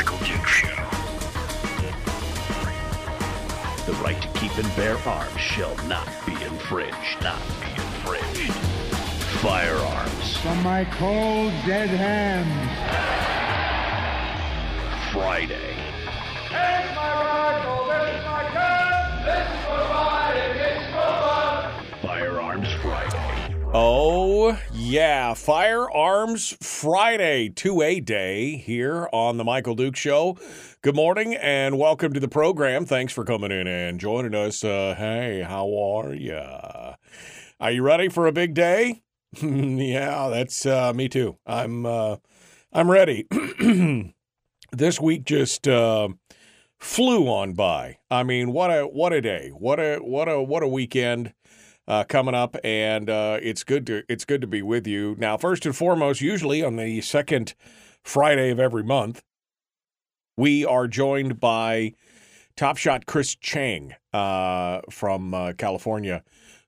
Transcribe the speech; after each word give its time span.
The 0.00 0.06
Michael 0.06 0.26
Duke 0.26 0.46
Show. 0.46 0.68
The 3.84 3.92
right 4.02 4.18
to 4.22 4.28
keep 4.28 4.56
and 4.56 4.74
bear 4.74 4.96
arms 5.06 5.38
shall 5.38 5.76
not 5.88 6.08
be 6.24 6.32
infringed. 6.42 7.20
Not 7.22 7.38
be 7.60 7.66
infringed. 7.70 8.52
Firearms 9.42 10.36
From 10.38 10.62
my 10.62 10.86
cold, 10.86 11.52
dead 11.66 11.90
hands. 11.90 12.70
Friday. 15.12 15.74
Here's 16.48 16.96
my 16.96 17.12
rifle. 17.20 17.84
This 17.88 18.16
is 18.16 18.24
my 18.24 18.44
gun. 18.54 19.24
This 19.26 19.46
is 19.52 19.64
for 19.66 19.80
fighting. 19.92 20.56
It's 20.62 20.86
for 20.94 21.12
fun. 21.28 21.86
Firearms 22.00 22.72
Friday. 22.80 23.54
Oh, 23.74 24.58
yeah. 24.90 25.34
Firearms 25.34 26.56
Friday, 26.60 27.48
2A 27.48 28.04
day 28.04 28.56
here 28.56 29.08
on 29.12 29.36
The 29.36 29.44
Michael 29.44 29.76
Duke 29.76 29.94
Show. 29.94 30.36
Good 30.82 30.96
morning 30.96 31.36
and 31.36 31.78
welcome 31.78 32.12
to 32.12 32.18
the 32.18 32.26
program. 32.26 32.84
Thanks 32.86 33.12
for 33.12 33.24
coming 33.24 33.52
in 33.52 33.68
and 33.68 34.00
joining 34.00 34.34
us. 34.34 34.64
Uh, 34.64 34.96
hey, 34.98 35.46
how 35.46 35.68
are 35.72 36.12
you? 36.12 36.40
Are 37.60 37.70
you 37.70 37.82
ready 37.84 38.08
for 38.08 38.26
a 38.26 38.32
big 38.32 38.54
day? 38.54 39.02
yeah, 39.40 40.28
that's 40.28 40.66
uh, 40.66 40.92
me 40.92 41.08
too. 41.08 41.38
I'm 41.46 41.86
uh, 41.86 42.16
I'm 42.72 42.90
ready. 42.90 43.28
this 44.72 45.00
week 45.00 45.24
just 45.24 45.68
uh, 45.68 46.08
flew 46.80 47.28
on 47.28 47.52
by. 47.52 47.98
I 48.10 48.24
mean, 48.24 48.50
what 48.52 48.70
a 48.70 48.88
what 48.88 49.12
a 49.12 49.20
day. 49.20 49.50
What 49.56 49.78
a 49.78 49.98
what 49.98 50.28
a 50.28 50.42
what 50.42 50.64
a 50.64 50.68
weekend 50.68 51.32
uh, 51.90 52.04
coming 52.04 52.36
up, 52.36 52.56
and 52.62 53.10
uh, 53.10 53.40
it's 53.42 53.64
good 53.64 53.84
to 53.88 54.04
it's 54.08 54.24
good 54.24 54.40
to 54.40 54.46
be 54.46 54.62
with 54.62 54.86
you. 54.86 55.16
Now, 55.18 55.36
first 55.36 55.66
and 55.66 55.74
foremost, 55.74 56.20
usually 56.20 56.62
on 56.62 56.76
the 56.76 57.00
second 57.00 57.54
Friday 58.04 58.50
of 58.50 58.60
every 58.60 58.84
month, 58.84 59.24
we 60.36 60.64
are 60.64 60.86
joined 60.86 61.40
by 61.40 61.94
Top 62.56 62.76
Shot 62.76 63.06
Chris 63.06 63.34
Cheng 63.34 63.96
uh, 64.12 64.82
from 64.88 65.34
uh, 65.34 65.52
California, 65.54 66.22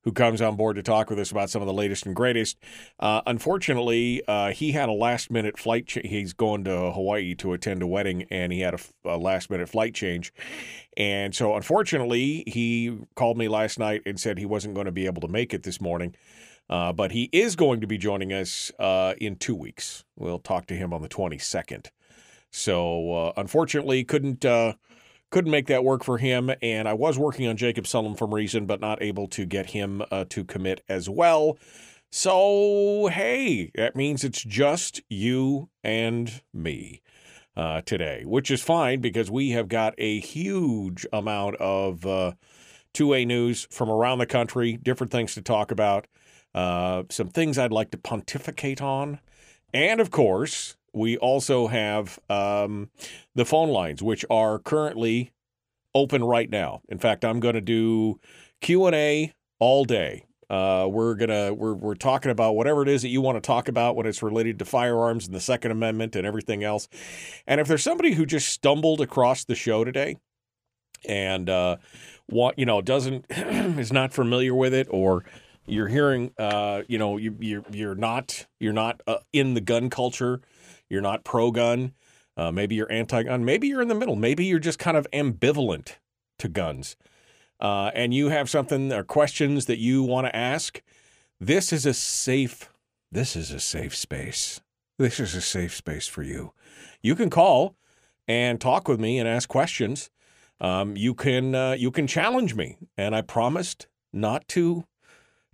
who 0.04 0.12
comes 0.12 0.40
on 0.40 0.56
board 0.56 0.76
to 0.76 0.82
talk 0.82 1.10
with 1.10 1.18
us 1.18 1.30
about 1.30 1.50
some 1.50 1.62
of 1.62 1.66
the 1.66 1.72
latest 1.72 2.06
and 2.06 2.14
greatest. 2.14 2.58
Uh, 2.98 3.22
unfortunately, 3.26 4.22
uh, 4.26 4.50
he 4.50 4.72
had 4.72 4.88
a 4.88 4.92
last 4.92 5.30
minute 5.30 5.58
flight. 5.58 5.86
Ch- 5.86 6.00
he's 6.04 6.32
going 6.32 6.64
to 6.64 6.92
Hawaii 6.92 7.34
to 7.36 7.52
attend 7.52 7.82
a 7.82 7.86
wedding, 7.86 8.24
and 8.30 8.52
he 8.52 8.60
had 8.60 8.74
a, 8.74 8.78
f- 8.78 8.92
a 9.04 9.16
last 9.16 9.50
minute 9.50 9.68
flight 9.68 9.94
change. 9.94 10.32
And 10.96 11.34
so, 11.34 11.54
unfortunately, 11.54 12.44
he 12.46 12.98
called 13.14 13.38
me 13.38 13.48
last 13.48 13.78
night 13.78 14.02
and 14.04 14.18
said 14.18 14.38
he 14.38 14.46
wasn't 14.46 14.74
going 14.74 14.86
to 14.86 14.92
be 14.92 15.06
able 15.06 15.22
to 15.22 15.28
make 15.28 15.54
it 15.54 15.62
this 15.62 15.80
morning. 15.80 16.14
Uh, 16.68 16.92
but 16.92 17.12
he 17.12 17.28
is 17.32 17.54
going 17.54 17.80
to 17.80 17.86
be 17.86 17.98
joining 17.98 18.32
us 18.32 18.72
uh, 18.78 19.14
in 19.18 19.36
two 19.36 19.54
weeks. 19.54 20.04
We'll 20.16 20.38
talk 20.38 20.66
to 20.66 20.74
him 20.74 20.92
on 20.92 21.02
the 21.02 21.08
22nd. 21.08 21.88
So, 22.50 23.12
uh, 23.12 23.32
unfortunately, 23.36 24.04
couldn't 24.04 24.44
uh, 24.44 24.74
couldn't 25.32 25.50
make 25.50 25.66
that 25.66 25.82
work 25.82 26.04
for 26.04 26.18
him. 26.18 26.52
And 26.62 26.86
I 26.86 26.92
was 26.92 27.18
working 27.18 27.48
on 27.48 27.56
Jacob 27.56 27.86
Sullum 27.86 28.16
from 28.16 28.32
Reason, 28.32 28.66
but 28.66 28.80
not 28.80 29.02
able 29.02 29.26
to 29.28 29.44
get 29.44 29.70
him 29.70 30.02
uh, 30.12 30.26
to 30.28 30.44
commit 30.44 30.84
as 30.88 31.10
well. 31.10 31.58
So, 32.10 33.08
hey, 33.10 33.70
that 33.74 33.96
means 33.96 34.22
it's 34.22 34.44
just 34.44 35.00
you 35.08 35.70
and 35.82 36.42
me 36.52 37.00
uh, 37.56 37.80
today, 37.80 38.22
which 38.26 38.50
is 38.50 38.62
fine 38.62 39.00
because 39.00 39.30
we 39.30 39.50
have 39.50 39.68
got 39.68 39.94
a 39.96 40.20
huge 40.20 41.06
amount 41.12 41.56
of 41.56 42.04
uh, 42.04 42.32
2A 42.94 43.26
news 43.26 43.66
from 43.70 43.88
around 43.88 44.18
the 44.18 44.26
country, 44.26 44.76
different 44.76 45.10
things 45.10 45.34
to 45.34 45.42
talk 45.42 45.70
about, 45.70 46.06
uh, 46.54 47.04
some 47.10 47.28
things 47.28 47.56
I'd 47.56 47.72
like 47.72 47.90
to 47.92 47.98
pontificate 47.98 48.82
on. 48.82 49.18
And 49.72 49.98
of 49.98 50.10
course, 50.10 50.76
we 50.92 51.16
also 51.16 51.66
have 51.68 52.18
um, 52.28 52.90
the 53.34 53.44
phone 53.44 53.70
lines, 53.70 54.02
which 54.02 54.24
are 54.30 54.58
currently 54.58 55.32
open 55.94 56.24
right 56.24 56.50
now. 56.50 56.80
In 56.88 56.98
fact, 56.98 57.24
I'm 57.24 57.40
going 57.40 57.54
to 57.54 57.60
do 57.60 58.20
Q 58.60 58.86
and 58.86 58.94
A 58.94 59.32
all 59.58 59.84
day. 59.84 60.24
Uh, 60.50 60.86
we're 60.86 61.14
gonna 61.14 61.54
we're 61.54 61.72
we're 61.72 61.94
talking 61.94 62.30
about 62.30 62.54
whatever 62.54 62.82
it 62.82 62.88
is 62.88 63.00
that 63.00 63.08
you 63.08 63.22
want 63.22 63.36
to 63.36 63.40
talk 63.40 63.68
about 63.68 63.96
when 63.96 64.04
it's 64.04 64.22
related 64.22 64.58
to 64.58 64.66
firearms 64.66 65.24
and 65.24 65.34
the 65.34 65.40
Second 65.40 65.70
Amendment 65.70 66.14
and 66.14 66.26
everything 66.26 66.62
else. 66.62 66.88
And 67.46 67.58
if 67.58 67.68
there's 67.68 67.82
somebody 67.82 68.12
who 68.12 68.26
just 68.26 68.50
stumbled 68.50 69.00
across 69.00 69.44
the 69.44 69.54
show 69.54 69.82
today 69.82 70.16
and 71.08 71.48
uh, 71.48 71.76
want 72.28 72.58
you 72.58 72.66
know 72.66 72.82
doesn't 72.82 73.24
is 73.30 73.92
not 73.92 74.12
familiar 74.12 74.54
with 74.54 74.74
it 74.74 74.88
or 74.90 75.24
you're 75.66 75.88
hearing 75.88 76.32
uh, 76.38 76.82
you 76.86 76.98
know 76.98 77.16
you, 77.16 77.34
you're 77.40 77.64
you're 77.70 77.94
not 77.94 78.46
you're 78.60 78.72
not 78.72 79.00
uh, 79.06 79.16
in 79.32 79.54
the 79.54 79.60
gun 79.60 79.88
culture 79.88 80.40
you're 80.92 81.00
not 81.00 81.24
pro 81.24 81.50
gun 81.50 81.92
uh, 82.36 82.50
maybe 82.50 82.74
you're 82.74 82.90
anti 82.90 83.22
gun 83.22 83.44
maybe 83.44 83.68
you're 83.68 83.82
in 83.82 83.88
the 83.88 83.94
middle. 83.94 84.16
Maybe 84.16 84.44
you're 84.44 84.58
just 84.58 84.78
kind 84.78 84.96
of 84.96 85.06
ambivalent 85.12 85.96
to 86.38 86.48
guns. 86.48 86.96
Uh, 87.60 87.90
and 87.94 88.12
you 88.12 88.30
have 88.30 88.50
something 88.50 88.92
or 88.92 89.04
questions 89.04 89.66
that 89.66 89.78
you 89.78 90.02
want 90.02 90.26
to 90.26 90.34
ask. 90.34 90.82
This 91.38 91.72
is 91.72 91.86
a 91.86 91.94
safe 91.94 92.70
this 93.10 93.36
is 93.36 93.50
a 93.50 93.60
safe 93.60 93.94
space. 93.94 94.60
This 94.98 95.20
is 95.20 95.34
a 95.34 95.42
safe 95.42 95.76
space 95.76 96.06
for 96.06 96.22
you. 96.22 96.54
You 97.02 97.14
can 97.14 97.28
call 97.28 97.76
and 98.26 98.58
talk 98.58 98.88
with 98.88 98.98
me 98.98 99.18
and 99.18 99.28
ask 99.28 99.48
questions. 99.50 100.10
Um, 100.60 100.96
you 100.96 101.12
can 101.12 101.54
uh, 101.54 101.72
you 101.72 101.90
can 101.90 102.06
challenge 102.06 102.54
me 102.54 102.78
and 102.96 103.14
i 103.14 103.20
promised 103.20 103.88
not 104.12 104.48
to 104.48 104.84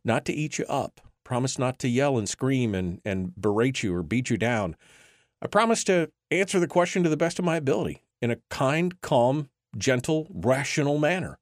not 0.05 0.25
to 0.27 0.33
eat 0.33 0.59
you 0.59 0.67
up. 0.67 1.01
Promise 1.25 1.59
not 1.59 1.79
to 1.81 1.89
yell 1.89 2.17
and 2.17 2.29
scream 2.29 2.75
and, 2.75 3.01
and 3.05 3.35
berate 3.37 3.83
you 3.83 3.95
or 3.95 4.03
beat 4.03 4.31
you 4.31 4.39
down. 4.39 4.77
I 5.41 5.47
promise 5.47 5.85
to 5.85 6.11
answer 6.31 6.59
the 6.59 6.67
question 6.67 7.03
to 7.03 7.09
the 7.09 7.17
best 7.17 7.39
of 7.39 7.45
my 7.45 7.57
ability 7.57 8.03
in 8.21 8.31
a 8.31 8.37
kind, 8.51 9.01
calm, 9.01 9.49
gentle, 9.77 10.27
rational 10.31 10.99
manner. 10.99 11.39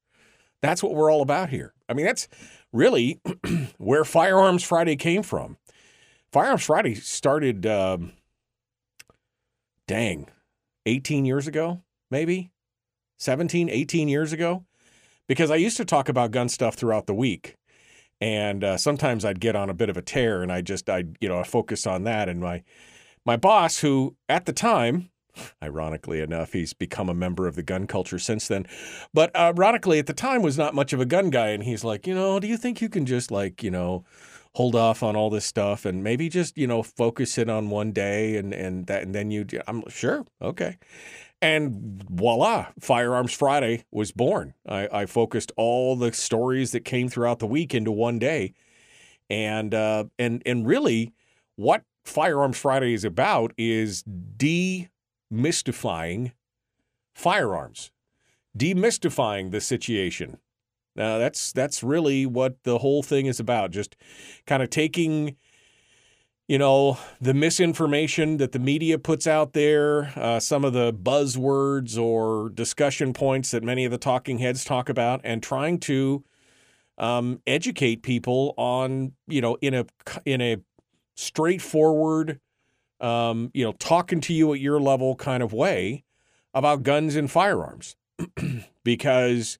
That's 0.62 0.82
what 0.82 0.94
we're 0.94 1.10
all 1.10 1.22
about 1.22 1.50
here. 1.50 1.74
I 1.88 1.94
mean, 1.94 2.06
that's 2.06 2.28
really 2.72 3.20
where 3.78 4.04
Firearms 4.04 4.64
Friday 4.64 4.96
came 4.96 5.22
from. 5.22 5.56
Firearms 6.32 6.64
Friday 6.64 6.94
started, 6.94 7.66
um, 7.66 8.12
dang, 9.86 10.28
18 10.86 11.24
years 11.24 11.46
ago, 11.46 11.82
maybe 12.10 12.50
17, 13.18 13.70
18 13.70 14.08
years 14.08 14.32
ago, 14.32 14.64
because 15.26 15.50
I 15.50 15.56
used 15.56 15.76
to 15.78 15.84
talk 15.84 16.08
about 16.08 16.32
gun 16.32 16.48
stuff 16.48 16.74
throughout 16.74 17.06
the 17.06 17.14
week 17.14 17.56
and 18.20 18.64
uh, 18.64 18.76
sometimes 18.76 19.24
I'd 19.24 19.40
get 19.40 19.56
on 19.56 19.68
a 19.68 19.74
bit 19.74 19.90
of 19.90 19.96
a 19.96 20.02
tear, 20.02 20.42
and 20.42 20.50
I 20.50 20.62
just 20.62 20.88
I'd, 20.88 21.16
you 21.20 21.28
know 21.28 21.38
I 21.38 21.44
focus 21.44 21.86
on 21.86 22.04
that. 22.04 22.28
And 22.28 22.40
my 22.40 22.62
my 23.26 23.36
boss, 23.36 23.80
who 23.80 24.16
at 24.28 24.46
the 24.46 24.52
time, 24.52 25.10
ironically 25.62 26.20
enough, 26.20 26.52
he's 26.52 26.72
become 26.72 27.08
a 27.08 27.14
member 27.14 27.46
of 27.46 27.56
the 27.56 27.62
gun 27.62 27.86
culture 27.86 28.18
since 28.18 28.48
then, 28.48 28.66
but 29.12 29.34
ironically 29.36 29.98
at 29.98 30.06
the 30.06 30.14
time 30.14 30.40
was 30.40 30.56
not 30.56 30.74
much 30.74 30.92
of 30.92 31.00
a 31.00 31.06
gun 31.06 31.30
guy, 31.30 31.48
and 31.48 31.64
he's 31.64 31.84
like, 31.84 32.06
you 32.06 32.14
know, 32.14 32.40
do 32.40 32.46
you 32.46 32.56
think 32.56 32.80
you 32.80 32.88
can 32.88 33.04
just 33.04 33.30
like 33.30 33.62
you 33.62 33.70
know 33.70 34.04
hold 34.54 34.74
off 34.74 35.02
on 35.02 35.14
all 35.14 35.28
this 35.28 35.44
stuff 35.44 35.84
and 35.84 36.02
maybe 36.02 36.30
just 36.30 36.56
you 36.56 36.66
know 36.66 36.82
focus 36.82 37.36
it 37.36 37.50
on 37.50 37.68
one 37.68 37.92
day 37.92 38.38
and 38.38 38.54
and 38.54 38.86
that 38.86 39.02
and 39.02 39.14
then 39.14 39.30
you 39.30 39.44
I'm 39.68 39.86
sure 39.90 40.24
okay 40.40 40.78
and 41.42 42.02
voila, 42.08 42.68
Firearms 42.80 43.32
Friday 43.32 43.84
was 43.90 44.10
born. 44.10 44.54
I, 44.66 44.88
I, 44.90 45.06
focused 45.06 45.52
all 45.56 45.94
the 45.94 46.12
stories 46.12 46.72
that 46.72 46.84
came 46.84 47.08
throughout 47.08 47.40
the 47.40 47.46
week 47.46 47.74
into 47.74 47.92
one 47.92 48.18
day, 48.18 48.54
and 49.28 49.74
uh, 49.74 50.04
and 50.18 50.42
and 50.46 50.66
really, 50.66 51.12
what 51.56 51.82
Firearms 52.06 52.58
Friday 52.58 52.94
is 52.94 53.04
about 53.04 53.52
is 53.58 54.02
demystifying 54.36 56.32
firearms, 57.14 57.90
demystifying 58.56 59.50
the 59.50 59.60
situation. 59.60 60.38
Now 60.94 61.18
that's 61.18 61.52
that's 61.52 61.82
really 61.82 62.24
what 62.26 62.62
the 62.62 62.78
whole 62.78 63.02
thing 63.02 63.26
is 63.26 63.40
about. 63.40 63.70
Just 63.70 63.96
kind 64.46 64.62
of 64.62 64.70
taking 64.70 65.36
you 66.48 66.58
know, 66.58 66.96
the 67.20 67.34
misinformation 67.34 68.36
that 68.36 68.52
the 68.52 68.58
media 68.58 68.98
puts 68.98 69.26
out 69.26 69.52
there, 69.52 70.12
uh, 70.16 70.38
some 70.38 70.64
of 70.64 70.72
the 70.72 70.92
buzzwords 70.92 72.00
or 72.00 72.50
discussion 72.50 73.12
points 73.12 73.50
that 73.50 73.64
many 73.64 73.84
of 73.84 73.90
the 73.90 73.98
talking 73.98 74.38
heads 74.38 74.64
talk 74.64 74.88
about, 74.88 75.20
and 75.24 75.42
trying 75.42 75.78
to 75.80 76.24
um, 76.98 77.40
educate 77.46 78.02
people 78.02 78.54
on, 78.56 79.12
you 79.26 79.40
know, 79.40 79.56
in 79.60 79.74
a 79.74 79.86
in 80.24 80.40
a 80.40 80.58
straightforward, 81.16 82.38
um, 83.00 83.50
you 83.52 83.64
know, 83.64 83.72
talking 83.72 84.20
to 84.20 84.32
you 84.32 84.52
at 84.52 84.60
your 84.60 84.80
level 84.80 85.16
kind 85.16 85.42
of 85.42 85.52
way 85.52 86.04
about 86.54 86.84
guns 86.84 87.16
and 87.16 87.30
firearms 87.30 87.96
because 88.84 89.58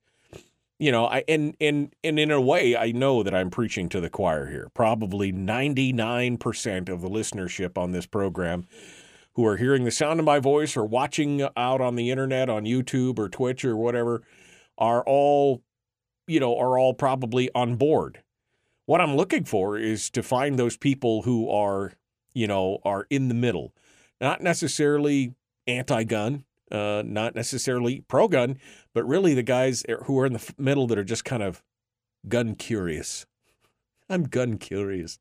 you 0.79 0.91
know, 0.91 1.05
I 1.05 1.23
and 1.27 1.55
and 1.59 1.93
and 2.03 2.19
in 2.19 2.29
a 2.29 2.39
way, 2.39 2.77
I 2.77 2.91
know 2.91 3.23
that 3.23 3.33
I'm 3.33 3.49
preaching 3.49 3.89
to 3.89 3.99
the 3.99 4.09
choir 4.09 4.47
here. 4.47 4.69
Probably 4.73 5.33
99% 5.33 6.89
of 6.89 7.01
the 7.01 7.09
listenership 7.09 7.77
on 7.77 7.91
this 7.91 8.05
program 8.05 8.67
who 9.33 9.45
are 9.45 9.57
hearing 9.57 9.85
the 9.85 9.91
sound 9.91 10.19
of 10.19 10.25
my 10.25 10.39
voice 10.39 10.77
or 10.77 10.85
watching 10.85 11.47
out 11.55 11.81
on 11.81 11.95
the 11.95 12.11
internet 12.11 12.49
on 12.49 12.65
YouTube 12.65 13.17
or 13.17 13.29
Twitch 13.29 13.65
or 13.65 13.75
whatever 13.75 14.23
are 14.77 15.03
all, 15.03 15.63
you 16.27 16.39
know, 16.39 16.55
are 16.57 16.77
all 16.77 16.93
probably 16.93 17.49
on 17.55 17.75
board. 17.75 18.21
What 18.87 19.01
I'm 19.01 19.17
looking 19.17 19.43
for 19.43 19.77
is 19.77 20.09
to 20.11 20.23
find 20.23 20.57
those 20.57 20.77
people 20.77 21.23
who 21.23 21.49
are, 21.49 21.91
you 22.33 22.47
know, 22.47 22.79
are 22.85 23.05
in 23.09 23.27
the 23.27 23.33
middle, 23.33 23.73
not 24.21 24.41
necessarily 24.41 25.35
anti-gun, 25.67 26.45
uh, 26.71 27.03
not 27.05 27.35
necessarily 27.35 27.99
pro-gun, 28.07 28.57
but 28.93 29.05
really 29.05 29.33
the 29.33 29.43
guys 29.43 29.83
who 30.05 30.17
are 30.17 30.25
in 30.25 30.31
the 30.31 30.53
middle 30.57 30.87
that 30.87 30.97
are 30.97 31.03
just 31.03 31.25
kind 31.25 31.43
of 31.43 31.61
gun 32.29 32.55
curious. 32.55 33.25
I'm 34.09 34.23
gun 34.23 34.57
curious, 34.57 35.19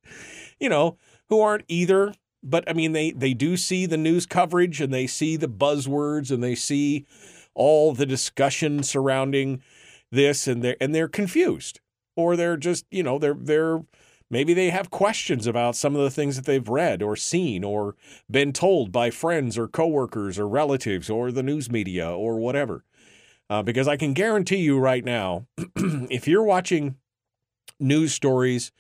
you 0.61 0.69
know, 0.69 0.97
who 1.29 1.41
aren't 1.41 1.65
either. 1.67 2.15
But 2.45 2.71
I 2.71 2.73
mean, 2.73 2.93
they 2.93 3.11
they 3.11 3.35
do 3.35 3.57
see 3.57 3.85
the 3.85 3.97
news 3.97 4.27
coverage 4.27 4.81
and 4.81 4.95
they 4.95 5.09
see 5.09 5.37
the 5.37 5.49
buzzwords 5.49 6.31
and 6.31 6.41
they 6.41 6.55
see 6.55 7.05
all 7.53 7.93
the 7.93 8.07
discussion 8.07 8.85
surrounding 8.85 9.61
this, 10.13 10.47
and 10.47 10.63
they're 10.63 10.77
and 10.81 10.95
they're 10.95 11.09
confused, 11.09 11.81
or 12.17 12.37
they're 12.37 12.57
just 12.57 12.85
you 12.91 13.03
know 13.03 13.19
they're 13.19 13.35
they're 13.35 13.83
maybe 14.31 14.55
they 14.55 14.71
have 14.71 14.91
questions 14.91 15.47
about 15.47 15.77
some 15.77 15.95
of 15.95 16.03
the 16.03 16.11
things 16.11 16.37
that 16.37 16.45
they've 16.45 16.69
read 16.69 17.03
or 17.03 17.15
seen 17.15 17.63
or 17.63 17.95
been 18.31 18.53
told 18.53 18.91
by 18.91 19.11
friends 19.11 19.57
or 19.57 19.69
coworkers 19.69 20.39
or 20.39 20.49
relatives 20.49 21.09
or 21.09 21.31
the 21.31 21.43
news 21.43 21.71
media 21.71 22.11
or 22.11 22.37
whatever. 22.39 22.85
Uh, 23.49 23.63
because 23.63 23.87
I 23.87 23.97
can 23.97 24.13
guarantee 24.13 24.57
you 24.57 24.79
right 24.79 25.05
now, 25.05 25.47
if 25.77 26.27
you're 26.27 26.43
watching 26.43 26.97
news 27.79 28.13
stories 28.13 28.73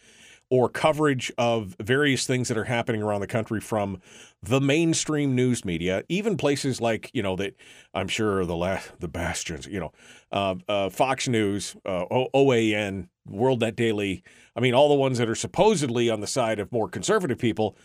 or 0.48 0.68
coverage 0.68 1.32
of 1.38 1.74
various 1.80 2.26
things 2.26 2.48
that 2.48 2.56
are 2.56 2.64
happening 2.64 3.02
around 3.02 3.20
the 3.20 3.26
country 3.26 3.60
from 3.60 4.00
the 4.42 4.60
mainstream 4.60 5.34
news 5.34 5.64
media, 5.64 6.04
even 6.08 6.36
places 6.36 6.80
like 6.80 7.10
you 7.12 7.22
know 7.22 7.36
that 7.36 7.54
I'm 7.94 8.08
sure 8.08 8.44
the 8.44 8.56
la- 8.56 8.80
the 9.00 9.08
bastions, 9.08 9.66
you 9.66 9.80
know, 9.80 9.92
uh, 10.30 10.54
uh, 10.68 10.90
Fox 10.90 11.26
News, 11.26 11.76
uh, 11.84 12.04
OAN, 12.34 13.08
World 13.26 13.60
Net 13.60 13.76
Daily. 13.76 14.22
I 14.54 14.60
mean, 14.60 14.74
all 14.74 14.88
the 14.88 14.94
ones 14.94 15.18
that 15.18 15.28
are 15.28 15.34
supposedly 15.34 16.08
on 16.10 16.20
the 16.20 16.26
side 16.26 16.60
of 16.60 16.72
more 16.72 16.88
conservative 16.88 17.38
people. 17.38 17.76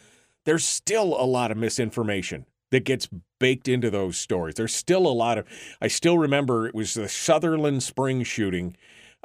There's 0.44 0.66
still 0.66 1.22
a 1.22 1.26
lot 1.26 1.52
of 1.52 1.58
misinformation 1.58 2.48
that 2.72 2.84
gets 2.84 3.08
baked 3.40 3.68
into 3.68 3.92
those 3.92 4.18
stories. 4.18 4.56
There's 4.56 4.74
still 4.74 5.06
a 5.06 5.14
lot 5.14 5.38
of. 5.38 5.46
I 5.82 5.88
still 5.88 6.18
remember 6.18 6.68
it 6.68 6.74
was 6.74 6.94
the 6.96 7.08
Sutherland 7.08 7.84
Spring 7.84 8.24
shooting 8.24 8.76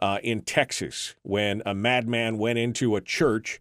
uh, 0.01 0.19
in 0.23 0.43
Texas 0.43 1.15
when 1.23 1.63
a 1.65 1.75
madman 1.75 2.39
went 2.39 2.59
into 2.59 2.97
a 2.97 3.01
church 3.01 3.61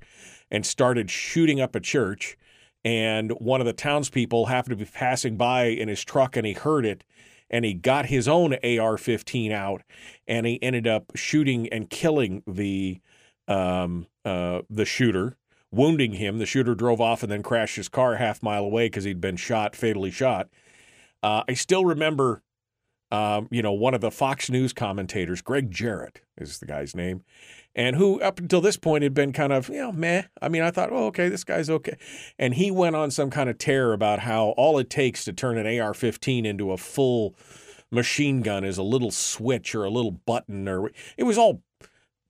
and 0.52 0.66
started 0.66 1.10
shooting 1.10 1.60
up 1.60 1.76
a 1.76 1.80
church. 1.80 2.38
And 2.84 3.32
one 3.32 3.62
of 3.62 3.66
the 3.66 3.74
townspeople 3.74 4.46
happened 4.46 4.78
to 4.78 4.86
be 4.86 4.92
passing 4.92 5.38
by 5.38 5.66
in 5.66 5.88
his 5.88 6.04
truck 6.04 6.38
and 6.38 6.46
he 6.46 6.54
heard 6.54 6.86
it 6.86 7.04
and 7.50 7.66
he 7.66 7.74
got 7.74 8.08
his 8.08 8.28
own 8.28 8.56
AR 8.64 8.98
15 8.98 9.52
out 9.52 9.82
and 10.28 10.46
he 10.46 10.62
ended 10.62 10.88
up 10.88 11.12
shooting 11.16 11.68
and 11.70 11.90
killing 11.90 12.44
the 12.48 13.00
um, 13.48 14.08
uh, 14.24 14.62
the 14.70 14.86
shooter, 14.86 15.38
wounding 15.72 16.14
him. 16.14 16.40
The 16.40 16.46
shooter 16.48 16.74
drove 16.74 17.00
off 17.00 17.22
and 17.22 17.32
then 17.32 17.44
crashed 17.44 17.76
his 17.76 17.90
car 17.90 18.16
half 18.16 18.42
mile 18.42 18.64
away 18.64 18.88
because 18.88 19.04
he'd 19.04 19.22
been 19.22 19.38
shot, 19.38 19.76
fatally 19.76 20.12
shot. 20.12 20.50
Uh, 21.22 21.44
I 21.48 21.54
still 21.54 21.86
remember 21.86 22.42
um, 23.15 23.47
you 23.50 23.62
know, 23.62 23.71
one 23.71 23.94
of 23.94 24.01
the 24.01 24.12
Fox 24.12 24.50
News 24.50 24.73
commentators, 24.73 25.41
Gregg 25.41 25.71
Jarrett 25.71 26.21
is 26.38 26.59
the 26.59 26.65
guy's 26.65 26.95
name, 26.95 27.23
and 27.73 27.95
who 27.95 28.19
up 28.21 28.39
until 28.39 28.59
this 28.59 28.75
point 28.75 29.03
had 29.03 29.13
been 29.13 29.31
kind 29.31 29.53
of, 29.53 29.69
you 29.69 29.77
know, 29.77 29.91
meh. 29.91 30.23
I 30.41 30.50
mean, 30.50 30.62
I 30.62 30.71
thought, 30.71 30.91
oh, 30.91 31.07
okay, 31.07 31.29
this 31.29 31.45
guy's 31.45 31.69
okay. 31.69 31.97
And 32.38 32.56
he 32.56 32.71
went 32.71 32.95
on 32.95 33.12
some 33.12 33.29
kind 33.29 33.50
of 33.50 33.57
tear 33.57 33.94
about 33.94 34.19
how 34.19 34.50
all 34.57 34.77
it 34.79 34.89
takes 34.89 35.23
to 35.25 35.33
turn 35.33 35.57
an 35.57 35.79
AR 35.79 35.94
15 35.94 36.45
into 36.45 36.71
a 36.71 36.77
full 36.77 37.35
machine 37.89 38.41
gun 38.41 38.65
is 38.65 38.77
a 38.77 38.83
little 38.83 39.12
switch 39.12 39.73
or 39.73 39.85
a 39.85 39.89
little 39.89 40.12
button, 40.12 40.67
or 40.67 40.91
it 41.17 41.23
was 41.23 41.38
all 41.38 41.62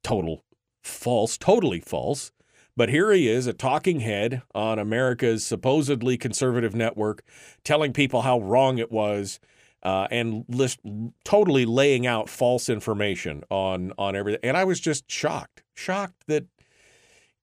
total 0.03 0.43
false, 0.83 1.37
totally 1.37 1.79
false. 1.79 2.31
But 2.77 2.89
here 2.89 3.11
he 3.11 3.27
is, 3.27 3.47
a 3.47 3.53
talking 3.53 4.01
head 4.01 4.43
on 4.53 4.77
America's 4.77 5.45
supposedly 5.45 6.17
conservative 6.17 6.75
network, 6.75 7.23
telling 7.63 7.93
people 7.93 8.21
how 8.21 8.39
wrong 8.39 8.77
it 8.77 8.91
was 8.91 9.39
uh, 9.85 10.07
and 10.09 10.43
list 10.49 10.79
totally 11.23 11.63
laying 11.63 12.07
out 12.07 12.27
false 12.27 12.69
information 12.69 13.43
on 13.51 13.93
on 13.99 14.15
everything. 14.15 14.41
And 14.43 14.57
I 14.57 14.63
was 14.63 14.79
just 14.79 15.09
shocked, 15.09 15.63
shocked 15.75 16.23
that 16.25 16.47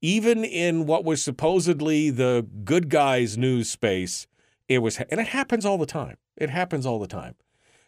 even 0.02 0.44
in 0.44 0.84
what 0.84 1.04
was 1.04 1.22
supposedly 1.22 2.10
the 2.10 2.44
good 2.64 2.88
guys 2.88 3.38
news 3.38 3.70
space, 3.70 4.26
it 4.68 4.78
was, 4.78 4.98
and 4.98 5.20
it 5.20 5.28
happens 5.28 5.64
all 5.64 5.78
the 5.78 5.86
time. 5.86 6.16
It 6.36 6.50
happens 6.50 6.84
all 6.84 6.98
the 6.98 7.06
time. 7.06 7.36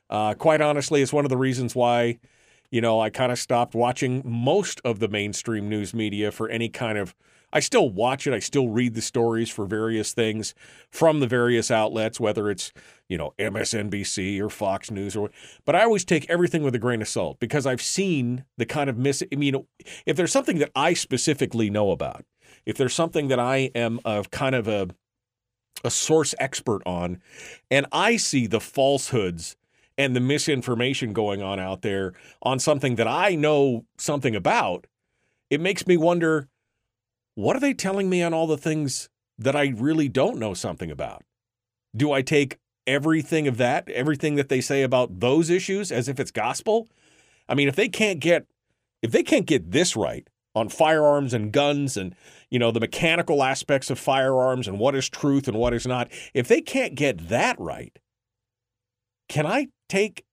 Uh, 0.09 0.35
quite 0.35 0.61
honestly, 0.61 1.03
it's 1.03 1.13
one 1.13 1.25
of 1.25 1.31
the 1.31 1.37
reasons 1.37 1.75
why, 1.75 2.21
you 2.71 2.81
know, 2.81 3.01
I 3.01 3.11
kind 3.11 3.33
of 3.33 3.41
stopped 3.41 3.75
watching 3.75 4.23
most 4.25 4.81
of 4.85 5.01
the 5.01 5.09
mainstream 5.09 5.69
news 5.69 5.93
media 5.93 6.31
for 6.31 6.49
any 6.49 6.69
kind 6.69 6.97
of 6.97 7.13
I 7.55 7.61
still 7.61 7.89
watch 7.89 8.27
it. 8.27 8.35
I 8.35 8.41
still 8.41 8.69
read 8.69 8.95
the 8.95 9.01
stories 9.01 9.49
for 9.49 9.65
various 9.65 10.13
things 10.13 10.55
from 10.91 11.21
the 11.21 11.29
various 11.29 11.71
outlets, 11.71 12.19
whether 12.19 12.51
it's, 12.51 12.73
you 13.09 13.17
know, 13.17 13.33
MSNBC 13.39 14.41
or 14.41 14.51
Fox 14.51 14.91
News 14.91 15.15
or 15.15 15.31
but 15.65 15.77
I 15.77 15.85
always 15.85 16.05
take 16.05 16.29
everything 16.29 16.65
with 16.65 16.75
a 16.75 16.81
grain 16.81 17.01
of 17.01 17.09
salt 17.09 17.39
because 17.39 17.65
I've 17.65 17.81
seen 17.81 18.45
the 18.59 18.67
kind 18.67 18.91
of 18.91 18.99
miss 18.99 19.23
I 19.33 19.37
mean, 19.37 19.65
if 20.05 20.17
there's 20.17 20.33
something 20.33 20.59
that 20.59 20.73
I 20.75 20.95
specifically 20.95 21.71
know 21.71 21.93
about, 21.93 22.25
if 22.67 22.77
there's 22.77 22.95
something 22.95 23.29
that 23.29 23.39
I 23.39 23.71
am 23.77 24.01
of 24.05 24.33
kind 24.33 24.57
of 24.57 24.67
a 24.67 24.89
a 25.85 25.91
source 25.91 26.35
expert 26.41 26.83
on, 26.87 27.21
and 27.71 27.87
I 27.93 28.17
see 28.17 28.47
the 28.47 28.61
falsehoods 28.61 29.57
and 29.97 30.17
the 30.17 30.21
misinformation 30.21 31.13
going 31.13 31.41
on 31.41 31.61
out 31.61 31.83
there 31.83 32.15
on 32.43 32.59
something 32.59 32.97
that 32.97 33.07
I 33.07 33.37
know 33.37 33.85
something 33.97 34.35
about, 34.35 34.87
it 35.51 35.61
makes 35.61 35.87
me 35.87 35.97
wonder 35.97 36.49
what 37.35 37.57
are 37.57 37.61
they 37.61 37.75
telling 37.75 38.09
me 38.09 38.23
on 38.23 38.33
all 38.33 38.47
the 38.47 38.59
things 38.59 39.09
that 39.39 39.57
I 39.57 39.75
really 39.77 40.09
don't 40.09 40.39
know 40.39 40.55
something 40.55 40.91
about? 40.91 41.23
Do 41.97 42.13
I 42.13 42.23
take 42.23 42.59
everything 42.87 43.49
of 43.49 43.57
that, 43.57 43.89
everything 43.89 44.37
that 44.37 44.49
they 44.49 44.61
say 44.61 44.83
about 44.83 45.21
those 45.21 45.51
issues 45.51 45.91
as 45.91 46.09
if 46.09 46.21
it's 46.21 46.31
gospel? 46.31 46.89
I 47.49 47.55
mean, 47.55 47.69
if 47.69 47.77
they 47.77 47.89
can't 47.89 48.21
get 48.21 48.47
if 49.03 49.11
they 49.11 49.23
can't 49.23 49.47
get 49.47 49.71
this 49.71 49.97
right 49.97 50.27
on 50.55 50.69
firearms 50.69 51.35
and 51.35 51.53
guns 51.53 51.97
and 51.97 52.15
you 52.51 52.59
know 52.59 52.71
the 52.71 52.81
mechanical 52.81 53.43
aspects 53.43 53.91
of 53.91 53.99
firearms 53.99 54.67
and 54.67 54.79
what 54.79 54.95
is 54.95 55.09
truth 55.09 55.49
and 55.49 55.57
what 55.57 55.75
is 55.75 55.87
not, 55.87 56.11
if 56.33 56.49
they 56.49 56.61
can't 56.61 56.95
get 56.95 57.29
that 57.29 57.59
right, 57.59 57.99
can 59.29 59.47
I 59.47 59.69
take 59.89 60.25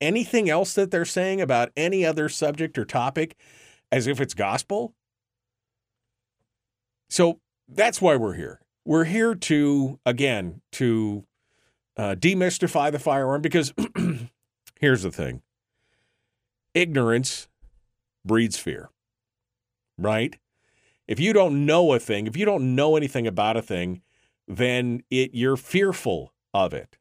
anything 0.00 0.50
else 0.50 0.74
that 0.74 0.90
they're 0.90 1.04
saying 1.04 1.40
about 1.40 1.70
any 1.76 2.04
other 2.04 2.28
subject 2.28 2.78
or 2.78 2.84
topic 2.84 3.36
as 3.92 4.06
if 4.06 4.20
it's 4.20 4.34
gospel? 4.34 4.94
So 7.08 7.40
that's 7.68 8.00
why 8.00 8.16
we're 8.16 8.34
here. 8.34 8.60
We're 8.84 9.04
here 9.04 9.34
to, 9.34 9.98
again, 10.06 10.60
to 10.72 11.24
uh, 11.96 12.14
demystify 12.18 12.92
the 12.92 12.98
firearm 12.98 13.42
because 13.42 13.72
here's 14.80 15.02
the 15.02 15.10
thing 15.10 15.42
ignorance 16.74 17.48
breeds 18.24 18.58
fear, 18.58 18.90
right? 19.96 20.36
If 21.08 21.18
you 21.20 21.32
don't 21.32 21.64
know 21.64 21.92
a 21.92 21.98
thing, 21.98 22.26
if 22.26 22.36
you 22.36 22.44
don't 22.44 22.74
know 22.74 22.96
anything 22.96 23.26
about 23.26 23.56
a 23.56 23.62
thing, 23.62 24.02
then 24.48 25.02
it 25.10 25.30
you're 25.32 25.56
fearful 25.56 26.32
of 26.52 26.74
it. 26.74 26.98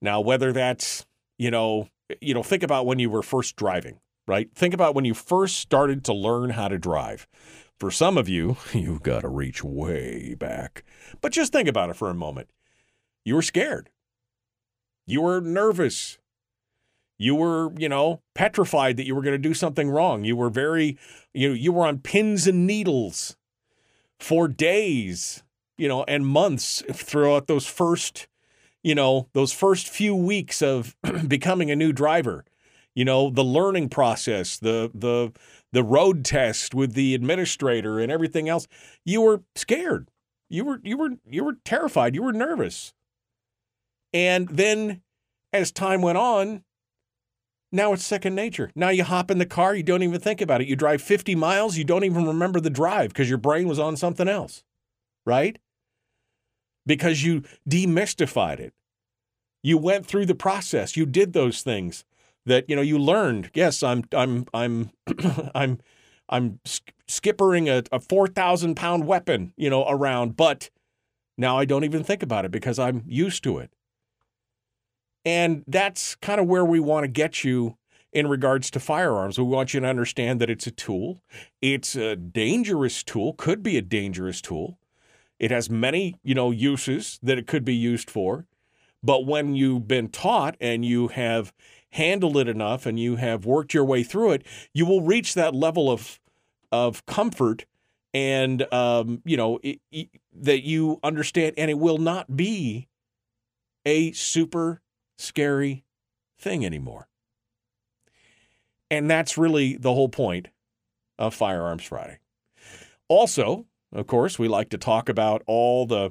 Now, 0.00 0.20
whether 0.20 0.52
that's, 0.52 1.06
you 1.38 1.50
know, 1.50 1.88
you 2.20 2.34
know, 2.34 2.42
think 2.42 2.62
about 2.62 2.86
when 2.86 2.98
you 2.98 3.08
were 3.08 3.22
first 3.22 3.56
driving, 3.56 4.00
right? 4.26 4.48
Think 4.54 4.74
about 4.74 4.94
when 4.94 5.04
you 5.04 5.14
first 5.14 5.56
started 5.56 6.04
to 6.04 6.12
learn 6.12 6.50
how 6.50 6.68
to 6.68 6.78
drive. 6.78 7.26
For 7.84 7.90
some 7.90 8.16
of 8.16 8.30
you, 8.30 8.56
you've 8.72 9.02
got 9.02 9.20
to 9.20 9.28
reach 9.28 9.62
way 9.62 10.34
back. 10.34 10.84
But 11.20 11.32
just 11.32 11.52
think 11.52 11.68
about 11.68 11.90
it 11.90 11.96
for 11.96 12.08
a 12.08 12.14
moment. 12.14 12.48
You 13.26 13.34
were 13.34 13.42
scared. 13.42 13.90
You 15.04 15.20
were 15.20 15.42
nervous. 15.42 16.16
You 17.18 17.34
were, 17.34 17.74
you 17.76 17.90
know, 17.90 18.22
petrified 18.34 18.96
that 18.96 19.04
you 19.04 19.14
were 19.14 19.20
going 19.20 19.34
to 19.34 19.48
do 19.48 19.52
something 19.52 19.90
wrong. 19.90 20.24
You 20.24 20.34
were 20.34 20.48
very, 20.48 20.96
you 21.34 21.50
know, 21.50 21.54
you 21.54 21.74
were 21.74 21.86
on 21.86 21.98
pins 21.98 22.46
and 22.46 22.66
needles 22.66 23.36
for 24.18 24.48
days, 24.48 25.42
you 25.76 25.86
know, 25.86 26.04
and 26.04 26.26
months 26.26 26.82
throughout 26.90 27.48
those 27.48 27.66
first, 27.66 28.28
you 28.82 28.94
know, 28.94 29.28
those 29.34 29.52
first 29.52 29.90
few 29.90 30.14
weeks 30.14 30.62
of 30.62 30.96
becoming 31.28 31.70
a 31.70 31.76
new 31.76 31.92
driver. 31.92 32.46
You 32.94 33.04
know, 33.04 33.28
the 33.30 33.44
learning 33.44 33.88
process, 33.88 34.58
the 34.58 34.90
the 34.94 35.32
the 35.72 35.82
road 35.82 36.24
test 36.24 36.74
with 36.74 36.94
the 36.94 37.14
administrator 37.14 37.98
and 37.98 38.12
everything 38.12 38.48
else, 38.48 38.68
you 39.04 39.20
were 39.20 39.42
scared. 39.56 40.08
you 40.48 40.64
were 40.64 40.80
you 40.84 40.96
were 40.96 41.10
you 41.28 41.44
were 41.44 41.56
terrified, 41.64 42.14
you 42.14 42.22
were 42.22 42.32
nervous. 42.32 42.92
And 44.12 44.48
then 44.48 45.02
as 45.52 45.72
time 45.72 46.02
went 46.02 46.18
on, 46.18 46.62
now 47.72 47.92
it's 47.92 48.04
second 48.04 48.36
nature. 48.36 48.70
Now 48.76 48.90
you 48.90 49.02
hop 49.02 49.32
in 49.32 49.38
the 49.38 49.46
car, 49.46 49.74
you 49.74 49.82
don't 49.82 50.04
even 50.04 50.20
think 50.20 50.40
about 50.40 50.60
it. 50.60 50.68
You 50.68 50.76
drive 50.76 51.02
50 51.02 51.34
miles, 51.34 51.76
you 51.76 51.82
don't 51.82 52.04
even 52.04 52.24
remember 52.24 52.60
the 52.60 52.70
drive 52.70 53.08
because 53.08 53.28
your 53.28 53.38
brain 53.38 53.66
was 53.66 53.80
on 53.80 53.96
something 53.96 54.28
else. 54.28 54.62
Right? 55.26 55.58
Because 56.86 57.24
you 57.24 57.42
demystified 57.68 58.60
it. 58.60 58.74
You 59.64 59.78
went 59.78 60.06
through 60.06 60.26
the 60.26 60.34
process. 60.34 60.96
You 60.96 61.06
did 61.06 61.32
those 61.32 61.62
things 61.62 62.04
that, 62.46 62.68
you 62.68 62.76
know, 62.76 62.82
you 62.82 62.98
learned. 62.98 63.50
Yes, 63.54 63.82
I'm 63.82 64.04
I'm 64.12 64.46
I'm 64.52 64.90
I'm 65.54 65.78
I'm 66.28 66.60
skippering 67.08 67.68
a, 67.68 67.84
a 67.94 68.00
4,000 68.00 68.74
pound 68.74 69.06
weapon, 69.06 69.52
you 69.56 69.68
know, 69.68 69.86
around, 69.88 70.36
but 70.36 70.70
now 71.36 71.58
I 71.58 71.64
don't 71.64 71.84
even 71.84 72.02
think 72.02 72.22
about 72.22 72.44
it 72.44 72.50
because 72.50 72.78
I'm 72.78 73.02
used 73.06 73.42
to 73.44 73.58
it. 73.58 73.70
And 75.24 75.64
that's 75.66 76.14
kind 76.16 76.40
of 76.40 76.46
where 76.46 76.64
we 76.64 76.80
want 76.80 77.04
to 77.04 77.08
get 77.08 77.44
you 77.44 77.76
in 78.12 78.28
regards 78.28 78.70
to 78.70 78.80
firearms. 78.80 79.38
We 79.38 79.44
want 79.44 79.74
you 79.74 79.80
to 79.80 79.86
understand 79.86 80.40
that 80.40 80.50
it's 80.50 80.66
a 80.66 80.70
tool. 80.70 81.22
It's 81.60 81.96
a 81.96 82.14
dangerous 82.14 83.02
tool, 83.02 83.32
could 83.32 83.62
be 83.62 83.76
a 83.76 83.82
dangerous 83.82 84.40
tool. 84.40 84.78
It 85.38 85.50
has 85.50 85.68
many, 85.68 86.14
you 86.22 86.34
know, 86.34 86.50
uses 86.50 87.18
that 87.22 87.38
it 87.38 87.46
could 87.46 87.64
be 87.64 87.74
used 87.74 88.08
for. 88.08 88.46
But 89.02 89.26
when 89.26 89.54
you've 89.54 89.88
been 89.88 90.08
taught 90.08 90.56
and 90.60 90.84
you 90.84 91.08
have 91.08 91.52
handled 91.94 92.36
it 92.36 92.48
enough 92.48 92.86
and 92.86 92.98
you 92.98 93.16
have 93.16 93.46
worked 93.46 93.72
your 93.72 93.84
way 93.84 94.02
through 94.02 94.32
it, 94.32 94.44
you 94.72 94.84
will 94.84 95.02
reach 95.02 95.34
that 95.34 95.54
level 95.54 95.90
of 95.90 96.20
of 96.72 97.06
comfort 97.06 97.66
and 98.12 98.72
um, 98.72 99.22
you 99.24 99.36
know 99.36 99.58
it, 99.62 99.80
it, 99.90 100.08
that 100.32 100.64
you 100.64 100.98
understand, 101.02 101.54
and 101.56 101.70
it 101.70 101.78
will 101.78 101.98
not 101.98 102.36
be 102.36 102.88
a 103.86 104.12
super 104.12 104.82
scary 105.18 105.84
thing 106.38 106.66
anymore. 106.66 107.08
And 108.90 109.08
that's 109.10 109.38
really 109.38 109.76
the 109.76 109.94
whole 109.94 110.08
point 110.08 110.48
of 111.18 111.34
Firearms 111.34 111.84
Friday. 111.84 112.18
Also, 113.08 113.66
of 113.92 114.06
course, 114.06 114.38
we 114.38 114.48
like 114.48 114.68
to 114.70 114.78
talk 114.78 115.08
about 115.08 115.42
all 115.46 115.86
the 115.86 116.10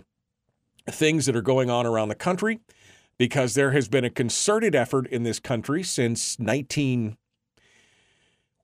things 0.89 1.25
that 1.25 1.35
are 1.35 1.41
going 1.41 1.69
on 1.69 1.85
around 1.85 2.09
the 2.09 2.15
country 2.15 2.59
because 3.17 3.53
there 3.53 3.72
has 3.72 3.88
been 3.88 4.03
a 4.03 4.10
concerted 4.10 4.75
effort 4.75 5.08
in 5.08 5.24
this 5.24 5.39
country 5.39 5.84
since 5.84 6.39
19 6.39 7.17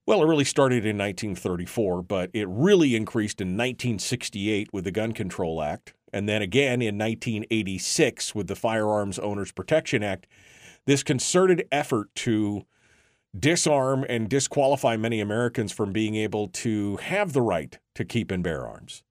well, 0.09 0.23
it 0.23 0.25
really 0.25 0.43
started 0.43 0.87
in 0.87 0.97
1934, 0.97 2.01
but 2.01 2.31
it 2.33 2.47
really 2.49 2.95
increased 2.95 3.41
in 3.41 3.49
1968 3.49 4.73
with 4.73 4.85
the 4.85 4.91
Gun 4.91 5.11
Control 5.11 5.61
Act, 5.61 5.93
and 6.11 6.27
then 6.27 6.41
again 6.41 6.81
in 6.81 6.97
1986 6.97 8.33
with 8.33 8.47
the 8.47 8.55
Firearms 8.55 9.19
Owners 9.19 9.51
Protection 9.51 10.01
Act. 10.01 10.25
This 10.87 11.03
concerted 11.03 11.67
effort 11.71 12.09
to 12.15 12.65
disarm 13.39 14.03
and 14.09 14.27
disqualify 14.27 14.97
many 14.97 15.21
Americans 15.21 15.71
from 15.71 15.91
being 15.91 16.15
able 16.15 16.47
to 16.47 16.97
have 16.97 17.33
the 17.33 17.43
right 17.43 17.77
to 17.93 18.03
keep 18.03 18.31
and 18.31 18.43
bear 18.43 18.65
arms. 18.65 19.03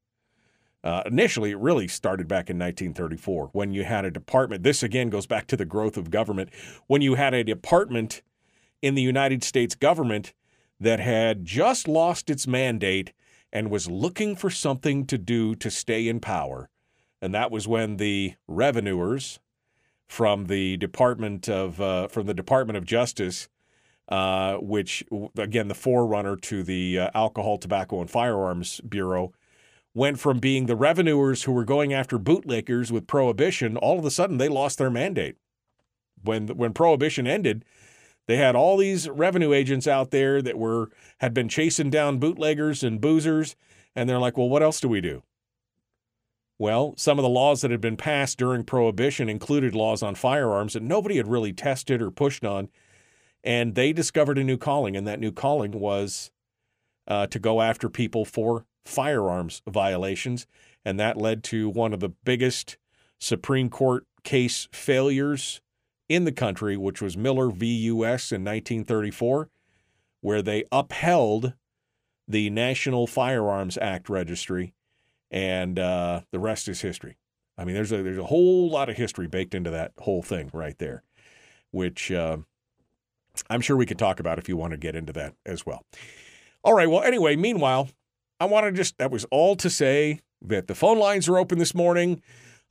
Uh, 0.84 1.02
initially, 1.06 1.50
it 1.50 1.58
really 1.58 1.88
started 1.88 2.28
back 2.28 2.48
in 2.48 2.58
1934 2.58 3.50
when 3.52 3.72
you 3.72 3.84
had 3.84 4.04
a 4.04 4.10
department. 4.10 4.62
This 4.62 4.82
again 4.82 5.10
goes 5.10 5.26
back 5.26 5.46
to 5.48 5.56
the 5.56 5.64
growth 5.64 5.96
of 5.96 6.10
government. 6.10 6.50
When 6.86 7.02
you 7.02 7.14
had 7.14 7.34
a 7.34 7.42
department 7.42 8.22
in 8.80 8.94
the 8.94 9.02
United 9.02 9.42
States 9.42 9.74
government 9.74 10.32
that 10.80 11.00
had 11.00 11.44
just 11.44 11.88
lost 11.88 12.30
its 12.30 12.46
mandate 12.46 13.12
and 13.52 13.70
was 13.70 13.90
looking 13.90 14.36
for 14.36 14.50
something 14.50 15.06
to 15.06 15.18
do 15.18 15.54
to 15.56 15.70
stay 15.70 16.06
in 16.06 16.20
power. 16.20 16.68
And 17.20 17.34
that 17.34 17.50
was 17.50 17.66
when 17.66 17.96
the 17.96 18.34
revenuers 18.46 19.40
from 20.06 20.46
the 20.46 20.76
Department 20.76 21.48
of 21.48 21.80
uh, 21.80 22.08
from 22.08 22.26
the 22.26 22.34
Department 22.34 22.76
of 22.76 22.84
Justice, 22.84 23.48
uh, 24.08 24.54
which 24.56 25.04
again 25.36 25.68
the 25.68 25.74
forerunner 25.74 26.36
to 26.36 26.62
the 26.62 26.98
uh, 26.98 27.10
Alcohol, 27.14 27.58
Tobacco, 27.58 28.00
and 28.00 28.10
Firearms 28.10 28.80
Bureau, 28.88 29.32
went 29.94 30.18
from 30.18 30.38
being 30.38 30.66
the 30.66 30.76
revenuers 30.76 31.44
who 31.44 31.52
were 31.52 31.64
going 31.64 31.92
after 31.92 32.18
bootlickers 32.18 32.90
with 32.90 33.06
prohibition, 33.06 33.76
all 33.76 33.98
of 33.98 34.04
a 34.04 34.10
sudden 34.10 34.38
they 34.38 34.48
lost 34.48 34.78
their 34.78 34.90
mandate. 34.90 35.36
When 36.22 36.48
when 36.48 36.72
prohibition 36.72 37.26
ended, 37.26 37.64
they 38.26 38.36
had 38.36 38.54
all 38.54 38.76
these 38.76 39.08
revenue 39.08 39.52
agents 39.52 39.86
out 39.86 40.10
there 40.10 40.42
that 40.42 40.58
were 40.58 40.90
had 41.18 41.32
been 41.32 41.48
chasing 41.48 41.90
down 41.90 42.18
bootleggers 42.18 42.82
and 42.82 43.00
boozers, 43.00 43.56
and 43.94 44.08
they're 44.08 44.18
like, 44.18 44.36
"Well, 44.36 44.48
what 44.48 44.62
else 44.62 44.80
do 44.80 44.88
we 44.88 45.00
do?" 45.00 45.22
Well, 46.58 46.94
some 46.96 47.18
of 47.18 47.22
the 47.22 47.28
laws 47.28 47.60
that 47.60 47.70
had 47.70 47.80
been 47.80 47.96
passed 47.96 48.36
during 48.36 48.64
prohibition 48.64 49.28
included 49.28 49.74
laws 49.74 50.02
on 50.02 50.16
firearms 50.16 50.72
that 50.72 50.82
nobody 50.82 51.16
had 51.16 51.28
really 51.28 51.52
tested 51.52 52.02
or 52.02 52.10
pushed 52.10 52.44
on, 52.44 52.68
and 53.44 53.76
they 53.76 53.92
discovered 53.92 54.38
a 54.38 54.44
new 54.44 54.56
calling, 54.56 54.96
and 54.96 55.06
that 55.06 55.20
new 55.20 55.30
calling 55.30 55.70
was 55.70 56.32
uh, 57.08 57.26
to 57.26 57.38
go 57.38 57.60
after 57.60 57.88
people 57.88 58.24
for 58.24 58.66
firearms 58.84 59.62
violations. 59.66 60.46
And 60.84 61.00
that 61.00 61.16
led 61.16 61.42
to 61.44 61.68
one 61.68 61.92
of 61.92 62.00
the 62.00 62.10
biggest 62.10 62.76
Supreme 63.18 63.68
Court 63.68 64.06
case 64.22 64.68
failures 64.72 65.60
in 66.08 66.24
the 66.24 66.32
country, 66.32 66.76
which 66.76 67.02
was 67.02 67.16
Miller 67.16 67.50
v. 67.50 67.66
U.S. 67.66 68.30
in 68.30 68.42
1934, 68.44 69.50
where 70.20 70.42
they 70.42 70.64
upheld 70.70 71.54
the 72.26 72.50
National 72.50 73.06
Firearms 73.06 73.78
Act 73.78 74.08
registry, 74.08 74.74
and 75.30 75.78
uh, 75.78 76.20
the 76.30 76.38
rest 76.38 76.68
is 76.68 76.80
history. 76.80 77.16
I 77.56 77.64
mean, 77.64 77.74
there's 77.74 77.92
a 77.92 78.02
there's 78.02 78.18
a 78.18 78.24
whole 78.24 78.70
lot 78.70 78.88
of 78.88 78.96
history 78.96 79.26
baked 79.26 79.54
into 79.54 79.70
that 79.70 79.92
whole 79.98 80.22
thing 80.22 80.50
right 80.52 80.78
there, 80.78 81.02
which 81.70 82.12
uh, 82.12 82.38
I'm 83.50 83.60
sure 83.60 83.76
we 83.76 83.86
could 83.86 83.98
talk 83.98 84.20
about 84.20 84.38
if 84.38 84.48
you 84.48 84.56
want 84.56 84.72
to 84.72 84.76
get 84.76 84.94
into 84.94 85.12
that 85.14 85.34
as 85.44 85.66
well. 85.66 85.84
All 86.64 86.74
right. 86.74 86.88
Well, 86.88 87.02
anyway, 87.02 87.36
meanwhile, 87.36 87.88
I 88.40 88.44
want 88.46 88.66
to 88.66 88.72
just, 88.72 88.98
that 88.98 89.10
was 89.10 89.24
all 89.30 89.56
to 89.56 89.70
say 89.70 90.20
that 90.42 90.66
the 90.66 90.74
phone 90.74 90.98
lines 90.98 91.28
are 91.28 91.38
open 91.38 91.58
this 91.58 91.74
morning. 91.74 92.22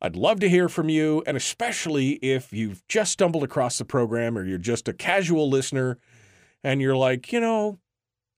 I'd 0.01 0.15
love 0.15 0.39
to 0.41 0.49
hear 0.49 0.69
from 0.69 0.89
you, 0.89 1.23
and 1.25 1.35
especially 1.35 2.11
if 2.15 2.53
you've 2.53 2.87
just 2.87 3.11
stumbled 3.11 3.43
across 3.43 3.77
the 3.77 3.85
program 3.85 4.37
or 4.37 4.45
you're 4.45 4.59
just 4.59 4.87
a 4.87 4.93
casual 4.93 5.49
listener 5.49 5.97
and 6.63 6.81
you're 6.81 6.95
like, 6.95 7.33
you 7.33 7.39
know, 7.39 7.79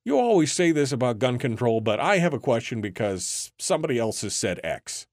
you 0.06 0.18
always 0.18 0.54
say 0.54 0.72
this 0.72 0.92
about 0.92 1.20
gun 1.20 1.38
control, 1.38 1.82
but 1.82 2.00
I 2.00 2.20
have 2.20 2.34
a 2.34 2.40
question 2.40 2.80
because 2.80 3.52
somebody 3.60 4.00
else 4.00 4.22
has 4.22 4.34
said 4.34 4.62
X. 4.64 5.06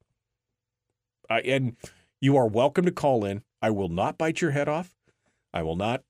And 1.28 1.76
you 2.21 2.37
are 2.37 2.47
welcome 2.47 2.85
to 2.85 2.93
call 2.93 3.25
in. 3.25 3.43
I 3.61 3.71
will 3.71 3.88
not 3.88 4.16
bite 4.16 4.40
your 4.40 4.52
head 4.52 4.69
off. 4.69 4.95
I 5.52 5.62
will 5.62 5.76
not 5.76 6.05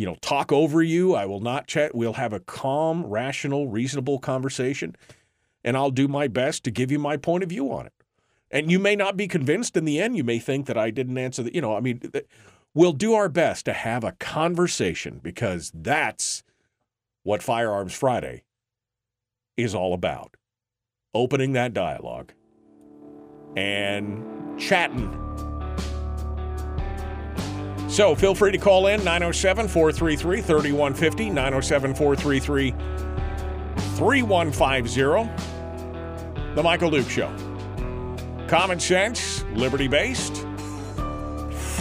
you 0.00 0.06
know, 0.06 0.16
talk 0.22 0.50
over 0.50 0.82
you. 0.82 1.14
I 1.14 1.26
will 1.26 1.40
not 1.40 1.66
chat. 1.66 1.94
We'll 1.94 2.14
have 2.14 2.32
a 2.32 2.40
calm, 2.40 3.04
rational, 3.04 3.68
reasonable 3.68 4.18
conversation, 4.18 4.96
and 5.62 5.76
I'll 5.76 5.90
do 5.90 6.08
my 6.08 6.26
best 6.26 6.64
to 6.64 6.70
give 6.70 6.90
you 6.90 6.98
my 6.98 7.18
point 7.18 7.42
of 7.42 7.50
view 7.50 7.70
on 7.70 7.84
it. 7.84 7.92
And 8.50 8.70
you 8.70 8.78
may 8.78 8.96
not 8.96 9.18
be 9.18 9.28
convinced 9.28 9.76
in 9.76 9.84
the 9.84 10.00
end. 10.00 10.16
You 10.16 10.24
may 10.24 10.38
think 10.38 10.64
that 10.68 10.78
I 10.78 10.90
didn't 10.90 11.18
answer 11.18 11.42
the, 11.42 11.54
you 11.54 11.60
know, 11.60 11.76
I 11.76 11.80
mean, 11.80 12.00
we'll 12.72 12.94
do 12.94 13.12
our 13.12 13.28
best 13.28 13.66
to 13.66 13.74
have 13.74 14.02
a 14.02 14.12
conversation 14.12 15.20
because 15.22 15.70
that's 15.74 16.44
what 17.22 17.42
Firearms 17.42 17.92
Friday 17.92 18.44
is 19.58 19.74
all 19.74 19.92
about. 19.92 20.34
Opening 21.12 21.52
that 21.52 21.74
dialogue 21.74 22.32
and 23.54 24.58
chatting 24.58 25.10
so 27.90 28.14
feel 28.14 28.34
free 28.34 28.52
to 28.52 28.58
call 28.58 28.86
in 28.86 29.04
907 29.04 29.68
433 29.68 30.40
3150, 30.40 31.30
907 31.30 31.94
433 31.94 32.70
3150. 33.96 36.54
The 36.54 36.62
Michael 36.62 36.90
Duke 36.90 37.10
Show. 37.10 37.30
Common 38.48 38.80
sense, 38.80 39.44
liberty 39.54 39.88
based, 39.88 40.46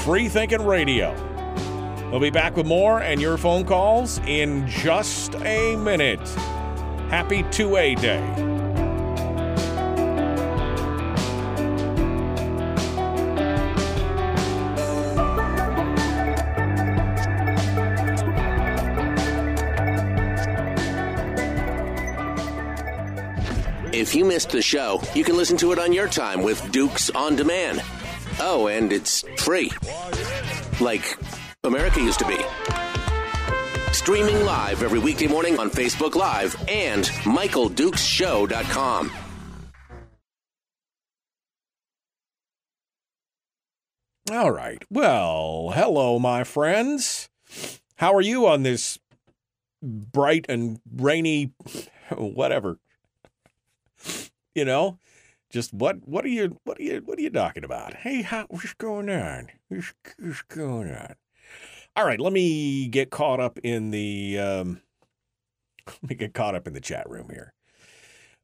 free 0.03 0.27
thinking 0.27 0.65
radio. 0.65 1.15
We'll 2.09 2.19
be 2.19 2.31
back 2.31 2.57
with 2.57 2.65
more 2.65 3.01
and 3.01 3.21
your 3.21 3.37
phone 3.37 3.65
calls 3.65 4.17
in 4.25 4.67
just 4.67 5.35
a 5.35 5.75
minute. 5.75 6.27
Happy 7.09 7.43
2A 7.43 8.01
Day. 8.01 8.58
If 23.99 24.15
you 24.15 24.23
missed 24.23 24.51
the 24.51 24.61
show, 24.61 25.01
you 25.13 25.25
can 25.25 25.35
listen 25.35 25.57
to 25.57 25.73
it 25.73 25.77
on 25.77 25.91
your 25.91 26.07
time 26.07 26.41
with 26.41 26.71
Dukes 26.71 27.09
on 27.09 27.35
Demand. 27.35 27.81
Oh, 28.39 28.67
and 28.67 28.93
it's 28.93 29.25
free. 29.35 29.73
Like 30.79 31.17
America 31.65 31.99
used 31.99 32.19
to 32.19 32.25
be. 32.25 32.37
Streaming 33.91 34.45
live 34.45 34.83
every 34.83 34.99
weekday 34.99 35.27
morning 35.27 35.59
on 35.59 35.69
Facebook 35.69 36.15
Live 36.15 36.55
and 36.69 37.03
MichaelDukesShow.com. 37.03 39.11
All 44.31 44.51
right. 44.51 44.81
Well, 44.89 45.73
hello, 45.75 46.19
my 46.19 46.45
friends. 46.45 47.27
How 47.97 48.15
are 48.15 48.21
you 48.21 48.47
on 48.47 48.63
this 48.63 48.97
bright 49.83 50.45
and 50.47 50.79
rainy, 50.89 51.51
whatever? 52.15 52.79
You 54.59 54.65
know, 54.65 54.99
just 55.49 55.73
what 55.73 56.05
what 56.05 56.25
are 56.25 56.27
you 56.27 56.59
what 56.65 56.77
are 56.79 56.83
you 56.83 57.01
what 57.05 57.17
are 57.17 57.21
you 57.21 57.29
talking 57.29 57.63
about? 57.63 57.93
Hey, 57.93 58.23
how, 58.23 58.45
what's 58.49 58.73
going 58.73 59.09
on? 59.09 59.47
What's, 59.69 59.93
what's 60.19 60.41
going 60.41 60.91
on? 60.91 61.15
All 61.95 62.05
right, 62.05 62.19
let 62.19 62.33
me 62.33 62.89
get 62.89 63.09
caught 63.09 63.39
up 63.39 63.57
in 63.63 63.91
the 63.91 64.37
um, 64.37 64.81
let 65.87 66.09
me 66.09 66.15
get 66.17 66.33
caught 66.33 66.55
up 66.55 66.67
in 66.67 66.73
the 66.73 66.81
chat 66.81 67.09
room 67.09 67.29
here. 67.29 67.53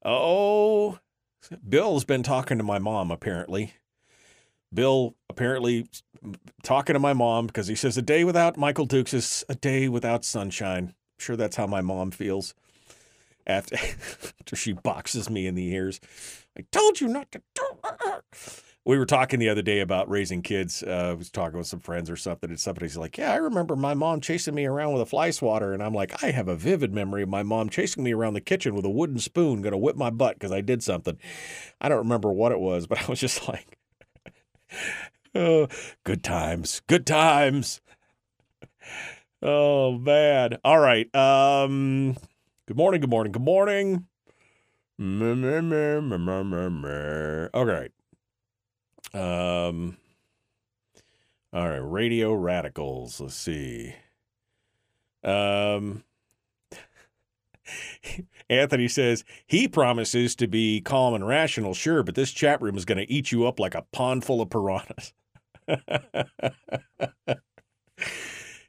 Oh, 0.05 0.99
Bill's 1.67 2.05
been 2.05 2.23
talking 2.23 2.57
to 2.57 2.63
my 2.63 2.79
mom 2.79 3.11
apparently. 3.11 3.73
Bill 4.73 5.15
apparently 5.29 5.89
talking 6.63 6.93
to 6.93 6.99
my 7.01 7.11
mom 7.11 7.47
because 7.47 7.67
he 7.67 7.75
says 7.75 7.97
a 7.97 8.01
day 8.01 8.23
without 8.23 8.55
Michael 8.55 8.85
Dukes 8.85 9.13
is 9.13 9.43
a 9.49 9.55
day 9.55 9.89
without 9.89 10.23
sunshine. 10.23 10.93
I'm 10.95 11.19
sure 11.19 11.35
that's 11.35 11.57
how 11.57 11.67
my 11.67 11.81
mom 11.81 12.11
feels 12.11 12.53
after, 13.47 13.75
after 14.39 14.55
she 14.55 14.73
boxes 14.73 15.29
me 15.29 15.47
in 15.47 15.55
the 15.55 15.73
ears. 15.73 15.99
I 16.57 16.65
told 16.71 17.01
you 17.01 17.07
not 17.07 17.31
to 17.31 17.41
do. 17.53 17.63
We 18.85 18.99
were 18.99 19.07
talking 19.07 19.39
the 19.39 19.49
other 19.49 19.63
day 19.63 19.79
about 19.79 20.09
raising 20.09 20.43
kids. 20.43 20.83
Uh, 20.83 21.09
I 21.09 21.13
was 21.13 21.31
talking 21.31 21.57
with 21.57 21.65
some 21.65 21.79
friends 21.79 22.07
or 22.07 22.15
something, 22.15 22.51
and 22.51 22.59
somebody's 22.59 22.95
like, 22.95 23.17
"Yeah, 23.17 23.33
I 23.33 23.37
remember 23.37 23.75
my 23.75 23.95
mom 23.95 24.21
chasing 24.21 24.53
me 24.53 24.65
around 24.65 24.93
with 24.93 25.01
a 25.01 25.07
fly 25.07 25.31
swatter," 25.31 25.73
and 25.73 25.81
I'm 25.81 25.93
like, 25.93 26.23
"I 26.23 26.29
have 26.29 26.47
a 26.47 26.55
vivid 26.55 26.93
memory 26.93 27.23
of 27.23 27.29
my 27.29 27.41
mom 27.41 27.69
chasing 27.69 28.03
me 28.03 28.13
around 28.13 28.35
the 28.35 28.41
kitchen 28.41 28.75
with 28.75 28.85
a 28.85 28.89
wooden 28.89 29.17
spoon, 29.17 29.63
to 29.63 29.75
whip 29.75 29.95
my 29.95 30.11
butt 30.11 30.35
because 30.35 30.51
I 30.51 30.61
did 30.61 30.83
something. 30.83 31.17
I 31.81 31.89
don't 31.89 31.97
remember 31.97 32.31
what 32.31 32.51
it 32.51 32.59
was, 32.59 32.85
but 32.87 33.01
I 33.01 33.07
was 33.07 33.19
just 33.19 33.47
like, 33.47 33.79
oh, 35.35 35.67
good 36.03 36.23
times, 36.23 36.81
good 36.87 37.07
times." 37.07 37.81
Oh 39.41 39.97
man! 39.97 40.57
All 40.63 40.79
right. 40.79 41.13
Um, 41.15 42.17
good 42.67 42.77
morning. 42.77 43.01
Good 43.01 43.09
morning. 43.09 43.31
Good 43.31 43.41
morning. 43.43 44.07
Right. 47.53 47.91
Um, 49.13 49.97
all 51.53 51.69
right, 51.69 51.77
radio 51.77 52.33
radicals. 52.33 53.21
Let's 53.21 53.35
see. 53.35 53.93
Um, 55.23 56.03
Anthony 58.49 58.87
says 58.87 59.23
he 59.45 59.67
promises 59.67 60.35
to 60.37 60.47
be 60.47 60.81
calm 60.81 61.13
and 61.13 61.27
rational, 61.27 61.75
sure, 61.75 62.01
but 62.01 62.15
this 62.15 62.31
chat 62.31 62.63
room 62.63 62.77
is 62.77 62.85
going 62.85 62.97
to 62.97 63.11
eat 63.11 63.31
you 63.31 63.45
up 63.45 63.59
like 63.59 63.75
a 63.75 63.83
pond 63.91 64.25
full 64.25 64.41
of 64.41 64.49
piranhas. 64.49 65.13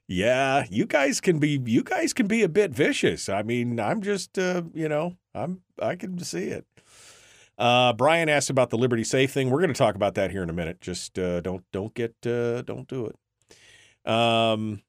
yeah, 0.09 0.65
you 0.71 0.87
guys 0.87 1.21
can 1.21 1.39
be 1.39 1.61
you 1.65 1.83
guys 1.83 2.13
can 2.13 2.27
be 2.27 2.43
a 2.43 2.49
bit 2.49 2.73
vicious. 2.73 3.29
I 3.29 3.43
mean, 3.43 3.81
I'm 3.81 4.03
just 4.03 4.39
uh, 4.39 4.63
you 4.73 4.89
know, 4.89 5.17
I'm 5.35 5.63
I 5.81 5.97
can 5.97 6.19
see 6.19 6.49
it. 6.49 6.67
Uh, 7.59 7.93
Brian 7.95 8.29
asked 8.29 8.51
about 8.51 8.71
the 8.71 8.79
Liberty 8.79 9.05
Safe 9.05 9.33
thing. 9.33 9.51
We're 9.51 9.61
going 9.61 9.73
to 9.73 9.79
talk 9.79 9.95
about 9.95 10.15
that 10.15 10.31
here 10.31 10.43
in 10.43 10.51
a 10.51 10.55
minute. 10.55 10.81
Just 10.81 11.19
uh, 11.19 11.41
don't 11.41 11.65
don't 11.73 11.95
get 11.95 12.15
uh, 12.27 12.63
don't 12.63 12.87
do 12.87 13.07
it. 13.07 14.11
Um, 14.11 14.83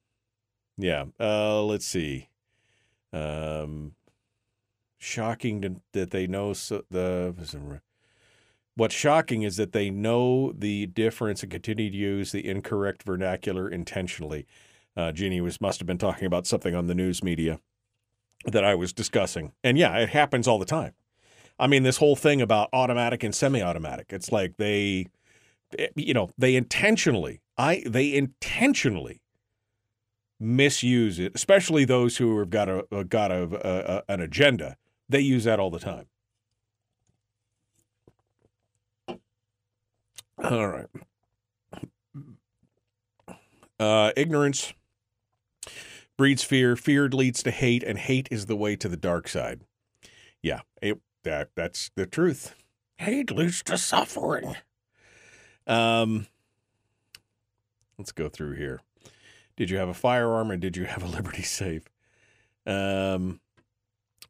yeah. 0.76 1.06
Uh, 1.18 1.62
let's 1.62 1.86
see. 1.86 2.28
Um, 3.12 3.94
shocking 4.98 5.62
to, 5.62 5.76
that 5.92 6.10
they 6.10 6.26
know 6.26 6.52
so, 6.52 6.84
the. 6.90 7.34
What's 8.76 8.94
shocking 8.94 9.42
is 9.42 9.56
that 9.56 9.72
they 9.72 9.90
know 9.90 10.52
the 10.52 10.86
difference 10.86 11.42
and 11.42 11.50
continue 11.50 11.90
to 11.90 11.96
use 11.96 12.30
the 12.30 12.48
incorrect 12.48 13.02
vernacular 13.02 13.68
intentionally. 13.68 14.46
Uh, 14.98 15.12
Jeannie 15.12 15.40
was 15.40 15.60
must 15.60 15.78
have 15.78 15.86
been 15.86 15.96
talking 15.96 16.26
about 16.26 16.44
something 16.44 16.74
on 16.74 16.88
the 16.88 16.94
news 16.94 17.22
media 17.22 17.60
that 18.44 18.64
I 18.64 18.74
was 18.74 18.92
discussing, 18.92 19.52
and 19.62 19.78
yeah, 19.78 19.96
it 19.98 20.08
happens 20.08 20.48
all 20.48 20.58
the 20.58 20.64
time. 20.64 20.94
I 21.56 21.68
mean, 21.68 21.84
this 21.84 21.98
whole 21.98 22.16
thing 22.16 22.42
about 22.42 22.68
automatic 22.72 23.22
and 23.22 23.32
semi-automatic. 23.32 24.06
It's 24.12 24.32
like 24.32 24.56
they, 24.56 25.06
you 25.94 26.14
know, 26.14 26.30
they 26.36 26.56
intentionally, 26.56 27.40
I 27.56 27.84
they 27.86 28.12
intentionally 28.12 29.22
misuse 30.40 31.20
it, 31.20 31.30
especially 31.32 31.84
those 31.84 32.16
who 32.16 32.36
have 32.40 32.50
got 32.50 32.68
a, 32.68 32.84
a 32.90 33.04
got 33.04 33.30
a, 33.30 34.02
a, 34.08 34.12
an 34.12 34.20
agenda. 34.20 34.76
They 35.08 35.20
use 35.20 35.44
that 35.44 35.60
all 35.60 35.70
the 35.70 35.78
time. 35.78 36.06
All 40.42 40.66
right. 40.66 40.86
Uh, 43.78 44.10
ignorance 44.16 44.74
breeds 46.18 46.42
fear. 46.42 46.76
Fear 46.76 47.08
leads 47.08 47.42
to 47.44 47.50
hate, 47.50 47.82
and 47.82 47.96
hate 47.96 48.28
is 48.30 48.44
the 48.44 48.56
way 48.56 48.76
to 48.76 48.88
the 48.88 48.96
dark 48.98 49.28
side. 49.28 49.62
Yeah, 50.42 50.60
it, 50.82 51.00
that 51.24 51.50
that's 51.54 51.90
the 51.94 52.04
truth. 52.04 52.54
Hate 52.98 53.30
leads 53.30 53.62
to 53.62 53.78
suffering. 53.78 54.56
Um, 55.66 56.26
let's 57.96 58.12
go 58.12 58.28
through 58.28 58.56
here. 58.56 58.80
Did 59.56 59.70
you 59.70 59.78
have 59.78 59.88
a 59.88 59.94
firearm 59.94 60.50
or 60.50 60.56
did 60.56 60.76
you 60.76 60.84
have 60.84 61.02
a 61.02 61.06
Liberty 61.16 61.42
safe? 61.42 61.84
Um, 62.66 63.40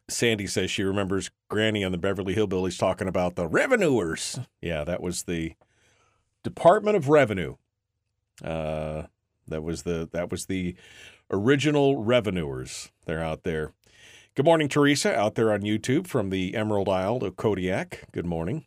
Sandy 0.09 0.47
says 0.47 0.71
she 0.71 0.83
remembers 0.85 1.31
Granny 1.49 1.85
on 1.85 1.93
the 1.93 1.99
Beverly 1.99 2.35
Hillbillies 2.35 2.79
talking 2.79 3.09
about 3.09 3.37
the 3.37 3.47
revenuers. 3.47 4.39
Yeah, 4.61 4.85
that 4.85 5.03
was 5.03 5.25
the 5.25 5.55
Department 6.43 6.97
of 6.97 7.09
Revenue. 7.09 7.57
Uh, 8.43 9.05
that 9.49 9.63
was 9.63 9.83
the 9.83 10.09
that 10.13 10.31
was 10.31 10.47
the 10.47 10.77
original 11.31 12.03
revenuers. 12.03 12.91
They're 13.07 13.23
out 13.23 13.43
there. 13.43 13.73
Good 14.35 14.45
morning, 14.45 14.69
Teresa, 14.69 15.15
out 15.15 15.35
there 15.35 15.53
on 15.53 15.63
YouTube 15.63 16.07
from 16.07 16.31
the 16.31 16.55
Emerald 16.55 16.89
Isle 16.89 17.25
of 17.25 17.37
Kodiak. 17.37 18.05
Good 18.13 18.27
morning. 18.27 18.67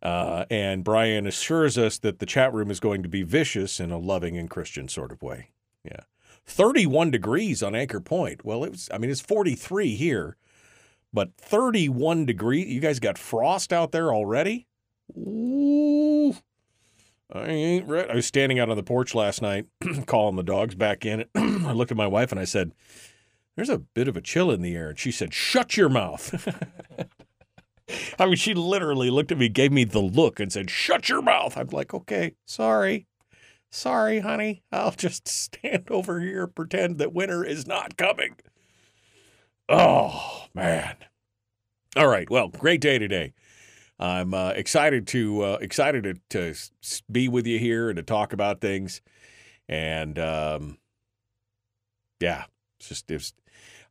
Uh, 0.00 0.44
and 0.50 0.84
Brian 0.84 1.26
assures 1.26 1.76
us 1.76 1.98
that 1.98 2.20
the 2.20 2.26
chat 2.26 2.52
room 2.52 2.70
is 2.70 2.78
going 2.78 3.02
to 3.02 3.08
be 3.08 3.22
vicious 3.22 3.80
in 3.80 3.90
a 3.90 3.98
loving 3.98 4.36
and 4.36 4.48
Christian 4.48 4.88
sort 4.88 5.10
of 5.10 5.22
way. 5.22 5.50
Yeah. 5.84 6.02
31 6.46 7.10
degrees 7.10 7.62
on 7.62 7.74
Anchor 7.74 8.00
Point. 8.00 8.44
Well, 8.44 8.64
it 8.64 8.70
was, 8.70 8.88
I 8.92 8.98
mean, 8.98 9.10
it's 9.10 9.20
43 9.20 9.96
here, 9.96 10.36
but 11.12 11.34
31 11.36 12.26
degrees. 12.26 12.68
You 12.68 12.80
guys 12.80 13.00
got 13.00 13.18
frost 13.18 13.72
out 13.72 13.92
there 13.92 14.14
already? 14.14 14.66
Ooh. 15.16 16.36
I 17.32 17.46
ain't 17.48 17.88
ready. 17.88 18.10
I 18.10 18.14
was 18.14 18.26
standing 18.26 18.58
out 18.58 18.70
on 18.70 18.76
the 18.76 18.82
porch 18.82 19.14
last 19.14 19.42
night, 19.42 19.66
calling 20.06 20.36
the 20.36 20.42
dogs 20.42 20.74
back 20.74 21.04
in. 21.04 21.24
I 21.34 21.72
looked 21.72 21.90
at 21.90 21.96
my 21.96 22.06
wife 22.06 22.32
and 22.32 22.40
I 22.40 22.44
said, 22.44 22.72
There's 23.56 23.68
a 23.68 23.78
bit 23.78 24.08
of 24.08 24.16
a 24.16 24.22
chill 24.22 24.50
in 24.50 24.62
the 24.62 24.74
air. 24.74 24.90
And 24.90 24.98
she 24.98 25.12
said, 25.12 25.34
Shut 25.34 25.76
your 25.76 25.90
mouth. 25.90 26.48
I 28.18 28.26
mean, 28.26 28.36
she 28.36 28.54
literally 28.54 29.10
looked 29.10 29.32
at 29.32 29.38
me, 29.38 29.48
gave 29.48 29.72
me 29.72 29.84
the 29.84 30.00
look, 30.00 30.40
and 30.40 30.52
said, 30.52 30.70
Shut 30.70 31.08
your 31.08 31.22
mouth. 31.22 31.56
I'm 31.56 31.68
like, 31.68 31.92
Okay, 31.92 32.34
sorry. 32.46 33.06
Sorry, 33.70 34.20
honey. 34.20 34.62
I'll 34.72 34.92
just 34.92 35.28
stand 35.28 35.88
over 35.90 36.20
here 36.20 36.46
pretend 36.46 36.98
that 36.98 37.12
winter 37.12 37.44
is 37.44 37.66
not 37.66 37.96
coming. 37.98 38.36
Oh, 39.68 40.46
man. 40.54 40.96
All 41.94 42.08
right. 42.08 42.30
Well, 42.30 42.48
great 42.48 42.80
day 42.80 42.98
today. 42.98 43.34
I'm 43.98 44.32
uh, 44.32 44.50
excited 44.50 45.06
to 45.08 45.42
uh, 45.42 45.58
excited 45.60 46.20
to, 46.30 46.54
to 46.54 46.54
be 47.10 47.28
with 47.28 47.46
you 47.46 47.58
here 47.58 47.88
and 47.88 47.96
to 47.96 48.02
talk 48.02 48.32
about 48.32 48.60
things. 48.60 49.00
And 49.68 50.18
um, 50.18 50.78
yeah, 52.20 52.44
it's 52.78 52.88
just 52.88 53.10
it's, 53.10 53.34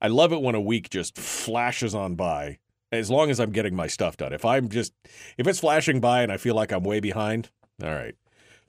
I 0.02 0.08
love 0.08 0.32
it 0.32 0.42
when 0.42 0.56
a 0.56 0.62
week 0.62 0.90
just 0.90 1.18
flashes 1.18 1.94
on 1.94 2.16
by. 2.16 2.60
As 2.90 3.10
long 3.10 3.30
as 3.30 3.42
I'm 3.42 3.52
getting 3.52 3.76
my 3.76 3.88
stuff 3.88 4.16
done. 4.16 4.32
If 4.32 4.46
I'm 4.46 4.70
just 4.70 4.94
if 5.38 5.46
it's 5.46 5.60
flashing 5.60 6.00
by 6.00 6.22
and 6.22 6.32
I 6.32 6.38
feel 6.38 6.56
like 6.56 6.72
I'm 6.72 6.84
way 6.84 7.02
behind, 7.02 7.50
all 7.84 7.94
right. 7.94 8.16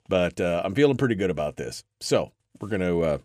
But 0.09 0.41
uh, 0.41 0.61
I'm 0.65 0.75
feeling 0.75 0.97
pretty 0.97 1.15
good 1.15 1.29
about 1.29 1.55
this. 1.55 1.85
So 2.01 2.33
we're 2.59 2.67
gonna 2.67 2.99
uh, 2.99 3.17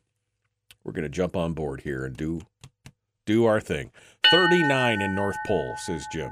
we're 0.84 0.92
gonna 0.92 1.08
jump 1.08 1.34
on 1.36 1.52
board 1.52 1.80
here 1.80 2.04
and 2.04 2.16
do 2.16 2.42
do 3.26 3.44
our 3.44 3.60
thing. 3.60 3.90
Thirty 4.30 4.62
nine 4.62 5.02
in 5.02 5.16
North 5.16 5.36
Pole, 5.48 5.74
says 5.78 6.06
Jim. 6.12 6.30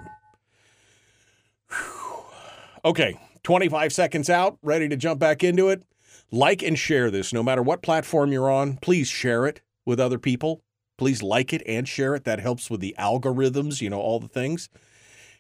Okay, 2.85 3.17
25 3.45 3.93
seconds 3.93 4.29
out, 4.29 4.59
ready 4.61 4.89
to 4.89 4.97
jump 4.97 5.21
back 5.21 5.45
into 5.45 5.69
it. 5.69 5.85
Like 6.33 6.65
and 6.65 6.77
share 6.77 7.13
this 7.13 7.33
no 7.33 7.41
matter 7.41 7.63
what 7.63 7.81
platform 7.81 8.33
you're 8.33 8.51
on. 8.51 8.79
Please 8.79 9.07
share 9.07 9.47
it 9.47 9.61
with 9.87 10.01
other 10.01 10.19
people. 10.19 10.65
Please 10.99 11.23
like 11.23 11.53
it 11.53 11.63
and 11.65 11.87
share 11.87 12.17
it. 12.17 12.25
That 12.25 12.41
helps 12.41 12.71
with 12.71 12.81
the 12.81 12.97
algorithms, 12.99 13.81
you 13.81 13.89
know, 13.89 14.01
all 14.01 14.19
the 14.19 14.27
things. 14.27 14.69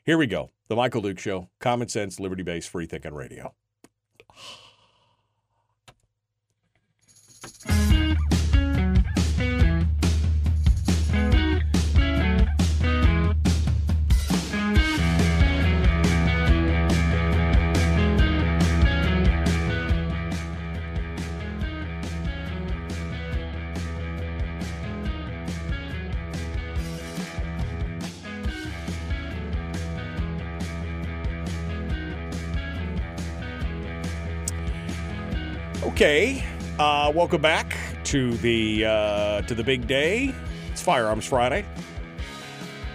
Here 0.04 0.18
we 0.18 0.28
go. 0.28 0.52
The 0.68 0.76
Michael 0.76 1.02
Duke 1.02 1.18
Show, 1.18 1.48
Common 1.60 1.88
Sense, 1.88 2.20
Liberty 2.20 2.44
Based, 2.44 2.68
Free 2.68 2.86
Thinking 2.86 3.14
Radio. 3.14 3.54
Okay, 35.92 36.44
uh, 36.78 37.12
welcome 37.14 37.42
back 37.42 37.76
to 38.04 38.32
the 38.38 38.86
uh, 38.86 39.42
to 39.42 39.54
the 39.54 39.62
big 39.62 39.86
day. 39.86 40.34
It's 40.70 40.80
Firearms 40.80 41.26
Friday. 41.26 41.66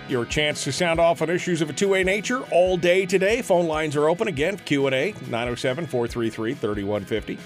Your 0.10 0.25
chance 0.25 0.63
to 0.63 0.71
sound 0.71 0.99
off 0.99 1.21
on 1.21 1.29
issues 1.29 1.62
of 1.62 1.69
a 1.69 1.73
2A 1.73 2.03
nature 2.03 2.41
all 2.51 2.75
day 2.75 3.05
today. 3.05 3.43
Phone 3.43 3.67
lines 3.67 3.95
are 3.95 4.10
open 4.10 4.27
again. 4.27 4.57
Q 4.57 4.88
and 4.88 4.95
A 4.95 5.13
907-433-3150. 5.13 7.38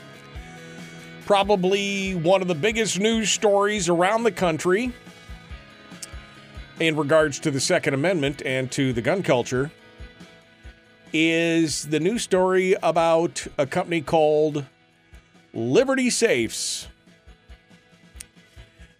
Probably 1.26 2.16
one 2.16 2.42
of 2.42 2.48
the 2.48 2.56
biggest 2.56 2.98
news 2.98 3.30
stories 3.30 3.90
around 3.90 4.24
the 4.24 4.32
country 4.32 4.94
in 6.80 6.96
regards 6.96 7.40
to 7.40 7.52
the 7.52 7.60
Second 7.60 7.94
Amendment 7.94 8.42
and 8.46 8.72
to 8.72 8.94
the 8.94 9.02
gun 9.02 9.22
culture 9.22 9.70
is 11.12 11.90
the 11.90 12.00
news 12.00 12.24
story 12.24 12.74
about 12.82 13.46
a 13.58 13.66
company 13.66 14.00
called 14.00 14.66
Liberty 15.54 16.10
Safes. 16.10 16.88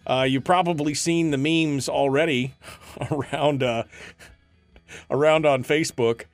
Uh, 0.06 0.26
you've 0.28 0.44
probably 0.44 0.94
seen 0.94 1.30
the 1.30 1.38
memes 1.38 1.88
already 1.88 2.54
around 3.10 3.62
uh, 3.62 3.84
around 5.10 5.46
on 5.46 5.62
Facebook, 5.62 6.24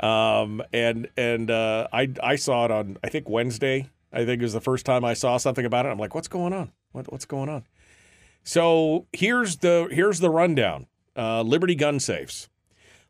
um, 0.00 0.62
and 0.72 1.08
and 1.16 1.50
uh, 1.50 1.86
I 1.92 2.12
I 2.22 2.36
saw 2.36 2.64
it 2.64 2.70
on 2.70 2.98
I 3.02 3.08
think 3.08 3.28
Wednesday. 3.28 3.88
I 4.12 4.24
think 4.24 4.42
it 4.42 4.44
was 4.44 4.52
the 4.52 4.60
first 4.60 4.84
time 4.84 5.04
I 5.04 5.14
saw 5.14 5.36
something 5.38 5.64
about 5.64 5.86
it. 5.86 5.88
I'm 5.88 5.98
like, 5.98 6.14
what's 6.14 6.28
going 6.28 6.52
on? 6.52 6.72
What, 6.92 7.10
what's 7.10 7.24
going 7.24 7.48
on? 7.48 7.64
So 8.44 9.06
here's 9.12 9.58
the 9.58 9.88
here's 9.90 10.20
the 10.20 10.30
rundown. 10.30 10.86
Uh, 11.16 11.42
Liberty 11.42 11.74
gun 11.74 12.00
safes. 12.00 12.48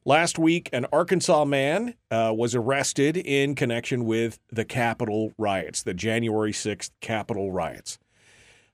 Last 0.04 0.36
week, 0.36 0.68
an 0.72 0.86
Arkansas 0.92 1.44
man 1.44 1.94
uh, 2.10 2.32
was 2.36 2.56
arrested 2.56 3.16
in 3.16 3.54
connection 3.54 4.04
with 4.04 4.40
the 4.50 4.64
Capitol 4.64 5.32
riots, 5.38 5.84
the 5.84 5.94
January 5.94 6.50
6th 6.50 6.90
Capitol 7.00 7.52
riots. 7.52 8.00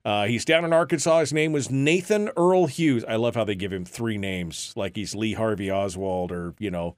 Uh, 0.06 0.24
he's 0.24 0.46
down 0.46 0.64
in 0.64 0.72
Arkansas. 0.72 1.20
His 1.20 1.34
name 1.34 1.52
was 1.52 1.70
Nathan 1.70 2.30
Earl 2.34 2.64
Hughes. 2.64 3.04
I 3.06 3.16
love 3.16 3.34
how 3.34 3.44
they 3.44 3.54
give 3.54 3.74
him 3.74 3.84
three 3.84 4.16
names, 4.16 4.72
like 4.74 4.96
he's 4.96 5.14
Lee 5.14 5.34
Harvey 5.34 5.70
Oswald 5.70 6.32
or, 6.32 6.54
you 6.58 6.70
know. 6.70 6.96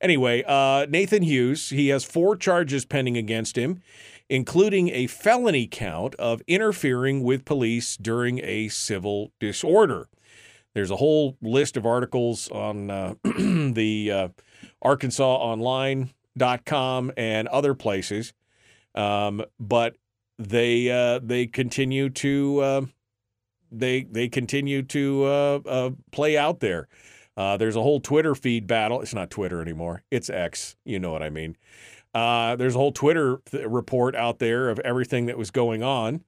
Anyway, 0.00 0.44
uh, 0.46 0.86
Nathan 0.88 1.24
Hughes, 1.24 1.70
he 1.70 1.88
has 1.88 2.04
four 2.04 2.36
charges 2.36 2.84
pending 2.84 3.16
against 3.16 3.58
him, 3.58 3.80
including 4.28 4.90
a 4.90 5.08
felony 5.08 5.66
count 5.66 6.14
of 6.14 6.42
interfering 6.46 7.24
with 7.24 7.44
police 7.44 7.96
during 7.96 8.38
a 8.44 8.68
civil 8.68 9.32
disorder. 9.40 10.06
There's 10.74 10.90
a 10.90 10.96
whole 10.96 11.36
list 11.40 11.76
of 11.76 11.86
articles 11.86 12.50
on 12.50 12.90
uh, 12.90 13.14
the 13.24 14.10
uh, 14.10 14.28
ArkansasOnline.com 14.84 17.12
and 17.16 17.48
other 17.48 17.74
places, 17.74 18.32
um, 18.96 19.44
but 19.60 19.96
they 20.38 20.90
uh, 20.90 21.20
they 21.22 21.46
continue 21.46 22.10
to 22.10 22.60
uh, 22.60 22.84
they 23.70 24.02
they 24.02 24.28
continue 24.28 24.82
to 24.82 25.24
uh, 25.24 25.60
uh, 25.64 25.90
play 26.10 26.36
out 26.36 26.58
there. 26.58 26.88
there's 27.36 27.76
a 27.76 27.82
whole 27.82 28.00
Twitter 28.00 28.34
feed 28.34 28.66
battle. 28.66 29.00
It's 29.00 29.14
not 29.14 29.30
Twitter 29.30 29.62
anymore. 29.62 30.02
It's 30.10 30.28
X. 30.28 30.74
You 30.84 30.98
know 30.98 31.12
what 31.12 31.22
I 31.22 31.30
mean. 31.30 31.56
there's 32.12 32.74
a 32.74 32.78
whole 32.78 32.90
Twitter 32.90 33.40
th- 33.48 33.64
report 33.68 34.16
out 34.16 34.40
there 34.40 34.70
of 34.70 34.80
everything 34.80 35.26
that 35.26 35.38
was 35.38 35.52
going 35.52 35.84
on 35.84 36.24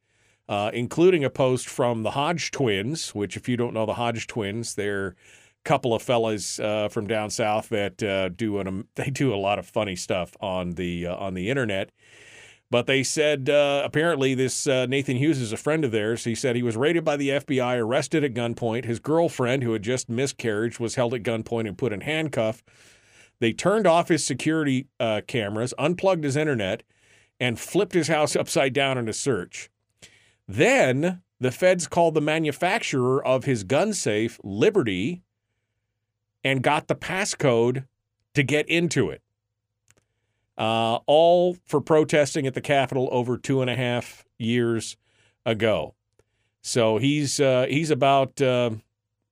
uh, 0.49 0.71
including 0.73 1.25
a 1.25 1.31
post 1.31 1.69
from 1.69 2.03
the 2.03 2.13
Hodge 2.13 2.51
twins, 2.51 3.15
which, 3.15 3.37
if 3.37 3.49
you 3.49 3.57
don't 3.57 3.75
know 3.75 3.87
the 3.87 3.95
Hodge 3.95 4.27
twins, 4.27 4.75
they're 4.75 5.09
a 5.09 5.15
couple 5.65 5.93
of 5.93 6.03
fellas 6.03 6.61
uh, 6.61 6.89
from 6.89 7.07
down 7.07 7.31
south 7.31 7.69
that 7.71 8.03
uh, 8.03 8.29
do 8.29 8.59
an, 8.59 8.87
they 8.95 9.11
do 9.11 9.35
a 9.35 9.37
lot 9.37 9.59
of 9.59 9.67
funny 9.67 9.97
stuff 9.97 10.37
on 10.41 10.73
the 10.73 11.07
uh, 11.07 11.17
on 11.17 11.35
the 11.35 11.51
internet. 11.51 11.91
But 12.69 12.87
they 12.87 13.05
said 13.05 13.49
uh, 13.49 13.83
apparently 13.85 14.35
this 14.35 14.67
uh, 14.67 14.87
Nathan 14.87 15.17
Hughes 15.17 15.41
is 15.41 15.53
a 15.53 15.57
friend 15.57 15.85
of 15.85 15.93
theirs. 15.93 16.25
He 16.25 16.35
said 16.35 16.57
he 16.57 16.65
was 16.65 16.77
raided 16.77 17.05
by 17.05 17.17
the 17.17 17.29
FBI, 17.29 17.79
arrested 17.79 18.25
at 18.25 18.35
gunpoint. 18.35 18.85
His 18.85 18.99
girlfriend, 18.99 19.63
who 19.63 19.73
had 19.73 19.83
just 19.83 20.09
miscarried, 20.09 20.79
was 20.81 20.97
held 20.97 21.15
at 21.15 21.23
gunpoint 21.23 21.69
and 21.69 21.79
put 21.79 21.93
in 21.93 22.01
handcuff. 22.01 22.65
They 23.39 23.53
turned 23.53 23.87
off 23.87 24.09
his 24.09 24.25
security 24.25 24.89
cameras, 25.29 25.75
unplugged 25.79 26.25
his 26.25 26.37
internet, 26.37 26.83
and 27.39 27.61
flipped 27.61 27.95
his 27.95 28.09
house 28.09 28.35
upside 28.37 28.73
down 28.73 28.99
in 28.99 29.09
a 29.09 29.13
search. 29.13 29.71
Then 30.49 31.23
the 31.41 31.51
feds 31.51 31.87
called 31.87 32.15
the 32.15 32.21
manufacturer 32.21 33.25
of 33.25 33.45
his 33.45 33.65
gun 33.65 33.93
safe 33.93 34.41
Liberty 34.43 35.23
and 36.45 36.63
got 36.63 36.89
the 36.89 36.95
passcode 36.95 37.87
to 38.35 38.43
get 38.43 38.69
into 38.69 39.11
it. 39.11 39.23
Uh, 40.57 41.01
all 41.07 41.57
for 41.67 41.81
protesting 41.81 42.47
at 42.47 42.55
the 42.55 42.61
Capitol 42.61 43.09
over 43.13 43.37
two 43.37 43.61
and 43.61 43.69
a 43.69 43.77
half 43.77 44.25
years 44.39 44.97
ago. 45.45 45.95
So 46.63 46.99
he's 46.99 47.39
uh, 47.39 47.67
he's 47.69 47.91
about 47.91 48.41
uh, 48.41 48.71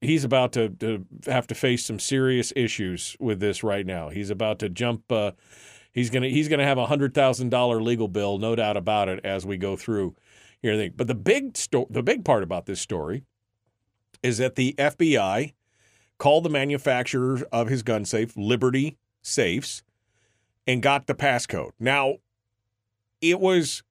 he's 0.00 0.24
about 0.24 0.52
to, 0.52 0.68
to, 0.68 1.06
have 1.26 1.46
to 1.46 1.54
face 1.54 1.84
some 1.84 1.98
serious 1.98 2.52
issues 2.54 3.16
with 3.18 3.40
this 3.40 3.64
right 3.64 3.86
now. 3.86 4.10
He's 4.10 4.30
about 4.30 4.58
to 4.58 4.68
jump. 4.68 5.10
Uh, 5.10 5.32
he's 5.92 6.10
gonna 6.10 6.28
he's 6.28 6.48
gonna 6.48 6.64
have 6.64 6.78
a 6.78 6.86
hundred 6.86 7.14
thousand 7.14 7.48
dollar 7.48 7.82
legal 7.82 8.08
bill, 8.08 8.38
no 8.38 8.54
doubt 8.54 8.76
about 8.76 9.08
it, 9.08 9.24
as 9.24 9.46
we 9.46 9.56
go 9.56 9.76
through 9.76 10.14
But 10.64 11.06
the 11.08 11.14
big 11.14 11.56
sto- 11.56 11.88
the 11.90 12.02
big 12.02 12.24
part 12.24 12.42
about 12.42 12.66
this 12.66 12.80
story 12.80 13.24
is 14.22 14.38
that 14.38 14.54
the 14.54 14.74
FBI 14.78 15.52
called 16.16 16.44
the 16.44 16.50
manufacturer 16.50 17.40
of 17.52 17.68
his 17.68 17.82
gun 17.82 18.04
safe, 18.04 18.34
Liberty 18.36 18.96
Safes, 19.20 19.82
and 20.66 20.82
got 20.82 21.06
the 21.06 21.14
passcode. 21.14 21.72
Now, 21.78 22.16
it 23.20 23.40
was 23.40 23.82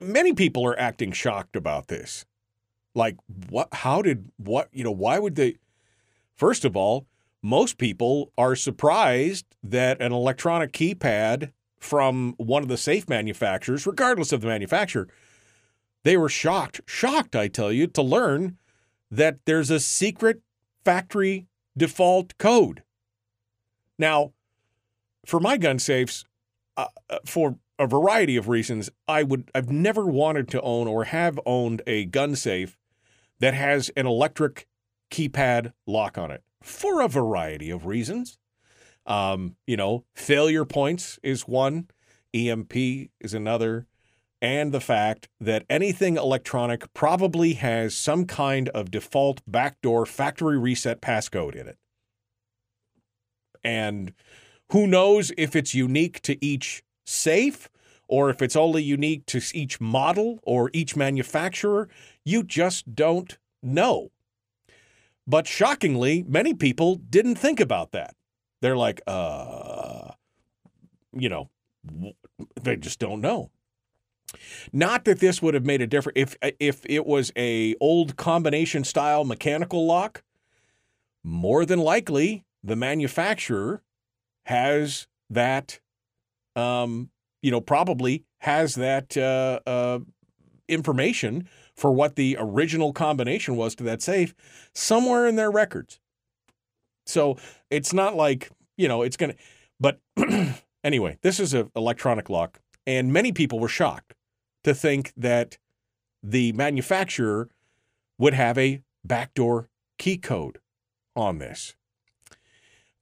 many 0.00 0.32
people 0.32 0.64
are 0.64 0.78
acting 0.78 1.10
shocked 1.10 1.56
about 1.56 1.88
this. 1.88 2.24
Like, 2.94 3.16
what? 3.48 3.68
How 3.72 4.00
did 4.00 4.30
what? 4.36 4.68
You 4.72 4.84
know, 4.84 4.92
why 4.92 5.18
would 5.18 5.34
they? 5.34 5.56
First 6.36 6.64
of 6.64 6.76
all, 6.76 7.06
most 7.42 7.76
people 7.76 8.30
are 8.38 8.54
surprised 8.54 9.46
that 9.64 10.00
an 10.00 10.12
electronic 10.12 10.72
keypad 10.72 11.50
from 11.80 12.34
one 12.38 12.62
of 12.62 12.68
the 12.68 12.76
safe 12.76 13.08
manufacturers, 13.08 13.86
regardless 13.86 14.32
of 14.32 14.40
the 14.40 14.46
manufacturer, 14.46 15.08
they 16.04 16.16
were 16.16 16.28
shocked, 16.28 16.82
shocked, 16.86 17.34
I 17.34 17.48
tell 17.48 17.72
you, 17.72 17.86
to 17.88 18.02
learn 18.02 18.58
that 19.10 19.38
there's 19.46 19.70
a 19.70 19.80
secret 19.80 20.42
factory 20.84 21.46
default 21.76 22.36
code. 22.38 22.82
Now, 23.98 24.32
for 25.26 25.40
my 25.40 25.56
gun 25.56 25.78
safes, 25.78 26.24
uh, 26.76 26.86
uh, 27.08 27.18
for 27.24 27.58
a 27.78 27.86
variety 27.86 28.36
of 28.36 28.48
reasons, 28.48 28.90
I 29.08 29.22
would 29.22 29.50
I've 29.54 29.70
never 29.70 30.06
wanted 30.06 30.48
to 30.48 30.60
own 30.60 30.86
or 30.86 31.04
have 31.04 31.40
owned 31.46 31.82
a 31.86 32.04
gun 32.04 32.36
safe 32.36 32.76
that 33.40 33.54
has 33.54 33.90
an 33.96 34.06
electric 34.06 34.66
keypad 35.10 35.72
lock 35.86 36.18
on 36.18 36.30
it 36.30 36.42
for 36.62 37.00
a 37.00 37.08
variety 37.08 37.70
of 37.70 37.86
reasons. 37.86 38.38
Um, 39.06 39.56
you 39.66 39.76
know, 39.76 40.04
failure 40.14 40.64
points 40.64 41.18
is 41.22 41.48
one, 41.48 41.88
EMP 42.32 42.74
is 43.20 43.34
another 43.34 43.86
and 44.44 44.72
the 44.72 44.80
fact 44.80 45.26
that 45.40 45.64
anything 45.70 46.18
electronic 46.18 46.92
probably 46.92 47.54
has 47.54 47.96
some 47.96 48.26
kind 48.26 48.68
of 48.68 48.90
default 48.90 49.40
backdoor 49.46 50.04
factory 50.04 50.58
reset 50.58 51.00
passcode 51.00 51.54
in 51.54 51.66
it. 51.66 51.78
And 53.64 54.12
who 54.70 54.86
knows 54.86 55.32
if 55.38 55.56
it's 55.56 55.74
unique 55.74 56.20
to 56.22 56.44
each 56.44 56.84
safe 57.06 57.70
or 58.06 58.28
if 58.28 58.42
it's 58.42 58.54
only 58.54 58.82
unique 58.82 59.24
to 59.24 59.40
each 59.54 59.80
model 59.80 60.40
or 60.42 60.68
each 60.74 60.94
manufacturer. 60.94 61.88
You 62.22 62.42
just 62.42 62.94
don't 62.94 63.38
know. 63.62 64.10
But 65.26 65.46
shockingly, 65.46 66.22
many 66.28 66.52
people 66.52 66.96
didn't 66.96 67.36
think 67.36 67.60
about 67.60 67.92
that. 67.92 68.14
They're 68.60 68.76
like, 68.76 69.00
uh, 69.06 70.10
you 71.14 71.30
know, 71.30 71.48
they 72.60 72.76
just 72.76 72.98
don't 72.98 73.22
know. 73.22 73.50
Not 74.72 75.04
that 75.04 75.20
this 75.20 75.40
would 75.42 75.54
have 75.54 75.64
made 75.64 75.82
a 75.82 75.86
difference 75.86 76.16
if 76.16 76.36
if 76.60 76.84
it 76.86 77.06
was 77.06 77.32
a 77.36 77.74
old 77.80 78.16
combination 78.16 78.84
style 78.84 79.24
mechanical 79.24 79.86
lock. 79.86 80.22
More 81.22 81.64
than 81.64 81.78
likely, 81.78 82.44
the 82.62 82.76
manufacturer 82.76 83.82
has 84.46 85.06
that, 85.30 85.80
um, 86.54 87.10
you 87.42 87.50
know, 87.50 87.60
probably 87.60 88.24
has 88.38 88.74
that 88.74 89.16
uh, 89.16 89.60
uh, 89.66 90.00
information 90.68 91.48
for 91.74 91.92
what 91.92 92.16
the 92.16 92.36
original 92.38 92.92
combination 92.92 93.56
was 93.56 93.74
to 93.74 93.84
that 93.84 94.02
safe 94.02 94.34
somewhere 94.74 95.26
in 95.26 95.36
their 95.36 95.50
records. 95.50 95.98
So 97.06 97.36
it's 97.70 97.92
not 97.92 98.14
like 98.16 98.50
you 98.76 98.88
know 98.88 99.02
it's 99.02 99.16
gonna. 99.16 99.34
But 99.80 100.00
anyway, 100.84 101.18
this 101.22 101.40
is 101.40 101.52
an 101.52 101.70
electronic 101.76 102.30
lock, 102.30 102.60
and 102.86 103.12
many 103.12 103.32
people 103.32 103.58
were 103.58 103.68
shocked 103.68 104.13
to 104.64 104.74
think 104.74 105.12
that 105.16 105.58
the 106.22 106.52
manufacturer 106.52 107.48
would 108.18 108.34
have 108.34 108.58
a 108.58 108.82
backdoor 109.04 109.68
key 109.98 110.16
code 110.16 110.58
on 111.14 111.38
this. 111.38 111.76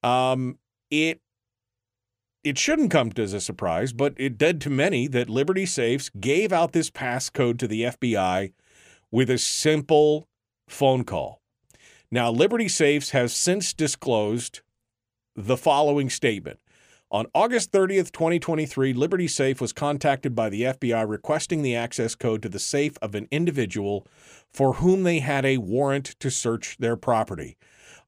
Um, 0.02 0.58
it 0.90 1.20
it 2.44 2.58
shouldn't 2.58 2.90
come 2.90 3.12
as 3.16 3.32
a 3.32 3.40
surprise, 3.40 3.92
but 3.92 4.14
it 4.16 4.36
did 4.36 4.60
to 4.62 4.70
many 4.70 5.06
that 5.06 5.30
Liberty 5.30 5.64
Safes 5.64 6.10
gave 6.18 6.52
out 6.52 6.72
this 6.72 6.90
passcode 6.90 7.58
to 7.60 7.68
the 7.68 7.82
FBI 7.84 8.52
with 9.12 9.30
a 9.30 9.38
simple 9.38 10.28
phone 10.68 11.04
call. 11.04 11.40
Now, 12.10 12.32
Liberty 12.32 12.66
Safes 12.68 13.10
has 13.10 13.32
since 13.32 13.72
disclosed 13.72 14.60
the 15.36 15.56
following 15.56 16.10
statement. 16.10 16.58
On 17.12 17.26
August 17.34 17.72
30th, 17.72 18.10
2023, 18.10 18.94
Liberty 18.94 19.28
Safe 19.28 19.60
was 19.60 19.74
contacted 19.74 20.34
by 20.34 20.48
the 20.48 20.62
FBI 20.62 21.06
requesting 21.06 21.60
the 21.60 21.76
access 21.76 22.14
code 22.14 22.40
to 22.40 22.48
the 22.48 22.58
safe 22.58 22.96
of 23.02 23.14
an 23.14 23.28
individual 23.30 24.06
for 24.50 24.72
whom 24.72 25.02
they 25.02 25.18
had 25.18 25.44
a 25.44 25.58
warrant 25.58 26.18
to 26.20 26.30
search 26.30 26.78
their 26.78 26.96
property. 26.96 27.58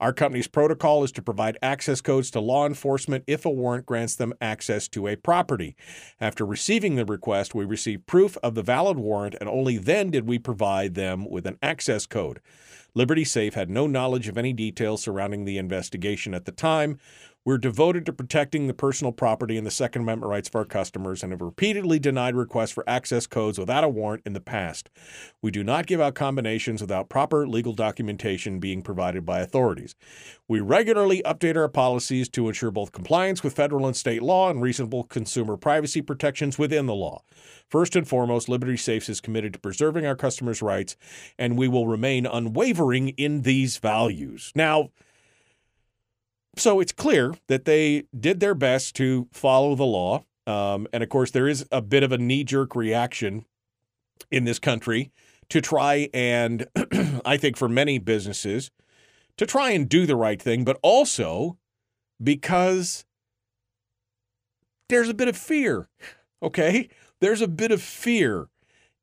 Our 0.01 0.15
company's 0.15 0.49
protocol 0.49 1.05
is 1.05 1.13
to 1.13 1.23
provide 1.23 1.59
access 1.61 2.01
codes 2.01 2.31
to 2.31 2.41
law 2.41 2.65
enforcement 2.65 3.25
if 3.27 3.45
a 3.45 3.51
warrant 3.51 3.85
grants 3.85 4.17
them 4.17 4.33
access 4.41 4.89
to 4.89 5.07
a 5.07 5.17
property. 5.17 5.77
After 6.19 6.47
receiving 6.47 6.97
the 6.97 7.05
request, 7.05 7.55
we 7.55 7.67
received 7.67 8.07
proof 8.07 8.39
of 8.43 8.55
the 8.55 8.63
valid 8.63 8.99
warrant, 8.99 9.37
and 9.39 9.51
only 9.51 9.77
then 9.77 10.11
did 10.11 10.27
we 10.27 10.39
provide 10.39 10.95
them 10.95 11.29
with 11.29 11.47
an 11.47 11.59
access 11.63 12.07
code. 12.07 12.41
Liberty 12.97 13.25
Safe 13.25 13.55
had 13.55 13.71
no 13.71 13.87
knowledge 13.89 14.29
of 14.29 14.39
any 14.39 14.53
details 14.53 15.03
surrounding 15.03 15.45
the 15.45 15.59
investigation 15.59 16.33
at 16.33 16.45
the 16.45 16.53
time. 16.53 16.99
We're 17.47 17.59
devoted 17.59 18.07
to 18.07 18.13
protecting 18.15 18.69
the 18.69 18.73
personal 18.73 19.13
property 19.13 19.59
and 19.59 19.67
the 19.67 19.71
Second 19.71 20.01
Amendment 20.01 20.31
rights 20.31 20.49
of 20.49 20.57
our 20.57 20.65
customers 20.65 21.23
and 21.23 21.31
have 21.31 21.43
repeatedly 21.43 21.99
denied 21.99 22.35
requests 22.35 22.71
for 22.71 22.89
access 22.89 23.27
codes 23.27 23.59
without 23.59 23.85
a 23.85 23.89
warrant 23.89 24.23
in 24.25 24.33
the 24.33 24.41
past. 24.41 24.89
We 25.43 25.51
do 25.51 25.63
not 25.63 25.85
give 25.87 26.01
out 26.01 26.15
combinations 26.15 26.81
without 26.81 27.11
proper 27.11 27.47
legal 27.47 27.75
documentation 27.75 28.61
being 28.61 28.81
provided 28.81 29.27
by 29.27 29.41
authorities. 29.41 29.95
We 30.49 30.61
regularly 30.61 31.21
update 31.27 31.55
our 31.55 31.69
policies 31.69 32.31
to 32.31 32.49
ensure 32.49 32.71
both 32.71 32.93
compliance 32.93 33.43
with 33.43 33.55
federal 33.57 33.87
and 33.87 33.95
state 33.95 34.23
law 34.23 34.49
and 34.49 34.63
reasonable 34.63 35.05
consumer 35.05 35.59
privacy 35.59 36.01
protections 36.01 36.59
within 36.59 36.87
the 36.87 36.95
law. 36.95 37.25
First 37.69 37.95
and 37.95 38.09
foremost, 38.09 38.49
Liberty 38.49 38.79
Safes 38.79 39.11
is 39.11 39.21
committed 39.21 39.53
to 39.53 39.59
preserving 39.59 40.07
our 40.07 40.17
customers' 40.17 40.63
rights, 40.63 40.97
and 41.39 41.59
we 41.59 41.69
will 41.69 41.87
remain 41.87 42.25
unwavering 42.25 43.11
in 43.11 43.43
these 43.43 43.77
values. 43.77 44.51
Now, 44.55 44.89
so 46.57 46.81
it's 46.81 46.93
clear 46.93 47.35
that 47.49 47.65
they 47.65 48.05
did 48.19 48.41
their 48.41 48.55
best 48.55 48.97
to 48.97 49.29
follow 49.33 49.75
the 49.75 49.85
law. 49.85 50.25
Um, 50.47 50.87
and 50.93 51.03
of 51.03 51.09
course, 51.09 51.31
there 51.31 51.49
is 51.49 51.67
a 51.73 51.81
bit 51.81 52.03
of 52.03 52.13
a 52.13 52.19
knee 52.19 52.45
jerk 52.45 52.77
reaction 52.77 53.45
in 54.31 54.45
this 54.45 54.59
country 54.59 55.11
to 55.49 55.61
try 55.61 56.09
and, 56.13 56.67
I 57.25 57.37
think, 57.37 57.57
for 57.57 57.69
many 57.69 57.99
businesses, 57.99 58.71
to 59.37 59.47
try 59.47 59.71
and 59.71 59.89
do 59.89 60.07
the 60.07 60.17
right 60.17 60.41
thing, 60.41 60.65
but 60.65 60.79
also 60.83 61.59
because 62.23 63.05
there's 64.89 65.09
a 65.09 65.15
bit 65.15 65.29
of 65.29 65.37
fear. 65.37 65.89
Okay. 66.43 66.89
There's 67.21 67.41
a 67.41 67.49
bit 67.49 67.73
of 67.73 67.83
fear 67.83 68.49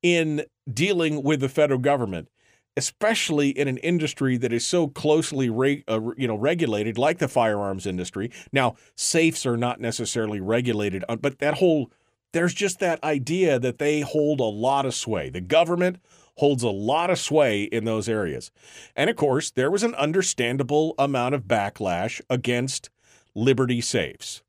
in 0.03 0.45
dealing 0.71 1.23
with 1.23 1.41
the 1.41 1.49
federal 1.49 1.79
government 1.79 2.29
especially 2.77 3.49
in 3.49 3.67
an 3.67 3.77
industry 3.77 4.37
that 4.37 4.53
is 4.53 4.65
so 4.65 4.87
closely 4.87 5.49
re, 5.49 5.83
uh, 5.87 5.99
you 6.17 6.27
know 6.27 6.35
regulated 6.35 6.97
like 6.97 7.19
the 7.19 7.27
firearms 7.27 7.85
industry. 7.85 8.31
Now, 8.51 8.75
safes 8.95 9.45
are 9.45 9.57
not 9.57 9.79
necessarily 9.79 10.39
regulated, 10.39 11.03
uh, 11.09 11.15
but 11.17 11.39
that 11.39 11.55
whole 11.55 11.91
there's 12.33 12.53
just 12.53 12.79
that 12.79 13.03
idea 13.03 13.59
that 13.59 13.77
they 13.77 14.01
hold 14.01 14.39
a 14.39 14.43
lot 14.43 14.85
of 14.85 14.95
sway. 14.95 15.29
The 15.29 15.41
government 15.41 15.97
holds 16.37 16.63
a 16.63 16.69
lot 16.69 17.09
of 17.09 17.19
sway 17.19 17.63
in 17.63 17.83
those 17.83 18.07
areas. 18.07 18.51
And 18.95 19.09
of 19.09 19.15
course, 19.15 19.51
there 19.51 19.69
was 19.69 19.83
an 19.83 19.93
understandable 19.95 20.95
amount 20.97 21.35
of 21.35 21.43
backlash 21.43 22.21
against 22.29 22.89
Liberty 23.35 23.81
safes. 23.81 24.41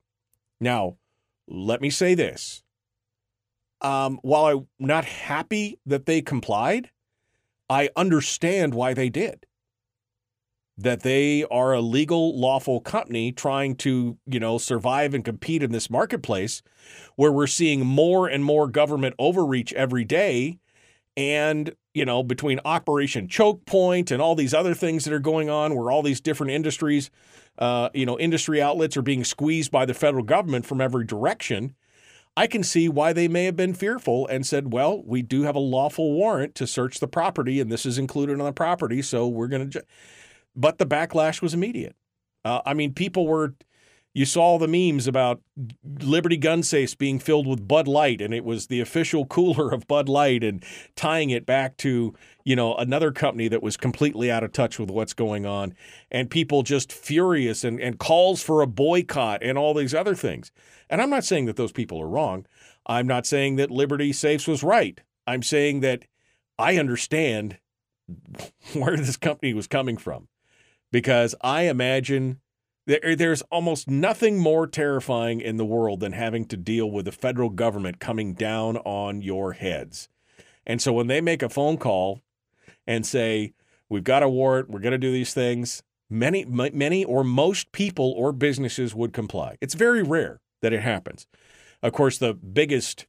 Now, 0.61 0.97
let 1.49 1.81
me 1.81 1.91
say 1.91 2.15
this. 2.15 2.63
Um, 3.81 4.21
while 4.23 4.47
I'm 4.47 4.67
not 4.79 5.05
happy 5.05 5.81
that 5.85 6.07
they 6.07 6.23
complied, 6.23 6.91
I 7.73 7.89
understand 7.97 8.75
why 8.75 8.93
they 8.93 9.09
did. 9.09 9.47
That 10.77 11.03
they 11.03 11.45
are 11.45 11.73
a 11.73 11.81
legal, 11.81 12.39
lawful 12.39 12.81
company 12.81 13.33
trying 13.33 13.77
to, 13.77 14.19
you 14.27 14.41
know, 14.41 14.59
survive 14.59 15.15
and 15.15 15.25
compete 15.25 15.63
in 15.63 15.73
this 15.73 15.89
marketplace 15.89 16.63
where 17.17 17.33
we're 17.33 17.47
seeing 17.47 17.87
more 17.87 18.29
and 18.29 18.45
more 18.45 18.69
government 18.69 19.15
overreach 19.19 19.73
every 19.73 20.05
day. 20.05 20.59
And, 21.17 21.75
you 21.95 22.05
know, 22.05 22.23
between 22.23 22.61
Operation 22.65 23.27
Choke 23.27 23.65
Point 23.65 24.11
and 24.11 24.21
all 24.21 24.35
these 24.35 24.55
other 24.55 24.75
things 24.75 25.05
that 25.05 25.15
are 25.15 25.19
going 25.19 25.49
on, 25.49 25.75
where 25.75 25.91
all 25.91 26.03
these 26.03 26.21
different 26.21 26.53
industries, 26.53 27.11
uh, 27.59 27.89
you 27.95 28.05
know, 28.05 28.19
industry 28.19 28.61
outlets 28.61 28.97
are 28.99 29.03
being 29.03 29.25
squeezed 29.25 29.71
by 29.71 29.87
the 29.87 29.95
federal 29.95 30.25
government 30.25 30.67
from 30.67 30.81
every 30.81 31.07
direction, 31.07 31.75
I 32.37 32.47
can 32.47 32.62
see 32.62 32.88
why 32.88 33.12
they 33.12 33.29
may 33.29 33.45
have 33.45 33.57
been 33.57 33.75
fearful 33.75 34.27
and 34.27 34.47
said, 34.47 34.73
well, 34.73 35.03
we 35.05 35.21
do 35.21 35.42
have 35.42 35.55
a 35.55 35.61
lawful 35.61 36.12
warrant 36.12 36.55
to 36.57 36.66
search 36.66 36.99
the 36.99 37.09
property, 37.09 37.61
and 37.61 37.71
this 37.71 37.85
is 37.85 37.99
included 37.99 38.40
on 38.40 38.47
the 38.47 38.53
property, 38.53 39.03
so 39.03 39.29
we're 39.29 39.49
going 39.49 39.71
to. 39.71 39.85
But 40.57 40.79
the 40.79 40.87
backlash 40.87 41.42
was 41.42 41.53
immediate. 41.53 41.95
Uh, 42.45 42.62
I 42.64 42.75
mean, 42.75 42.95
people 42.95 43.27
were. 43.27 43.55
You 44.14 44.27
saw 44.27 44.59
the 44.59 44.68
memes 44.68 45.07
about 45.07 45.40
Liberty 46.01 46.37
gun 46.37 46.62
safes 46.62 46.94
being 46.94 47.18
filled 47.18 47.46
with 47.46 47.66
Bud 47.66 47.88
Light, 47.88 48.20
and 48.20 48.35
it 48.35 48.44
was 48.44 48.66
the 48.66 48.81
official 48.81 49.25
cooler 49.37 49.72
of 49.72 49.87
Bud 49.87 50.09
Light, 50.09 50.44
and 50.44 50.62
tying 50.96 51.31
it 51.31 51.46
back 51.46 51.77
to 51.79 52.14
you 52.44 52.57
know 52.57 52.75
another 52.77 53.11
company 53.11 53.48
that 53.48 53.62
was 53.62 53.77
completely 53.77 54.31
out 54.31 54.44
of 54.44 54.53
touch 54.53 54.79
with 54.79 54.90
what's 54.90 55.14
going 55.14 55.46
on, 55.46 55.75
and 56.11 56.31
people 56.31 56.62
just 56.62 56.92
furious 56.92 57.64
and, 57.64 57.81
and 57.81 57.98
calls 57.98 58.42
for 58.42 58.61
a 58.61 58.66
boycott 58.66 59.42
and 59.42 59.57
all 59.57 59.72
these 59.72 59.94
other 59.94 60.14
things. 60.14 60.53
And 60.90 61.01
I'm 61.01 61.11
not 61.11 61.25
saying 61.25 61.46
that 61.46 61.57
those 61.57 61.72
people 61.72 62.01
are 62.01 62.09
wrong. 62.09 62.46
I'm 62.87 63.07
not 63.07 63.27
saying 63.27 63.57
that 63.57 63.70
Liberty 63.70 64.12
Safes 64.12 64.46
was 64.46 64.62
right. 64.62 65.01
I'm 65.27 65.42
saying 65.42 65.81
that 65.81 66.05
I 66.59 66.77
understand 66.77 67.59
where 68.75 68.96
this 68.96 69.16
company 69.16 69.55
was 69.55 69.66
coming 69.66 69.96
from 69.96 70.29
because 70.90 71.35
I 71.40 71.62
imagine 71.62 72.40
there, 72.87 73.16
there's 73.16 73.42
almost 73.42 73.88
nothing 73.88 74.38
more 74.38 74.66
terrifying 74.66 75.40
in 75.40 75.57
the 75.57 75.64
world 75.64 76.01
than 76.01 76.12
having 76.12 76.45
to 76.47 76.57
deal 76.57 76.90
with 76.90 77.05
the 77.05 77.12
federal 77.12 77.51
government 77.51 78.01
coming 78.01 78.35
down 78.35 78.77
on 78.79 79.23
your 79.23 79.53
heads. 79.53 80.09
And 80.66 80.81
so 80.81 80.92
when 80.92 81.07
they 81.07 81.21
make 81.21 81.42
a 81.42 81.49
phone 81.49 81.77
call 81.77 82.21
and 82.87 83.07
say, 83.07 83.55
We've 83.88 84.03
got 84.03 84.23
a 84.23 84.29
warrant, 84.29 84.71
we're 84.71 84.81
going 84.81 84.92
to 84.92 84.99
do 84.99 85.12
these 85.12 85.35
things, 85.35 85.83
many, 86.09 86.47
many 86.47 87.05
or 87.05 87.23
most 87.23 87.73
people 87.73 88.14
or 88.16 88.33
businesses 88.33 88.95
would 88.95 89.12
comply. 89.12 89.59
It's 89.61 89.75
very 89.75 90.03
rare 90.03 90.40
that 90.62 90.73
it 90.73 90.81
happens. 90.81 91.27
Of 91.83 91.92
course, 91.92 92.16
the 92.16 92.33
biggest 92.33 93.07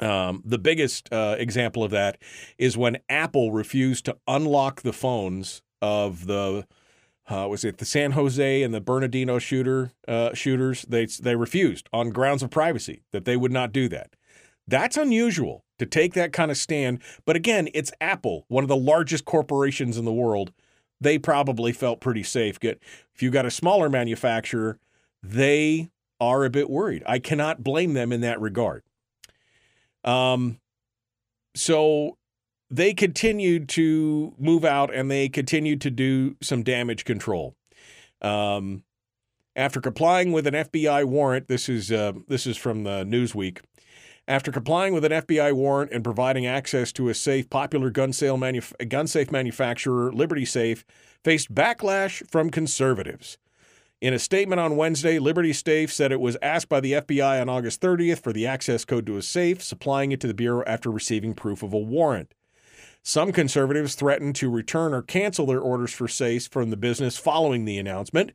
um, 0.00 0.42
the 0.44 0.58
biggest 0.58 1.10
uh, 1.12 1.36
example 1.38 1.84
of 1.84 1.92
that 1.92 2.18
is 2.58 2.76
when 2.76 2.98
Apple 3.08 3.52
refused 3.52 4.04
to 4.06 4.16
unlock 4.26 4.82
the 4.82 4.92
phones 4.92 5.62
of 5.80 6.26
the 6.26 6.66
uh, 7.28 7.46
was 7.48 7.64
it 7.64 7.78
the 7.78 7.84
San 7.84 8.12
Jose 8.12 8.62
and 8.62 8.72
the 8.72 8.80
Bernardino 8.80 9.38
shooter 9.38 9.92
uh, 10.06 10.32
shooters? 10.34 10.82
They 10.88 11.06
they 11.06 11.34
refused 11.34 11.88
on 11.92 12.10
grounds 12.10 12.42
of 12.42 12.50
privacy 12.50 13.02
that 13.12 13.24
they 13.24 13.36
would 13.36 13.52
not 13.52 13.72
do 13.72 13.88
that. 13.88 14.14
That's 14.68 14.96
unusual 14.96 15.64
to 15.78 15.86
take 15.86 16.14
that 16.14 16.32
kind 16.32 16.50
of 16.50 16.56
stand. 16.56 17.00
But 17.24 17.36
again, 17.36 17.68
it's 17.74 17.92
Apple, 18.00 18.44
one 18.48 18.64
of 18.64 18.68
the 18.68 18.76
largest 18.76 19.24
corporations 19.24 19.96
in 19.96 20.04
the 20.04 20.12
world. 20.12 20.52
They 21.00 21.18
probably 21.18 21.72
felt 21.72 22.00
pretty 22.00 22.22
safe. 22.22 22.58
Get 22.58 22.80
if 23.14 23.22
you 23.22 23.30
got 23.30 23.44
a 23.44 23.50
smaller 23.50 23.88
manufacturer, 23.88 24.78
they 25.22 25.90
are 26.20 26.44
a 26.44 26.50
bit 26.50 26.70
worried. 26.70 27.02
I 27.06 27.18
cannot 27.18 27.62
blame 27.62 27.92
them 27.92 28.12
in 28.12 28.22
that 28.22 28.40
regard. 28.40 28.82
Um, 30.04 30.58
so 31.54 32.16
they 32.70 32.94
continued 32.94 33.68
to 33.70 34.34
move 34.38 34.64
out 34.64 34.92
and 34.94 35.10
they 35.10 35.28
continued 35.28 35.80
to 35.82 35.90
do 35.90 36.36
some 36.42 36.62
damage 36.62 37.04
control. 37.04 37.54
Um, 38.22 38.82
after 39.54 39.80
complying 39.80 40.32
with 40.32 40.46
an 40.46 40.54
FBI 40.54 41.04
warrant, 41.04 41.48
this 41.48 41.68
is 41.68 41.90
uh, 41.90 42.12
this 42.28 42.46
is 42.46 42.56
from 42.56 42.84
the 42.84 43.04
Newsweek. 43.04 43.60
After 44.28 44.50
complying 44.50 44.92
with 44.92 45.04
an 45.04 45.12
FBI 45.12 45.52
warrant 45.52 45.92
and 45.92 46.02
providing 46.02 46.46
access 46.46 46.92
to 46.94 47.08
a 47.08 47.14
safe, 47.14 47.48
popular 47.48 47.90
gun 47.90 48.12
sale 48.12 48.36
manuf- 48.36 48.88
gun 48.88 49.06
safe 49.06 49.30
manufacturer, 49.30 50.12
Liberty 50.12 50.44
Safe, 50.44 50.84
faced 51.22 51.54
backlash 51.54 52.28
from 52.28 52.50
conservatives. 52.50 53.38
In 54.00 54.12
a 54.12 54.18
statement 54.18 54.60
on 54.60 54.76
Wednesday, 54.76 55.18
Liberty 55.20 55.52
Safe 55.52 55.92
said 55.92 56.10
it 56.10 56.20
was 56.20 56.36
asked 56.42 56.68
by 56.68 56.80
the 56.80 56.92
FBI 56.92 57.40
on 57.40 57.48
August 57.48 57.80
30th 57.80 58.20
for 58.20 58.32
the 58.32 58.46
access 58.46 58.84
code 58.84 59.06
to 59.06 59.16
a 59.16 59.22
safe, 59.22 59.62
supplying 59.62 60.12
it 60.12 60.20
to 60.20 60.26
the 60.26 60.34
Bureau 60.34 60.64
after 60.66 60.90
receiving 60.90 61.32
proof 61.32 61.62
of 61.62 61.72
a 61.72 61.78
warrant. 61.78 62.34
Some 63.08 63.30
conservatives 63.30 63.94
threatened 63.94 64.34
to 64.34 64.50
return 64.50 64.92
or 64.92 65.00
cancel 65.00 65.46
their 65.46 65.60
orders 65.60 65.92
for 65.92 66.08
safes 66.08 66.48
from 66.48 66.70
the 66.70 66.76
business 66.76 67.16
following 67.16 67.64
the 67.64 67.78
announcement. 67.78 68.32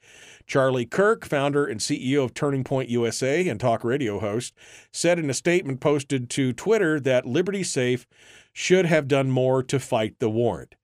Charlie 0.48 0.86
Kirk, 0.86 1.26
founder 1.26 1.66
and 1.66 1.82
CEO 1.82 2.24
of 2.24 2.34
Turning 2.34 2.64
Point 2.64 2.88
USA 2.88 3.50
and 3.50 3.60
talk 3.60 3.84
radio 3.84 4.22
host, 4.22 4.54
said 4.90 5.20
in 5.20 5.30
a 5.30 5.34
statement 5.34 5.82
posted 5.82 6.30
to 6.30 6.54
Twitter 6.54 7.02
that 7.02 7.26
Liberty 7.26 7.64
Safe 7.64 8.08
should 8.54 8.86
have 8.86 9.10
done 9.10 9.30
more 9.30 9.62
to 9.62 9.78
fight 9.78 10.20
the 10.20 10.30
warrant. 10.30 10.76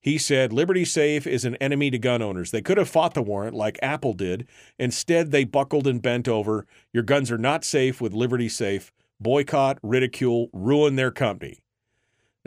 He 0.00 0.18
said 0.18 0.52
Liberty 0.52 0.84
Safe 0.84 1.24
is 1.24 1.44
an 1.44 1.54
enemy 1.60 1.92
to 1.92 1.98
gun 2.00 2.20
owners. 2.20 2.50
They 2.50 2.60
could 2.60 2.76
have 2.76 2.88
fought 2.88 3.14
the 3.14 3.22
warrant 3.22 3.54
like 3.54 3.78
Apple 3.80 4.14
did. 4.14 4.48
Instead, 4.80 5.30
they 5.30 5.44
buckled 5.44 5.86
and 5.86 6.02
bent 6.02 6.26
over. 6.26 6.66
Your 6.92 7.04
guns 7.04 7.30
are 7.30 7.38
not 7.38 7.64
safe 7.64 8.00
with 8.00 8.12
Liberty 8.12 8.48
Safe. 8.48 8.90
Boycott, 9.20 9.78
ridicule, 9.84 10.48
ruin 10.52 10.96
their 10.96 11.12
company. 11.12 11.60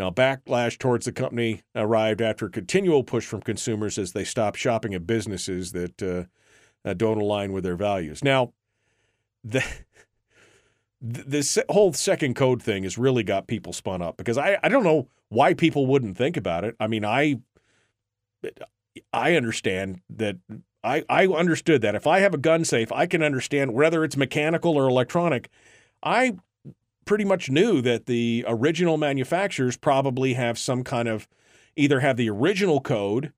Now, 0.01 0.09
backlash 0.09 0.79
towards 0.79 1.05
the 1.05 1.11
company 1.11 1.61
arrived 1.75 2.23
after 2.23 2.47
a 2.47 2.49
continual 2.49 3.03
push 3.03 3.23
from 3.23 3.41
consumers 3.41 3.99
as 3.99 4.13
they 4.13 4.23
stopped 4.23 4.57
shopping 4.57 4.95
at 4.95 5.05
businesses 5.05 5.73
that 5.73 6.01
uh, 6.01 6.23
uh, 6.83 6.95
don't 6.95 7.21
align 7.21 7.53
with 7.53 7.63
their 7.63 7.75
values. 7.75 8.23
Now, 8.23 8.51
the 9.43 9.63
this 10.99 11.59
whole 11.69 11.93
second 11.93 12.35
code 12.35 12.63
thing 12.63 12.81
has 12.81 12.97
really 12.97 13.21
got 13.21 13.45
people 13.45 13.73
spun 13.73 14.01
up 14.01 14.17
because 14.17 14.39
I, 14.39 14.57
I 14.63 14.69
don't 14.69 14.83
know 14.83 15.07
why 15.29 15.53
people 15.53 15.85
wouldn't 15.85 16.17
think 16.17 16.35
about 16.35 16.63
it. 16.63 16.75
I 16.79 16.87
mean, 16.87 17.05
I 17.05 17.39
I 19.13 19.35
understand 19.35 20.01
that 20.09 20.37
I, 20.83 21.03
I 21.09 21.27
understood 21.27 21.83
that 21.83 21.93
if 21.93 22.07
I 22.07 22.21
have 22.21 22.33
a 22.33 22.39
gun 22.39 22.65
safe, 22.65 22.91
I 22.91 23.05
can 23.05 23.21
understand 23.21 23.75
whether 23.75 24.03
it's 24.03 24.17
mechanical 24.17 24.75
or 24.75 24.89
electronic. 24.89 25.51
I 26.01 26.37
pretty 27.05 27.25
much 27.25 27.49
knew 27.49 27.81
that 27.81 28.05
the 28.05 28.45
original 28.47 28.97
manufacturers 28.97 29.77
probably 29.77 30.33
have 30.33 30.57
some 30.57 30.83
kind 30.83 31.07
of 31.07 31.27
either 31.75 31.99
have 31.99 32.17
the 32.17 32.29
original 32.29 32.79
code 32.81 33.33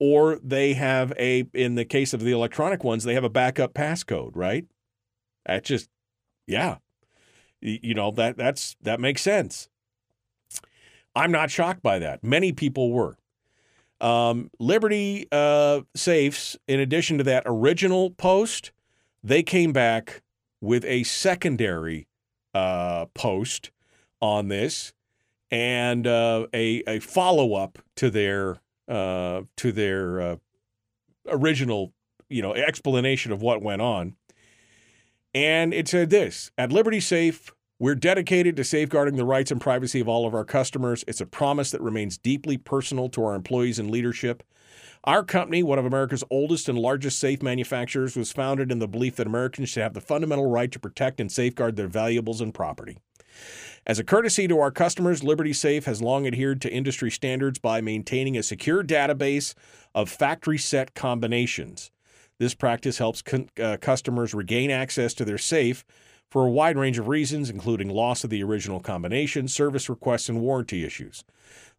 or 0.00 0.38
they 0.42 0.74
have 0.74 1.12
a 1.18 1.46
in 1.54 1.74
the 1.74 1.84
case 1.84 2.14
of 2.14 2.20
the 2.20 2.32
electronic 2.32 2.84
ones, 2.84 3.04
they 3.04 3.14
have 3.14 3.24
a 3.24 3.30
backup 3.30 3.74
passcode, 3.74 4.32
right? 4.34 4.66
That 5.46 5.64
just 5.64 5.88
yeah. 6.46 6.76
You 7.60 7.94
know, 7.94 8.10
that 8.12 8.36
that's 8.36 8.76
that 8.82 9.00
makes 9.00 9.22
sense. 9.22 9.68
I'm 11.14 11.32
not 11.32 11.50
shocked 11.50 11.82
by 11.82 11.98
that. 11.98 12.22
Many 12.22 12.52
people 12.52 12.92
were. 12.92 13.18
Um, 14.00 14.50
Liberty 14.60 15.26
uh, 15.32 15.80
Safes, 15.96 16.56
in 16.68 16.78
addition 16.78 17.18
to 17.18 17.24
that 17.24 17.42
original 17.46 18.10
post, 18.10 18.70
they 19.24 19.42
came 19.42 19.72
back 19.72 20.22
with 20.60 20.84
a 20.84 21.02
secondary 21.02 22.07
uh, 22.54 23.06
post 23.14 23.70
on 24.20 24.48
this 24.48 24.92
and 25.50 26.06
uh, 26.06 26.46
a, 26.52 26.82
a 26.86 27.00
follow 27.00 27.54
up 27.54 27.78
to 27.96 28.10
their 28.10 28.58
uh, 28.88 29.42
to 29.56 29.72
their 29.72 30.20
uh, 30.20 30.36
original 31.28 31.92
you 32.28 32.42
know 32.42 32.54
explanation 32.54 33.32
of 33.32 33.42
what 33.42 33.62
went 33.62 33.82
on. 33.82 34.14
And 35.34 35.74
it 35.74 35.88
said 35.88 36.10
this 36.10 36.50
at 36.58 36.72
Liberty 36.72 37.00
Safe, 37.00 37.52
we're 37.78 37.94
dedicated 37.94 38.56
to 38.56 38.64
safeguarding 38.64 39.16
the 39.16 39.24
rights 39.24 39.50
and 39.50 39.60
privacy 39.60 40.00
of 40.00 40.08
all 40.08 40.26
of 40.26 40.34
our 40.34 40.44
customers. 40.44 41.04
It's 41.06 41.20
a 41.20 41.26
promise 41.26 41.70
that 41.70 41.80
remains 41.80 42.18
deeply 42.18 42.56
personal 42.56 43.08
to 43.10 43.24
our 43.24 43.34
employees 43.34 43.78
and 43.78 43.90
leadership. 43.90 44.42
Our 45.08 45.24
company, 45.24 45.62
one 45.62 45.78
of 45.78 45.86
America's 45.86 46.22
oldest 46.28 46.68
and 46.68 46.78
largest 46.78 47.18
safe 47.18 47.42
manufacturers, 47.42 48.14
was 48.14 48.30
founded 48.30 48.70
in 48.70 48.78
the 48.78 48.86
belief 48.86 49.16
that 49.16 49.26
Americans 49.26 49.70
should 49.70 49.82
have 49.82 49.94
the 49.94 50.02
fundamental 50.02 50.50
right 50.50 50.70
to 50.70 50.78
protect 50.78 51.18
and 51.18 51.32
safeguard 51.32 51.76
their 51.76 51.88
valuables 51.88 52.42
and 52.42 52.52
property. 52.52 52.98
As 53.86 53.98
a 53.98 54.04
courtesy 54.04 54.46
to 54.48 54.58
our 54.58 54.70
customers, 54.70 55.24
Liberty 55.24 55.54
Safe 55.54 55.86
has 55.86 56.02
long 56.02 56.26
adhered 56.26 56.60
to 56.60 56.70
industry 56.70 57.10
standards 57.10 57.58
by 57.58 57.80
maintaining 57.80 58.36
a 58.36 58.42
secure 58.42 58.84
database 58.84 59.54
of 59.94 60.10
factory 60.10 60.58
set 60.58 60.94
combinations. 60.94 61.90
This 62.38 62.52
practice 62.54 62.98
helps 62.98 63.22
con- 63.22 63.48
uh, 63.58 63.78
customers 63.80 64.34
regain 64.34 64.70
access 64.70 65.14
to 65.14 65.24
their 65.24 65.38
safe 65.38 65.86
for 66.30 66.44
a 66.44 66.50
wide 66.50 66.76
range 66.76 66.98
of 66.98 67.08
reasons, 67.08 67.48
including 67.48 67.88
loss 67.88 68.24
of 68.24 68.28
the 68.28 68.42
original 68.42 68.78
combination, 68.78 69.48
service 69.48 69.88
requests, 69.88 70.28
and 70.28 70.42
warranty 70.42 70.84
issues. 70.84 71.24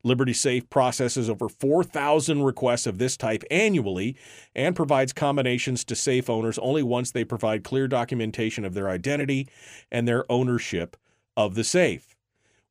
Liberty 0.04 0.34
Safe 0.34 0.70
processes 0.70 1.30
over 1.30 1.50
4,000 1.50 2.44
requests 2.44 2.88
of 2.88 2.98
this 2.98 3.18
type 3.18 3.44
annually 3.52 4.16
and 4.56 4.76
provides 4.76 5.14
combinations 5.14 5.84
to 5.86 5.96
safe 5.96 6.30
owners 6.30 6.58
only 6.60 6.84
once 6.84 7.12
they 7.12 7.24
provide 7.24 7.64
clear 7.64 7.88
documentation 7.88 8.66
of 8.66 8.74
their 8.74 8.90
identity 8.90 9.48
and 9.92 10.08
their 10.08 10.30
ownership 10.32 10.96
of 11.36 11.56
the 11.56 11.64
safe. 11.64 12.09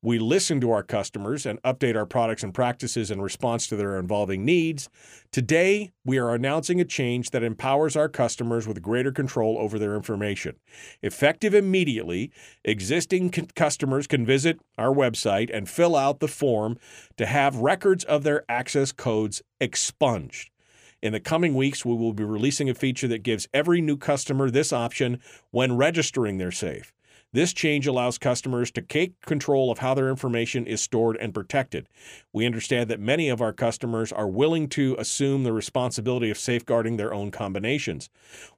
We 0.01 0.21
listen 0.21 0.61
to 0.61 0.71
our 0.71 0.85
customers 0.85 1.45
and 1.45 1.61
update 1.63 1.97
our 1.97 2.07
products 2.07 2.45
and 2.45 2.55
practices 2.55 3.11
in 3.11 3.21
response 3.21 3.67
to 3.67 3.75
their 3.75 3.97
evolving 3.99 4.45
needs. 4.45 4.89
Today, 5.33 5.91
we 6.05 6.19
are 6.19 6.35
announcing 6.35 6.81
a 6.81 6.85
change 6.85 7.31
that 7.31 7.43
empowers 7.43 7.97
our 7.97 8.09
customers 8.09 8.69
with 8.69 8.81
greater 8.81 9.11
control 9.11 9.59
over 9.59 9.77
their 9.77 9.97
information. 9.97 10.55
Effective 11.03 11.53
immediately, 11.53 12.31
existing 12.65 13.33
c- 13.33 13.49
customers 13.57 14.07
can 14.07 14.25
visit 14.25 14.61
our 14.79 14.95
website 14.95 15.51
and 15.53 15.69
fill 15.69 15.97
out 15.97 16.21
the 16.21 16.29
form 16.29 16.79
to 17.17 17.27
have 17.27 17.57
records 17.57 18.05
of 18.05 18.23
their 18.23 18.45
access 18.49 18.93
codes 18.93 19.43
expunged. 19.61 20.51
In 21.03 21.13
the 21.13 21.21
coming 21.21 21.57
weeks, 21.57 21.85
we 21.85 21.95
will 21.95 22.13
be 22.13 22.25
releasing 22.25 22.71
a 22.71 22.75
feature 22.75 23.09
that 23.09 23.25
gives 23.25 23.49
every 23.53 23.81
new 23.81 23.97
customer 23.97 24.49
this 24.49 24.73
option 24.73 25.19
when 25.51 25.77
registering 25.77 26.39
their 26.39 26.53
safe. 26.53 26.93
This 27.33 27.53
change 27.53 27.87
allows 27.87 28.17
customers 28.17 28.71
to 28.73 28.81
take 28.81 29.21
control 29.21 29.71
of 29.71 29.79
how 29.79 29.93
their 29.93 30.09
information 30.09 30.67
is 30.67 30.81
stored 30.81 31.17
and 31.19 31.35
protected. 31.35 31.87
We 32.33 32.47
understand 32.47 32.89
that 32.89 33.01
many 33.01 33.29
of 33.29 33.43
our 33.43 33.53
customers 33.53 34.13
are 34.13 34.29
willing 34.29 34.69
to 34.71 34.97
assume 34.99 35.45
the 35.45 35.53
responsibility 35.53 36.31
of 36.31 36.39
safeguarding 36.39 36.97
their 36.97 37.13
own 37.13 37.31
combinations. 37.31 38.09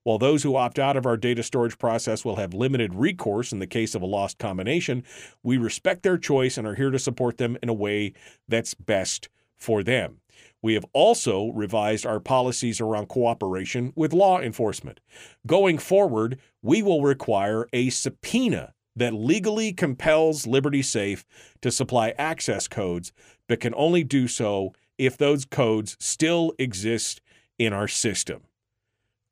While 0.05 0.19
those 0.19 0.45
who 0.45 0.55
opt 0.55 0.79
out 0.79 0.97
of 0.97 1.05
our 1.05 1.17
data 1.17 1.43
storage 1.43 1.79
process 1.79 2.25
will 2.25 2.37
have 2.37 2.55
limited 2.55 2.95
recourse 2.95 3.53
in 3.53 3.59
the 3.59 3.67
case 3.67 3.97
of 3.97 4.03
a 4.03 4.07
lost 4.07 4.39
combination, 4.39 5.03
we 5.43 5.57
respect 5.57 6.05
their 6.05 6.19
choice 6.19 6.57
and 6.57 6.67
are 6.67 6.77
here 6.77 6.91
to 6.91 6.99
support 6.99 7.39
them 7.39 7.59
in 7.63 7.69
a 7.69 7.75
way 7.75 8.13
that's 8.47 8.75
best 8.75 9.29
for 9.59 9.83
them. 9.83 10.20
We 10.63 10.75
have 10.75 10.85
also 10.93 11.49
revised 11.53 12.05
our 12.05 12.21
policies 12.21 12.81
around 12.81 13.07
cooperation 13.09 13.93
with 13.97 14.13
law 14.13 14.41
enforcement. 14.41 15.01
Going 15.47 15.79
forward, 15.79 16.39
we 16.63 16.83
will 16.83 17.03
require 17.03 17.67
a 17.73 17.91
subpoena 17.91 18.75
that 18.97 19.15
legally 19.15 19.73
compels 19.73 20.47
Liberty 20.47 20.83
Safe 20.83 21.25
to 21.63 21.71
supply 21.71 22.11
access 22.19 22.69
codes, 22.69 23.13
but 23.49 23.61
can 23.61 23.75
only 23.75 24.05
do 24.05 24.29
so 24.29 24.75
if 24.99 25.17
those 25.17 25.47
codes 25.47 25.97
still 25.99 26.53
exist 26.59 27.23
in 27.59 27.73
our 27.73 27.89
system. 27.89 28.43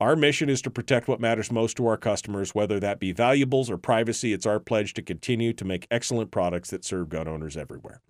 Our 0.01 0.15
mission 0.15 0.49
is 0.49 0.63
to 0.63 0.71
protect 0.71 1.09
what 1.09 1.21
matters 1.21 1.51
most 1.51 1.77
to 1.77 1.87
our 1.89 1.97
customers, 1.97 2.55
whether 2.55 2.79
that 2.79 3.01
be 3.01 3.11
valuables 3.11 3.69
or 3.69 3.77
privacy. 3.77 4.33
It's 4.33 4.47
our 4.47 4.61
pledge 4.61 4.95
to 4.95 5.03
continue 5.03 5.53
to 5.55 5.65
make 5.65 5.89
excellent 5.91 6.31
products 6.31 6.71
that 6.71 6.85
serve 6.85 7.09
gun 7.09 7.27
owners 7.27 7.57
everywhere. 7.57 8.01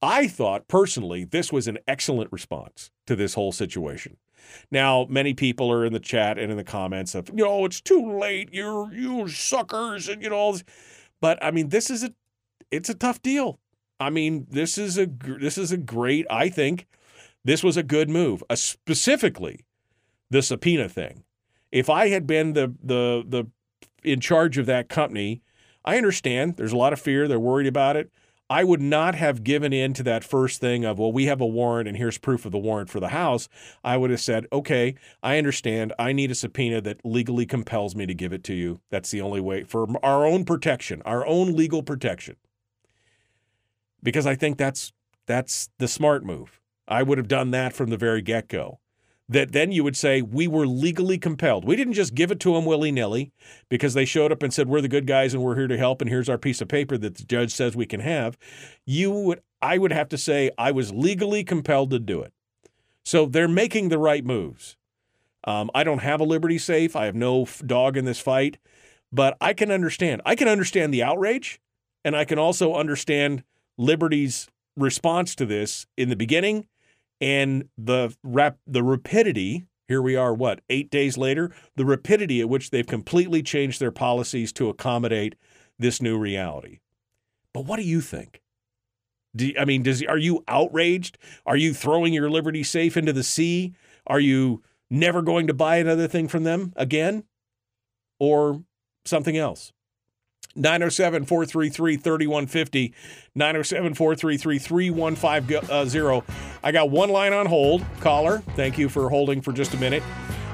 I 0.00 0.28
thought 0.28 0.68
personally 0.68 1.24
this 1.24 1.52
was 1.52 1.66
an 1.66 1.78
excellent 1.86 2.32
response 2.32 2.90
to 3.06 3.16
this 3.16 3.34
whole 3.34 3.52
situation. 3.52 4.16
Now, 4.70 5.06
many 5.08 5.34
people 5.34 5.70
are 5.70 5.84
in 5.84 5.92
the 5.92 6.00
chat 6.00 6.38
and 6.38 6.50
in 6.50 6.56
the 6.56 6.64
comments 6.64 7.14
of, 7.14 7.28
you 7.28 7.44
know, 7.44 7.64
it's 7.64 7.80
too 7.80 8.18
late, 8.18 8.50
you're 8.52 8.92
you 8.92 9.28
suckers, 9.28 10.08
and 10.08 10.22
you 10.22 10.30
know, 10.30 10.36
all 10.36 10.52
this. 10.52 10.64
but 11.20 11.42
I 11.42 11.50
mean, 11.50 11.68
this 11.68 11.90
is 11.90 12.04
a 12.04 12.14
it's 12.70 12.88
a 12.88 12.94
tough 12.94 13.20
deal. 13.22 13.58
I 14.00 14.10
mean, 14.10 14.46
this 14.48 14.78
is 14.78 14.98
a 14.98 15.06
this 15.06 15.58
is 15.58 15.72
a 15.72 15.76
great. 15.76 16.26
I 16.30 16.48
think 16.48 16.86
this 17.44 17.62
was 17.62 17.76
a 17.76 17.82
good 17.82 18.08
move, 18.08 18.42
uh, 18.48 18.54
specifically 18.54 19.64
the 20.30 20.42
subpoena 20.42 20.88
thing. 20.88 21.24
If 21.72 21.90
I 21.90 22.08
had 22.08 22.26
been 22.26 22.52
the 22.52 22.74
the 22.82 23.24
the 23.26 23.46
in 24.04 24.20
charge 24.20 24.58
of 24.58 24.66
that 24.66 24.88
company, 24.88 25.42
I 25.84 25.96
understand 25.96 26.56
there's 26.56 26.72
a 26.72 26.76
lot 26.76 26.92
of 26.92 27.00
fear. 27.00 27.26
They're 27.26 27.40
worried 27.40 27.66
about 27.66 27.96
it. 27.96 28.10
I 28.50 28.64
would 28.64 28.80
not 28.80 29.14
have 29.14 29.44
given 29.44 29.72
in 29.74 29.92
to 29.94 30.02
that 30.04 30.24
first 30.24 30.60
thing 30.60 30.84
of, 30.84 30.98
well, 30.98 31.12
we 31.12 31.26
have 31.26 31.40
a 31.40 31.46
warrant 31.46 31.86
and 31.86 31.96
here's 31.96 32.16
proof 32.16 32.46
of 32.46 32.52
the 32.52 32.58
warrant 32.58 32.88
for 32.88 32.98
the 32.98 33.08
house. 33.08 33.48
I 33.84 33.98
would 33.98 34.10
have 34.10 34.22
said, 34.22 34.46
okay, 34.52 34.94
I 35.22 35.36
understand. 35.36 35.92
I 35.98 36.12
need 36.12 36.30
a 36.30 36.34
subpoena 36.34 36.80
that 36.80 37.04
legally 37.04 37.44
compels 37.44 37.94
me 37.94 38.06
to 38.06 38.14
give 38.14 38.32
it 38.32 38.44
to 38.44 38.54
you. 38.54 38.80
That's 38.90 39.10
the 39.10 39.20
only 39.20 39.40
way 39.40 39.64
for 39.64 39.86
our 40.02 40.24
own 40.24 40.44
protection, 40.46 41.02
our 41.04 41.26
own 41.26 41.54
legal 41.54 41.82
protection. 41.82 42.36
Because 44.02 44.26
I 44.26 44.34
think 44.34 44.56
that's 44.56 44.92
that's 45.26 45.68
the 45.78 45.88
smart 45.88 46.24
move. 46.24 46.60
I 46.86 47.02
would 47.02 47.18
have 47.18 47.28
done 47.28 47.50
that 47.50 47.74
from 47.74 47.90
the 47.90 47.98
very 47.98 48.22
get 48.22 48.48
go 48.48 48.78
that 49.28 49.52
then 49.52 49.72
you 49.72 49.84
would 49.84 49.96
say 49.96 50.22
we 50.22 50.48
were 50.48 50.66
legally 50.66 51.18
compelled. 51.18 51.64
We 51.64 51.76
didn't 51.76 51.92
just 51.92 52.14
give 52.14 52.30
it 52.30 52.40
to 52.40 52.54
them 52.54 52.64
willy 52.64 52.90
nilly 52.90 53.30
because 53.68 53.94
they 53.94 54.04
showed 54.04 54.32
up 54.32 54.42
and 54.42 54.52
said 54.52 54.68
we're 54.68 54.80
the 54.80 54.88
good 54.88 55.06
guys 55.06 55.34
and 55.34 55.42
we're 55.42 55.56
here 55.56 55.66
to 55.66 55.76
help 55.76 56.00
and 56.00 56.08
here's 56.08 56.28
our 56.28 56.38
piece 56.38 56.60
of 56.60 56.68
paper 56.68 56.96
that 56.96 57.16
the 57.16 57.24
judge 57.24 57.52
says 57.52 57.76
we 57.76 57.86
can 57.86 58.00
have. 58.00 58.38
You 58.86 59.10
would, 59.10 59.42
I 59.60 59.76
would 59.76 59.92
have 59.92 60.08
to 60.10 60.18
say 60.18 60.50
I 60.56 60.70
was 60.70 60.92
legally 60.92 61.44
compelled 61.44 61.90
to 61.90 61.98
do 61.98 62.22
it. 62.22 62.32
So 63.04 63.26
they're 63.26 63.48
making 63.48 63.88
the 63.88 63.98
right 63.98 64.24
moves. 64.24 64.76
Um, 65.44 65.70
I 65.74 65.84
don't 65.84 66.00
have 66.00 66.20
a 66.20 66.24
Liberty 66.24 66.58
safe. 66.58 66.96
I 66.96 67.06
have 67.06 67.14
no 67.14 67.46
dog 67.64 67.96
in 67.96 68.04
this 68.04 68.20
fight, 68.20 68.58
but 69.12 69.36
I 69.40 69.52
can 69.52 69.70
understand. 69.70 70.20
I 70.26 70.34
can 70.34 70.48
understand 70.48 70.92
the 70.92 71.02
outrage, 71.02 71.60
and 72.04 72.14
I 72.14 72.24
can 72.24 72.38
also 72.38 72.74
understand 72.74 73.44
Liberty's 73.78 74.48
response 74.76 75.34
to 75.36 75.46
this 75.46 75.86
in 75.96 76.08
the 76.08 76.16
beginning 76.16 76.66
and 77.20 77.68
the 77.76 78.16
rap 78.22 78.58
the 78.66 78.82
rapidity 78.82 79.66
here 79.88 80.02
we 80.02 80.16
are 80.16 80.34
what 80.34 80.60
8 80.68 80.90
days 80.90 81.16
later 81.18 81.50
the 81.76 81.84
rapidity 81.84 82.40
at 82.40 82.48
which 82.48 82.70
they've 82.70 82.86
completely 82.86 83.42
changed 83.42 83.80
their 83.80 83.92
policies 83.92 84.52
to 84.54 84.68
accommodate 84.68 85.34
this 85.78 86.00
new 86.02 86.18
reality 86.18 86.78
but 87.52 87.64
what 87.64 87.76
do 87.76 87.82
you 87.82 88.00
think 88.00 88.40
Do, 89.36 89.52
I 89.58 89.64
mean, 89.64 89.82
does 89.82 90.02
are 90.02 90.18
you 90.18 90.42
outraged? 90.48 91.18
Are 91.44 91.56
you 91.56 91.74
throwing 91.74 92.14
your 92.14 92.30
Liberty 92.30 92.62
safe 92.62 92.96
into 92.96 93.12
the 93.12 93.22
sea? 93.22 93.74
Are 94.06 94.20
you 94.20 94.62
never 94.90 95.22
going 95.22 95.46
to 95.48 95.54
buy 95.54 95.76
another 95.76 96.08
thing 96.08 96.28
from 96.28 96.44
them 96.44 96.72
again? 96.76 97.24
Or 98.18 98.64
something 99.04 99.36
else? 99.36 99.72
907 100.58 101.24
433 101.24 101.96
3150. 101.96 102.94
907 103.34 103.94
433 103.94 104.58
3150. 104.58 106.32
I 106.62 106.72
got 106.72 106.90
one 106.90 107.10
line 107.10 107.32
on 107.32 107.46
hold. 107.46 107.84
Caller, 108.00 108.40
thank 108.56 108.78
you 108.78 108.88
for 108.88 109.08
holding 109.08 109.40
for 109.40 109.52
just 109.52 109.74
a 109.74 109.76
minute. 109.76 110.02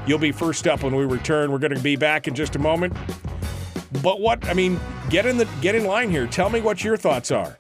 You'll 0.07 0.19
be 0.19 0.33
first 0.33 0.67
up 0.67 0.83
when 0.83 0.95
we 0.95 1.05
return. 1.05 1.51
We're 1.51 1.59
going 1.59 1.75
to 1.75 1.81
be 1.81 1.97
back 1.97 2.29
in 2.29 2.35
just 2.35 2.57
a 2.57 2.59
moment. 2.59 2.95
But 4.03 4.21
what, 4.21 4.47
I 4.49 4.55
mean, 4.55 4.79
get 5.09 5.25
in 5.25 5.39
the 5.39 5.49
get 5.61 5.75
in 5.75 5.85
line 5.85 6.11
here. 6.11 6.27
Tell 6.27 6.51
me 6.51 6.61
what 6.61 6.85
your 6.85 6.97
thoughts 6.97 7.31
are. 7.31 7.57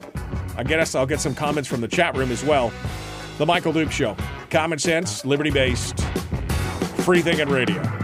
I 0.57 0.63
guess 0.63 0.95
I'll 0.95 1.07
get 1.07 1.21
some 1.21 1.35
comments 1.35 1.69
from 1.69 1.81
the 1.81 1.89
chat 1.89 2.17
room 2.17 2.31
as 2.31 2.45
well. 2.45 2.73
The 3.39 3.47
Michael 3.47 3.73
Duke 3.73 3.91
Show. 3.91 4.17
Common 4.51 4.79
sense, 4.79 5.25
liberty 5.25 5.51
based, 5.51 5.99
free 6.99 7.23
thinking 7.23 7.49
radio. 7.49 8.04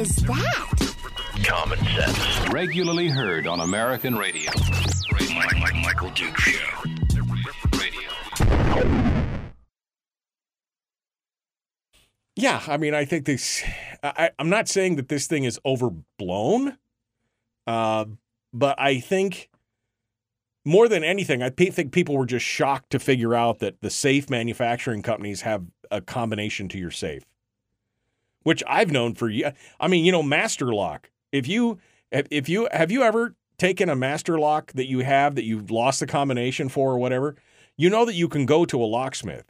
Is 0.00 0.16
that? 0.16 0.96
Common 1.44 1.78
sense. 1.78 2.48
Regularly 2.50 3.08
heard 3.08 3.46
on 3.46 3.60
American 3.60 4.16
radio. 4.16 4.50
Mike, 5.34 5.58
Mike, 5.60 5.74
Michael 5.76 6.10
Duke 6.10 6.38
Show. 6.38 6.58
Radio. 7.78 8.08
Yeah, 12.34 12.62
I 12.66 12.78
mean, 12.78 12.94
I 12.94 13.04
think 13.04 13.26
this. 13.26 13.62
I, 14.02 14.30
I'm 14.38 14.48
not 14.48 14.68
saying 14.68 14.96
that 14.96 15.08
this 15.08 15.26
thing 15.26 15.44
is 15.44 15.60
overblown, 15.66 16.78
uh, 17.66 18.06
but 18.54 18.80
I 18.80 19.00
think 19.00 19.50
more 20.64 20.88
than 20.88 21.04
anything, 21.04 21.42
I 21.42 21.50
think 21.50 21.92
people 21.92 22.16
were 22.16 22.24
just 22.24 22.46
shocked 22.46 22.88
to 22.90 22.98
figure 22.98 23.34
out 23.34 23.58
that 23.58 23.82
the 23.82 23.90
safe 23.90 24.30
manufacturing 24.30 25.02
companies 25.02 25.42
have 25.42 25.66
a 25.90 26.00
combination 26.00 26.68
to 26.68 26.78
your 26.78 26.90
safe, 26.90 27.24
which 28.42 28.62
I've 28.66 28.90
known 28.90 29.14
for 29.14 29.28
years. 29.28 29.52
I 29.78 29.88
mean, 29.88 30.04
you 30.04 30.12
know, 30.12 30.22
Master 30.22 30.72
Lock. 30.72 31.10
If 31.32 31.46
you 31.46 31.78
if 32.10 32.48
you 32.48 32.68
have 32.72 32.90
you 32.90 33.02
ever 33.02 33.34
taken 33.58 33.88
a 33.88 33.96
Master 33.96 34.38
Lock 34.38 34.72
that 34.72 34.88
you 34.88 35.00
have 35.00 35.34
that 35.34 35.44
you've 35.44 35.70
lost 35.70 36.00
the 36.00 36.06
combination 36.06 36.68
for 36.68 36.92
or 36.92 36.98
whatever, 36.98 37.36
you 37.76 37.90
know 37.90 38.04
that 38.04 38.14
you 38.14 38.28
can 38.28 38.46
go 38.46 38.64
to 38.64 38.82
a 38.82 38.84
locksmith 38.84 39.44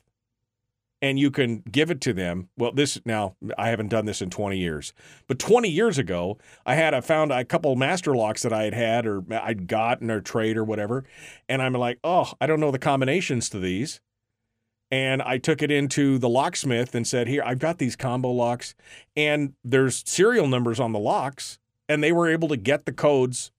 and 1.02 1.18
you 1.18 1.30
can 1.30 1.62
give 1.70 1.90
it 1.90 2.00
to 2.02 2.12
them. 2.12 2.48
Well, 2.56 2.72
this 2.72 3.00
now 3.04 3.36
I 3.56 3.68
haven't 3.68 3.88
done 3.88 4.04
this 4.04 4.20
in 4.20 4.30
20 4.30 4.58
years, 4.58 4.92
but 5.26 5.38
20 5.38 5.68
years 5.68 5.98
ago, 5.98 6.38
I 6.66 6.74
had 6.74 6.92
I 6.94 7.00
found 7.00 7.32
a 7.32 7.44
couple 7.44 7.74
master 7.76 8.14
locks 8.14 8.42
that 8.42 8.52
I 8.52 8.64
had 8.64 8.74
had 8.74 9.06
or 9.06 9.22
I'd 9.30 9.66
gotten 9.66 10.10
or 10.10 10.20
trade 10.20 10.56
or 10.56 10.64
whatever, 10.64 11.04
and 11.48 11.62
I'm 11.62 11.72
like, 11.72 11.98
oh, 12.04 12.32
I 12.40 12.46
don't 12.46 12.60
know 12.60 12.70
the 12.70 12.78
combinations 12.78 13.48
to 13.50 13.58
these, 13.58 14.00
and 14.90 15.22
I 15.22 15.38
took 15.38 15.62
it 15.62 15.70
into 15.70 16.18
the 16.18 16.28
locksmith 16.28 16.94
and 16.94 17.06
said, 17.06 17.28
here, 17.28 17.42
I've 17.44 17.58
got 17.58 17.78
these 17.78 17.96
combo 17.96 18.30
locks, 18.30 18.74
and 19.16 19.54
there's 19.64 20.02
serial 20.06 20.48
numbers 20.48 20.80
on 20.80 20.92
the 20.92 20.98
locks, 20.98 21.58
and 21.88 22.02
they 22.02 22.12
were 22.12 22.28
able 22.28 22.48
to 22.48 22.56
get 22.56 22.86
the 22.86 22.92
codes 22.92 23.52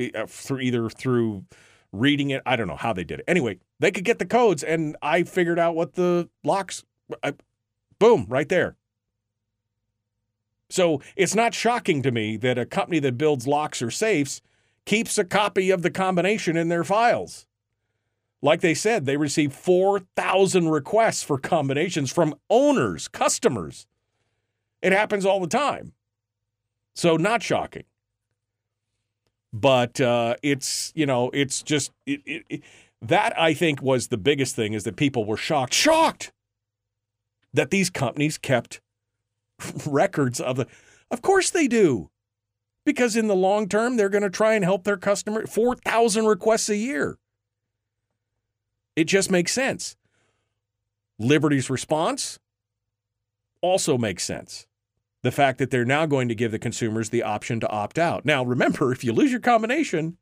uh, 0.00 0.26
through 0.26 0.60
either 0.60 0.88
through 0.88 1.44
reading 1.92 2.30
it. 2.30 2.42
I 2.46 2.56
don't 2.56 2.68
know 2.68 2.76
how 2.76 2.92
they 2.92 3.04
did 3.04 3.20
it. 3.20 3.24
Anyway, 3.28 3.58
they 3.80 3.90
could 3.90 4.04
get 4.04 4.18
the 4.18 4.26
codes, 4.26 4.62
and 4.62 4.96
I 5.02 5.24
figured 5.24 5.58
out 5.58 5.74
what 5.74 5.94
the 5.94 6.28
locks. 6.42 6.84
I, 7.22 7.34
boom, 7.98 8.26
right 8.28 8.48
there. 8.48 8.76
So 10.70 11.02
it's 11.16 11.34
not 11.34 11.52
shocking 11.52 12.00
to 12.02 12.10
me 12.10 12.38
that 12.38 12.56
a 12.56 12.64
company 12.64 12.98
that 13.00 13.18
builds 13.18 13.46
locks 13.46 13.82
or 13.82 13.90
safes 13.90 14.40
keeps 14.86 15.18
a 15.18 15.24
copy 15.24 15.70
of 15.70 15.82
the 15.82 15.90
combination 15.90 16.56
in 16.56 16.68
their 16.68 16.82
files. 16.82 17.46
Like 18.42 18.60
they 18.60 18.74
said, 18.74 19.06
they 19.06 19.16
received 19.16 19.52
4,000 19.52 20.68
requests 20.68 21.22
for 21.22 21.38
combinations 21.38 22.12
from 22.12 22.34
owners, 22.50 23.06
customers. 23.06 23.86
It 24.82 24.92
happens 24.92 25.24
all 25.24 25.40
the 25.40 25.46
time. 25.46 25.92
So, 26.94 27.16
not 27.16 27.42
shocking 27.42 27.84
but 29.52 30.00
uh, 30.00 30.36
it's 30.42 30.92
you 30.94 31.06
know 31.06 31.30
it's 31.32 31.62
just 31.62 31.92
it, 32.06 32.20
it, 32.24 32.44
it, 32.48 32.62
that 33.02 33.38
I 33.38 33.54
think 33.54 33.82
was 33.82 34.08
the 34.08 34.16
biggest 34.16 34.56
thing 34.56 34.72
is 34.72 34.84
that 34.84 34.96
people 34.96 35.24
were 35.24 35.36
shocked, 35.36 35.74
shocked 35.74 36.32
that 37.52 37.70
these 37.70 37.90
companies 37.90 38.38
kept 38.38 38.80
records 39.86 40.40
of 40.40 40.56
the. 40.56 40.66
Of 41.10 41.20
course 41.20 41.50
they 41.50 41.68
do, 41.68 42.10
because 42.86 43.16
in 43.16 43.26
the 43.26 43.36
long 43.36 43.68
term 43.68 43.96
they're 43.96 44.08
going 44.08 44.22
to 44.22 44.30
try 44.30 44.54
and 44.54 44.64
help 44.64 44.84
their 44.84 44.96
customer. 44.96 45.46
Four 45.46 45.76
thousand 45.76 46.26
requests 46.26 46.70
a 46.70 46.76
year. 46.76 47.18
It 48.96 49.04
just 49.04 49.30
makes 49.30 49.52
sense. 49.52 49.96
Liberty's 51.18 51.70
response 51.70 52.38
also 53.60 53.96
makes 53.96 54.24
sense 54.24 54.66
the 55.22 55.30
fact 55.30 55.58
that 55.58 55.70
they're 55.70 55.84
now 55.84 56.04
going 56.04 56.28
to 56.28 56.34
give 56.34 56.50
the 56.50 56.58
consumers 56.58 57.10
the 57.10 57.22
option 57.22 57.60
to 57.60 57.68
opt 57.70 57.98
out. 57.98 58.24
Now, 58.24 58.44
remember, 58.44 58.92
if 58.92 59.04
you 59.04 59.12
lose 59.12 59.30
your 59.30 59.40
combination, 59.40 60.16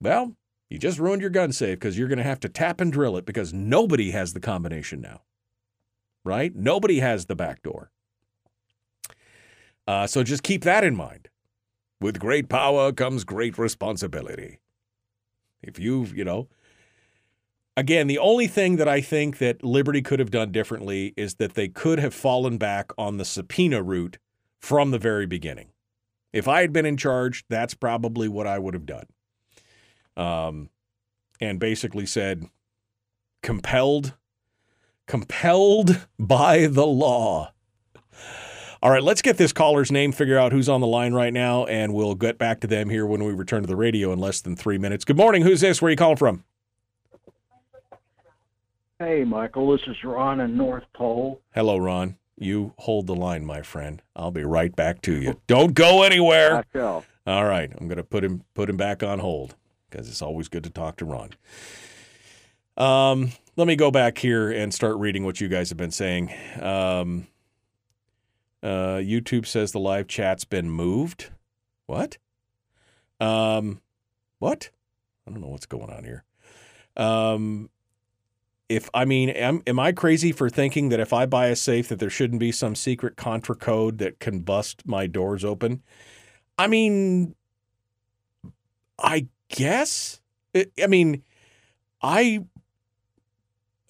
well, 0.00 0.36
you 0.68 0.78
just 0.78 0.98
ruined 0.98 1.22
your 1.22 1.30
gun 1.30 1.52
safe 1.52 1.78
because 1.78 1.98
you're 1.98 2.08
going 2.08 2.18
to 2.18 2.24
have 2.24 2.40
to 2.40 2.48
tap 2.48 2.80
and 2.80 2.92
drill 2.92 3.16
it 3.16 3.24
because 3.24 3.52
nobody 3.52 4.10
has 4.10 4.32
the 4.32 4.40
combination 4.40 5.00
now, 5.00 5.22
right? 6.24 6.54
Nobody 6.54 7.00
has 7.00 7.26
the 7.26 7.34
back 7.34 7.62
door. 7.62 7.90
Uh, 9.86 10.06
so 10.06 10.22
just 10.22 10.42
keep 10.42 10.62
that 10.64 10.84
in 10.84 10.94
mind. 10.94 11.28
With 12.00 12.18
great 12.18 12.48
power 12.48 12.92
comes 12.92 13.24
great 13.24 13.56
responsibility. 13.56 14.58
If 15.62 15.78
you've, 15.78 16.14
you 16.14 16.24
know, 16.24 16.48
again, 17.76 18.06
the 18.06 18.18
only 18.18 18.46
thing 18.46 18.76
that 18.76 18.88
I 18.88 19.00
think 19.00 19.38
that 19.38 19.64
Liberty 19.64 20.02
could 20.02 20.18
have 20.18 20.30
done 20.30 20.52
differently 20.52 21.14
is 21.16 21.36
that 21.36 21.54
they 21.54 21.68
could 21.68 21.98
have 21.98 22.14
fallen 22.14 22.58
back 22.58 22.92
on 22.96 23.16
the 23.16 23.24
subpoena 23.24 23.82
route 23.82 24.18
from 24.58 24.90
the 24.90 24.98
very 24.98 25.26
beginning. 25.26 25.68
If 26.32 26.48
I 26.48 26.62
had 26.62 26.72
been 26.72 26.86
in 26.86 26.96
charge, 26.96 27.44
that's 27.48 27.74
probably 27.74 28.28
what 28.28 28.46
I 28.46 28.58
would 28.58 28.74
have 28.74 28.86
done. 28.86 29.06
Um, 30.16 30.70
and 31.40 31.60
basically 31.60 32.06
said, 32.06 32.46
compelled, 33.42 34.14
compelled 35.06 36.06
by 36.18 36.66
the 36.66 36.86
law. 36.86 37.52
All 38.82 38.90
right, 38.90 39.02
let's 39.02 39.22
get 39.22 39.38
this 39.38 39.52
caller's 39.52 39.90
name, 39.90 40.12
figure 40.12 40.38
out 40.38 40.52
who's 40.52 40.68
on 40.68 40.82
the 40.82 40.86
line 40.86 41.14
right 41.14 41.32
now, 41.32 41.64
and 41.64 41.94
we'll 41.94 42.14
get 42.14 42.36
back 42.36 42.60
to 42.60 42.66
them 42.66 42.90
here 42.90 43.06
when 43.06 43.24
we 43.24 43.32
return 43.32 43.62
to 43.62 43.66
the 43.66 43.76
radio 43.76 44.12
in 44.12 44.18
less 44.18 44.42
than 44.42 44.56
three 44.56 44.76
minutes. 44.76 45.06
Good 45.06 45.16
morning. 45.16 45.40
Who's 45.40 45.62
this? 45.62 45.80
Where 45.80 45.88
are 45.88 45.90
you 45.90 45.96
calling 45.96 46.18
from? 46.18 46.44
Hey, 49.00 49.24
Michael, 49.24 49.72
this 49.72 49.80
is 49.88 49.96
Ron 50.04 50.38
in 50.38 50.56
North 50.56 50.84
Pole. 50.94 51.40
Hello, 51.52 51.76
Ron. 51.76 52.16
You 52.38 52.74
hold 52.78 53.08
the 53.08 53.14
line, 53.14 53.44
my 53.44 53.60
friend. 53.60 54.00
I'll 54.14 54.30
be 54.30 54.44
right 54.44 54.74
back 54.74 55.02
to 55.02 55.16
you. 55.16 55.40
Don't 55.48 55.74
go 55.74 56.04
anywhere. 56.04 56.58
I 56.58 56.62
shall. 56.72 57.04
All 57.26 57.44
right, 57.44 57.72
I'm 57.76 57.88
going 57.88 57.96
to 57.96 58.04
put 58.04 58.22
him 58.22 58.44
put 58.54 58.70
him 58.70 58.76
back 58.76 59.02
on 59.02 59.18
hold 59.18 59.56
because 59.90 60.08
it's 60.08 60.22
always 60.22 60.46
good 60.46 60.62
to 60.62 60.70
talk 60.70 60.96
to 60.98 61.04
Ron. 61.04 61.30
Um, 62.76 63.32
let 63.56 63.66
me 63.66 63.74
go 63.74 63.90
back 63.90 64.18
here 64.18 64.50
and 64.52 64.72
start 64.72 64.96
reading 64.98 65.24
what 65.24 65.40
you 65.40 65.48
guys 65.48 65.70
have 65.70 65.78
been 65.78 65.90
saying. 65.90 66.32
Um, 66.60 67.26
uh, 68.62 68.98
YouTube 69.02 69.46
says 69.46 69.72
the 69.72 69.80
live 69.80 70.06
chat's 70.06 70.44
been 70.44 70.70
moved. 70.70 71.30
What? 71.86 72.18
Um, 73.18 73.80
what? 74.38 74.70
I 75.26 75.32
don't 75.32 75.40
know 75.40 75.48
what's 75.48 75.66
going 75.66 75.90
on 75.90 76.04
here. 76.04 76.24
Um, 76.96 77.70
if 78.68 78.88
I 78.94 79.04
mean, 79.04 79.28
am, 79.30 79.62
am 79.66 79.78
I 79.78 79.92
crazy 79.92 80.32
for 80.32 80.48
thinking 80.48 80.88
that 80.88 81.00
if 81.00 81.12
I 81.12 81.26
buy 81.26 81.46
a 81.46 81.56
safe 81.56 81.88
that 81.88 81.98
there 81.98 82.10
shouldn't 82.10 82.40
be 82.40 82.52
some 82.52 82.74
secret 82.74 83.16
contra 83.16 83.54
code 83.54 83.98
that 83.98 84.20
can 84.20 84.40
bust 84.40 84.86
my 84.86 85.06
doors 85.06 85.44
open? 85.44 85.82
I 86.58 86.66
mean, 86.66 87.34
I 88.98 89.28
guess. 89.48 90.20
I 90.54 90.86
mean, 90.86 91.22
I 92.02 92.44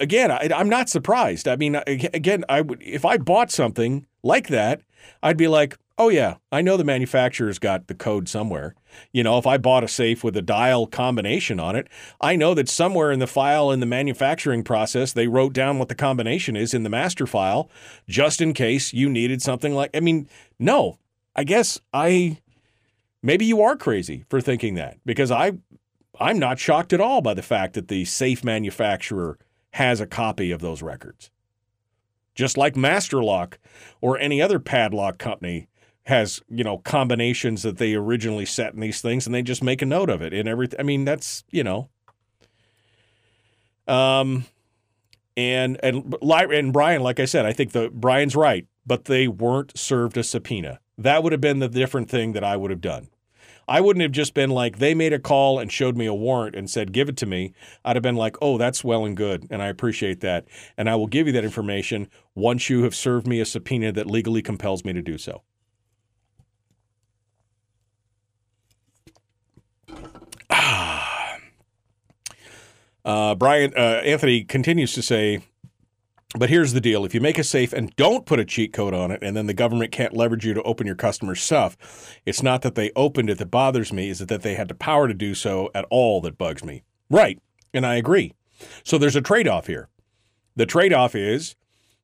again, 0.01 0.31
I, 0.31 0.49
am 0.51 0.69
not 0.69 0.89
surprised. 0.89 1.47
I 1.47 1.57
mean, 1.57 1.77
again, 1.87 2.45
I 2.49 2.61
would 2.61 2.83
if 2.83 3.05
I 3.05 3.17
bought 3.19 3.51
something 3.51 4.07
like 4.23 4.49
that, 4.49 4.83
I'd 5.23 5.37
be 5.37 5.49
like, 5.49 5.79
oh 5.97 6.09
yeah, 6.09 6.37
I 6.51 6.61
know 6.63 6.77
the 6.77 6.85
manufacturer's 6.85 7.59
got 7.59 7.87
the 7.87 7.95
code 7.95 8.29
somewhere. 8.29 8.75
You 9.13 9.23
know, 9.23 9.39
if 9.39 9.47
I 9.47 9.59
bought 9.59 9.85
a 9.85 9.89
safe 9.89 10.25
with 10.25 10.37
a 10.37 10.43
dial 10.43 10.87
combination 10.87 11.61
on 11.61 11.77
it, 11.77 11.89
I 12.21 12.37
know 12.37 12.55
that 12.55 12.69
somewhere 12.69 13.13
in 13.13 13.19
the 13.21 13.27
file 13.27 13.71
in 13.71 13.81
the 13.81 13.87
manufacturing 13.87 14.65
process, 14.65 15.13
they 15.13 15.29
wrote 15.29 15.53
down 15.53 15.79
what 15.79 15.89
the 15.89 15.95
combination 15.95 16.57
is 16.57 16.75
in 16.75 16.83
the 16.83 16.91
master 16.91 17.27
file, 17.27 17.71
just 18.09 18.41
in 18.41 18.55
case 18.55 18.93
you 18.93 19.09
needed 19.09 19.41
something 19.43 19.75
like. 19.75 19.91
I 19.95 20.01
mean, 20.01 20.29
no, 20.59 20.99
I 21.37 21.45
guess 21.45 21.81
I. 21.93 22.39
Maybe 23.23 23.47
you 23.47 23.63
are 23.63 23.77
crazy 23.77 24.25
for 24.29 24.41
thinking 24.41 24.75
that 24.75 24.99
because 25.07 25.31
I, 25.31 25.53
I'm 26.21 26.39
not 26.39 26.59
shocked 26.59 26.93
at 26.93 27.01
all 27.01 27.23
by 27.23 27.35
the 27.35 27.43
fact 27.43 27.75
that 27.75 27.89
the 27.89 28.05
safe 28.05 28.45
manufacturer 28.45 29.39
has 29.73 30.01
a 30.01 30.07
copy 30.07 30.51
of 30.51 30.61
those 30.61 30.83
records. 30.83 31.31
just 32.35 32.57
like 32.57 32.77
Master 32.77 33.23
Lock 33.23 33.59
or 34.01 34.19
any 34.19 34.43
other 34.43 34.59
padlock 34.59 35.19
company 35.19 35.69
has, 36.05 36.41
you 36.49 36.65
know, 36.65 36.79
combinations 36.79 37.63
that 37.63 37.79
they 37.79 37.95
originally 37.95 38.45
set 38.45 38.75
in 38.75 38.81
these 38.81 39.01
things 39.01 39.27
and 39.27 39.35
they 39.35 39.43
just 39.43 39.63
make 39.63 39.83
a 39.83 39.87
note 39.87 40.11
of 40.11 40.23
it 40.23 40.33
in 40.33 40.47
everything. 40.47 40.79
I 40.79 40.83
mean, 40.83 41.05
that's, 41.05 41.45
you 41.51 41.65
know. 41.65 41.89
Um 43.87 44.47
and 45.37 45.79
and 45.83 46.17
and 46.23 46.73
Brian, 46.73 47.03
like 47.03 47.21
I 47.21 47.25
said, 47.25 47.45
I 47.45 47.53
think 47.53 47.73
the 47.73 47.91
Brian's 47.93 48.37
right, 48.37 48.67
but 48.87 49.07
they 49.07 49.29
weren't 49.29 49.77
served 49.77 50.17
a 50.17 50.23
subpoena. 50.23 50.81
That 50.97 51.23
would 51.23 51.33
have 51.33 51.41
been 51.41 51.59
the 51.59 51.69
different 51.69 52.09
thing 52.09 52.33
that 52.33 52.45
I 52.45 52.57
would 52.57 52.71
have 52.71 52.81
done. 52.81 53.09
I 53.67 53.81
wouldn't 53.81 54.03
have 54.03 54.13
just 54.13 54.35
been 54.35 54.51
like, 54.51 54.79
they 54.79 54.95
made 54.95 55.15
a 55.15 55.19
call 55.19 55.59
and 55.59 55.73
showed 55.73 55.97
me 55.97 56.07
a 56.07 56.15
warrant 56.15 56.55
and 56.55 56.69
said, 56.69 56.93
give 56.93 57.09
it 57.09 57.17
to 57.19 57.27
me. 57.27 57.55
I'd 57.85 57.97
have 57.97 58.03
been 58.03 58.15
like, 58.15 58.37
oh, 58.43 58.59
that's 58.59 58.85
well 58.85 59.07
and 59.07 59.17
good. 59.17 59.47
And 59.51 59.63
I 59.63 59.69
appreciate 59.69 60.21
that. 60.21 60.45
And 60.77 60.89
I 60.89 60.97
will 60.97 61.07
give 61.07 61.27
you 61.27 61.33
that 61.33 61.45
information 61.45 62.09
once 62.35 62.69
you 62.69 62.83
have 62.83 62.95
served 62.95 63.27
me 63.27 63.41
a 63.41 63.47
subpoena 63.47 63.91
that 63.93 64.07
legally 64.07 64.43
compels 64.43 64.85
me 64.85 64.93
to 64.93 65.03
do 65.03 65.17
so. 65.17 65.43
Uh, 73.05 73.35
Brian 73.35 73.73
uh, 73.77 74.01
Anthony 74.05 74.45
continues 74.45 74.95
to 74.95 75.03
say, 75.03 75.41
but 76.37 76.49
here's 76.51 76.73
the 76.73 76.81
deal: 76.81 77.05
if 77.05 77.15
you 77.15 77.21
make 77.21 77.39
a 77.39 77.45
safe 77.45 77.73
and 77.73 77.95
don't 77.97 78.27
put 78.27 78.41
a 78.41 78.45
cheat 78.45 78.73
code 78.73 78.95
on 78.95 79.11
it, 79.11 79.23
and 79.23 79.37
then 79.37 79.47
the 79.47 79.55
government 79.55 79.93
can't 79.93 80.17
leverage 80.17 80.47
you 80.47 80.55
to 80.55 80.63
open 80.63 80.87
your 80.87 80.97
customer's 80.97 81.43
stuff, 81.43 81.77
it's 82.25 82.43
not 82.43 82.63
that 82.63 82.75
they 82.75 82.91
opened 82.97 83.31
it 83.31 83.39
that 83.39 83.51
bothers 83.51 83.93
me; 83.93 84.09
is 84.09 84.21
it 84.21 84.29
that 84.29 84.43
they 84.43 84.55
had 84.55 84.69
the 84.69 84.75
power 84.75 85.07
to 85.07 85.15
do 85.15 85.35
so 85.35 85.71
at 85.75 85.85
all 85.91 86.21
that 86.23 86.39
bugs 86.39 86.65
me? 86.65 86.83
Right, 87.11 87.41
and 87.73 87.85
I 87.85 87.97
agree. 87.97 88.33
So 88.83 88.99
there's 88.99 89.17
a 89.17 89.21
trade-off 89.21 89.67
here. 89.67 89.89
The 90.57 90.67
trade-off 90.67 91.15
is 91.15 91.57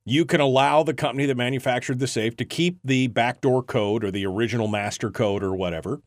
you 0.04 0.24
can 0.24 0.40
allow 0.40 0.82
the 0.82 0.94
company 0.94 1.26
that 1.26 1.36
manufactured 1.36 1.98
the 1.98 2.06
safe 2.06 2.36
to 2.36 2.44
keep 2.44 2.78
the 2.84 3.06
backdoor 3.06 3.62
code 3.62 4.04
or 4.04 4.10
the 4.10 4.26
original 4.26 4.68
master 4.68 5.10
code 5.10 5.42
or 5.42 5.54
whatever 5.54 6.02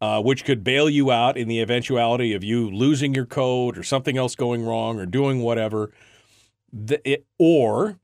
uh, 0.00 0.22
which 0.22 0.44
could 0.44 0.64
bail 0.64 0.88
you 0.88 1.10
out 1.10 1.36
in 1.36 1.48
the 1.48 1.60
eventuality 1.60 2.32
of 2.32 2.42
you 2.42 2.70
losing 2.70 3.14
your 3.14 3.26
code 3.26 3.76
or 3.76 3.82
something 3.82 4.16
else 4.16 4.34
going 4.34 4.64
wrong 4.64 4.98
or 4.98 5.06
doing 5.06 5.40
whatever. 5.40 5.92
The, 6.72 7.00
it, 7.08 7.26
or 7.38 7.98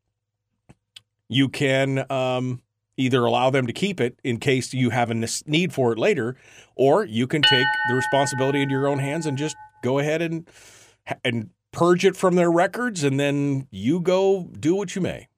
you 1.28 1.49
can 1.49 2.11
um, 2.11 2.61
either 2.97 3.24
allow 3.24 3.51
them 3.51 3.66
to 3.66 3.72
keep 3.72 4.01
it 4.01 4.18
in 4.22 4.38
case 4.38 4.74
you 4.74 4.90
have 4.90 5.11
a 5.11 5.26
need 5.47 5.72
for 5.72 5.92
it 5.92 5.99
later, 5.99 6.36
or 6.74 7.05
you 7.05 7.26
can 7.26 7.42
take 7.42 7.66
the 7.88 7.94
responsibility 7.94 8.62
into 8.62 8.72
your 8.72 8.88
own 8.88 8.99
hands 8.99 9.26
and 9.26 9.38
just 9.38 9.57
go 9.82 9.99
ahead 9.99 10.22
and 10.22 10.49
and 11.24 11.51
purge 11.72 12.05
it 12.05 12.16
from 12.16 12.34
their 12.34 12.51
records, 12.51 13.05
and 13.05 13.20
then 13.20 13.68
you 13.70 14.01
go 14.01 14.49
do 14.59 14.74
what 14.74 14.97
you 14.97 15.03
may. 15.03 15.28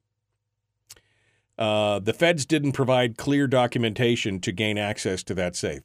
Uh, 1.57 1.99
the 1.99 2.13
feds 2.13 2.45
didn't 2.45 2.71
provide 2.71 3.17
clear 3.17 3.45
documentation 3.45 4.39
to 4.39 4.51
gain 4.51 4.77
access 4.77 5.21
to 5.23 5.33
that 5.33 5.55
safe. 5.55 5.81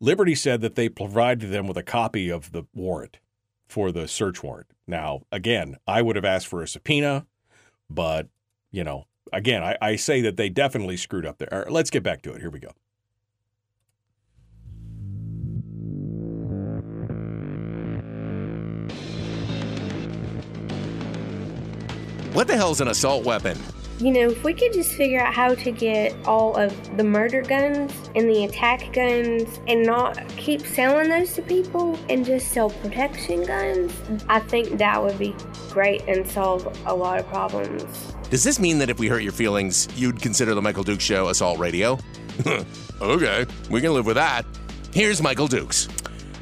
Liberty 0.00 0.34
said 0.34 0.60
that 0.60 0.74
they 0.74 0.88
provided 0.88 1.50
them 1.50 1.66
with 1.66 1.76
a 1.76 1.82
copy 1.82 2.28
of 2.28 2.52
the 2.52 2.64
warrant 2.74 3.18
for 3.66 3.92
the 3.92 4.06
search 4.06 4.42
warrant. 4.42 4.66
Now, 4.86 5.22
again, 5.32 5.76
I 5.86 6.02
would 6.02 6.16
have 6.16 6.24
asked 6.24 6.46
for 6.46 6.62
a 6.62 6.68
subpoena, 6.68 7.26
but, 7.88 8.28
you 8.70 8.84
know, 8.84 9.06
again, 9.32 9.62
I, 9.62 9.76
I 9.80 9.96
say 9.96 10.20
that 10.22 10.36
they 10.36 10.48
definitely 10.48 10.96
screwed 10.96 11.24
up 11.24 11.38
there. 11.38 11.66
Let's 11.70 11.90
get 11.90 12.02
back 12.02 12.22
to 12.22 12.32
it. 12.32 12.40
Here 12.40 12.50
we 12.50 12.60
go. 12.60 12.72
What 22.34 22.48
the 22.48 22.56
hell's 22.56 22.80
an 22.80 22.88
assault 22.88 23.24
weapon? 23.24 23.56
You 24.00 24.10
know, 24.10 24.30
if 24.30 24.42
we 24.42 24.54
could 24.54 24.72
just 24.72 24.92
figure 24.92 25.20
out 25.20 25.32
how 25.32 25.54
to 25.54 25.70
get 25.70 26.16
all 26.26 26.56
of 26.56 26.96
the 26.96 27.04
murder 27.04 27.42
guns 27.42 27.92
and 28.16 28.28
the 28.28 28.44
attack 28.44 28.92
guns 28.92 29.60
and 29.68 29.84
not 29.84 30.18
keep 30.36 30.62
selling 30.62 31.08
those 31.08 31.32
to 31.34 31.42
people 31.42 31.96
and 32.08 32.24
just 32.24 32.48
sell 32.48 32.70
protection 32.70 33.44
guns, 33.44 33.92
I 34.28 34.40
think 34.40 34.78
that 34.78 35.00
would 35.00 35.16
be 35.16 35.34
great 35.70 36.02
and 36.08 36.28
solve 36.28 36.66
a 36.86 36.94
lot 36.94 37.20
of 37.20 37.28
problems. 37.28 38.14
Does 38.30 38.42
this 38.42 38.58
mean 38.58 38.78
that 38.78 38.90
if 38.90 38.98
we 38.98 39.06
hurt 39.06 39.22
your 39.22 39.32
feelings, 39.32 39.86
you'd 39.94 40.20
consider 40.20 40.54
the 40.54 40.62
Michael 40.62 40.82
Dukes 40.82 41.04
Show 41.04 41.28
assault 41.28 41.60
radio? 41.60 41.96
okay, 43.00 43.46
we 43.70 43.80
can 43.80 43.94
live 43.94 44.06
with 44.06 44.16
that. 44.16 44.44
Here's 44.92 45.22
Michael 45.22 45.46
Dukes. 45.46 45.86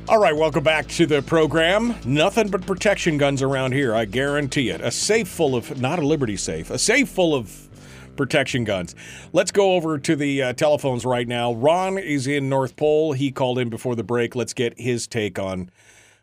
All 0.08 0.18
right, 0.18 0.36
welcome 0.36 0.64
back 0.64 0.88
to 0.88 1.06
the 1.06 1.22
program. 1.22 1.94
Nothing 2.04 2.50
but 2.50 2.66
protection 2.66 3.18
guns 3.18 3.40
around 3.40 3.72
here, 3.72 3.94
I 3.94 4.04
guarantee 4.04 4.68
it. 4.68 4.80
A 4.80 4.90
safe 4.90 5.28
full 5.28 5.54
of, 5.54 5.80
not 5.80 6.00
a 6.00 6.02
Liberty 6.02 6.36
safe, 6.36 6.70
a 6.70 6.78
safe 6.78 7.08
full 7.08 7.36
of 7.36 7.68
protection 8.16 8.64
guns. 8.64 8.96
Let's 9.32 9.52
go 9.52 9.74
over 9.74 9.98
to 9.98 10.16
the 10.16 10.42
uh, 10.42 10.52
telephones 10.54 11.04
right 11.04 11.26
now. 11.26 11.54
Ron 11.54 11.98
is 11.98 12.26
in 12.26 12.48
North 12.48 12.74
Pole. 12.74 13.12
He 13.12 13.30
called 13.30 13.60
in 13.60 13.70
before 13.70 13.94
the 13.94 14.02
break. 14.02 14.34
Let's 14.34 14.52
get 14.52 14.76
his 14.76 15.06
take 15.06 15.38
on, 15.38 15.70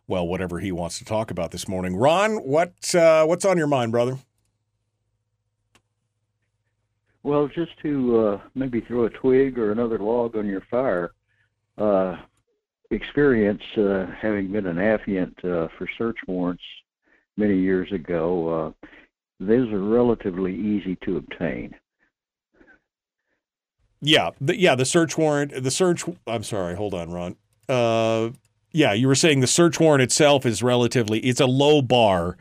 well, 0.08 0.28
whatever 0.28 0.60
he 0.60 0.74
wants 0.74 1.00
to 1.00 1.06
talk 1.06 1.32
about 1.32 1.52
this 1.52 1.66
morning. 1.66 1.96
Ron, 1.96 2.36
what 2.40 2.94
uh, 2.94 3.26
what's 3.26 3.46
on 3.46 3.58
your 3.58 3.68
mind, 3.68 3.94
brother? 3.94 4.18
Well, 7.24 7.48
just 7.48 7.72
to 7.84 8.28
uh, 8.28 8.42
maybe 8.56 8.82
throw 8.82 9.06
a 9.06 9.10
twig 9.10 9.58
or 9.58 9.72
another 9.72 10.00
log 10.00 10.36
on 10.36 10.48
your 10.48 10.64
fire. 10.70 11.14
Uh, 11.78 12.18
experience, 12.92 13.62
uh, 13.78 14.08
having 14.20 14.52
been 14.52 14.66
an 14.66 14.78
affiant 14.78 15.38
uh, 15.44 15.68
for 15.78 15.88
search 15.98 16.18
warrants 16.28 16.64
many 17.38 17.58
years 17.58 17.92
ago, 17.92 18.74
uh, 18.84 18.88
those 19.40 19.72
are 19.72 19.80
relatively 19.80 20.56
easy 20.56 20.98
to 21.04 21.18
obtain. 21.18 21.74
Yeah, 24.02 24.32
the, 24.40 24.60
yeah, 24.60 24.76
the 24.76 24.86
search 24.86 25.18
warrant, 25.18 25.64
the 25.64 25.72
search. 25.72 26.04
I'm 26.26 26.44
sorry, 26.44 26.76
hold 26.76 26.94
on, 26.94 27.12
Ron. 27.12 27.36
Uh, 27.68 28.32
yeah, 28.72 28.94
you 28.94 29.08
were 29.08 29.16
saying 29.16 29.42
the 29.42 29.48
search 29.48 29.80
warrant 29.80 30.02
itself 30.02 30.46
is 30.46 30.64
relatively, 30.64 31.20
it's 31.20 31.40
a 31.40 31.46
low 31.46 31.82
bar 31.82 32.38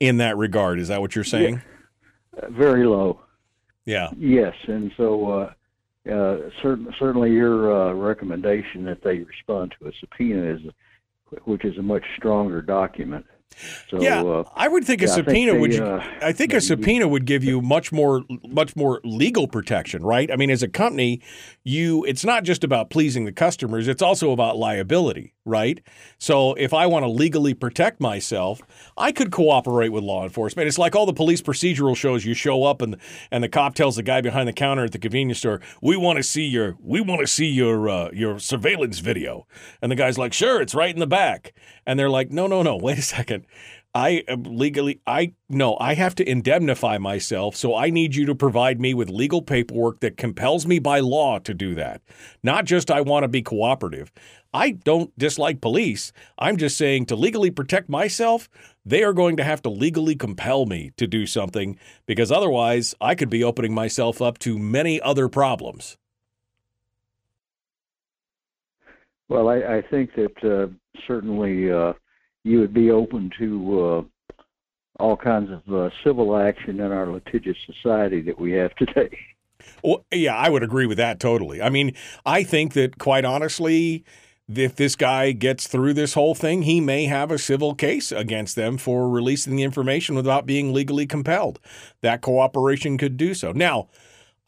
in 0.00 0.18
that 0.18 0.36
regard. 0.36 0.78
Is 0.78 0.88
that 0.88 1.00
what 1.00 1.14
you're 1.14 1.24
saying? 1.24 1.62
Yeah, 2.36 2.48
very 2.50 2.86
low. 2.86 3.20
Yeah. 3.84 4.10
Yes, 4.16 4.54
and 4.68 4.92
so 4.96 5.50
uh, 6.10 6.36
certain, 6.62 6.92
certainly 6.98 7.30
your 7.32 7.72
uh, 7.90 7.92
recommendation 7.94 8.84
that 8.84 9.02
they 9.02 9.18
respond 9.18 9.74
to 9.80 9.88
a 9.88 9.92
subpoena 10.00 10.54
is, 10.54 10.60
which 11.44 11.64
is 11.64 11.78
a 11.78 11.82
much 11.82 12.04
stronger 12.16 12.60
document. 12.62 13.24
So, 13.90 14.00
yeah, 14.00 14.22
uh, 14.22 14.44
I 14.56 14.66
would 14.68 14.84
think 14.84 15.02
yeah, 15.02 15.08
a 15.08 15.10
subpoena 15.10 15.52
I 15.52 15.54
think 15.54 15.60
would. 15.60 15.72
they, 15.72 15.76
you- 15.76 15.84
uh, 15.84 16.04
I 16.22 16.32
think 16.32 16.54
a 16.54 16.60
subpoena 16.60 17.06
would 17.06 17.26
give 17.26 17.44
you 17.44 17.60
much 17.60 17.92
more, 17.92 18.22
much 18.48 18.74
more 18.74 19.00
legal 19.04 19.46
protection, 19.46 20.02
right? 20.02 20.30
I 20.32 20.36
mean, 20.36 20.50
as 20.50 20.62
a 20.62 20.68
company, 20.68 21.20
you 21.62 22.02
it's 22.04 22.24
not 22.24 22.44
just 22.44 22.64
about 22.64 22.88
pleasing 22.88 23.26
the 23.26 23.32
customers; 23.32 23.88
it's 23.88 24.00
also 24.02 24.32
about 24.32 24.56
liability, 24.56 25.34
right? 25.44 25.80
So, 26.18 26.54
if 26.54 26.72
I 26.72 26.86
want 26.86 27.04
to 27.04 27.08
legally 27.08 27.54
protect 27.54 28.00
myself, 28.00 28.62
I 28.96 29.12
could 29.12 29.30
cooperate 29.30 29.90
with 29.90 30.04
law 30.04 30.22
enforcement. 30.22 30.68
It's 30.68 30.78
like 30.78 30.94
all 30.94 31.06
the 31.06 31.12
police 31.12 31.42
procedural 31.42 31.96
shows. 31.96 32.24
You 32.24 32.34
show 32.34 32.64
up 32.64 32.82
and 32.82 32.96
and 33.30 33.42
the 33.42 33.48
cop 33.48 33.74
tells 33.74 33.96
the 33.96 34.02
guy 34.02 34.20
behind 34.20 34.48
the 34.48 34.52
counter 34.52 34.84
at 34.84 34.92
the 34.92 34.98
convenience 34.98 35.38
store, 35.38 35.60
"We 35.80 35.96
want 35.96 36.18
to 36.18 36.22
see 36.22 36.44
your, 36.44 36.76
we 36.80 37.00
want 37.00 37.20
to 37.20 37.26
see 37.26 37.46
your 37.46 37.88
uh, 37.88 38.10
your 38.12 38.38
surveillance 38.38 39.00
video," 39.00 39.46
and 39.80 39.90
the 39.90 39.96
guy's 39.96 40.18
like, 40.18 40.32
"Sure, 40.32 40.60
it's 40.60 40.74
right 40.74 40.92
in 40.92 41.00
the 41.00 41.06
back," 41.06 41.54
and 41.86 41.98
they're 41.98 42.10
like, 42.10 42.30
"No, 42.30 42.46
no, 42.46 42.62
no, 42.62 42.76
wait 42.76 42.98
a 42.98 43.02
second. 43.02 43.44
I 43.94 44.24
am 44.26 44.44
legally, 44.44 45.00
I 45.06 45.34
no, 45.50 45.76
I 45.78 45.94
have 45.94 46.14
to 46.14 46.28
indemnify 46.28 46.96
myself. 46.96 47.56
So 47.56 47.76
I 47.76 47.90
need 47.90 48.14
you 48.14 48.24
to 48.26 48.34
provide 48.34 48.80
me 48.80 48.94
with 48.94 49.10
legal 49.10 49.42
paperwork 49.42 50.00
that 50.00 50.16
compels 50.16 50.66
me 50.66 50.78
by 50.78 51.00
law 51.00 51.38
to 51.40 51.52
do 51.52 51.74
that. 51.74 52.00
Not 52.42 52.64
just 52.64 52.90
I 52.90 53.02
want 53.02 53.24
to 53.24 53.28
be 53.28 53.42
cooperative. 53.42 54.10
I 54.54 54.70
don't 54.70 55.16
dislike 55.18 55.60
police. 55.60 56.12
I'm 56.38 56.56
just 56.56 56.78
saying 56.78 57.06
to 57.06 57.16
legally 57.16 57.50
protect 57.50 57.90
myself, 57.90 58.48
they 58.84 59.02
are 59.02 59.12
going 59.12 59.36
to 59.36 59.44
have 59.44 59.60
to 59.62 59.70
legally 59.70 60.16
compel 60.16 60.64
me 60.64 60.92
to 60.96 61.06
do 61.06 61.26
something 61.26 61.78
because 62.06 62.32
otherwise 62.32 62.94
I 63.00 63.14
could 63.14 63.30
be 63.30 63.44
opening 63.44 63.74
myself 63.74 64.22
up 64.22 64.38
to 64.40 64.58
many 64.58 65.00
other 65.02 65.28
problems. 65.28 65.98
Well, 69.28 69.48
I, 69.48 69.56
I 69.56 69.82
think 69.90 70.10
that 70.16 70.44
uh, 70.44 70.72
certainly 71.06 71.70
uh, 71.70 71.94
you 72.44 72.60
would 72.60 72.74
be 72.74 72.90
open 72.90 73.30
to 73.38 73.80
uh, 73.80 74.02
all 74.98 75.16
kinds 75.16 75.50
of 75.50 75.74
uh, 75.74 75.90
civil 76.04 76.36
action 76.36 76.80
in 76.80 76.92
our 76.92 77.06
litigious 77.06 77.56
society 77.66 78.20
that 78.22 78.38
we 78.38 78.52
have 78.52 78.74
today. 78.76 79.16
Well, 79.84 80.04
yeah, 80.10 80.34
I 80.34 80.48
would 80.48 80.64
agree 80.64 80.86
with 80.86 80.98
that 80.98 81.20
totally. 81.20 81.62
I 81.62 81.68
mean, 81.68 81.94
I 82.26 82.42
think 82.42 82.72
that 82.72 82.98
quite 82.98 83.24
honestly, 83.24 84.04
if 84.48 84.74
this 84.74 84.96
guy 84.96 85.30
gets 85.30 85.68
through 85.68 85.94
this 85.94 86.14
whole 86.14 86.34
thing, 86.34 86.62
he 86.62 86.80
may 86.80 87.04
have 87.06 87.30
a 87.30 87.38
civil 87.38 87.74
case 87.76 88.10
against 88.10 88.56
them 88.56 88.76
for 88.76 89.08
releasing 89.08 89.54
the 89.54 89.62
information 89.62 90.16
without 90.16 90.46
being 90.46 90.72
legally 90.72 91.06
compelled. 91.06 91.60
That 92.00 92.22
cooperation 92.22 92.98
could 92.98 93.16
do 93.16 93.34
so. 93.34 93.52
Now, 93.52 93.88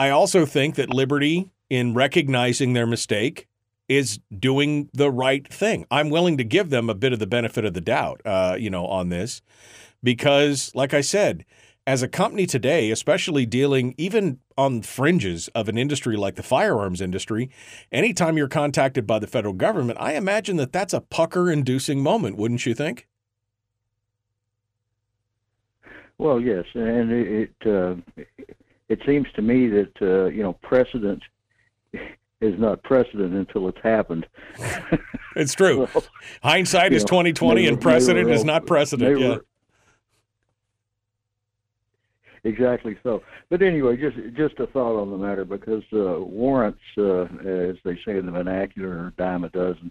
I 0.01 0.11
also 0.11 0.45
think 0.45 0.75
that 0.75 0.93
Liberty, 0.93 1.51
in 1.71 1.95
recognizing 1.95 2.73
their 2.73 2.87
mistake, 2.87 3.47
is 3.89 4.18
doing 4.37 4.89
the 4.93 5.11
right 5.11 5.47
thing. 5.53 5.87
I'm 5.91 6.11
willing 6.11 6.37
to 6.39 6.45
give 6.45 6.70
them 6.70 6.89
a 6.89 6.95
bit 6.95 7.12
of 7.12 7.18
the 7.18 7.26
benefit 7.26 7.64
of 7.64 7.74
the 7.74 7.80
doubt, 7.80 8.20
uh, 8.24 8.57
you 8.59 8.70
know, 8.70 8.87
on 8.87 9.09
this, 9.09 9.43
because, 10.03 10.72
like 10.74 10.95
I 10.95 11.01
said, 11.01 11.45
as 11.87 12.03
a 12.03 12.09
company 12.09 12.47
today, 12.47 12.91
especially 12.91 13.45
dealing 13.45 13.95
even 13.99 14.39
on 14.57 14.80
fringes 14.82 15.49
of 15.49 15.68
an 15.68 15.76
industry 15.76 16.16
like 16.16 16.37
the 16.37 16.43
firearms 16.43 17.01
industry, 17.01 17.51
anytime 17.93 18.39
you're 18.39 18.49
contacted 18.49 19.07
by 19.07 19.18
the 19.18 19.26
federal 19.26 19.55
government, 19.55 19.99
I 20.01 20.14
imagine 20.14 20.57
that 20.57 20.72
that's 20.72 20.95
a 20.95 21.01
pucker 21.01 21.51
inducing 21.51 22.03
moment, 22.03 22.37
wouldn't 22.37 22.64
you 22.64 22.74
think? 22.74 23.07
Well, 26.16 26.41
yes, 26.41 26.64
and 26.74 27.11
it 27.11 27.51
it, 27.61 27.66
uh, 27.66 28.24
it 28.89 29.01
seems 29.05 29.26
to 29.35 29.43
me 29.43 29.68
that 29.68 29.93
uh, 30.01 30.26
you 30.26 30.43
know 30.43 30.53
precedent 30.62 31.22
is 32.41 32.59
not 32.59 32.82
precedent 32.82 33.32
until 33.35 33.68
it's 33.68 33.80
happened. 33.82 34.26
It's 35.37 35.53
true. 35.53 35.89
Well, 35.95 36.05
Hindsight 36.45 36.93
is 36.93 37.03
know, 37.03 37.09
twenty 37.09 37.32
twenty, 37.32 37.66
and 37.66 37.80
precedent 37.80 38.28
were 38.28 38.32
is 38.32 38.45
not 38.45 38.66
precedent. 38.66 39.18
Yeah. 39.18 39.28
were- 39.30 39.45
Exactly 42.45 42.97
so. 43.03 43.22
But 43.49 43.62
anyway, 43.62 43.97
just 43.97 44.16
just 44.37 44.61
a 44.61 44.66
thought 44.68 45.01
on 45.01 45.11
the 45.11 45.16
matter 45.16 45.45
because 45.45 45.82
uh, 45.93 46.20
warrants, 46.20 46.78
uh, 46.99 47.22
as 47.22 47.76
they 47.85 47.97
say 48.05 48.18
in 48.18 48.26
the 48.26 48.32
vernacular, 48.32 48.91
are 48.91 49.07
a 49.09 49.12
dime 49.16 49.43
a 49.45 49.49
dozen. 49.49 49.91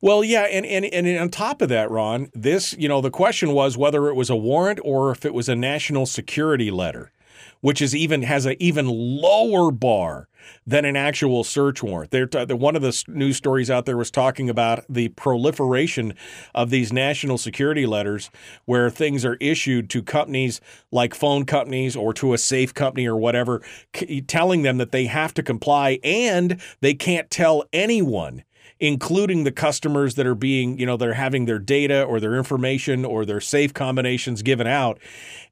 Well, 0.00 0.24
yeah, 0.24 0.42
and, 0.44 0.64
and 0.64 0.86
and 0.86 1.06
on 1.18 1.28
top 1.28 1.60
of 1.60 1.68
that, 1.68 1.90
Ron, 1.90 2.30
this 2.34 2.72
you 2.78 2.88
know 2.88 3.00
the 3.00 3.10
question 3.10 3.52
was 3.52 3.76
whether 3.76 4.08
it 4.08 4.14
was 4.14 4.30
a 4.30 4.36
warrant 4.36 4.80
or 4.82 5.10
if 5.10 5.24
it 5.26 5.34
was 5.34 5.48
a 5.50 5.54
national 5.54 6.06
security 6.06 6.70
letter, 6.70 7.12
which 7.60 7.82
is 7.82 7.94
even 7.94 8.22
has 8.22 8.46
an 8.46 8.56
even 8.58 8.86
lower 8.86 9.70
bar 9.70 10.28
than 10.66 10.84
an 10.84 10.96
actual 10.96 11.44
search 11.44 11.82
warrant. 11.82 12.10
They're 12.10 12.26
t- 12.26 12.44
one 12.52 12.76
of 12.76 12.82
the 12.82 13.04
news 13.08 13.36
stories 13.36 13.70
out 13.70 13.86
there 13.86 13.96
was 13.96 14.10
talking 14.10 14.48
about 14.48 14.84
the 14.88 15.08
proliferation 15.08 16.14
of 16.54 16.70
these 16.70 16.92
national 16.92 17.38
security 17.38 17.86
letters, 17.86 18.30
where 18.64 18.90
things 18.90 19.24
are 19.24 19.36
issued 19.40 19.90
to 19.90 20.02
companies 20.02 20.60
like 20.90 21.14
phone 21.14 21.44
companies 21.44 21.96
or 21.96 22.12
to 22.14 22.32
a 22.32 22.38
safe 22.38 22.72
company 22.72 23.06
or 23.06 23.16
whatever, 23.16 23.62
c- 23.94 24.20
telling 24.20 24.62
them 24.62 24.78
that 24.78 24.92
they 24.92 25.06
have 25.06 25.34
to 25.34 25.42
comply 25.42 25.98
and 26.02 26.60
they 26.80 26.94
can't 26.94 27.30
tell 27.30 27.64
anyone 27.72 28.44
including 28.80 29.44
the 29.44 29.52
customers 29.52 30.14
that 30.14 30.26
are 30.26 30.34
being, 30.34 30.78
you 30.78 30.86
know, 30.86 30.96
they're 30.96 31.14
having 31.14 31.46
their 31.46 31.58
data 31.58 32.04
or 32.04 32.20
their 32.20 32.36
information 32.36 33.04
or 33.04 33.24
their 33.24 33.40
safe 33.40 33.74
combinations 33.74 34.42
given 34.42 34.66
out. 34.66 34.98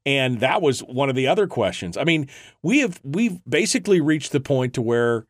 And 0.05 0.41
that 0.41 0.62
was 0.62 0.81
one 0.81 1.09
of 1.09 1.16
the 1.16 1.27
other 1.27 1.47
questions. 1.47 1.97
I 1.97 2.05
mean, 2.05 2.29
we 2.62 2.81
have 2.81 3.01
we've 3.03 3.41
basically 3.49 4.01
reached 4.01 4.33
the 4.33 4.41
point 4.41 4.74
to 4.74 4.83
where 4.83 5.27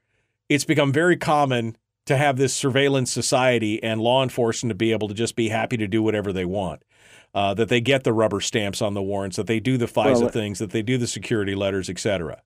it's 0.49 0.65
become 0.65 0.93
very 0.93 1.17
common 1.17 1.77
to 2.05 2.17
have 2.17 2.37
this 2.37 2.55
surveillance 2.55 3.11
society 3.11 3.83
and 3.83 4.01
law 4.01 4.23
enforcement 4.23 4.71
to 4.71 4.77
be 4.77 4.93
able 4.93 5.09
to 5.09 5.15
just 5.15 5.35
be 5.35 5.49
happy 5.49 5.77
to 5.77 5.89
do 5.89 6.03
whatever 6.03 6.33
they 6.33 6.45
want. 6.45 6.83
Uh, 7.35 7.53
that 7.53 7.69
they 7.69 7.83
get 7.83 8.03
the 8.03 8.15
rubber 8.15 8.41
stamps 8.41 8.81
on 8.81 8.95
the 8.95 9.03
warrants, 9.03 9.37
that 9.37 9.47
they 9.47 9.61
do 9.61 9.77
the 9.77 9.85
FISA 9.85 10.21
Well, 10.23 10.29
things, 10.31 10.59
that 10.59 10.71
they 10.71 10.81
do 10.81 10.97
the 10.97 11.07
security 11.07 11.55
letters, 11.55 11.91
et 11.91 11.99
cetera. 11.99 12.41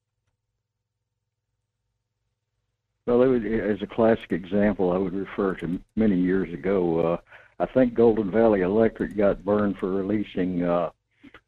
Well, 3.07 3.19
would, 3.19 3.45
as 3.47 3.83
a 3.83 3.87
classic 3.87 4.33
example, 4.33 4.93
I 4.93 4.99
would 4.99 5.15
refer 5.15 5.55
to 5.57 5.81
many 5.97 6.17
years 6.17 6.53
ago. 6.53 7.01
Uh, 7.01 7.17
I 7.59 7.67
think 7.67 7.95
Golden 7.95 8.31
Valley 8.31 8.61
Electric 8.61 9.17
got 9.17 9.45
burned 9.45 9.79
for 9.79 9.91
releasing 9.91 10.63
uh, 10.63 10.91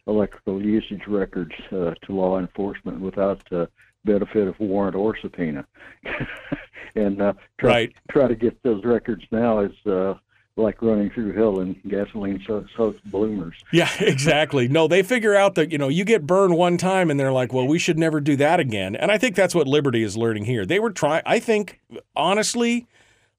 electrical 0.06 0.60
usage 0.62 1.06
records 1.06 1.54
uh, 1.70 1.94
to 2.02 2.12
law 2.12 2.38
enforcement 2.38 3.00
without 3.00 3.40
uh, 3.52 3.66
benefit 4.04 4.48
of 4.48 4.58
warrant 4.58 4.96
or 4.96 5.16
subpoena. 5.16 5.66
and 6.96 7.22
uh, 7.22 7.32
try, 7.58 7.70
Right. 7.70 7.94
try 8.10 8.28
to 8.28 8.34
get 8.34 8.60
those 8.62 8.84
records 8.84 9.24
now 9.30 9.60
is 9.60 9.86
uh, 9.86 10.14
like 10.56 10.82
running 10.82 11.10
through 11.10 11.32
hell 11.32 11.60
in 11.60 11.74
gasoline 11.88 12.42
so- 12.46 12.66
soaked 12.76 13.04
bloomers. 13.10 13.54
Yeah, 13.72 13.88
exactly. 14.00 14.68
No, 14.68 14.86
they 14.86 15.02
figure 15.02 15.34
out 15.34 15.54
that, 15.54 15.72
you 15.72 15.78
know, 15.78 15.88
you 15.88 16.04
get 16.04 16.26
burned 16.26 16.56
one 16.56 16.76
time 16.76 17.10
and 17.10 17.18
they're 17.18 17.32
like, 17.32 17.52
well, 17.52 17.66
we 17.66 17.78
should 17.78 17.98
never 17.98 18.20
do 18.20 18.36
that 18.36 18.60
again. 18.60 18.94
And 18.94 19.10
I 19.10 19.18
think 19.18 19.34
that's 19.34 19.54
what 19.54 19.66
Liberty 19.66 20.02
is 20.02 20.16
learning 20.16 20.44
here. 20.44 20.66
They 20.66 20.78
were 20.78 20.90
trying, 20.90 21.22
I 21.24 21.38
think, 21.38 21.80
honestly, 22.14 22.86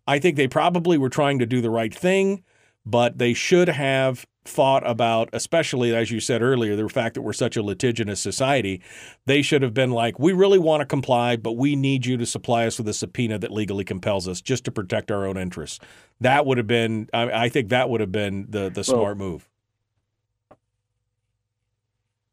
I 0.07 0.19
think 0.19 0.37
they 0.37 0.47
probably 0.47 0.97
were 0.97 1.09
trying 1.09 1.39
to 1.39 1.45
do 1.45 1.61
the 1.61 1.69
right 1.69 1.93
thing, 1.93 2.43
but 2.85 3.17
they 3.19 3.33
should 3.33 3.69
have 3.69 4.25
thought 4.45 4.87
about, 4.89 5.29
especially 5.33 5.95
as 5.95 6.11
you 6.11 6.19
said 6.19 6.41
earlier, 6.41 6.75
the 6.75 6.87
fact 6.89 7.15
that 7.15 7.21
we're 7.21 7.33
such 7.33 7.55
a 7.55 7.63
litigious 7.63 8.19
society. 8.19 8.81
They 9.25 9.41
should 9.41 9.61
have 9.61 9.73
been 9.73 9.91
like, 9.91 10.19
we 10.19 10.33
really 10.33 10.59
want 10.59 10.81
to 10.81 10.85
comply, 10.85 11.35
but 11.35 11.53
we 11.53 11.75
need 11.75 12.05
you 12.05 12.17
to 12.17 12.25
supply 12.25 12.65
us 12.65 12.77
with 12.77 12.87
a 12.87 12.93
subpoena 12.93 13.39
that 13.39 13.51
legally 13.51 13.83
compels 13.83 14.27
us 14.27 14.41
just 14.41 14.65
to 14.65 14.71
protect 14.71 15.11
our 15.11 15.25
own 15.25 15.37
interests. 15.37 15.79
That 16.19 16.45
would 16.45 16.57
have 16.57 16.67
been, 16.67 17.09
I, 17.13 17.45
I 17.45 17.49
think 17.49 17.69
that 17.69 17.89
would 17.89 18.01
have 18.01 18.11
been 18.11 18.47
the, 18.49 18.69
the 18.69 18.83
smart 18.83 19.17
move. 19.17 19.47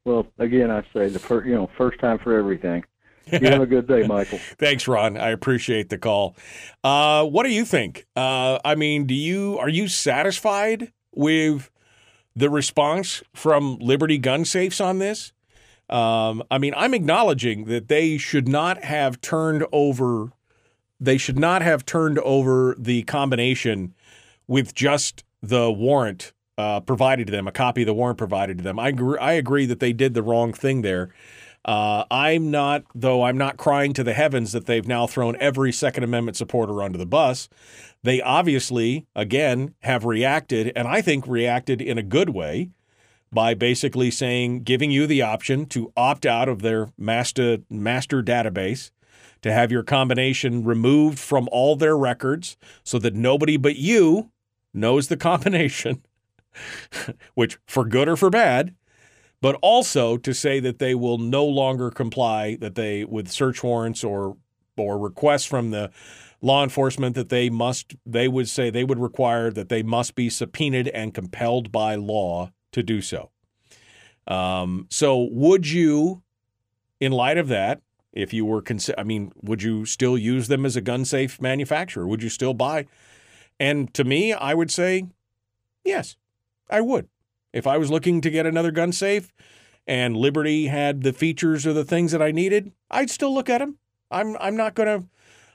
Well, 0.05 0.27
again, 0.39 0.71
I 0.71 0.83
say 0.93 1.09
the 1.09 1.19
fir- 1.19 1.45
you 1.45 1.55
know 1.55 1.71
first 1.77 2.01
time 2.01 2.19
for 2.19 2.37
everything. 2.37 2.85
You 3.31 3.47
have 3.49 3.61
a 3.61 3.67
good 3.67 3.87
day, 3.87 4.05
Michael. 4.09 4.39
Thanks, 4.59 4.89
Ron. 4.89 5.17
I 5.17 5.29
appreciate 5.29 5.89
the 5.89 5.99
call. 5.99 6.35
Uh, 6.83 7.25
what 7.25 7.45
do 7.45 7.51
you 7.51 7.65
think? 7.65 8.07
Uh, 8.17 8.59
I 8.65 8.75
mean, 8.75 9.07
do 9.07 9.15
you 9.15 9.57
are 9.59 9.69
you 9.69 9.87
satisfied 9.87 10.91
with 11.13 11.71
the 12.35 12.51
response 12.51 13.23
from 13.35 13.79
Liberty 13.79 14.19
Gun 14.19 14.45
Safes 14.45 14.81
on 14.81 14.99
this? 14.99 15.33
Um, 15.89 16.43
I 16.51 16.59
mean, 16.59 16.73
I'm 16.77 16.95
acknowledging 16.95 17.65
that 17.65 17.89
they 17.89 18.17
should 18.17 18.47
not 18.47 18.85
have 18.85 19.21
turned 19.21 19.67
over. 19.73 20.33
They 21.01 21.19
should 21.19 21.39
not 21.39 21.63
have 21.63 21.85
turned 21.85 22.19
over 22.21 22.77
the 22.79 23.03
combination 23.03 23.95
with 24.47 24.75
just 24.75 25.25
the 25.43 25.71
warrant 25.71 26.33
uh, 26.59 26.81
provided 26.81 27.27
to 27.27 27.31
them, 27.31 27.49
a 27.49 27.53
copy 27.53 27.83
of 27.83 27.87
the 27.87 27.95
warrant 27.95 28.19
provided 28.19 28.59
to 28.59 28.65
them. 28.65 28.79
I 28.79 28.89
agree, 28.89 29.19
I 29.19 29.33
agree 29.33 29.67
that 29.67 29.81
they 29.81 29.93
did 29.93 30.15
the 30.15 30.23
wrong 30.23 30.53
thing 30.53 30.83
there. 30.83 31.11
Uh, 31.65 32.05
I'm 32.11 32.51
not, 32.51 32.85
though, 32.95 33.23
I'm 33.23 33.37
not 33.37 33.59
crying 33.59 33.93
to 33.95 34.03
the 34.03 34.15
heavens 34.15 34.53
that 34.53 34.67
they've 34.67 34.87
now 34.87 35.07
thrown 35.07 35.37
every 35.37 35.73
Second 35.73 36.05
Amendment 36.05 36.37
supporter 36.37 36.83
under 36.83 36.97
the 36.97 37.07
bus. 37.07 37.49
They 38.03 38.23
obviously, 38.23 39.07
again, 39.15 39.75
have 39.81 40.05
reacted, 40.05 40.73
and 40.75 40.89
I 40.89 41.03
think 41.03 41.27
reacted 41.27 41.83
in 41.83 41.99
a 41.99 42.03
good 42.03 42.31
way 42.31 42.71
by 43.31 43.55
basically 43.55 44.11
saying, 44.11 44.63
giving 44.63 44.91
you 44.91 45.07
the 45.07 45.23
option 45.23 45.67
to 45.67 45.93
opt 45.97 46.25
out 46.25 46.49
of 46.49 46.63
their 46.63 46.93
master 46.97 47.59
master 47.69 48.23
database, 48.23 48.91
to 49.43 49.53
have 49.53 49.71
your 49.71 49.83
combination 49.83 50.65
removed 50.65 51.19
from 51.19 51.49
all 51.53 51.77
their 51.77 51.97
records, 51.97 52.57
so 52.83 52.99
that 52.99 53.15
nobody 53.15 53.57
but 53.57 53.77
you 53.77 54.31
knows 54.73 55.09
the 55.09 55.17
combination, 55.17 56.03
which 57.35 57.59
for 57.67 57.85
good 57.85 58.09
or 58.09 58.17
for 58.17 58.31
bad 58.31 58.75
but 59.41 59.57
also 59.63 60.17
to 60.17 60.35
say 60.35 60.61
that 60.61 60.79
they 60.79 60.95
will 60.95 61.19
no 61.19 61.45
longer 61.45 61.91
comply 61.91 62.57
that 62.57 62.75
they 62.75 63.05
with 63.05 63.31
search 63.31 63.63
warrants 63.63 64.05
or 64.05 64.37
or 64.77 64.99
requests 64.99 65.45
from 65.45 65.71
the 65.71 65.91
law 66.43 66.63
enforcement 66.63 67.15
that 67.15 67.29
they 67.29 67.51
must 67.51 67.95
they 68.07 68.29
would 68.29 68.49
say 68.49 68.71
they 68.71 68.85
would 68.85 68.99
require 68.99 69.51
that 69.51 69.69
they 69.69 69.83
must 69.83 70.15
be 70.15 70.31
subpoenaed 70.31 70.89
and 70.89 71.15
compelled 71.15 71.71
by 71.71 71.95
law 71.95 72.51
to 72.73 72.83
do 72.83 73.01
so. 73.03 73.31
Um, 74.27 74.87
so 74.91 75.29
would 75.33 75.69
you, 75.69 76.23
in 77.01 77.13
light 77.13 77.37
of 77.37 77.49
that, 77.49 77.83
if 78.13 78.33
you 78.33 78.45
were 78.45 78.63
consi- 78.63 78.95
I 78.97 79.03
mean, 79.03 79.33
would 79.43 79.63
you 79.63 79.85
still 79.85 80.17
use 80.17 80.49
them 80.49 80.65
as 80.65 80.77
a 80.77 80.81
gun 80.81 81.05
safe 81.05 81.41
manufacturer? 81.41 82.07
Would 82.07 82.23
you 82.23 82.29
still 82.29 82.55
buy? 82.55 82.87
And 83.59 83.93
to 83.95 84.05
me, 84.05 84.33
I 84.33 84.55
would 84.55 84.71
say, 84.71 85.07
yes, 85.85 86.17
I 86.69 86.81
would. 86.81 87.09
If 87.53 87.67
I 87.67 87.79
was 87.79 87.91
looking 87.91 88.21
to 88.21 88.31
get 88.31 88.47
another 88.47 88.71
gun 88.71 88.93
safe 88.93 89.33
and 89.87 90.17
Liberty 90.17 90.67
had 90.67 91.03
the 91.03 91.13
features 91.13 91.67
or 91.67 91.73
the 91.73 91.85
things 91.85 92.13
that 92.13 92.23
I 92.23 92.31
needed, 92.31 92.73
I'd 92.91 93.11
still 93.11 93.35
look 93.35 93.49
at 93.49 93.59
them. 93.59 93.79
I'm 94.11 94.37
I'm 94.41 94.57
not 94.57 94.75
gonna 94.75 95.05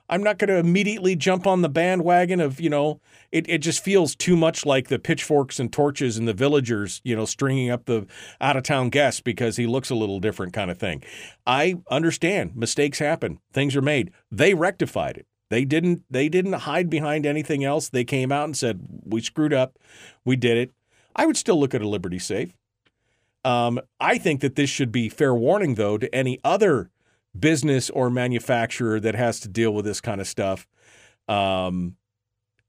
I'm 0.08 0.24
not 0.24 0.38
gonna 0.38 0.56
immediately 0.56 1.16
jump 1.16 1.48
on 1.48 1.62
the 1.62 1.70
bandwagon 1.70 2.39
of 2.39 2.62
you 2.62 2.70
know 2.70 3.02
it 3.32 3.50
it 3.50 3.60
just 3.60 3.84
feels 3.84 4.16
too 4.16 4.36
much 4.36 4.66
like 4.66 4.88
the 4.88 5.00
pitchforks 5.00 5.60
and 5.60 5.72
torches 5.72 6.18
and 6.18 6.28
the 6.28 6.34
villagers 6.34 7.02
you 7.04 7.16
know 7.16 7.26
stringing 7.26 7.70
up 7.70 7.86
the 7.86 8.08
out 8.39 8.58
of 8.58 8.64
town 8.64 8.89
guests 8.89 9.22
because 9.22 9.58
he 9.58 9.68
looks 9.68 9.89
a 9.89 9.96
little 9.96 10.20
different 10.20 10.54
kind 10.54 10.72
of 10.72 10.78
thing. 10.78 11.04
I 11.46 11.76
understand 11.89 12.56
mistakes 12.56 13.00
happen, 13.00 13.39
things 13.52 13.76
are 13.76 13.82
made. 13.82 14.12
They 14.32 14.54
rectified 14.54 15.18
it. 15.18 15.28
They 15.50 15.66
didn't 15.66 16.04
they 16.10 16.30
didn't 16.30 16.54
hide 16.54 16.89
behind 16.89 17.26
anything 17.26 17.64
else. 17.64 17.89
They 17.89 18.04
came 18.04 18.32
out 18.32 18.46
and 18.46 18.58
said 18.58 18.88
we 19.04 19.22
screwed 19.22 19.54
up, 19.54 19.78
we 20.24 20.36
did 20.36 20.58
it. 20.58 20.72
I 21.16 21.26
would 21.26 21.38
still 21.38 21.59
look 21.59 21.74
at 21.74 21.82
a 21.82 21.88
Liberty 21.88 22.20
safe. 22.20 22.53
Um, 23.43 23.80
I 23.99 24.18
think 24.18 24.41
that 24.41 24.55
this 24.55 24.70
should 24.70 24.91
be 24.91 25.07
fair 25.07 25.34
warning, 25.34 25.76
though, 25.76 25.97
to 25.97 26.13
any 26.13 26.39
other 26.43 26.89
business 27.38 27.89
or 27.89 28.09
manufacturer 28.09 28.99
that 28.99 29.16
has 29.16 29.39
to 29.41 29.47
deal 29.47 29.74
with 29.74 29.86
this 29.86 30.01
kind 30.01 30.20
of 30.20 30.28
stuff. 30.28 30.68
Um, 31.28 31.95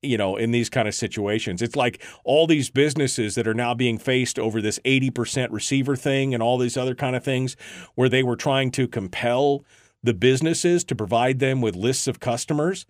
you 0.02 0.18
know, 0.18 0.36
in 0.36 0.50
these 0.50 0.68
kind 0.68 0.86
of 0.86 0.94
situations, 0.94 1.62
it's 1.62 1.76
like 1.76 2.04
all 2.24 2.46
these 2.46 2.70
businesses 2.70 3.34
that 3.34 3.48
are 3.48 3.54
now 3.54 3.74
being 3.74 3.98
faced 3.98 4.38
over 4.38 4.60
this 4.60 4.78
80% 4.84 5.48
receiver 5.50 5.96
thing 5.96 6.34
and 6.34 6.42
all 6.42 6.58
these 6.58 6.76
other 6.76 6.94
kind 6.94 7.16
of 7.16 7.24
things 7.24 7.56
where 7.94 8.08
they 8.08 8.22
were 8.22 8.36
trying 8.36 8.70
to 8.72 8.86
compel 8.86 9.64
the 10.02 10.14
businesses 10.14 10.84
to 10.84 10.94
provide 10.94 11.38
them 11.38 11.60
with 11.60 11.74
lists 11.74 12.06
of 12.06 12.20
customers. 12.20 12.86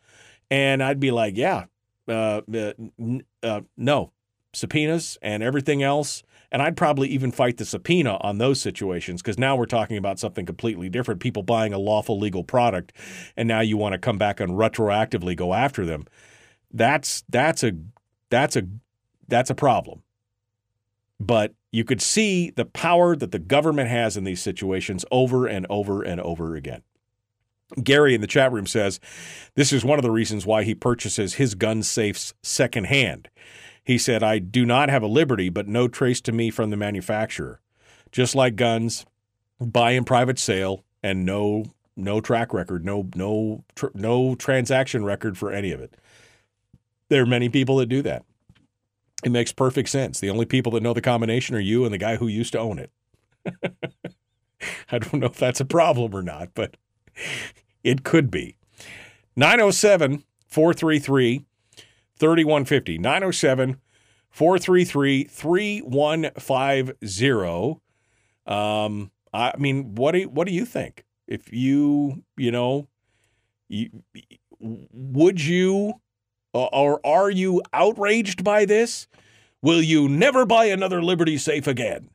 And 0.50 0.82
I'd 0.82 1.00
be 1.00 1.10
like, 1.10 1.36
yeah, 1.36 1.66
uh, 2.08 2.42
uh, 2.52 2.72
uh, 3.42 3.60
no, 3.76 4.12
subpoenas 4.56 5.18
and 5.22 5.42
everything 5.42 5.82
else. 5.82 6.22
And 6.50 6.62
I'd 6.62 6.76
probably 6.76 7.08
even 7.08 7.32
fight 7.32 7.56
the 7.56 7.64
subpoena 7.64 8.18
on 8.20 8.38
those 8.38 8.60
situations 8.60 9.20
because 9.20 9.38
now 9.38 9.56
we're 9.56 9.66
talking 9.66 9.96
about 9.96 10.18
something 10.18 10.46
completely 10.46 10.88
different. 10.88 11.20
People 11.20 11.42
buying 11.42 11.72
a 11.72 11.78
lawful 11.78 12.18
legal 12.18 12.44
product, 12.44 12.92
and 13.36 13.48
now 13.48 13.60
you 13.60 13.76
want 13.76 13.92
to 13.92 13.98
come 13.98 14.16
back 14.16 14.40
and 14.40 14.52
retroactively 14.52 15.36
go 15.36 15.52
after 15.52 15.84
them. 15.84 16.06
That's 16.72 17.24
that's 17.28 17.64
a 17.64 17.72
that's 18.30 18.56
a 18.56 18.62
that's 19.28 19.50
a 19.50 19.54
problem. 19.54 20.02
But 21.18 21.54
you 21.72 21.84
could 21.84 22.00
see 22.00 22.50
the 22.50 22.64
power 22.64 23.16
that 23.16 23.32
the 23.32 23.38
government 23.38 23.90
has 23.90 24.16
in 24.16 24.24
these 24.24 24.40
situations 24.40 25.04
over 25.10 25.46
and 25.46 25.66
over 25.68 26.02
and 26.02 26.20
over 26.20 26.54
again. 26.54 26.82
Gary 27.82 28.14
in 28.14 28.20
the 28.20 28.26
chat 28.26 28.52
room 28.52 28.66
says 28.66 29.00
this 29.56 29.72
is 29.72 29.84
one 29.84 29.98
of 29.98 30.04
the 30.04 30.10
reasons 30.10 30.46
why 30.46 30.62
he 30.62 30.74
purchases 30.74 31.34
his 31.34 31.54
gun 31.54 31.82
safes 31.82 32.32
secondhand. 32.42 33.28
He 33.86 33.98
said, 33.98 34.20
I 34.24 34.40
do 34.40 34.66
not 34.66 34.90
have 34.90 35.04
a 35.04 35.06
Liberty, 35.06 35.48
but 35.48 35.68
no 35.68 35.86
trace 35.86 36.20
to 36.22 36.32
me 36.32 36.50
from 36.50 36.70
the 36.70 36.76
manufacturer. 36.76 37.60
Just 38.10 38.34
like 38.34 38.56
guns, 38.56 39.06
buy 39.60 39.92
in 39.92 40.04
private 40.04 40.40
sale 40.40 40.84
and 41.04 41.24
no 41.24 41.66
no 41.96 42.20
track 42.20 42.52
record, 42.52 42.84
no 42.84 43.08
no 43.14 43.64
tr- 43.76 43.86
no 43.94 44.34
transaction 44.34 45.04
record 45.04 45.38
for 45.38 45.52
any 45.52 45.70
of 45.70 45.80
it. 45.80 45.94
There 47.10 47.22
are 47.22 47.26
many 47.26 47.48
people 47.48 47.76
that 47.76 47.86
do 47.86 48.02
that. 48.02 48.24
It 49.24 49.30
makes 49.30 49.52
perfect 49.52 49.88
sense. 49.88 50.18
The 50.18 50.30
only 50.30 50.46
people 50.46 50.72
that 50.72 50.82
know 50.82 50.92
the 50.92 51.00
combination 51.00 51.54
are 51.54 51.60
you 51.60 51.84
and 51.84 51.94
the 51.94 51.98
guy 51.98 52.16
who 52.16 52.26
used 52.26 52.52
to 52.52 52.58
own 52.58 52.80
it. 52.80 52.90
I 54.90 54.98
don't 54.98 55.20
know 55.20 55.26
if 55.26 55.38
that's 55.38 55.60
a 55.60 55.64
problem 55.64 56.12
or 56.12 56.22
not, 56.22 56.48
but 56.54 56.76
it 57.84 58.02
could 58.02 58.32
be. 58.32 58.56
907 59.36 60.24
433 60.48 61.45
3150. 62.18 62.98
907 62.98 63.80
433 64.30 65.24
3150. 65.24 67.80
Um, 68.46 69.10
I 69.32 69.52
mean, 69.58 69.94
what 69.94 70.12
do 70.12 70.28
what 70.28 70.46
do 70.46 70.52
you 70.52 70.64
think? 70.64 71.04
If 71.26 71.52
you, 71.52 72.22
you 72.36 72.52
know, 72.52 72.88
you, 73.68 73.90
would 74.60 75.44
you 75.44 75.94
or 76.52 77.00
are 77.04 77.30
you 77.30 77.62
outraged 77.72 78.44
by 78.44 78.64
this? 78.64 79.08
Will 79.62 79.82
you 79.82 80.08
never 80.08 80.46
buy 80.46 80.66
another 80.66 81.02
Liberty 81.02 81.38
safe 81.38 81.66
again? 81.66 82.10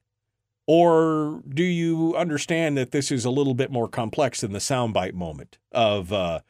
Or 0.68 1.42
do 1.50 1.64
you 1.64 2.16
understand 2.16 2.78
that 2.78 2.92
this 2.92 3.12
is 3.12 3.26
a 3.26 3.32
little 3.32 3.54
bit 3.54 3.72
more 3.72 3.88
complex 3.88 4.42
than 4.42 4.54
the 4.54 4.60
soundbite 4.60 5.14
moment 5.14 5.58
of, 5.72 6.14
uh, 6.14 6.42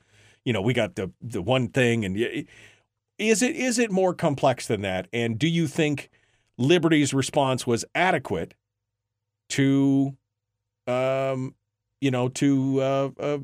you 0.46 0.54
know, 0.54 0.62
we 0.62 0.74
got 0.74 0.96
the 0.96 1.12
the 1.22 1.42
one 1.42 1.70
thing, 1.70 2.04
and 2.04 2.18
is 3.22 3.42
it 3.42 3.56
is 3.56 3.78
it 3.78 3.92
more 3.92 4.14
complex 4.14 4.68
than 4.68 4.82
that? 4.82 5.08
And 5.14 5.38
do 5.38 5.48
you 5.48 5.68
think 5.68 6.10
Liberty's 6.58 7.14
response 7.14 7.68
was 7.68 7.86
adequate 7.94 8.56
to, 9.50 10.18
um, 10.88 11.56
you 12.00 12.12
know, 12.12 12.30
to 12.30 12.82
uh, 12.82 13.10
uh, 13.20 13.38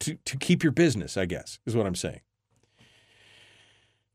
to 0.00 0.14
to 0.24 0.36
keep 0.36 0.62
your 0.62 0.72
business? 0.72 1.16
I 1.16 1.26
guess 1.26 1.58
is 1.66 1.76
what 1.76 1.86
I'm 1.86 1.96
saying. 1.96 2.20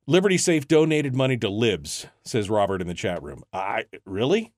Liberty 0.06 0.38
Safe 0.38 0.68
donated 0.68 1.16
money 1.16 1.38
to 1.38 1.50
Libs, 1.50 2.08
says 2.26 2.50
Robert 2.50 2.82
in 2.82 2.88
the 2.88 2.94
chat 2.94 3.22
room. 3.24 3.44
I 3.54 3.86
really? 4.06 4.54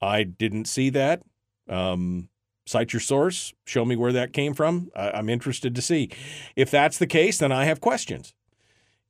I 0.00 0.24
didn't 0.24 0.66
see 0.66 0.90
that. 0.90 1.22
Um, 1.68 2.28
cite 2.66 2.92
your 2.92 3.00
source. 3.00 3.52
Show 3.66 3.84
me 3.84 3.96
where 3.96 4.12
that 4.12 4.32
came 4.32 4.54
from. 4.54 4.90
I, 4.96 5.10
I'm 5.12 5.28
interested 5.28 5.74
to 5.74 5.82
see. 5.82 6.10
If 6.56 6.70
that's 6.70 6.98
the 6.98 7.06
case, 7.06 7.38
then 7.38 7.52
I 7.52 7.64
have 7.64 7.80
questions. 7.80 8.34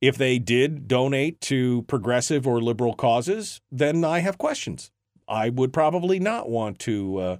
If 0.01 0.17
they 0.17 0.39
did 0.39 0.87
donate 0.87 1.39
to 1.41 1.83
progressive 1.83 2.47
or 2.47 2.59
liberal 2.59 2.95
causes, 2.95 3.61
then 3.71 4.03
I 4.03 4.19
have 4.19 4.39
questions. 4.39 4.91
I 5.27 5.49
would 5.49 5.71
probably 5.71 6.19
not 6.19 6.49
want 6.49 6.79
to 6.79 7.17
uh, 7.17 7.37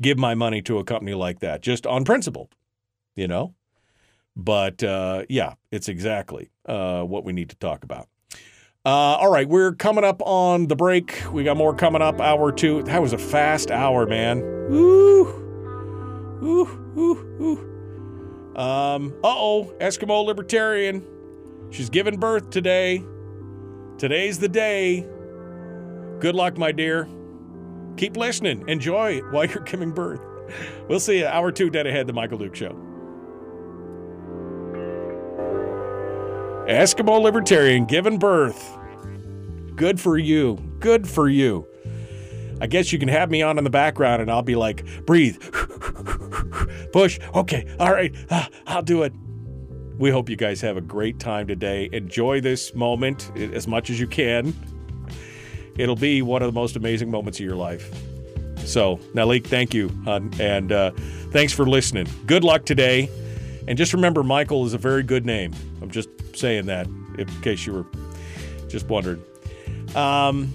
give 0.00 0.16
my 0.16 0.36
money 0.36 0.62
to 0.62 0.78
a 0.78 0.84
company 0.84 1.14
like 1.14 1.40
that, 1.40 1.60
just 1.60 1.86
on 1.86 2.04
principle, 2.04 2.50
you 3.16 3.26
know? 3.26 3.54
But 4.36 4.84
uh, 4.84 5.24
yeah, 5.28 5.54
it's 5.72 5.88
exactly 5.88 6.50
uh, 6.66 7.02
what 7.02 7.24
we 7.24 7.32
need 7.32 7.50
to 7.50 7.56
talk 7.56 7.82
about. 7.82 8.08
Uh, 8.86 9.18
all 9.18 9.30
right, 9.30 9.48
we're 9.48 9.72
coming 9.74 10.04
up 10.04 10.22
on 10.22 10.68
the 10.68 10.76
break. 10.76 11.20
We 11.32 11.42
got 11.42 11.56
more 11.56 11.74
coming 11.74 12.00
up. 12.00 12.20
Hour 12.20 12.52
two. 12.52 12.84
That 12.84 13.02
was 13.02 13.12
a 13.12 13.18
fast 13.18 13.72
hour, 13.72 14.06
man. 14.06 14.40
Woo, 14.70 15.24
woo, 16.40 16.92
woo, 16.94 17.36
woo. 17.38 18.56
Um. 18.56 19.12
Uh 19.24 19.34
oh, 19.34 19.74
Eskimo 19.80 20.24
libertarian. 20.24 21.04
She's 21.70 21.90
giving 21.90 22.18
birth 22.18 22.50
today. 22.50 23.02
Today's 23.98 24.38
the 24.38 24.48
day. 24.48 25.06
Good 26.20 26.34
luck, 26.34 26.56
my 26.56 26.72
dear. 26.72 27.08
Keep 27.96 28.16
listening. 28.16 28.68
Enjoy 28.68 29.18
it 29.18 29.24
while 29.30 29.44
you're 29.44 29.62
giving 29.62 29.92
birth. 29.92 30.20
We'll 30.88 31.00
see 31.00 31.18
you. 31.18 31.26
Hour 31.26 31.52
two 31.52 31.70
dead 31.70 31.86
ahead. 31.86 32.06
The 32.06 32.12
Michael 32.12 32.38
Duke 32.38 32.54
Show. 32.54 32.76
Eskimo 36.68 37.20
Libertarian 37.20 37.86
giving 37.86 38.18
birth. 38.18 38.76
Good 39.74 40.00
for 40.00 40.18
you. 40.18 40.56
Good 40.80 41.08
for 41.08 41.28
you. 41.28 41.66
I 42.60 42.66
guess 42.66 42.92
you 42.92 42.98
can 42.98 43.08
have 43.08 43.30
me 43.30 43.42
on 43.42 43.58
in 43.58 43.64
the 43.64 43.70
background 43.70 44.20
and 44.20 44.30
I'll 44.30 44.42
be 44.42 44.56
like, 44.56 44.84
breathe, 45.06 45.40
push. 46.92 47.20
Okay, 47.34 47.66
all 47.78 47.92
right, 47.92 48.14
ah, 48.30 48.48
I'll 48.66 48.82
do 48.82 49.02
it. 49.04 49.12
We 49.98 50.10
hope 50.10 50.30
you 50.30 50.36
guys 50.36 50.60
have 50.60 50.76
a 50.76 50.80
great 50.80 51.18
time 51.18 51.48
today. 51.48 51.88
Enjoy 51.92 52.40
this 52.40 52.72
moment 52.72 53.32
as 53.36 53.66
much 53.66 53.90
as 53.90 53.98
you 53.98 54.06
can. 54.06 54.54
It'll 55.76 55.96
be 55.96 56.22
one 56.22 56.40
of 56.40 56.46
the 56.46 56.58
most 56.58 56.76
amazing 56.76 57.10
moments 57.10 57.40
of 57.40 57.44
your 57.44 57.56
life. 57.56 57.92
So, 58.58 58.98
Nalik, 59.14 59.46
thank 59.46 59.74
you. 59.74 59.90
and 60.06 60.70
uh, 60.70 60.92
thanks 61.32 61.52
for 61.52 61.66
listening. 61.66 62.06
Good 62.26 62.44
luck 62.44 62.64
today. 62.64 63.08
And 63.66 63.76
just 63.76 63.92
remember, 63.92 64.22
Michael 64.22 64.64
is 64.64 64.72
a 64.72 64.78
very 64.78 65.02
good 65.02 65.26
name. 65.26 65.52
I'm 65.82 65.90
just 65.90 66.08
saying 66.36 66.66
that 66.66 66.86
in 66.86 67.26
case 67.42 67.66
you 67.66 67.72
were 67.72 67.86
just 68.68 68.88
wondering. 68.88 69.22
Um, 69.96 70.52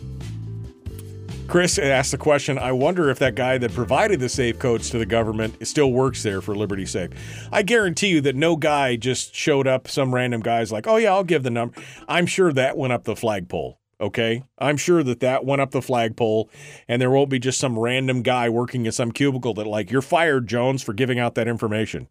Chris 1.54 1.78
asked 1.78 2.10
the 2.10 2.18
question 2.18 2.58
I 2.58 2.72
wonder 2.72 3.12
if 3.12 3.20
that 3.20 3.36
guy 3.36 3.60
that 3.60 3.76
provided 3.76 4.20
the 4.20 4.28
safe 4.28 4.58
codes 4.58 4.90
to 4.90 4.98
the 4.98 5.06
government 5.06 5.68
still 5.68 5.92
works 5.92 6.24
there 6.24 6.42
for 6.42 6.56
Liberty 6.56 6.88
Safe. 6.88 7.12
I 7.52 7.62
guarantee 7.62 8.08
you 8.08 8.22
that 8.22 8.36
no 8.36 8.56
guy 8.56 8.96
just 8.96 9.36
showed 9.36 9.68
up, 9.68 9.88
some 9.88 10.16
random 10.16 10.42
guy's 10.42 10.72
like, 10.72 10.88
oh, 10.88 10.96
yeah, 10.96 11.14
I'll 11.14 11.24
give 11.24 11.44
the 11.44 11.52
number. 11.52 11.80
I'm 12.08 12.26
sure 12.26 12.52
that 12.54 12.76
went 12.76 12.92
up 12.92 13.04
the 13.04 13.16
flagpole. 13.16 13.78
Okay. 14.02 14.42
I'm 14.58 14.78
sure 14.78 15.04
that 15.04 15.20
that 15.20 15.46
went 15.46 15.62
up 15.62 15.70
the 15.70 15.84
flagpole, 15.84 16.50
and 16.88 17.00
there 17.00 17.12
won't 17.12 17.30
be 17.30 17.38
just 17.38 17.60
some 17.60 17.78
random 17.78 18.24
guy 18.24 18.50
working 18.50 18.88
in 18.88 18.92
some 18.92 19.12
cubicle 19.12 19.54
that, 19.54 19.68
like, 19.68 19.92
you're 19.92 20.02
fired, 20.02 20.48
Jones, 20.48 20.82
for 20.82 20.94
giving 20.94 21.20
out 21.20 21.36
that 21.36 21.48
information. 21.48 22.08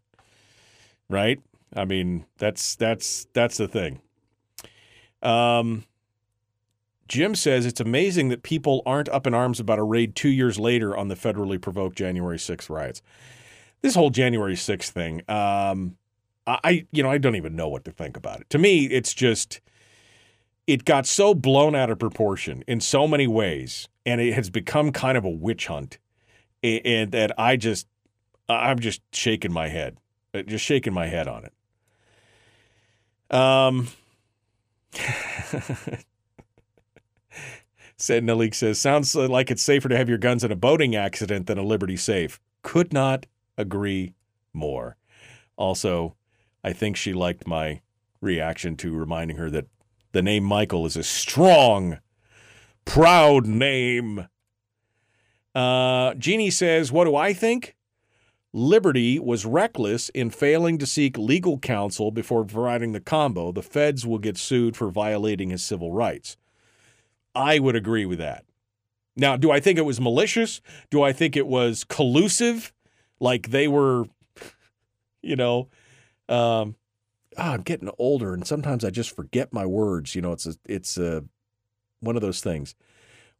Right? 1.09 1.41
I 1.75 1.83
mean, 1.83 2.27
that's 2.37 2.77
that's 2.77 3.27
that's 3.33 3.57
the 3.57 3.67
thing. 3.67 3.99
Um, 5.21 5.83
Jim 7.07 7.35
says 7.35 7.65
it's 7.65 7.79
amazing 7.81 8.29
that 8.29 8.43
people 8.43 8.81
aren't 8.85 9.09
up 9.09 9.27
in 9.27 9.33
arms 9.33 9.59
about 9.59 9.79
a 9.79 9.83
raid 9.83 10.15
two 10.15 10.29
years 10.29 10.59
later 10.59 10.95
on 10.95 11.07
the 11.09 11.15
federally 11.15 11.61
provoked 11.61 11.97
January 11.97 12.37
6th 12.37 12.69
riots. 12.69 13.01
This 13.81 13.95
whole 13.95 14.09
January 14.09 14.55
6th 14.55 14.89
thing, 14.89 15.21
um, 15.29 15.97
I 16.45 16.85
you 16.91 17.03
know 17.03 17.09
I 17.09 17.17
don't 17.17 17.35
even 17.35 17.55
know 17.55 17.69
what 17.69 17.85
to 17.85 17.91
think 17.91 18.17
about 18.17 18.41
it. 18.41 18.49
To 18.49 18.57
me, 18.57 18.85
it's 18.85 19.13
just 19.13 19.61
it 20.67 20.85
got 20.85 21.05
so 21.05 21.33
blown 21.33 21.75
out 21.75 21.89
of 21.89 21.99
proportion 21.99 22.63
in 22.67 22.81
so 22.81 23.07
many 23.07 23.27
ways, 23.27 23.87
and 24.05 24.19
it 24.19 24.33
has 24.33 24.49
become 24.49 24.91
kind 24.91 25.17
of 25.17 25.23
a 25.23 25.29
witch 25.29 25.67
hunt, 25.67 25.99
and 26.61 27.11
that 27.11 27.31
I 27.39 27.55
just 27.55 27.87
I'm 28.49 28.79
just 28.79 29.01
shaking 29.13 29.53
my 29.53 29.69
head, 29.69 29.97
uh, 30.33 30.41
just 30.41 30.65
shaking 30.65 30.93
my 30.93 31.07
head 31.07 31.27
on 31.27 31.45
it. 31.45 31.53
Um, 33.35 33.87
said 37.97 38.23
Nalik 38.23 38.53
says, 38.53 38.79
sounds 38.79 39.15
like 39.15 39.51
it's 39.51 39.61
safer 39.61 39.89
to 39.89 39.97
have 39.97 40.09
your 40.09 40.17
guns 40.17 40.43
in 40.43 40.51
a 40.51 40.55
boating 40.55 40.95
accident 40.95 41.47
than 41.47 41.57
a 41.57 41.63
Liberty 41.63 41.97
safe. 41.97 42.39
Could 42.61 42.93
not 42.93 43.25
agree 43.57 44.13
more. 44.53 44.97
Also, 45.57 46.15
I 46.63 46.73
think 46.73 46.95
she 46.95 47.13
liked 47.13 47.47
my 47.47 47.81
reaction 48.21 48.75
to 48.77 48.95
reminding 48.95 49.37
her 49.37 49.49
that 49.49 49.67
the 50.13 50.21
name 50.21 50.43
Michael 50.43 50.85
is 50.85 50.95
a 50.95 51.03
strong, 51.03 51.99
proud 52.85 53.45
name. 53.45 54.27
Uh, 55.53 56.13
Jeannie 56.15 56.49
says, 56.49 56.91
What 56.91 57.05
do 57.05 57.15
I 57.15 57.33
think? 57.33 57.75
Liberty 58.55 59.17
was 59.17 59.45
reckless 59.45 60.09
in 60.09 60.29
failing 60.29 60.77
to 60.77 60.85
seek 60.85 61.17
legal 61.17 61.57
counsel 61.57 62.11
before 62.11 62.45
providing 62.45 62.91
the 62.91 62.99
combo. 62.99 63.51
The 63.51 63.63
feds 63.63 64.05
will 64.05 64.19
get 64.19 64.37
sued 64.37 64.77
for 64.77 64.91
violating 64.91 65.49
his 65.49 65.63
civil 65.63 65.91
rights. 65.91 66.37
I 67.35 67.59
would 67.59 67.75
agree 67.75 68.05
with 68.05 68.19
that. 68.19 68.45
Now, 69.15 69.37
do 69.37 69.51
I 69.51 69.59
think 69.59 69.77
it 69.77 69.85
was 69.85 70.01
malicious? 70.01 70.61
Do 70.89 71.03
I 71.03 71.13
think 71.13 71.35
it 71.35 71.47
was 71.47 71.83
collusive? 71.83 72.73
Like 73.19 73.51
they 73.51 73.67
were, 73.67 74.05
you 75.21 75.35
know, 75.35 75.69
um, 76.29 76.75
oh, 77.37 77.51
I'm 77.51 77.61
getting 77.61 77.91
older 77.99 78.33
and 78.33 78.47
sometimes 78.47 78.83
I 78.83 78.89
just 78.89 79.15
forget 79.15 79.53
my 79.53 79.65
words. 79.65 80.15
You 80.15 80.21
know, 80.21 80.31
it's 80.31 80.47
a, 80.47 80.55
it's 80.65 80.97
a, 80.97 81.23
one 81.99 82.15
of 82.15 82.21
those 82.21 82.41
things. 82.41 82.75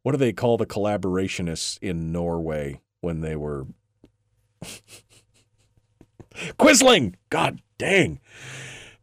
What 0.04 0.12
do 0.12 0.18
they 0.18 0.34
call 0.34 0.58
the 0.58 0.66
collaborationists 0.66 1.80
in 1.82 2.12
Norway 2.12 2.82
when 3.02 3.22
they 3.22 3.36
were 3.36 3.66
Quisling? 6.60 7.16
God 7.30 7.62
dang. 7.78 8.20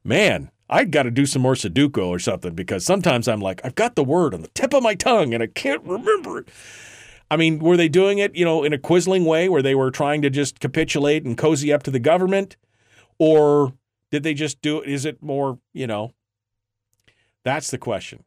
Man, 0.05 0.51
I 0.71 0.85
got 0.85 1.03
to 1.03 1.11
do 1.11 1.27
some 1.27 1.43
more 1.43 1.55
Sudoku 1.55 2.07
or 2.07 2.21
something 2.21 2.55
because 2.55 2.87
sometimes 2.87 3.27
I'm 3.27 3.41
like, 3.41 3.61
I've 3.65 3.75
got 3.75 3.97
the 3.97 4.05
word 4.05 4.33
on 4.33 4.43
the 4.43 4.49
tip 4.49 4.73
of 4.73 4.85
my 4.85 4.95
tongue 4.95 5.35
and 5.35 5.43
I 5.43 5.49
can't 5.49 5.83
remember 5.83 6.39
it. 6.39 6.49
I 7.29 7.37
mean, 7.37 7.59
were 7.59 7.77
they 7.77 7.89
doing 7.89 8.19
it, 8.19 8.37
you 8.37 8.45
know, 8.45 8.63
in 8.63 8.73
a 8.73 8.79
Quisling 8.79 9.25
way 9.25 9.49
where 9.49 9.63
they 9.63 9.75
were 9.75 9.91
trying 9.91 10.23
to 10.23 10.31
just 10.31 10.61
capitulate 10.61 11.25
and 11.25 11.37
cozy 11.37 11.73
up 11.73 11.83
to 11.83 11.91
the 11.91 11.99
government? 11.99 12.57
Or 13.19 13.75
did 14.13 14.23
they 14.23 14.33
just 14.33 14.63
do 14.63 14.81
it? 14.81 14.89
Is 14.89 15.05
it 15.05 15.21
more, 15.21 15.59
you 15.73 15.89
know? 15.89 16.13
That's 17.45 17.71
the 17.71 17.79
question. 17.79 18.25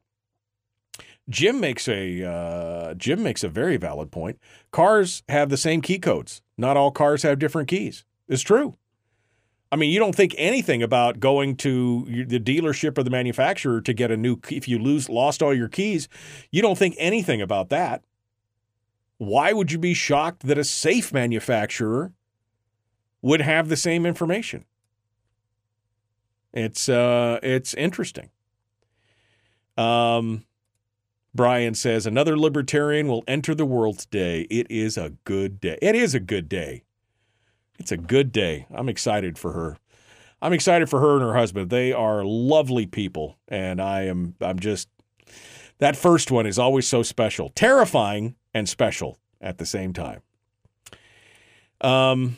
Jim 1.30 1.62
makes 1.62 1.88
a 1.88 2.24
uh, 2.24 2.94
Jim 2.96 3.24
makes 3.24 3.44
a 3.44 3.50
very 3.50 3.78
valid 3.78 4.12
point. 4.12 4.39
Cars 4.72 5.24
have 5.30 5.50
the 5.50 5.58
same 5.58 5.82
key 5.82 5.98
codes. 5.98 6.41
Not 6.58 6.76
all 6.76 6.91
cars 6.91 7.24
have 7.24 7.39
different 7.39 7.70
keys. 7.70 8.04
It's 8.28 8.41
true. 8.41 8.76
I 9.74 9.76
mean, 9.76 9.89
you 9.89 9.97
don't 9.97 10.13
think 10.13 10.36
anything 10.38 10.84
about 10.84 11.19
going 11.19 11.55
to 11.57 12.05
the 12.28 12.39
dealership 12.39 12.95
or 12.95 13.01
the 13.01 13.09
manufacturer 13.09 13.82
to 13.82 13.91
get 13.91 14.11
a 14.11 14.15
new 14.15 14.38
if 14.51 14.67
you 14.67 14.78
lose 14.78 15.09
lost 15.09 15.41
all 15.41 15.51
your 15.51 15.67
keys, 15.67 16.07
you 16.51 16.61
don't 16.61 16.78
think 16.78 16.93
anything 16.99 17.41
about 17.41 17.69
that. 17.69 18.03
Why 19.17 19.51
would 19.51 19.71
you 19.71 19.80
be 19.80 19.95
shocked 19.95 20.45
that 20.45 20.59
a 20.59 20.63
safe 20.63 21.11
manufacturer 21.11 22.13
would 23.24 23.41
have 23.41 23.67
the 23.67 23.76
same 23.76 24.05
information? 24.05 24.65
It's 26.53 26.88
uh 26.88 27.39
it's 27.41 27.74
interesting. 27.74 28.30
Um 29.76 30.45
Brian 31.34 31.74
says 31.74 32.05
another 32.05 32.38
libertarian 32.38 33.07
will 33.07 33.24
enter 33.28 33.55
the 33.55 33.65
world 33.65 33.97
today. 33.97 34.41
It 34.51 34.69
is 34.69 34.99
a 34.99 35.13
good 35.24 35.59
day. 35.59 35.80
It 35.82 35.95
is 35.95 36.13
a 36.13 36.19
good 36.19 36.47
day. 36.47 36.84
It's 37.80 37.91
a 37.91 37.97
good 37.97 38.32
day. 38.32 38.67
I'm 38.74 38.89
excited 38.89 39.38
for 39.38 39.51
her. 39.53 39.78
I'm 40.41 40.53
excited 40.53 40.89
for 40.89 40.99
her 40.99 41.13
and 41.13 41.21
her 41.21 41.36
husband. 41.36 41.69
They 41.69 41.93
are 41.93 42.24
lovely 42.24 42.86
people 42.86 43.38
and 43.47 43.82
I 43.82 44.03
am 44.03 44.36
I'm 44.41 44.59
just 44.59 44.89
that 45.80 45.95
first 45.95 46.32
one 46.32 46.45
is 46.45 46.59
always 46.59 46.88
so 46.88 47.03
special. 47.03 47.49
Terrifying 47.49 48.36
and 48.53 48.67
special 48.67 49.17
at 49.41 49.57
the 49.57 49.65
same 49.65 49.93
time. 49.93 50.21
Um 51.82 52.38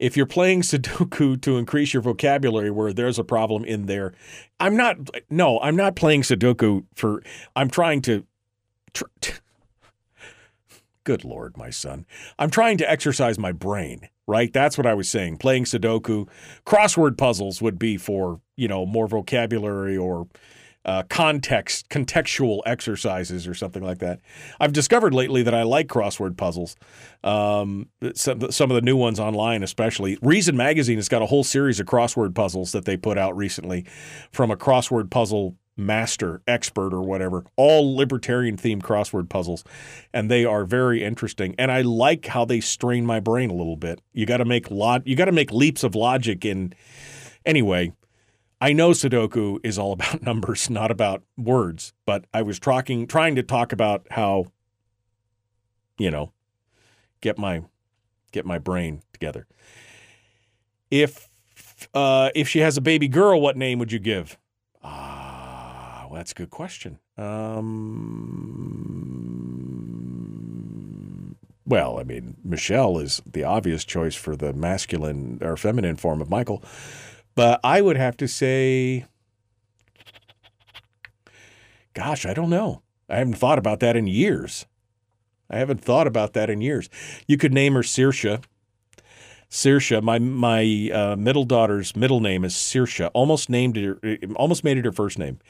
if 0.00 0.16
you're 0.16 0.26
playing 0.26 0.62
Sudoku 0.62 1.40
to 1.42 1.58
increase 1.58 1.94
your 1.94 2.02
vocabulary 2.02 2.70
where 2.70 2.92
there's 2.92 3.18
a 3.18 3.24
problem 3.24 3.64
in 3.64 3.86
there, 3.86 4.14
I'm 4.58 4.76
not, 4.76 4.96
no, 5.28 5.60
I'm 5.60 5.76
not 5.76 5.94
playing 5.94 6.22
Sudoku 6.22 6.84
for, 6.94 7.22
I'm 7.54 7.70
trying 7.70 8.02
to, 8.02 8.24
tr- 8.94 9.04
good 11.10 11.24
Lord, 11.24 11.56
my 11.56 11.70
son. 11.70 12.06
I'm 12.38 12.50
trying 12.50 12.78
to 12.78 12.88
exercise 12.88 13.36
my 13.36 13.50
brain, 13.50 14.08
right? 14.28 14.52
That's 14.52 14.78
what 14.78 14.86
I 14.86 14.94
was 14.94 15.10
saying. 15.10 15.38
Playing 15.38 15.64
Sudoku, 15.64 16.28
crossword 16.64 17.18
puzzles 17.18 17.60
would 17.60 17.80
be 17.80 17.96
for, 17.96 18.40
you 18.54 18.68
know, 18.68 18.86
more 18.86 19.08
vocabulary 19.08 19.96
or, 19.96 20.28
uh, 20.84 21.02
context, 21.08 21.88
contextual 21.88 22.60
exercises 22.64 23.48
or 23.48 23.54
something 23.54 23.82
like 23.82 23.98
that. 23.98 24.20
I've 24.60 24.72
discovered 24.72 25.12
lately 25.12 25.42
that 25.42 25.52
I 25.52 25.64
like 25.64 25.88
crossword 25.88 26.36
puzzles. 26.36 26.76
Um, 27.24 27.88
some, 28.14 28.52
some 28.52 28.70
of 28.70 28.76
the 28.76 28.82
new 28.82 28.96
ones 28.96 29.18
online, 29.18 29.64
especially. 29.64 30.16
Reason 30.22 30.56
Magazine 30.56 30.96
has 30.96 31.08
got 31.08 31.22
a 31.22 31.26
whole 31.26 31.42
series 31.42 31.80
of 31.80 31.86
crossword 31.86 32.36
puzzles 32.36 32.70
that 32.70 32.84
they 32.84 32.96
put 32.96 33.18
out 33.18 33.36
recently 33.36 33.84
from 34.30 34.52
a 34.52 34.56
crossword 34.56 35.10
puzzle 35.10 35.56
master, 35.80 36.42
expert, 36.46 36.92
or 36.92 37.02
whatever, 37.02 37.44
all 37.56 37.96
libertarian 37.96 38.56
themed 38.56 38.82
crossword 38.82 39.28
puzzles. 39.28 39.64
And 40.12 40.30
they 40.30 40.44
are 40.44 40.64
very 40.64 41.02
interesting. 41.02 41.54
And 41.58 41.72
I 41.72 41.82
like 41.82 42.26
how 42.26 42.44
they 42.44 42.60
strain 42.60 43.06
my 43.06 43.20
brain 43.20 43.50
a 43.50 43.54
little 43.54 43.76
bit. 43.76 44.00
You 44.12 44.26
got 44.26 44.38
to 44.38 44.44
make 44.44 44.70
lot, 44.70 45.06
you 45.06 45.16
got 45.16 45.26
to 45.26 45.32
make 45.32 45.52
leaps 45.52 45.82
of 45.82 45.94
logic 45.94 46.44
in. 46.44 46.74
Anyway, 47.44 47.92
I 48.60 48.72
know 48.72 48.90
Sudoku 48.90 49.58
is 49.64 49.78
all 49.78 49.92
about 49.94 50.22
numbers, 50.22 50.68
not 50.70 50.90
about 50.90 51.22
words, 51.36 51.92
but 52.04 52.26
I 52.32 52.42
was 52.42 52.58
talking, 52.58 53.06
trying 53.06 53.34
to 53.36 53.42
talk 53.42 53.72
about 53.72 54.06
how, 54.10 54.46
you 55.98 56.10
know, 56.10 56.32
get 57.20 57.38
my 57.38 57.62
get 58.32 58.46
my 58.46 58.58
brain 58.58 59.02
together. 59.12 59.46
If 60.90 61.28
uh, 61.94 62.30
if 62.34 62.48
she 62.48 62.60
has 62.60 62.76
a 62.76 62.80
baby 62.80 63.08
girl, 63.08 63.40
what 63.40 63.56
name 63.56 63.78
would 63.78 63.92
you 63.92 63.98
give? 63.98 64.38
Well, 66.10 66.18
that's 66.18 66.32
a 66.32 66.34
good 66.34 66.50
question. 66.50 66.98
Um, 67.16 67.76
well, 71.64 72.00
I 72.00 72.02
mean, 72.02 72.36
Michelle 72.42 72.98
is 72.98 73.22
the 73.24 73.44
obvious 73.44 73.84
choice 73.84 74.16
for 74.16 74.34
the 74.34 74.52
masculine 74.52 75.38
or 75.40 75.56
feminine 75.56 75.94
form 75.94 76.20
of 76.20 76.28
Michael. 76.28 76.64
But 77.36 77.60
I 77.62 77.80
would 77.80 77.96
have 77.96 78.16
to 78.16 78.26
say, 78.26 79.06
gosh, 81.94 82.26
I 82.26 82.34
don't 82.34 82.50
know. 82.50 82.82
I 83.08 83.18
haven't 83.18 83.34
thought 83.34 83.60
about 83.60 83.78
that 83.78 83.94
in 83.94 84.08
years. 84.08 84.66
I 85.48 85.58
haven't 85.58 85.80
thought 85.80 86.08
about 86.08 86.32
that 86.32 86.50
in 86.50 86.60
years. 86.60 86.90
You 87.28 87.36
could 87.36 87.54
name 87.54 87.74
her 87.74 87.82
Saoirse. 87.82 88.42
Saoirse, 89.50 90.00
my 90.00 90.20
my 90.20 90.90
uh, 90.94 91.16
middle 91.16 91.44
daughter's 91.44 91.96
middle 91.96 92.20
name 92.20 92.44
is 92.44 92.54
Saoirse. 92.54 93.10
Almost 93.14 93.50
named 93.50 93.76
it, 93.76 94.30
almost 94.36 94.62
made 94.62 94.78
it 94.78 94.84
her 94.84 94.92
first 94.92 95.18
name. 95.18 95.40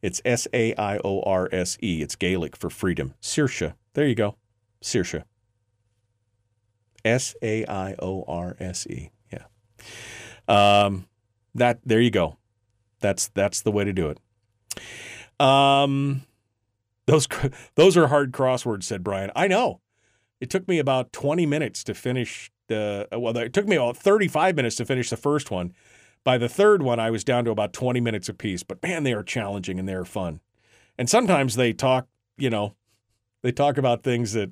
It's 0.00 0.22
S 0.24 0.46
A 0.52 0.74
I 0.76 0.98
O 0.98 1.22
R 1.22 1.48
S 1.50 1.76
E. 1.82 2.00
It's 2.00 2.14
Gaelic 2.14 2.56
for 2.56 2.70
freedom. 2.70 3.14
Saoirse. 3.20 3.74
There 3.94 4.06
you 4.06 4.14
go. 4.14 4.36
Saoirse. 4.80 5.24
S 7.04 7.34
A 7.42 7.66
I 7.66 7.96
O 7.98 8.24
R 8.28 8.56
S 8.60 8.86
E. 8.86 9.10
Yeah. 9.32 9.46
Um, 10.46 11.06
that 11.56 11.80
there 11.84 12.00
you 12.00 12.12
go. 12.12 12.38
That's 13.00 13.26
that's 13.28 13.62
the 13.62 13.72
way 13.72 13.82
to 13.82 13.92
do 13.92 14.10
it. 14.10 15.44
Um, 15.44 16.22
those 17.06 17.26
those 17.74 17.96
are 17.96 18.06
hard 18.06 18.30
crosswords," 18.30 18.84
said 18.84 19.02
Brian. 19.02 19.32
I 19.34 19.48
know. 19.48 19.80
It 20.40 20.48
took 20.48 20.68
me 20.68 20.78
about 20.78 21.12
twenty 21.12 21.44
minutes 21.44 21.82
to 21.84 21.94
finish 21.94 22.52
the. 22.68 23.08
Well, 23.12 23.36
it 23.36 23.52
took 23.52 23.66
me 23.66 23.76
about 23.76 23.96
thirty-five 23.96 24.56
minutes 24.56 24.76
to 24.76 24.84
finish 24.84 25.10
the 25.10 25.16
first 25.16 25.50
one. 25.50 25.74
By 26.24 26.38
the 26.38 26.48
third 26.48 26.82
one, 26.82 27.00
I 27.00 27.10
was 27.10 27.24
down 27.24 27.44
to 27.44 27.50
about 27.50 27.72
twenty 27.72 28.00
minutes 28.00 28.28
apiece. 28.28 28.62
But 28.62 28.82
man, 28.82 29.02
they 29.02 29.12
are 29.12 29.22
challenging 29.22 29.78
and 29.78 29.88
they 29.88 29.94
are 29.94 30.04
fun. 30.04 30.40
And 30.96 31.10
sometimes 31.10 31.56
they 31.56 31.72
talk. 31.72 32.06
You 32.36 32.50
know, 32.50 32.76
they 33.42 33.50
talk 33.50 33.78
about 33.78 34.04
things 34.04 34.32
that 34.34 34.50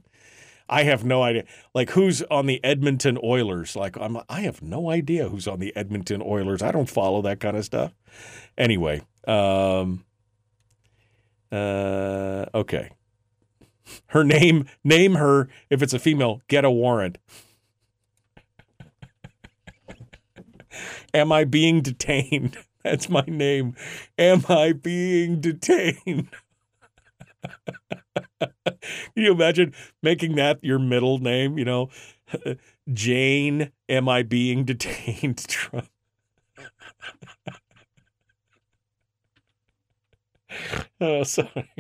I 0.69 0.83
have 0.83 1.05
no 1.05 1.23
idea. 1.23 1.45
Like 1.75 1.91
who's 1.91 2.23
on 2.23 2.47
the 2.47 2.63
Edmonton 2.65 3.19
Oilers? 3.23 3.77
Like 3.77 3.97
I'm 3.97 4.19
I 4.29 4.41
have 4.41 4.63
no 4.63 4.91
idea 4.91 5.29
who's 5.29 5.47
on 5.47 5.61
the 5.61 5.75
Edmonton 5.77 6.23
Oilers. 6.25 6.63
I 6.63 6.73
don't 6.73 6.91
follow 6.91 7.23
that 7.23 7.41
kind 7.41 7.57
of 7.57 7.65
stuff. 7.65 7.95
Anyway, 8.59 9.03
um 9.27 10.05
uh 11.53 12.47
okay. 12.55 12.91
Her 14.09 14.25
name 14.25 14.67
name 14.83 15.15
her 15.15 15.49
if 15.71 15.83
it's 15.83 15.95
a 15.95 16.01
female, 16.01 16.43
get 16.49 16.65
a 16.65 16.71
warrant. 16.71 17.19
Am 21.17 21.33
I 21.33 21.45
being 21.45 21.81
detained? 21.81 22.59
That's 22.85 23.09
my 23.09 23.25
name. 23.27 23.75
Am 24.19 24.45
I 24.51 24.75
being 24.75 25.41
detained? 25.41 26.29
Can 28.39 28.77
you 29.15 29.33
imagine 29.33 29.73
making 30.03 30.35
that 30.37 30.63
your 30.63 30.79
middle 30.79 31.17
name? 31.19 31.57
You 31.57 31.65
know, 31.65 31.89
Jane, 32.93 33.73
am 33.89 34.11
I 34.11 34.25
being 34.25 34.67
detained? 34.67 35.39
Trump. 35.49 35.89
oh, 41.01 41.23
sorry. 41.23 41.71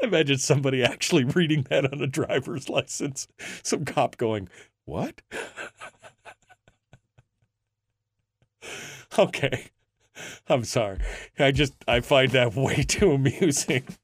Imagine 0.00 0.38
somebody 0.38 0.82
actually 0.82 1.24
reading 1.24 1.66
that 1.68 1.92
on 1.92 2.00
a 2.00 2.06
driver's 2.06 2.70
license. 2.70 3.28
Some 3.62 3.84
cop 3.84 4.16
going, 4.16 4.48
What? 4.86 5.20
okay. 9.18 9.66
I'm 10.48 10.64
sorry. 10.64 10.98
I 11.38 11.50
just 11.50 11.74
I 11.88 12.00
find 12.00 12.30
that 12.32 12.54
way 12.54 12.82
too 12.82 13.12
amusing. 13.12 13.84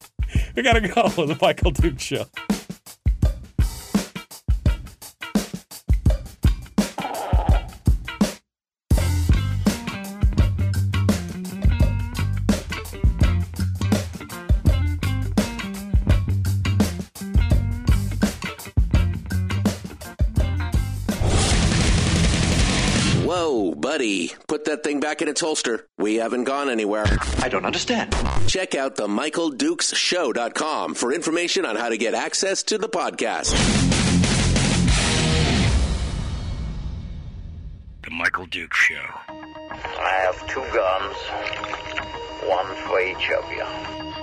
We 0.57 0.63
gotta 0.63 0.81
go 0.81 1.03
on 1.03 1.29
the 1.29 1.39
Michael 1.41 1.71
Duke 1.71 2.01
Show. 2.01 2.25
That 24.77 24.85
thing 24.89 25.01
back 25.01 25.23
in 25.23 25.29
its 25.29 25.41
holster. 25.41 25.87
We 25.99 26.17
haven't 26.17 26.45
gone 26.45 26.69
anywhere. 26.69 27.07
I 27.39 27.49
don't 27.49 27.65
understand. 27.65 28.15
Check 28.47 28.75
out 28.75 28.97
the 28.97 29.07
MichaelDukesShow.com 29.07 30.95
for 30.95 31.13
information 31.13 31.65
on 31.65 31.77
how 31.77 31.89
to 31.89 31.97
get 31.97 32.15
access 32.15 32.63
to 32.65 32.79
the 32.79 32.89
podcast. 32.89 33.53
The 38.03 38.11
Michael 38.11 38.47
Duke 38.47 38.75
Show. 38.75 38.95
I 39.71 40.31
have 40.31 40.47
two 40.49 40.61
guns, 40.73 41.17
one 42.49 42.67
for 42.87 43.01
each 43.01 43.31
of 43.31 43.51
you. 43.51 44.06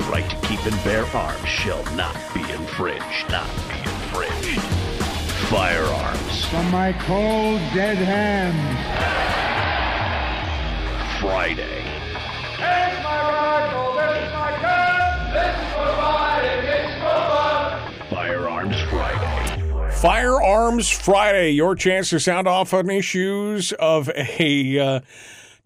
The 0.00 0.06
right 0.06 0.30
to 0.30 0.36
keep 0.48 0.64
and 0.64 0.82
bear 0.82 1.04
arms 1.14 1.46
shall 1.46 1.84
not 1.94 2.16
be 2.32 2.40
infringed. 2.40 3.30
Not 3.30 3.46
be 3.68 3.78
infringed. 3.80 4.62
Firearms 5.50 6.44
From 6.46 6.70
my 6.70 6.94
cold, 6.94 7.60
dead 7.74 7.98
hands. 7.98 8.80
Friday. 11.20 11.82
Here's 12.56 13.04
my 13.04 13.20
rifle. 13.30 13.92
This 13.92 14.24
is 14.24 14.32
my 14.32 14.52
gun. 14.62 15.34
This 15.34 15.54
is 15.54 15.68
for 15.74 15.88
fighting. 16.00 16.64
It's 16.64 16.94
for 16.94 17.20
fun. 17.28 18.08
Firearms 18.08 18.80
Friday. 18.88 19.92
Firearms 20.00 20.88
Friday, 20.88 21.50
your 21.50 21.74
chance 21.74 22.08
to 22.08 22.18
sound 22.20 22.48
off 22.48 22.72
on 22.72 22.88
issues 22.88 23.72
of 23.72 24.08
a 24.16 24.78
uh, 24.78 25.00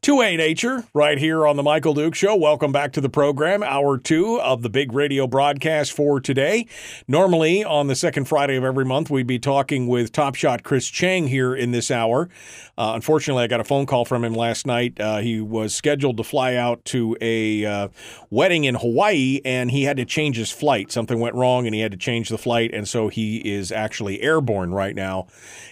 2A 0.04 0.36
nature 0.36 0.84
right 0.92 1.16
here 1.16 1.46
on 1.46 1.56
the 1.56 1.62
Michael 1.62 1.94
Duke 1.94 2.14
Show. 2.14 2.36
Welcome 2.36 2.72
back 2.72 2.92
to 2.92 3.00
the 3.00 3.08
program, 3.08 3.62
hour 3.62 3.96
two 3.96 4.38
of 4.38 4.60
the 4.60 4.68
big 4.68 4.92
radio 4.92 5.26
broadcast 5.26 5.92
for 5.92 6.20
today. 6.20 6.66
Normally, 7.08 7.64
on 7.64 7.86
the 7.86 7.96
second 7.96 8.26
Friday 8.26 8.56
of 8.56 8.64
every 8.64 8.84
month, 8.84 9.08
we'd 9.08 9.26
be 9.26 9.38
talking 9.38 9.86
with 9.86 10.12
Top 10.12 10.34
Shot 10.34 10.62
Chris 10.62 10.88
Cheng 10.88 11.28
here 11.28 11.54
in 11.54 11.70
this 11.70 11.90
hour. 11.90 12.28
Uh, 12.76 12.92
unfortunately, 12.94 13.44
I 13.44 13.46
got 13.46 13.60
a 13.60 13.64
phone 13.64 13.86
call 13.86 14.04
from 14.04 14.24
him 14.24 14.34
last 14.34 14.66
night. 14.66 15.00
Uh, 15.00 15.20
he 15.20 15.40
was 15.40 15.74
scheduled 15.74 16.18
to 16.18 16.22
fly 16.22 16.54
out 16.54 16.84
to 16.86 17.16
a 17.22 17.64
uh, 17.64 17.88
wedding 18.28 18.64
in 18.64 18.74
Hawaii, 18.74 19.40
and 19.42 19.70
he 19.70 19.84
had 19.84 19.96
to 19.96 20.04
change 20.04 20.36
his 20.36 20.50
flight. 20.50 20.92
Something 20.92 21.18
went 21.18 21.34
wrong, 21.34 21.64
and 21.64 21.74
he 21.74 21.80
had 21.80 21.92
to 21.92 21.98
change 21.98 22.28
the 22.28 22.36
flight, 22.36 22.74
and 22.74 22.86
so 22.86 23.08
he 23.08 23.38
is 23.38 23.72
actually 23.72 24.20
airborne 24.20 24.74
right 24.74 24.94
now 24.94 25.28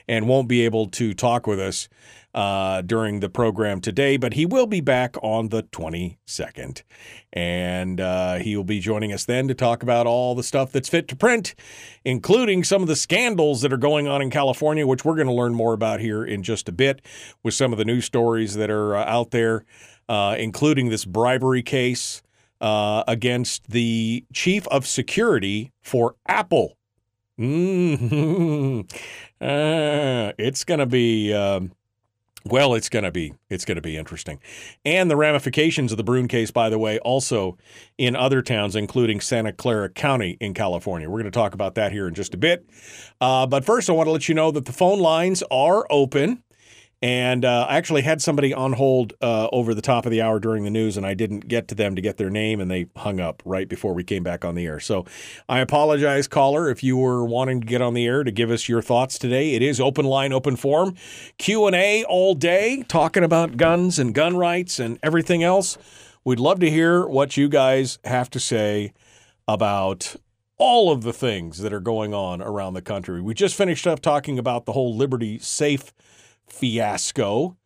and 0.09 0.26
won't 0.26 0.49
be 0.49 0.64
able 0.64 0.87
to 0.87 1.12
talk 1.12 1.47
with 1.47 1.61
us 1.61 1.91
uh, 2.35 2.80
during 2.83 3.20
the 3.20 3.28
program 3.28 3.80
today, 3.80 4.16
but 4.16 4.35
he 4.35 4.47
will 4.47 4.66
be 4.66 4.80
back 4.80 5.16
on 5.22 5.49
the 5.49 5.62
22nd. 5.64 6.83
And 7.33 8.01
uh, 8.01 8.37
he 8.37 8.57
will 8.57 8.64
be 8.64 8.80
joining 8.80 9.12
us 9.12 9.24
then 9.24 9.49
to 9.49 9.55
talk 9.55 9.83
about 9.83 10.07
all 10.07 10.35
the 10.35 10.43
stuff 10.43 10.72
that's 10.72 10.89
fit 10.89 11.09
to 11.09 11.16
print, 11.16 11.55
including 12.05 12.64
some 12.64 12.83
of 12.83 12.89
the 12.89 12.97
scandals 12.97 13.61
that 13.62 13.72
are 13.72 13.78
going 13.78 14.09
on 14.09 14.22
in 14.22 14.30
California, 14.30 14.87
which 14.87 15.05
we're 15.05 15.14
going 15.14 15.26
to 15.26 15.33
learn 15.33 15.55
more 15.55 15.74
about 15.74 16.01
here 16.01 16.24
in 16.24 16.43
just 16.43 16.68
a 16.68 16.72
bit 16.72 17.03
with 17.43 17.55
some 17.55 17.72
of 17.72 17.78
the 17.78 17.85
news 17.85 18.05
stories 18.05 18.55
that 18.55 18.70
are 18.70 18.97
uh, 18.97 19.05
out 19.05 19.30
there, 19.30 19.64
uh, 20.09 20.35
including 20.39 20.89
this 20.89 21.05
bribery 21.05 21.62
case 21.62 22.22
uh, 22.61 23.05
against 23.07 23.70
the 23.70 24.24
chief 24.33 24.66
of 24.68 24.87
security 24.87 25.72
for 25.83 26.14
Apple. 26.26 26.76
Mm-hmm. 27.39 28.80
Uh, 29.43 30.30
it's 30.39 30.62
going 30.62 30.78
to 30.78 30.87
be. 30.87 31.35
Um, 31.35 31.72
well, 32.45 32.74
it's 32.74 32.88
going 32.88 33.05
to 33.05 33.12
be 33.12 33.34
it's 33.49 33.64
going 33.64 33.76
to 33.76 33.82
be 33.82 33.97
interesting, 33.97 34.38
and 34.84 35.11
the 35.11 35.16
ramifications 35.16 35.93
of 35.93 35.97
the 35.97 36.05
Bruen 36.05 36.28
case, 36.28 36.51
by 36.51 36.68
the 36.68 36.78
way, 36.78 36.99
also 37.01 37.57
in 37.99 38.16
other 38.16 38.43
towns, 38.43 38.76
including 38.76 39.20
Santa 39.20 39.53
Clara 39.53 39.88
County 39.88 40.36
in 40.40 40.55
California. 40.55 41.09
We're 41.09 41.20
going 41.20 41.30
to 41.32 41.38
talk 41.38 41.55
about 41.55 41.74
that 41.76 41.93
here 41.93 42.09
in 42.09 42.14
just 42.14 42.34
a 42.34 42.38
bit. 42.38 42.68
Uh, 43.20 43.47
but 43.47 43.64
first, 43.64 43.88
I 43.88 43.93
want 43.93 44.07
to 44.07 44.12
let 44.12 44.28
you 44.28 44.34
know 44.34 44.51
that 44.51 44.64
the 44.64 44.72
phone 44.72 44.99
lines 44.99 45.43
are 45.51 45.86
open. 45.90 46.43
And 47.03 47.44
uh, 47.44 47.66
I 47.68 47.78
actually 47.78 48.03
had 48.03 48.22
somebody 48.22 48.55
on 48.55 48.74
hold 48.74 49.14
uh, 49.20 49.48
over 49.50 49.74
the 49.74 49.82
top 49.82 50.07
of 50.07 50.12
the 50.12 50.22
hour 50.22 50.38
during 50.38 50.62
the 50.62 50.70
news, 50.70 50.96
and 50.96 51.05
I 51.05 51.14
didn't 51.14 51.48
get 51.48 51.66
to 51.68 51.74
them 51.74 51.96
to 51.96 52.00
get 52.00 52.16
their 52.16 52.30
name, 52.30 52.61
and 52.61 52.70
they 52.70 52.86
hung 52.96 53.18
up 53.18 53.42
right 53.44 53.68
before 53.68 53.92
we 53.92 54.05
came 54.05 54.22
back 54.22 54.44
on 54.44 54.55
the 54.55 54.66
air. 54.66 54.78
So 54.78 55.05
I 55.48 55.59
apologize, 55.59 56.28
caller, 56.28 56.70
if 56.70 56.84
you 56.84 56.96
were 56.96 57.24
wanting 57.24 57.61
to 57.61 57.66
get 57.66 57.82
on 57.82 57.94
the 57.94 58.07
air 58.07 58.22
to 58.22 58.30
give 58.30 58.53
us 58.53 58.68
your 58.68 58.82
thoughts 58.82 59.18
today. 59.18 59.55
It 59.55 59.62
is 59.62 59.80
open 59.80 60.05
line, 60.05 60.32
open 60.32 60.55
forum, 60.55 60.94
Q 61.38 61.66
and 61.66 61.74
A 61.74 62.05
all 62.05 62.36
day, 62.36 62.84
talking 62.86 63.24
about 63.24 63.57
guns 63.57 63.98
and 63.98 64.14
gun 64.14 64.36
rights 64.36 64.78
and 64.78 64.96
everything 65.03 65.42
else. 65.42 65.76
We'd 66.24 66.38
love 66.38 66.61
to 66.61 66.70
hear 66.70 67.05
what 67.05 67.36
you 67.36 67.48
guys 67.48 67.98
have 68.05 68.30
to 68.30 68.38
say 68.38 68.92
about 69.48 70.14
all 70.57 70.92
of 70.92 71.03
the 71.03 71.12
things 71.12 71.59
that 71.59 71.72
are 71.72 71.80
going 71.80 72.14
on 72.14 72.40
around 72.40 72.74
the 72.74 72.82
country. 72.82 73.20
We 73.20 73.34
just 73.34 73.57
finished 73.57 73.88
up 73.88 73.98
talking 73.98 74.38
about 74.38 74.66
the 74.66 74.72
whole 74.72 74.96
Liberty 74.96 75.40
Safe 75.40 75.92
fiasco 76.53 77.57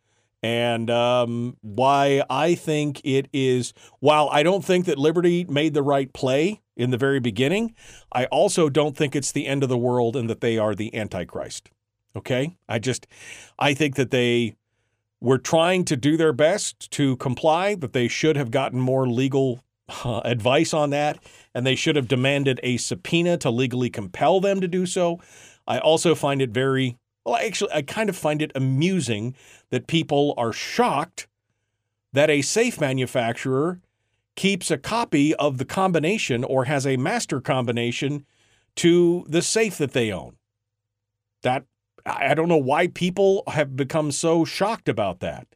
and 0.43 0.89
um, 0.89 1.57
why 1.61 2.23
I 2.29 2.55
think 2.55 3.01
it 3.03 3.27
is, 3.33 3.73
while 3.99 4.29
I 4.31 4.43
don't 4.43 4.63
think 4.63 4.85
that 4.85 4.97
Liberty 4.97 5.45
made 5.45 5.73
the 5.73 5.83
right 5.83 6.11
play 6.13 6.61
in 6.75 6.91
the 6.91 6.97
very 6.97 7.19
beginning, 7.19 7.73
I 8.11 8.25
also 8.25 8.69
don't 8.69 8.95
think 8.95 9.15
it's 9.15 9.31
the 9.31 9.47
end 9.47 9.63
of 9.63 9.69
the 9.69 9.77
world 9.77 10.15
and 10.15 10.29
that 10.29 10.41
they 10.41 10.57
are 10.57 10.75
the 10.75 10.95
Antichrist. 10.95 11.69
Okay? 12.15 12.57
I 12.69 12.79
just, 12.79 13.07
I 13.57 13.73
think 13.73 13.95
that 13.95 14.11
they 14.11 14.55
were 15.19 15.39
trying 15.39 15.83
to 15.85 15.97
do 15.97 16.15
their 16.15 16.33
best 16.33 16.91
to 16.91 17.17
comply, 17.17 17.73
that 17.75 17.93
they 17.93 18.07
should 18.07 18.35
have 18.35 18.51
gotten 18.51 18.79
more 18.79 19.07
legal 19.07 19.63
uh, 20.03 20.21
advice 20.23 20.73
on 20.73 20.91
that, 20.91 21.17
and 21.55 21.65
they 21.65 21.75
should 21.75 21.95
have 21.95 22.07
demanded 22.07 22.59
a 22.61 22.77
subpoena 22.77 23.37
to 23.37 23.49
legally 23.49 23.89
compel 23.89 24.39
them 24.39 24.61
to 24.61 24.67
do 24.67 24.85
so. 24.85 25.19
I 25.65 25.79
also 25.79 26.13
find 26.13 26.41
it 26.41 26.51
very 26.51 26.97
well, 27.27 27.35
I 27.35 27.43
actually, 27.43 27.73
I 27.73 27.81
kind 27.81 28.07
of 28.07 28.15
find 28.15 28.41
it 28.41 28.53
amusing 28.55 29.35
that 29.69 29.85
people 29.85 30.33
are 30.37 30.53
shocked 30.53 31.27
that 32.13 32.29
a 32.29 32.41
safe 32.41 32.79
manufacturer 32.79 33.81
keeps 34.37 34.71
a 34.71 34.77
copy 34.77 35.35
of 35.35 35.57
the 35.57 35.65
combination 35.65 36.45
or 36.45 36.65
has 36.65 36.87
a 36.87 36.95
master 36.95 37.41
combination 37.41 38.25
to 38.77 39.25
the 39.27 39.41
safe 39.41 39.77
that 39.77 39.91
they 39.91 40.09
own. 40.09 40.37
That 41.43 41.65
I 42.05 42.33
don't 42.33 42.47
know 42.47 42.55
why 42.55 42.87
people 42.87 43.43
have 43.47 43.75
become 43.75 44.13
so 44.13 44.45
shocked 44.45 44.87
about 44.87 45.19
that. 45.19 45.47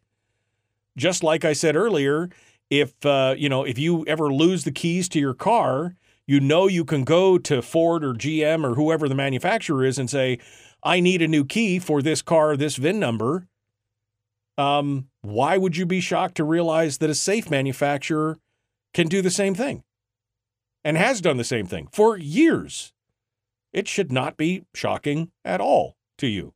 Just 0.97 1.23
like 1.23 1.45
I 1.45 1.53
said 1.53 1.77
earlier, 1.77 2.29
if 2.69 3.05
uh, 3.05 3.33
you 3.37 3.47
know 3.47 3.63
if 3.63 3.79
you 3.79 4.03
ever 4.07 4.33
lose 4.33 4.65
the 4.65 4.73
keys 4.73 5.07
to 5.09 5.19
your 5.19 5.33
car, 5.33 5.95
you 6.27 6.41
know 6.41 6.67
you 6.67 6.83
can 6.83 7.05
go 7.05 7.37
to 7.37 7.61
Ford 7.61 8.03
or 8.03 8.13
GM 8.13 8.65
or 8.65 8.75
whoever 8.75 9.07
the 9.07 9.15
manufacturer 9.15 9.85
is 9.85 9.97
and 9.97 10.09
say, 10.09 10.37
I 10.83 10.99
need 10.99 11.21
a 11.21 11.27
new 11.27 11.45
key 11.45 11.79
for 11.79 12.01
this 12.01 12.21
car, 12.21 12.57
this 12.57 12.75
VIN 12.75 12.99
number. 12.99 13.47
Um, 14.57 15.09
why 15.21 15.57
would 15.57 15.77
you 15.77 15.85
be 15.85 16.01
shocked 16.01 16.35
to 16.35 16.43
realize 16.43 16.97
that 16.97 17.09
a 17.09 17.15
safe 17.15 17.49
manufacturer 17.49 18.39
can 18.93 19.07
do 19.07 19.21
the 19.21 19.31
same 19.31 19.55
thing 19.55 19.83
and 20.83 20.97
has 20.97 21.21
done 21.21 21.37
the 21.37 21.43
same 21.43 21.67
thing 21.67 21.87
for 21.91 22.17
years? 22.17 22.93
It 23.73 23.87
should 23.87 24.11
not 24.11 24.37
be 24.37 24.65
shocking 24.73 25.31
at 25.45 25.61
all 25.61 25.95
to 26.17 26.27
you. 26.27 26.53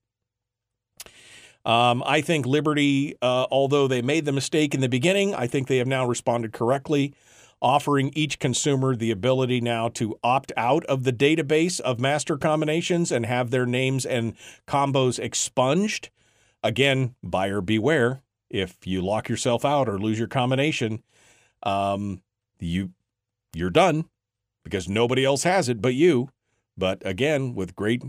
Um, 1.63 2.03
I 2.05 2.21
think 2.21 2.45
Liberty, 2.45 3.15
uh, 3.21 3.47
although 3.49 3.87
they 3.87 4.01
made 4.01 4.25
the 4.25 4.31
mistake 4.31 4.75
in 4.75 4.81
the 4.81 4.89
beginning, 4.89 5.33
I 5.33 5.47
think 5.47 5.67
they 5.67 5.77
have 5.77 5.87
now 5.87 6.05
responded 6.05 6.53
correctly 6.53 7.13
offering 7.65 8.11
each 8.13 8.37
consumer 8.37 8.95
the 8.95 9.09
ability 9.09 9.59
now 9.59 9.87
to 9.89 10.19
opt 10.23 10.51
out 10.55 10.85
of 10.85 11.03
the 11.03 11.11
database 11.11 11.79
of 11.79 11.99
master 11.99 12.37
combinations 12.37 13.11
and 13.11 13.25
have 13.25 13.49
their 13.49 13.65
names 13.65 14.05
and 14.05 14.35
combos 14.67 15.17
expunged. 15.17 16.11
Again, 16.63 17.15
buyer 17.23 17.61
beware. 17.61 18.21
If 18.51 18.85
you 18.85 19.01
lock 19.01 19.29
yourself 19.29 19.65
out 19.65 19.89
or 19.89 19.97
lose 19.97 20.19
your 20.19 20.27
combination, 20.27 21.01
um, 21.63 22.21
you 22.59 22.91
you're 23.55 23.71
done 23.71 24.05
because 24.63 24.87
nobody 24.87 25.25
else 25.25 25.41
has 25.41 25.67
it 25.67 25.81
but 25.81 25.95
you. 25.95 26.29
But 26.77 27.01
again, 27.03 27.55
with 27.55 27.75
great 27.75 28.03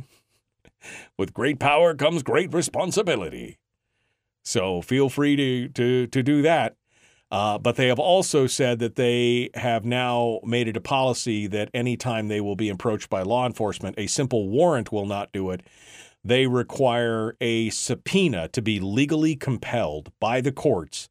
with 1.18 1.32
great 1.32 1.59
power 1.59 1.94
comes 1.94 2.22
great 2.22 2.52
responsibility. 2.52 3.57
So 4.44 4.82
feel 4.82 5.09
free 5.09 5.34
to 5.34 5.68
to 5.70 6.07
to 6.09 6.22
do 6.22 6.42
that. 6.42 6.76
Uh, 7.31 7.59
but 7.59 7.77
they 7.77 7.89
have 7.89 7.99
also 7.99 8.47
said 8.47 8.79
that 8.79 8.95
they 8.95 9.51
have 9.55 9.85
now 9.85 10.39
made 10.45 10.68
it 10.68 10.77
a 10.77 10.81
policy 10.81 11.47
that 11.49 11.68
anytime 11.74 12.29
they 12.29 12.41
will 12.41 12.55
be 12.55 12.68
approached 12.68 13.11
by 13.11 13.22
law 13.22 13.47
enforcement, 13.47 13.97
a 13.99 14.07
simple 14.07 14.49
warrant 14.49 14.93
will 14.93 15.07
not 15.07 15.33
do 15.33 15.51
it. 15.51 15.62
They 16.24 16.47
require 16.47 17.37
a 17.41 17.70
subpoena 17.70 18.49
to 18.49 18.62
be 18.62 18.81
legally 18.81 19.35
compelled 19.35 20.12
by 20.20 20.41
the 20.41 20.53
courts 20.53 21.09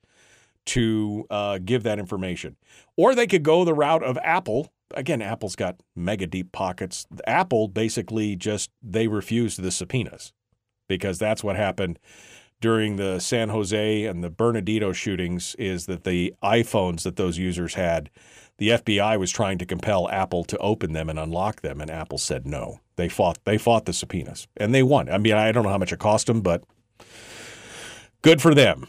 to 0.67 1.25
uh, 1.29 1.59
give 1.63 1.83
that 1.83 1.99
information. 1.99 2.55
Or 2.97 3.13
they 3.13 3.27
could 3.27 3.43
go 3.43 3.65
the 3.65 3.73
route 3.73 4.03
of 4.03 4.17
Apple. 4.23 4.71
Again, 4.93 5.21
Apple's 5.21 5.55
got 5.55 5.81
mega 5.95 6.27
deep 6.27 6.51
pockets. 6.51 7.05
Apple 7.27 7.67
basically 7.67 8.35
just 8.35 8.71
they 8.81 9.07
refused 9.07 9.61
the 9.61 9.71
subpoenas 9.71 10.33
because 10.87 11.17
that's 11.17 11.43
what 11.43 11.55
happened 11.55 11.99
during 12.61 12.95
the 12.95 13.19
San 13.19 13.49
Jose 13.49 14.05
and 14.05 14.23
the 14.23 14.29
Bernardino 14.29 14.91
shootings 14.91 15.55
is 15.55 15.85
that 15.85 16.03
the 16.03 16.33
iPhones 16.43 17.03
that 17.03 17.15
those 17.15 17.37
users 17.37 17.75
had, 17.75 18.09
the 18.57 18.69
FBI 18.69 19.19
was 19.19 19.31
trying 19.31 19.57
to 19.57 19.65
compel 19.65 20.09
Apple 20.09 20.43
to 20.45 20.57
open 20.57 20.93
them 20.93 21.09
and 21.09 21.19
unlock 21.19 21.61
them, 21.61 21.81
and 21.81 21.91
Apple 21.91 22.17
said 22.17 22.47
no. 22.47 22.79
They 22.95 23.09
fought 23.09 23.39
they 23.43 23.57
fought 23.57 23.85
the 23.85 23.93
subpoenas 23.93 24.47
and 24.55 24.73
they 24.73 24.83
won. 24.83 25.09
I 25.09 25.17
mean, 25.17 25.33
I 25.33 25.51
don't 25.51 25.63
know 25.63 25.69
how 25.69 25.77
much 25.77 25.91
it 25.91 25.99
cost 25.99 26.27
them, 26.27 26.41
but 26.41 26.63
good 28.21 28.41
for 28.41 28.55
them. 28.55 28.87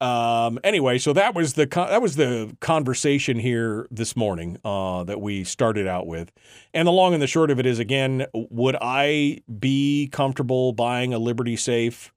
Um, 0.00 0.58
anyway, 0.62 0.98
so 0.98 1.14
that 1.14 1.34
was 1.34 1.54
the 1.54 1.66
that 1.66 2.02
was 2.02 2.16
the 2.16 2.54
conversation 2.60 3.38
here 3.38 3.86
this 3.90 4.14
morning 4.14 4.58
uh, 4.64 5.04
that 5.04 5.20
we 5.20 5.42
started 5.44 5.86
out 5.86 6.06
with, 6.06 6.30
and 6.74 6.86
the 6.86 6.92
long 6.92 7.14
and 7.14 7.22
the 7.22 7.26
short 7.26 7.50
of 7.50 7.58
it 7.58 7.64
is 7.64 7.78
again, 7.78 8.26
would 8.34 8.76
I 8.80 9.38
be 9.58 10.08
comfortable 10.12 10.72
buying 10.72 11.14
a 11.14 11.18
Liberty 11.18 11.56
safe? 11.56 12.12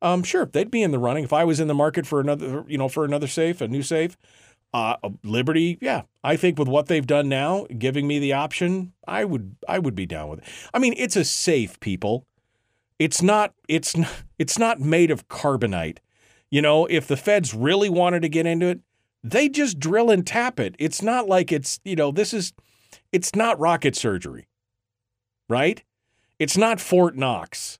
Um, 0.00 0.22
sure, 0.22 0.46
they'd 0.46 0.70
be 0.70 0.82
in 0.82 0.90
the 0.90 0.98
running 0.98 1.24
if 1.24 1.32
I 1.32 1.44
was 1.44 1.60
in 1.60 1.68
the 1.68 1.74
market 1.74 2.06
for 2.06 2.20
another, 2.20 2.64
you 2.68 2.78
know, 2.78 2.88
for 2.88 3.04
another 3.04 3.26
safe, 3.26 3.60
a 3.60 3.68
new 3.68 3.82
safe. 3.82 4.16
Uh, 4.72 4.96
Liberty, 5.24 5.78
yeah, 5.80 6.02
I 6.22 6.36
think 6.36 6.58
with 6.58 6.68
what 6.68 6.86
they've 6.86 7.06
done 7.06 7.28
now, 7.28 7.66
giving 7.78 8.06
me 8.06 8.18
the 8.18 8.34
option, 8.34 8.92
I 9.06 9.24
would, 9.24 9.56
I 9.66 9.78
would 9.78 9.94
be 9.94 10.06
down 10.06 10.28
with 10.28 10.40
it. 10.40 10.44
I 10.74 10.78
mean, 10.78 10.94
it's 10.96 11.16
a 11.16 11.24
safe, 11.24 11.80
people. 11.80 12.26
It's 12.98 13.22
not, 13.22 13.54
it's 13.66 13.94
it's 14.38 14.58
not 14.58 14.80
made 14.80 15.10
of 15.10 15.28
carbonite. 15.28 15.98
You 16.50 16.62
know, 16.62 16.86
if 16.86 17.06
the 17.06 17.16
feds 17.16 17.54
really 17.54 17.88
wanted 17.88 18.22
to 18.22 18.28
get 18.28 18.46
into 18.46 18.66
it, 18.66 18.80
they 19.22 19.48
just 19.48 19.78
drill 19.78 20.10
and 20.10 20.26
tap 20.26 20.60
it. 20.60 20.74
It's 20.78 21.02
not 21.02 21.28
like 21.28 21.50
it's, 21.50 21.80
you 21.84 21.96
know, 21.96 22.10
this 22.12 22.32
is, 22.32 22.52
it's 23.12 23.34
not 23.34 23.58
rocket 23.58 23.96
surgery, 23.96 24.48
right? 25.48 25.82
It's 26.38 26.56
not 26.56 26.80
Fort 26.80 27.16
Knox. 27.16 27.78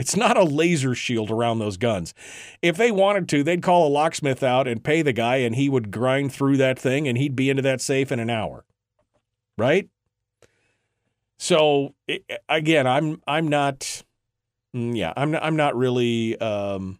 It's 0.00 0.16
not 0.16 0.38
a 0.38 0.44
laser 0.44 0.94
shield 0.94 1.30
around 1.30 1.58
those 1.58 1.76
guns. 1.76 2.14
If 2.62 2.78
they 2.78 2.90
wanted 2.90 3.28
to, 3.28 3.42
they'd 3.42 3.62
call 3.62 3.86
a 3.86 3.90
locksmith 3.90 4.42
out 4.42 4.66
and 4.66 4.82
pay 4.82 5.02
the 5.02 5.12
guy, 5.12 5.36
and 5.36 5.54
he 5.54 5.68
would 5.68 5.90
grind 5.90 6.32
through 6.32 6.56
that 6.56 6.78
thing 6.78 7.06
and 7.06 7.18
he'd 7.18 7.36
be 7.36 7.50
into 7.50 7.62
that 7.62 7.82
safe 7.82 8.10
in 8.10 8.18
an 8.18 8.30
hour. 8.30 8.64
Right? 9.58 9.90
So 11.38 11.94
again, 12.48 12.86
I'm 12.86 13.20
I'm 13.26 13.48
not 13.48 14.02
mm, 14.74 14.96
yeah, 14.96 15.12
I'm 15.16 15.34
I'm 15.34 15.56
not 15.56 15.76
really 15.76 16.40
um 16.40 16.98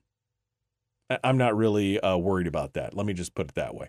I'm 1.24 1.38
not 1.38 1.56
really 1.56 1.98
uh, 2.00 2.18
worried 2.18 2.46
about 2.46 2.74
that. 2.74 2.94
Let 2.94 3.06
me 3.06 3.14
just 3.14 3.34
put 3.34 3.48
it 3.48 3.54
that 3.54 3.74
way. 3.74 3.88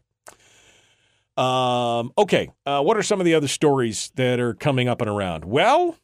Um, 1.38 2.12
okay, 2.18 2.50
uh, 2.66 2.82
what 2.82 2.98
are 2.98 3.04
some 3.04 3.20
of 3.20 3.26
the 3.26 3.34
other 3.36 3.48
stories 3.48 4.12
that 4.16 4.40
are 4.40 4.54
coming 4.54 4.88
up 4.88 5.02
and 5.02 5.10
around? 5.10 5.46
Well, 5.46 5.98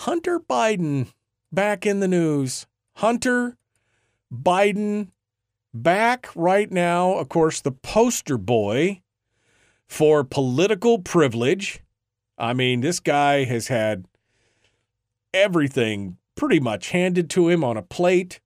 Hunter 0.00 0.40
Biden 0.40 1.12
back 1.52 1.84
in 1.84 2.00
the 2.00 2.08
news. 2.08 2.66
Hunter 2.96 3.58
Biden 4.32 5.08
back 5.74 6.30
right 6.34 6.70
now, 6.70 7.18
of 7.18 7.28
course, 7.28 7.60
the 7.60 7.70
poster 7.70 8.38
boy 8.38 9.02
for 9.86 10.24
political 10.24 11.00
privilege. 11.00 11.80
I 12.38 12.54
mean, 12.54 12.80
this 12.80 12.98
guy 12.98 13.44
has 13.44 13.68
had 13.68 14.06
everything 15.34 16.16
pretty 16.34 16.60
much 16.60 16.92
handed 16.92 17.28
to 17.30 17.50
him 17.50 17.62
on 17.62 17.76
a 17.76 17.82
plate. 17.82 18.40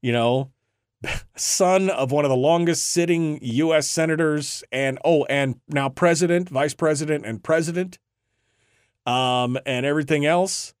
You 0.00 0.10
know, 0.10 0.50
son 1.36 1.90
of 1.90 2.10
one 2.10 2.24
of 2.24 2.28
the 2.28 2.36
longest 2.36 2.88
sitting 2.88 3.38
U.S. 3.40 3.88
senators, 3.88 4.64
and 4.72 4.98
oh, 5.04 5.26
and 5.26 5.60
now 5.68 5.88
president, 5.88 6.48
vice 6.48 6.74
president, 6.74 7.24
and 7.24 7.40
president 7.40 8.00
um, 9.06 9.58
and 9.66 9.86
everything 9.86 10.26
else. 10.26 10.74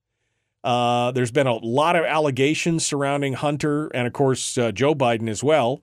Uh, 0.64 1.10
there's 1.10 1.32
been 1.32 1.46
a 1.46 1.56
lot 1.56 1.96
of 1.96 2.04
allegations 2.04 2.86
surrounding 2.86 3.32
Hunter 3.32 3.88
and, 3.88 4.06
of 4.06 4.12
course, 4.12 4.56
uh, 4.56 4.70
Joe 4.70 4.94
Biden 4.94 5.28
as 5.28 5.42
well. 5.42 5.82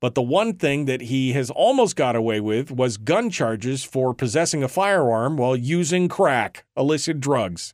But 0.00 0.14
the 0.16 0.22
one 0.22 0.54
thing 0.54 0.86
that 0.86 1.02
he 1.02 1.32
has 1.32 1.50
almost 1.50 1.94
got 1.94 2.16
away 2.16 2.40
with 2.40 2.72
was 2.72 2.96
gun 2.96 3.30
charges 3.30 3.84
for 3.84 4.12
possessing 4.12 4.62
a 4.62 4.68
firearm 4.68 5.36
while 5.36 5.56
using 5.56 6.08
crack, 6.08 6.64
illicit 6.76 7.20
drugs. 7.20 7.72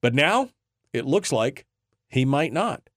But 0.00 0.14
now 0.14 0.48
it 0.92 1.06
looks 1.06 1.30
like 1.32 1.64
he 2.08 2.24
might 2.24 2.52
not. 2.52 2.90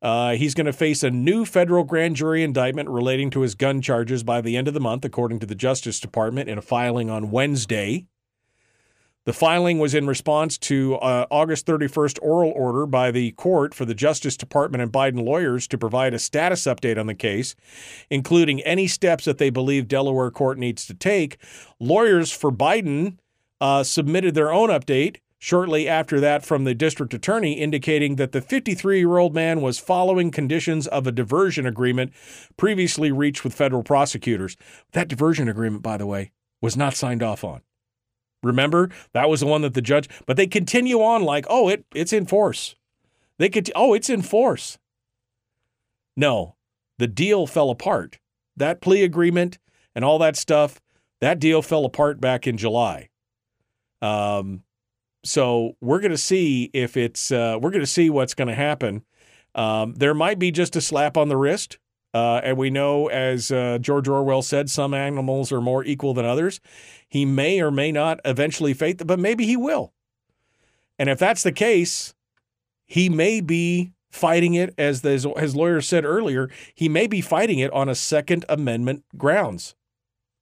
Uh, 0.00 0.34
he's 0.34 0.54
going 0.54 0.66
to 0.66 0.72
face 0.72 1.02
a 1.02 1.10
new 1.10 1.44
federal 1.44 1.82
grand 1.82 2.14
jury 2.14 2.44
indictment 2.44 2.88
relating 2.88 3.30
to 3.30 3.40
his 3.40 3.56
gun 3.56 3.82
charges 3.82 4.22
by 4.22 4.40
the 4.40 4.56
end 4.56 4.68
of 4.68 4.74
the 4.74 4.80
month, 4.80 5.04
according 5.04 5.40
to 5.40 5.46
the 5.46 5.56
Justice 5.56 5.98
Department 5.98 6.48
in 6.48 6.56
a 6.56 6.62
filing 6.62 7.10
on 7.10 7.32
Wednesday. 7.32 8.06
The 9.28 9.34
filing 9.34 9.78
was 9.78 9.94
in 9.94 10.06
response 10.06 10.56
to 10.56 10.94
uh, 10.94 11.26
August 11.30 11.66
31st 11.66 12.18
oral 12.22 12.50
order 12.52 12.86
by 12.86 13.10
the 13.10 13.32
court 13.32 13.74
for 13.74 13.84
the 13.84 13.92
Justice 13.92 14.38
Department 14.38 14.80
and 14.80 14.90
Biden 14.90 15.22
lawyers 15.22 15.68
to 15.68 15.76
provide 15.76 16.14
a 16.14 16.18
status 16.18 16.62
update 16.62 16.98
on 16.98 17.08
the 17.08 17.14
case, 17.14 17.54
including 18.08 18.62
any 18.62 18.86
steps 18.86 19.26
that 19.26 19.36
they 19.36 19.50
believe 19.50 19.86
Delaware 19.86 20.30
court 20.30 20.56
needs 20.56 20.86
to 20.86 20.94
take. 20.94 21.36
Lawyers 21.78 22.32
for 22.32 22.50
Biden 22.50 23.18
uh, 23.60 23.82
submitted 23.82 24.34
their 24.34 24.50
own 24.50 24.70
update 24.70 25.16
shortly 25.36 25.86
after 25.86 26.20
that 26.20 26.42
from 26.42 26.64
the 26.64 26.74
district 26.74 27.12
attorney 27.12 27.52
indicating 27.52 28.16
that 28.16 28.32
the 28.32 28.40
53 28.40 28.98
year 28.98 29.18
old 29.18 29.34
man 29.34 29.60
was 29.60 29.78
following 29.78 30.30
conditions 30.30 30.86
of 30.86 31.06
a 31.06 31.12
diversion 31.12 31.66
agreement 31.66 32.14
previously 32.56 33.12
reached 33.12 33.44
with 33.44 33.52
federal 33.52 33.82
prosecutors. 33.82 34.56
That 34.92 35.08
diversion 35.08 35.50
agreement, 35.50 35.82
by 35.82 35.98
the 35.98 36.06
way, 36.06 36.32
was 36.62 36.78
not 36.78 36.94
signed 36.94 37.22
off 37.22 37.44
on. 37.44 37.60
Remember, 38.42 38.90
that 39.12 39.28
was 39.28 39.40
the 39.40 39.46
one 39.46 39.62
that 39.62 39.74
the 39.74 39.82
judge, 39.82 40.08
but 40.26 40.36
they 40.36 40.46
continue 40.46 41.00
on 41.02 41.22
like, 41.22 41.46
oh, 41.48 41.68
it 41.68 41.84
it's 41.94 42.12
in 42.12 42.26
force. 42.26 42.76
They 43.38 43.48
could, 43.48 43.70
oh, 43.74 43.94
it's 43.94 44.10
in 44.10 44.22
force. 44.22 44.78
No, 46.16 46.56
the 46.98 47.06
deal 47.06 47.46
fell 47.46 47.70
apart. 47.70 48.18
That 48.56 48.80
plea 48.80 49.04
agreement 49.04 49.58
and 49.94 50.04
all 50.04 50.18
that 50.18 50.36
stuff, 50.36 50.80
that 51.20 51.38
deal 51.38 51.62
fell 51.62 51.84
apart 51.84 52.20
back 52.20 52.46
in 52.46 52.56
July. 52.56 53.08
Um, 54.02 54.62
so 55.24 55.76
we're 55.80 56.00
going 56.00 56.12
to 56.12 56.18
see 56.18 56.70
if 56.72 56.96
it's, 56.96 57.30
uh, 57.30 57.58
we're 57.60 57.70
going 57.70 57.82
to 57.82 57.86
see 57.86 58.10
what's 58.10 58.34
going 58.34 58.48
to 58.48 58.54
happen. 58.54 59.04
Um, 59.54 59.94
there 59.94 60.14
might 60.14 60.38
be 60.38 60.50
just 60.50 60.76
a 60.76 60.80
slap 60.80 61.16
on 61.16 61.28
the 61.28 61.36
wrist. 61.36 61.78
Uh, 62.14 62.40
and 62.42 62.56
we 62.56 62.70
know, 62.70 63.08
as 63.08 63.50
uh, 63.50 63.78
George 63.80 64.08
Orwell 64.08 64.42
said, 64.42 64.70
some 64.70 64.94
animals 64.94 65.52
are 65.52 65.60
more 65.60 65.84
equal 65.84 66.14
than 66.14 66.24
others. 66.24 66.60
He 67.08 67.24
may 67.24 67.60
or 67.60 67.70
may 67.70 67.92
not 67.92 68.20
eventually 68.24 68.74
fate, 68.74 69.06
but 69.06 69.18
maybe 69.18 69.44
he 69.44 69.56
will. 69.56 69.92
And 70.98 71.08
if 71.08 71.18
that's 71.18 71.42
the 71.42 71.52
case, 71.52 72.14
he 72.86 73.08
may 73.08 73.40
be 73.40 73.92
fighting 74.10 74.54
it, 74.54 74.74
as 74.78 75.02
his, 75.02 75.26
his 75.36 75.54
lawyer 75.54 75.80
said 75.80 76.04
earlier, 76.04 76.48
he 76.74 76.88
may 76.88 77.06
be 77.06 77.20
fighting 77.20 77.58
it 77.58 77.72
on 77.72 77.88
a 77.88 77.94
Second 77.94 78.44
Amendment 78.48 79.04
grounds, 79.16 79.74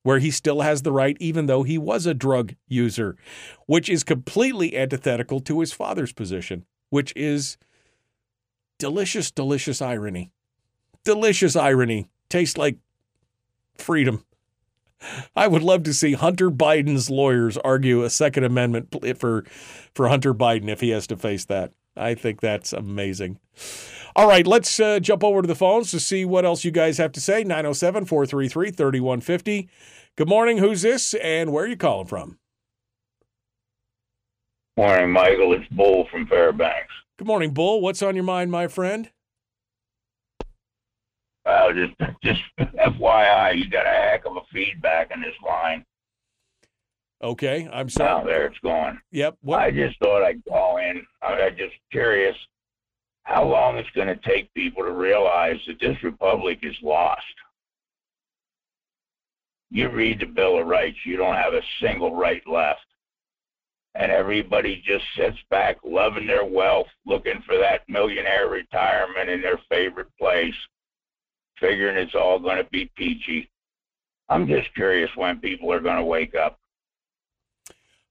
where 0.04 0.20
he 0.20 0.30
still 0.30 0.60
has 0.60 0.82
the 0.82 0.92
right, 0.92 1.16
even 1.18 1.46
though 1.46 1.64
he 1.64 1.76
was 1.76 2.06
a 2.06 2.14
drug 2.14 2.54
user, 2.68 3.16
which 3.66 3.88
is 3.88 4.04
completely 4.04 4.76
antithetical 4.76 5.40
to 5.40 5.60
his 5.60 5.72
father's 5.72 6.12
position, 6.12 6.64
which 6.90 7.12
is 7.16 7.58
delicious, 8.78 9.32
delicious 9.32 9.82
irony. 9.82 10.30
Delicious 11.06 11.54
irony. 11.54 12.08
Tastes 12.28 12.58
like 12.58 12.78
freedom. 13.78 14.24
I 15.36 15.46
would 15.46 15.62
love 15.62 15.84
to 15.84 15.94
see 15.94 16.14
Hunter 16.14 16.50
Biden's 16.50 17.08
lawyers 17.08 17.56
argue 17.58 18.02
a 18.02 18.10
Second 18.10 18.42
Amendment 18.42 18.92
for 19.16 19.44
for 19.94 20.08
Hunter 20.08 20.34
Biden 20.34 20.68
if 20.68 20.80
he 20.80 20.90
has 20.90 21.06
to 21.06 21.16
face 21.16 21.44
that. 21.44 21.70
I 21.96 22.14
think 22.14 22.40
that's 22.40 22.72
amazing. 22.72 23.38
All 24.16 24.26
right, 24.26 24.46
let's 24.48 24.80
uh, 24.80 24.98
jump 24.98 25.22
over 25.22 25.42
to 25.42 25.48
the 25.48 25.54
phones 25.54 25.92
to 25.92 26.00
see 26.00 26.24
what 26.24 26.44
else 26.44 26.64
you 26.64 26.72
guys 26.72 26.98
have 26.98 27.12
to 27.12 27.20
say. 27.20 27.44
907 27.44 28.06
433 28.06 28.70
3150. 28.72 29.68
Good 30.16 30.28
morning. 30.28 30.58
Who's 30.58 30.82
this 30.82 31.14
and 31.14 31.52
where 31.52 31.66
are 31.66 31.68
you 31.68 31.76
calling 31.76 32.08
from? 32.08 32.38
Morning, 34.76 35.12
Michael. 35.12 35.52
It's 35.52 35.68
Bull 35.68 36.08
from 36.10 36.26
Fairbanks. 36.26 36.92
Good 37.16 37.28
morning, 37.28 37.52
Bull. 37.52 37.80
What's 37.80 38.02
on 38.02 38.16
your 38.16 38.24
mind, 38.24 38.50
my 38.50 38.66
friend? 38.66 39.08
Well, 41.46 41.72
just 41.72 41.94
just 42.24 42.40
FYI, 42.58 43.56
you 43.56 43.70
got 43.70 43.86
a 43.86 43.90
heck 43.90 44.26
of 44.26 44.36
a 44.36 44.40
feedback 44.52 45.12
in 45.14 45.20
this 45.20 45.34
line. 45.46 45.84
Okay, 47.22 47.68
I'm 47.72 47.88
sorry. 47.88 48.20
Now 48.20 48.26
there 48.26 48.46
it's 48.46 48.58
going. 48.58 48.98
Yep. 49.12 49.36
What? 49.42 49.60
I 49.60 49.70
just 49.70 49.98
thought 50.00 50.24
I'd 50.24 50.44
call 50.44 50.78
in. 50.78 51.06
I'm 51.22 51.56
just 51.56 51.74
curious 51.92 52.36
how 53.22 53.44
long 53.44 53.78
it's 53.78 53.90
going 53.90 54.08
to 54.08 54.16
take 54.16 54.52
people 54.54 54.82
to 54.82 54.90
realize 54.90 55.58
that 55.68 55.80
this 55.80 55.96
republic 56.02 56.58
is 56.62 56.76
lost. 56.82 57.22
You 59.70 59.88
read 59.88 60.20
the 60.20 60.26
Bill 60.26 60.60
of 60.60 60.66
Rights, 60.66 60.98
you 61.04 61.16
don't 61.16 61.34
have 61.34 61.54
a 61.54 61.62
single 61.80 62.14
right 62.14 62.42
left. 62.46 62.80
And 63.94 64.12
everybody 64.12 64.82
just 64.84 65.04
sits 65.16 65.38
back 65.48 65.78
loving 65.82 66.26
their 66.26 66.44
wealth, 66.44 66.88
looking 67.06 67.42
for 67.46 67.56
that 67.56 67.80
millionaire 67.88 68.48
retirement 68.48 69.30
in 69.30 69.40
their 69.40 69.58
favorite 69.70 70.08
place 70.20 70.54
figuring 71.60 71.96
it's 71.96 72.14
all 72.14 72.38
going 72.38 72.56
to 72.58 72.64
be 72.70 72.90
peachy. 72.96 73.50
I'm 74.28 74.46
just 74.46 74.74
curious 74.74 75.10
when 75.16 75.38
people 75.38 75.72
are 75.72 75.80
going 75.80 75.96
to 75.96 76.04
wake 76.04 76.34
up. 76.34 76.58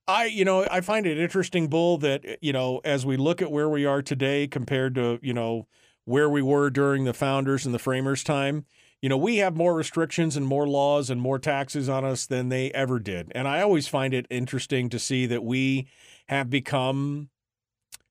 I, 0.07 0.25
you 0.25 0.45
know, 0.45 0.67
I 0.69 0.81
find 0.81 1.07
it 1.07 1.17
interesting, 1.17 1.67
Bull, 1.67 1.97
that, 1.97 2.37
you 2.41 2.53
know, 2.53 2.79
as 2.85 3.05
we 3.05 3.17
look 3.17 3.41
at 3.41 3.51
where 3.51 3.67
we 3.67 3.85
are 3.85 4.01
today 4.01 4.47
compared 4.47 4.95
to, 4.95 5.19
you 5.21 5.33
know, 5.33 5.67
where 6.05 6.29
we 6.29 6.41
were 6.41 6.69
during 6.69 7.05
the 7.05 7.13
founders 7.13 7.65
and 7.65 7.73
the 7.73 7.79
framers' 7.79 8.23
time, 8.23 8.65
you 9.01 9.09
know, 9.09 9.17
we 9.17 9.37
have 9.37 9.55
more 9.55 9.73
restrictions 9.73 10.37
and 10.37 10.45
more 10.45 10.67
laws 10.67 11.09
and 11.09 11.19
more 11.19 11.39
taxes 11.39 11.89
on 11.89 12.05
us 12.05 12.25
than 12.27 12.49
they 12.49 12.71
ever 12.71 12.99
did. 12.99 13.31
And 13.33 13.47
I 13.47 13.61
always 13.61 13.87
find 13.87 14.13
it 14.13 14.27
interesting 14.29 14.89
to 14.89 14.99
see 14.99 15.25
that 15.25 15.43
we 15.43 15.87
have 16.29 16.49
become 16.49 17.29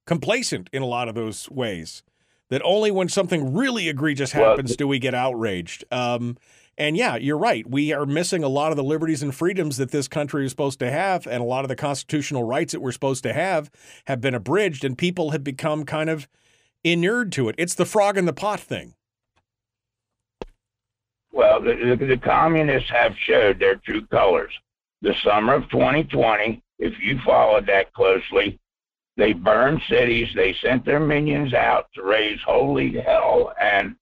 complacent 0.07 0.69
in 0.73 0.83
a 0.83 0.87
lot 0.87 1.09
of 1.09 1.15
those 1.15 1.49
ways. 1.51 2.03
That 2.51 2.63
only 2.65 2.91
when 2.91 3.09
something 3.09 3.55
really 3.55 3.89
egregious 3.89 4.33
happens 4.33 4.77
do 4.77 4.87
we 4.87 4.99
get 4.99 5.15
outraged. 5.15 5.85
Um, 5.91 6.37
and 6.77 6.97
yeah, 6.97 7.17
you're 7.17 7.39
right. 7.39 7.69
We 7.69 7.93
are 7.93 8.05
missing 8.05 8.43
a 8.43 8.49
lot 8.49 8.71
of 8.73 8.77
the 8.77 8.85
liberties 8.85 9.23
and 9.23 9.35
freedoms 9.35 9.77
that 9.77 9.93
this 9.93 10.09
country 10.09 10.45
is 10.45 10.51
supposed 10.51 10.79
to 10.81 10.91
have, 10.91 11.27
and 11.27 11.41
a 11.41 11.47
lot 11.47 11.65
of 11.65 11.69
the 11.69 11.77
constitutional 11.77 12.45
rights 12.45 12.73
that 12.73 12.81
we're 12.81 12.93
supposed 12.93 13.23
to 13.23 13.33
have 13.33 13.71
have 14.07 14.21
been 14.21 14.35
abridged, 14.35 14.85
and 14.85 14.99
people 14.99 15.31
have 15.31 15.45
become 15.45 15.85
kind 15.85 16.11
of 16.11 16.29
inured 16.83 17.33
to 17.33 17.49
it. 17.49 17.55
It's 17.59 17.75
the 17.75 17.87
frog 17.87 18.19
in 18.19 18.27
the 18.27 18.33
pot 18.33 18.61
thing. 18.61 18.95
Well, 21.33 21.61
the, 21.61 21.97
the, 21.99 22.07
the 22.07 22.17
communists 22.17 22.91
have 22.91 23.15
showed 23.17 23.59
their 23.59 23.77
true 23.77 24.07
colors. 24.07 24.53
The 25.03 25.15
summer 25.25 25.55
of 25.55 25.69
2020, 25.71 26.63
if 26.79 26.95
you 27.01 27.19
followed 27.25 27.67
that 27.67 27.93
closely, 27.93 28.59
they 29.17 29.33
burned 29.33 29.81
cities. 29.89 30.29
They 30.35 30.55
sent 30.61 30.85
their 30.85 31.01
minions 31.01 31.55
out 31.55 31.87
to 31.95 32.03
raise 32.03 32.41
holy 32.45 33.01
hell, 33.01 33.53
and 33.61 33.95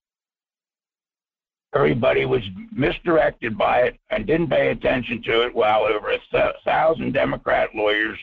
everybody 1.75 2.25
was 2.25 2.43
misdirected 2.73 3.57
by 3.59 3.81
it 3.83 3.99
and 4.11 4.27
didn't 4.27 4.49
pay 4.51 4.69
attention 4.69 5.23
to 5.25 5.43
it. 5.43 5.55
While 5.55 5.83
over 5.83 6.11
a 6.11 6.19
th- 6.31 6.55
thousand 6.65 7.13
Democrat 7.13 7.71
lawyers, 7.75 8.19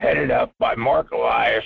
headed 0.00 0.30
up 0.30 0.52
by 0.58 0.74
Marc 0.74 1.12
Elias, 1.12 1.64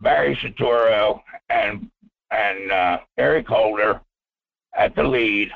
Barry 0.00 0.36
Soetoro, 0.42 1.20
and 1.50 1.90
and 2.30 2.72
uh, 2.72 2.98
Eric 3.18 3.46
Holder, 3.46 4.00
at 4.76 4.94
the 4.96 5.02
lead, 5.02 5.50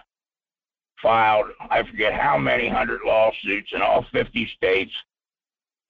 filed 1.03 1.47
I 1.71 1.83
forget 1.83 2.13
how 2.13 2.37
many 2.39 2.69
hundred 2.69 3.01
lawsuits 3.05 3.71
in 3.73 3.81
all 3.83 4.05
50 4.13 4.51
states 4.57 4.93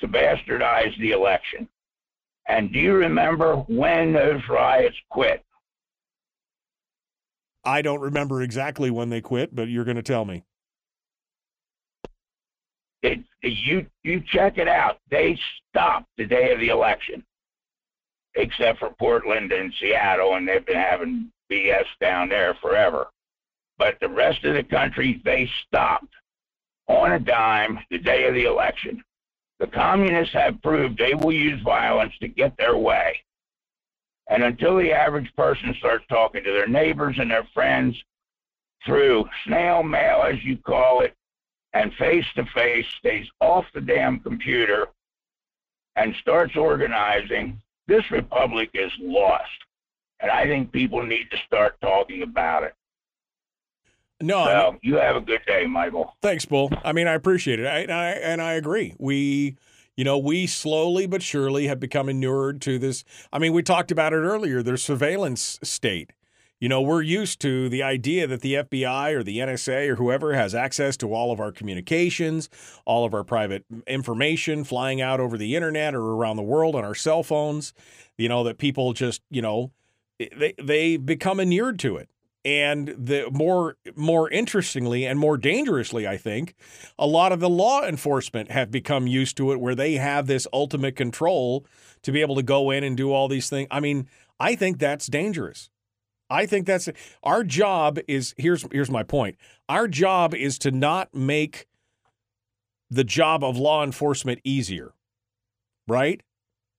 to 0.01 0.09
bastardize 0.09 0.97
the 0.98 1.11
election. 1.11 1.69
And 2.51 2.72
do 2.72 2.81
you 2.81 2.94
remember 2.94 3.55
when 3.68 4.12
those 4.12 4.40
riots 4.48 4.97
quit? 5.09 5.44
I 7.64 7.81
don't 7.81 8.01
remember 8.01 8.43
exactly 8.43 8.90
when 8.90 9.09
they 9.09 9.20
quit, 9.20 9.55
but 9.55 9.68
you're 9.68 9.85
going 9.85 9.97
to 9.97 10.02
tell 10.02 10.24
me. 10.24 10.43
It, 13.02 13.20
you 13.43 13.86
you 14.02 14.20
check 14.20 14.59
it 14.59 14.66
out. 14.66 14.98
They 15.10 15.39
stopped 15.70 16.09
the 16.18 16.27
day 16.27 16.52
of 16.52 16.59
the 16.59 16.70
election, 16.70 17.24
except 18.35 18.81
for 18.81 18.90
Portland 18.98 19.52
and 19.52 19.72
Seattle, 19.81 20.35
and 20.35 20.47
they've 20.47 20.66
been 20.66 20.77
having 20.77 21.31
BS 21.51 21.86
down 22.01 22.28
there 22.28 22.55
forever. 22.60 23.06
But 23.78 23.98
the 24.01 24.09
rest 24.09 24.44
of 24.44 24.55
the 24.55 24.64
country, 24.64 25.22
they 25.24 25.48
stopped 25.66 26.12
on 26.89 27.12
a 27.12 27.20
dime 27.20 27.78
the 27.90 27.98
day 27.98 28.27
of 28.27 28.35
the 28.35 28.44
election. 28.44 29.02
The 29.61 29.66
communists 29.66 30.32
have 30.32 30.62
proved 30.62 30.99
they 30.99 31.15
will 31.15 31.32
use 31.32 31.61
violence 31.62 32.15
to 32.20 32.28
get 32.28 32.57
their 32.57 32.77
way. 32.77 33.15
And 34.28 34.43
until 34.43 34.77
the 34.77 34.93
average 34.93 35.31
person 35.37 35.74
starts 35.78 36.05
talking 36.09 36.43
to 36.43 36.51
their 36.51 36.66
neighbors 36.66 37.16
and 37.19 37.31
their 37.31 37.47
friends 37.53 38.03
through 38.87 39.28
snail 39.45 39.82
mail, 39.82 40.23
as 40.23 40.43
you 40.43 40.57
call 40.57 41.03
it, 41.03 41.15
and 41.74 41.93
face 41.95 42.24
to 42.37 42.47
face, 42.55 42.87
stays 42.99 43.27
off 43.41 43.66
the 43.74 43.82
damn 43.82 44.20
computer 44.20 44.89
and 45.95 46.15
starts 46.16 46.57
organizing, 46.57 47.61
this 47.87 48.11
republic 48.11 48.70
is 48.73 48.93
lost. 48.99 49.45
And 50.20 50.31
I 50.31 50.47
think 50.47 50.73
people 50.73 51.03
need 51.03 51.31
to 51.31 51.37
start 51.47 51.78
talking 51.82 52.23
about 52.23 52.62
it. 52.62 52.74
No, 54.21 54.45
well, 54.45 54.69
I 54.69 54.71
mean, 54.73 54.81
you 54.83 54.97
have 54.97 55.17
a 55.17 55.21
good 55.21 55.41
day, 55.47 55.67
Michael. 55.67 56.15
Thanks, 56.21 56.45
Bull. 56.45 56.71
I 56.85 56.93
mean, 56.93 57.07
I 57.07 57.15
appreciate 57.15 57.59
it, 57.59 57.67
I, 57.67 57.79
and 57.81 57.93
I 57.93 58.07
and 58.11 58.43
I 58.43 58.53
agree. 58.53 58.95
We, 58.99 59.57
you 59.97 60.05
know, 60.05 60.19
we 60.19 60.47
slowly 60.47 61.07
but 61.07 61.23
surely 61.23 61.67
have 61.69 61.81
become 61.81 62.09
inured 62.09 62.61
to 62.63 62.79
this. 62.79 63.05
I 63.33 63.39
mean, 63.39 63.53
we 63.53 63.63
talked 63.63 63.91
about 63.91 64.13
it 64.13 64.17
earlier. 64.17 64.63
There's 64.63 64.83
surveillance 64.83 65.59
state. 65.63 66.13
You 66.61 66.69
know, 66.69 66.83
we're 66.83 67.01
used 67.01 67.41
to 67.41 67.71
the 67.71 67.83
idea 67.83 68.27
that 68.27 68.43
the 68.43 68.55
FBI 68.55 69.15
or 69.15 69.23
the 69.23 69.39
NSA 69.39 69.89
or 69.89 69.97
whoever 69.97 70.35
has 70.35 70.55
access 70.55 70.95
to 70.99 71.15
all 71.15 71.33
of 71.33 71.41
our 71.41 71.53
communications, 71.53 72.51
all 72.85 73.07
of 73.07 73.15
our 73.15 73.25
private 73.25 73.65
information 73.87 74.65
flying 74.65 75.01
out 75.01 75.21
over 75.21 75.39
the 75.39 75.57
internet 75.57 75.95
or 75.95 76.03
around 76.03 76.37
the 76.37 76.43
world 76.43 76.75
on 76.75 76.85
our 76.85 76.95
cell 76.95 77.23
phones. 77.23 77.73
You 78.19 78.29
know, 78.29 78.45
that 78.45 78.59
people 78.59 78.93
just, 78.93 79.23
you 79.31 79.41
know, 79.41 79.71
they 80.19 80.53
they 80.63 80.99
become 80.99 81.41
inured 81.41 81.79
to 81.79 81.97
it. 81.97 82.11
And 82.43 82.89
the 82.89 83.29
more 83.31 83.77
more 83.97 84.31
interestingly 84.31 85.05
and 85.05 85.19
more 85.19 85.37
dangerously, 85.37 86.09
I 86.09 86.17
think, 86.17 86.55
a 86.99 87.07
lot 87.07 87.33
of 87.33 87.41
the 87.41 87.51
law 87.51 87.83
enforcement 87.83 88.51
have 88.51 88.71
become 88.71 89.07
used 89.07 89.37
to 89.37 89.53
it 89.53 89.61
where 89.61 89.75
they 89.75 89.95
have 89.95 90.27
this 90.27 90.47
ultimate 90.53 90.97
control 90.97 91.67
to 92.03 92.12
be 92.12 92.23
able 92.23 92.37
to 92.37 92.43
go 92.43 92.71
in 92.71 92.83
and 92.83 92.97
do 92.97 93.12
all 93.12 93.29
these 93.29 93.51
things. 93.51 93.69
I 93.71 93.81
mean, 93.81 94.09
I 94.39 94.55
think 94.55 94.79
that's 94.79 95.07
dangerous. 95.07 95.69
I 96.31 96.47
think 96.47 96.67
that's 96.67 96.89
our 97.23 97.45
job 97.45 97.99
is 98.09 98.35
here's 98.39 98.65
here's 98.73 98.91
my 98.91 99.03
point. 99.03 99.37
Our 99.69 99.89
job 99.89 100.35
is 100.35 100.59
to 100.61 100.71
not 100.71 101.15
make 101.15 101.67
the 102.89 103.05
job 103.05 103.45
of 103.45 103.57
law 103.59 103.85
enforcement 103.85 104.41
easier. 104.45 104.95
Right? 105.87 106.23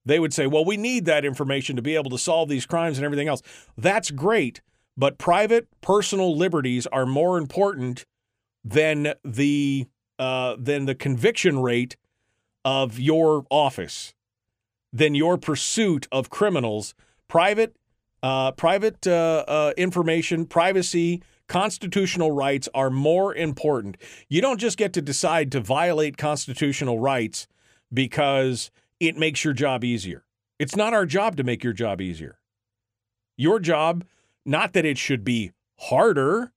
They 0.06 0.20
would 0.20 0.34
say, 0.34 0.48
"Well, 0.48 0.66
we 0.66 0.78
need 0.78 1.06
that 1.06 1.26
information 1.26 1.76
to 1.76 1.82
be 1.82 1.96
able 1.96 2.10
to 2.12 2.18
solve 2.18 2.50
these 2.50 2.66
crimes 2.66 2.98
and 2.98 3.06
everything 3.06 3.28
else." 3.28 3.42
That's 3.78 4.10
great, 4.10 4.62
but 4.98 5.18
private 5.18 5.68
personal 5.82 6.36
liberties 6.36 6.88
are 6.88 7.06
more 7.06 7.38
important 7.38 8.06
than 8.64 9.14
the 9.24 9.88
uh, 10.20 10.56
than 10.60 10.86
the 10.86 10.96
conviction 10.96 11.60
rate 11.60 11.96
of 12.64 13.00
your 13.00 13.46
office, 13.50 14.14
than 14.94 15.16
your 15.16 15.38
pursuit 15.38 16.08
of 16.12 16.30
criminals. 16.30 16.94
Private 17.28 17.76
uh, 18.24 18.52
private 18.52 19.08
uh, 19.08 19.44
uh, 19.48 19.74
information, 19.78 20.46
privacy, 20.46 21.24
constitutional 21.48 22.32
rights 22.32 22.70
are 22.74 22.90
more 22.90 23.34
important. 23.34 23.98
You 24.30 24.42
don't 24.42 24.60
just 24.60 24.78
get 24.78 24.94
to 24.94 25.02
decide 25.02 25.52
to 25.54 25.60
violate 25.60 26.18
constitutional 26.18 27.00
rights 27.00 27.48
because 27.92 28.72
it 29.00 29.18
makes 29.18 29.44
your 29.44 29.54
job 29.54 29.84
easier. 29.84 30.24
It's 30.60 30.76
not 30.76 30.94
our 30.94 31.06
job 31.06 31.36
to 31.38 31.44
make 31.44 31.64
your 31.64 31.74
job 31.74 32.00
easier. 32.00 32.38
Your 33.36 33.60
job, 33.60 34.06
not 34.46 34.74
that 34.74 34.86
it 34.86 34.98
should 34.98 35.24
be 35.24 35.52
harder, 35.80 36.52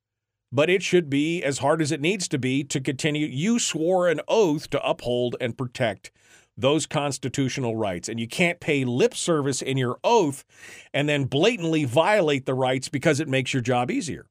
but 0.53 0.71
it 0.71 0.83
should 0.83 1.11
be 1.11 1.43
as 1.43 1.59
hard 1.59 1.83
as 1.83 1.91
it 1.91 2.01
needs 2.01 2.29
to 2.29 2.39
be 2.39 2.63
to 2.65 2.81
continue. 2.81 3.27
You 3.27 3.59
swore 3.59 4.09
an 4.09 4.21
oath 4.29 4.71
to 4.71 4.87
uphold 4.87 5.37
and 5.41 5.59
protect 5.59 6.11
those 6.57 6.87
constitutional 6.87 7.77
rights. 7.77 8.09
And 8.09 8.21
you 8.21 8.29
can't 8.29 8.61
pay 8.61 8.85
lip 8.85 9.15
service 9.15 9.61
in 9.61 9.77
your 9.77 9.99
oath 10.05 10.45
and 10.93 11.09
then 11.09 11.25
blatantly 11.25 11.85
violate 11.85 12.47
the 12.47 12.55
rights 12.55 12.89
because 12.89 13.21
it 13.21 13.29
makes 13.29 13.53
your 13.53 13.63
job 13.63 13.91
easier. 13.91 14.27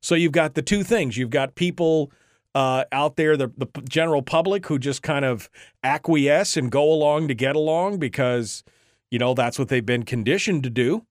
So 0.00 0.14
you've 0.14 0.32
got 0.32 0.54
the 0.54 0.62
two 0.62 0.82
things. 0.82 1.16
You've 1.16 1.30
got 1.30 1.54
people 1.54 2.10
uh, 2.54 2.84
out 2.90 3.16
there, 3.16 3.36
the, 3.36 3.52
the 3.56 3.68
general 3.88 4.22
public, 4.22 4.66
who 4.66 4.78
just 4.78 5.02
kind 5.02 5.24
of 5.24 5.48
acquiesce 5.84 6.56
and 6.56 6.70
go 6.70 6.92
along 6.92 7.28
to 7.28 7.34
get 7.34 7.54
along 7.54 7.98
because, 7.98 8.64
you 9.10 9.18
know, 9.18 9.34
that's 9.34 9.58
what 9.58 9.68
they've 9.68 9.86
been 9.86 10.04
conditioned 10.04 10.62
to 10.64 10.70
do. 10.70 11.04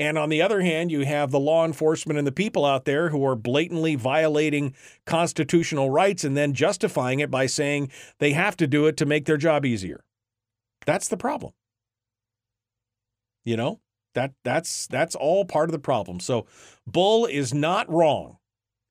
And 0.00 0.16
on 0.16 0.30
the 0.30 0.40
other 0.40 0.62
hand, 0.62 0.90
you 0.90 1.04
have 1.04 1.30
the 1.30 1.38
law 1.38 1.66
enforcement 1.66 2.18
and 2.18 2.26
the 2.26 2.32
people 2.32 2.64
out 2.64 2.86
there 2.86 3.10
who 3.10 3.22
are 3.26 3.36
blatantly 3.36 3.96
violating 3.96 4.74
constitutional 5.04 5.90
rights 5.90 6.24
and 6.24 6.34
then 6.34 6.54
justifying 6.54 7.20
it 7.20 7.30
by 7.30 7.44
saying 7.44 7.90
they 8.18 8.32
have 8.32 8.56
to 8.56 8.66
do 8.66 8.86
it 8.86 8.96
to 8.96 9.04
make 9.04 9.26
their 9.26 9.36
job 9.36 9.66
easier. 9.66 10.02
That's 10.86 11.08
the 11.08 11.18
problem. 11.18 11.52
You 13.44 13.58
know? 13.58 13.80
That 14.14 14.32
that's 14.42 14.88
that's 14.88 15.14
all 15.14 15.44
part 15.44 15.68
of 15.68 15.72
the 15.72 15.78
problem. 15.78 16.18
So 16.18 16.46
Bull 16.84 17.26
is 17.26 17.54
not 17.54 17.88
wrong 17.88 18.38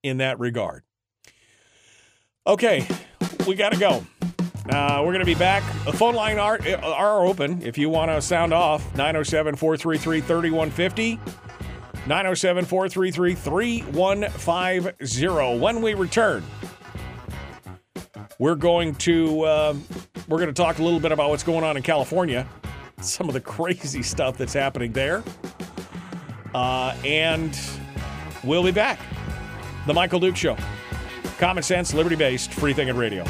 in 0.01 0.17
that 0.17 0.39
regard. 0.39 0.83
Okay, 2.47 2.87
we 3.45 3.55
got 3.55 3.73
to 3.73 3.79
go. 3.79 4.05
Uh, 4.69 4.99
we're 4.99 5.11
going 5.11 5.19
to 5.19 5.25
be 5.25 5.33
back. 5.33 5.63
The 5.85 5.93
phone 5.93 6.13
line 6.13 6.37
are, 6.37 6.59
are 6.83 7.25
open 7.25 7.61
if 7.63 7.77
you 7.77 7.89
want 7.89 8.11
to 8.11 8.21
sound 8.21 8.53
off. 8.53 8.83
907 8.95 9.55
433 9.55 10.21
3150. 10.21 11.19
907 12.05 12.65
433 12.65 13.35
3150. 13.35 15.59
When 15.59 15.81
we 15.81 15.95
return, 15.95 16.43
we're 18.37 18.55
going 18.55 18.93
to 18.95 19.41
uh, 19.41 19.73
we're 20.27 20.37
going 20.37 20.47
to 20.47 20.53
talk 20.53 20.77
a 20.77 20.83
little 20.83 20.99
bit 20.99 21.11
about 21.11 21.31
what's 21.31 21.43
going 21.43 21.63
on 21.63 21.75
in 21.75 21.83
California, 21.83 22.47
some 23.01 23.27
of 23.27 23.33
the 23.33 23.41
crazy 23.41 24.03
stuff 24.03 24.37
that's 24.37 24.53
happening 24.53 24.91
there, 24.91 25.23
uh, 26.53 26.95
and 27.03 27.59
we'll 28.43 28.63
be 28.63 28.71
back. 28.71 28.99
The 29.87 29.93
Michael 29.93 30.19
Duke 30.19 30.35
Show. 30.35 30.55
Common 31.39 31.63
sense, 31.63 31.93
liberty 31.93 32.15
based, 32.15 32.53
free 32.53 32.73
thinking 32.73 32.97
radio. 32.97 33.23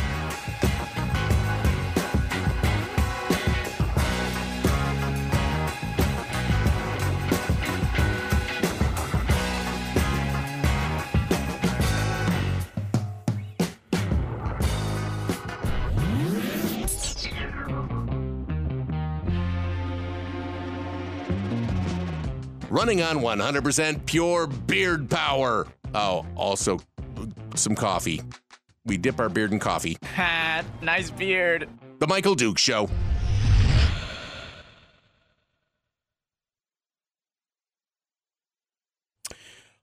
Running 22.79 23.01
on 23.01 23.17
100% 23.17 24.05
pure 24.05 24.47
beard 24.47 25.09
power. 25.09 25.67
Oh, 25.93 26.25
also 26.37 26.79
some 27.53 27.75
coffee. 27.75 28.21
We 28.85 28.95
dip 28.95 29.19
our 29.19 29.27
beard 29.27 29.51
in 29.51 29.59
coffee. 29.59 29.97
Ha, 30.15 30.63
nice 30.81 31.11
beard. 31.11 31.67
The 31.99 32.07
Michael 32.07 32.35
Duke 32.35 32.57
Show. 32.57 32.89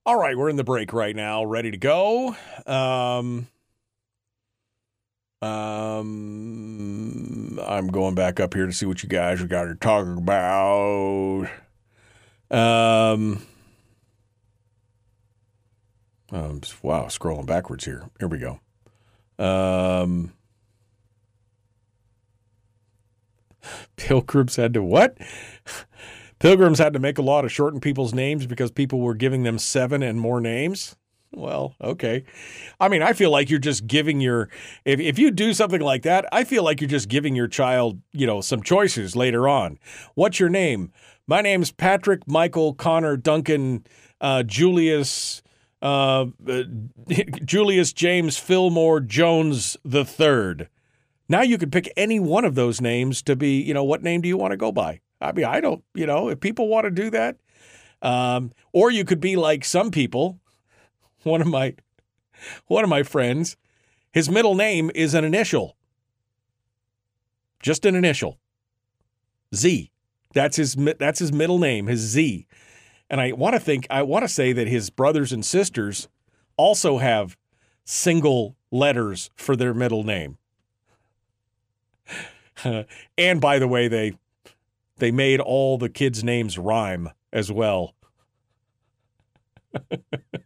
All 0.06 0.18
right, 0.18 0.35
we're 0.35 0.48
in 0.48 0.56
the 0.56 0.64
break 0.64 0.94
right 0.94 1.14
now, 1.14 1.44
ready 1.44 1.70
to 1.70 1.77
go. 1.77 2.35
Um, 2.66 3.48
um, 5.43 6.01
I'm 7.62 7.89
going 7.89 8.14
back 8.14 8.40
up 8.40 8.55
here 8.55 8.64
to 8.64 8.73
see 8.73 8.86
what 8.86 9.02
you 9.02 9.10
guys 9.10 9.43
are 9.43 9.47
got 9.47 9.64
to 9.64 9.74
talk 9.74 10.06
about. 10.06 11.47
Um, 12.51 13.47
um, 16.31 16.60
wow, 16.82 17.05
scrolling 17.06 17.47
backwards 17.47 17.85
here. 17.85 18.09
Here 18.18 18.28
we 18.28 18.39
go. 18.39 18.60
Um, 19.39 20.32
Pilgrims 23.97 24.56
had 24.56 24.74
to 24.74 24.82
what? 24.82 25.18
Pilgrims 26.39 26.78
had 26.78 26.93
to 26.93 26.98
make 26.98 27.18
a 27.18 27.23
law 27.23 27.40
to 27.43 27.48
shorten 27.48 27.81
people's 27.81 28.12
names 28.14 28.47
because 28.47 28.70
people 28.70 29.01
were 29.01 29.14
giving 29.14 29.43
them 29.43 29.59
seven 29.59 30.02
and 30.02 30.20
more 30.20 30.40
names. 30.40 30.97
Well, 31.36 31.74
okay. 31.82 32.24
I 32.80 32.88
mean, 32.88 33.02
I 33.02 33.12
feel 33.12 33.30
like 33.30 33.50
you're 33.50 33.58
just 33.58 33.86
giving 33.86 34.22
your 34.22 34.48
if 34.86 34.98
if 34.98 35.18
you 35.18 35.30
do 35.30 35.52
something 35.52 35.82
like 35.82 36.02
that, 36.02 36.24
I 36.32 36.44
feel 36.44 36.64
like 36.64 36.80
you're 36.80 36.88
just 36.88 37.10
giving 37.10 37.36
your 37.36 37.46
child, 37.46 38.00
you 38.12 38.26
know, 38.26 38.40
some 38.40 38.62
choices 38.62 39.14
later 39.14 39.46
on. 39.46 39.78
What's 40.14 40.40
your 40.40 40.48
name? 40.48 40.92
My 41.26 41.42
name's 41.42 41.72
Patrick 41.72 42.26
Michael 42.26 42.72
Connor 42.72 43.18
Duncan 43.18 43.84
uh, 44.18 44.44
Julius 44.44 45.42
uh, 45.82 46.24
uh, 46.48 46.62
Julius 47.44 47.92
James 47.92 48.38
Fillmore 48.38 49.00
Jones 49.00 49.76
the 49.84 50.06
third. 50.06 50.70
Now 51.28 51.42
you 51.42 51.58
could 51.58 51.70
pick 51.70 51.92
any 51.98 52.18
one 52.18 52.46
of 52.46 52.54
those 52.54 52.80
names 52.80 53.20
to 53.24 53.36
be, 53.36 53.60
you 53.60 53.74
know, 53.74 53.84
what 53.84 54.02
name 54.02 54.22
do 54.22 54.28
you 54.28 54.38
want 54.38 54.52
to 54.52 54.56
go 54.56 54.72
by? 54.72 55.00
I 55.20 55.32
mean, 55.32 55.44
I 55.44 55.60
don't, 55.60 55.84
you 55.92 56.06
know, 56.06 56.30
if 56.30 56.40
people 56.40 56.68
want 56.68 56.84
to 56.84 56.90
do 56.90 57.10
that, 57.10 57.36
um, 58.00 58.52
or 58.72 58.90
you 58.90 59.04
could 59.04 59.20
be 59.20 59.36
like 59.36 59.66
some 59.66 59.90
people. 59.90 60.40
One 61.27 61.40
of 61.40 61.48
my, 61.48 61.74
one 62.69 62.85
of 62.85 62.90
my 62.90 63.03
friends, 63.03 63.57
his 64.12 64.31
middle 64.31 64.55
name 64.55 64.93
is 64.94 65.12
an 65.12 65.24
initial, 65.24 65.77
just 67.61 67.85
an 67.85 67.97
initial, 67.97 68.39
Z. 69.53 69.90
That's 70.35 70.57
his 70.57 70.77
that's 70.77 71.19
his 71.19 71.32
middle 71.32 71.59
name, 71.59 71.89
his 71.89 71.98
Z. 71.98 72.47
And 73.11 73.20
I 73.20 73.32
want 73.32 73.55
to 73.55 73.61
think 73.61 73.89
I 73.90 74.03
want 74.03 74.23
to 74.23 74.28
say 74.28 74.53
that 74.53 74.69
his 74.69 74.89
brothers 74.89 75.32
and 75.32 75.44
sisters 75.44 76.09
also 76.57 76.98
have 76.98 77.36
single 77.85 78.57
letters 78.70 79.31
for 79.35 79.57
their 79.57 79.74
middle 79.74 80.05
name. 80.05 80.39
and 83.19 83.40
by 83.40 83.59
the 83.59 83.66
way, 83.66 83.89
they 83.89 84.12
they 84.98 85.11
made 85.11 85.40
all 85.40 85.77
the 85.77 85.89
kids' 85.89 86.23
names 86.23 86.57
rhyme 86.57 87.11
as 87.32 87.51
well. 87.51 87.97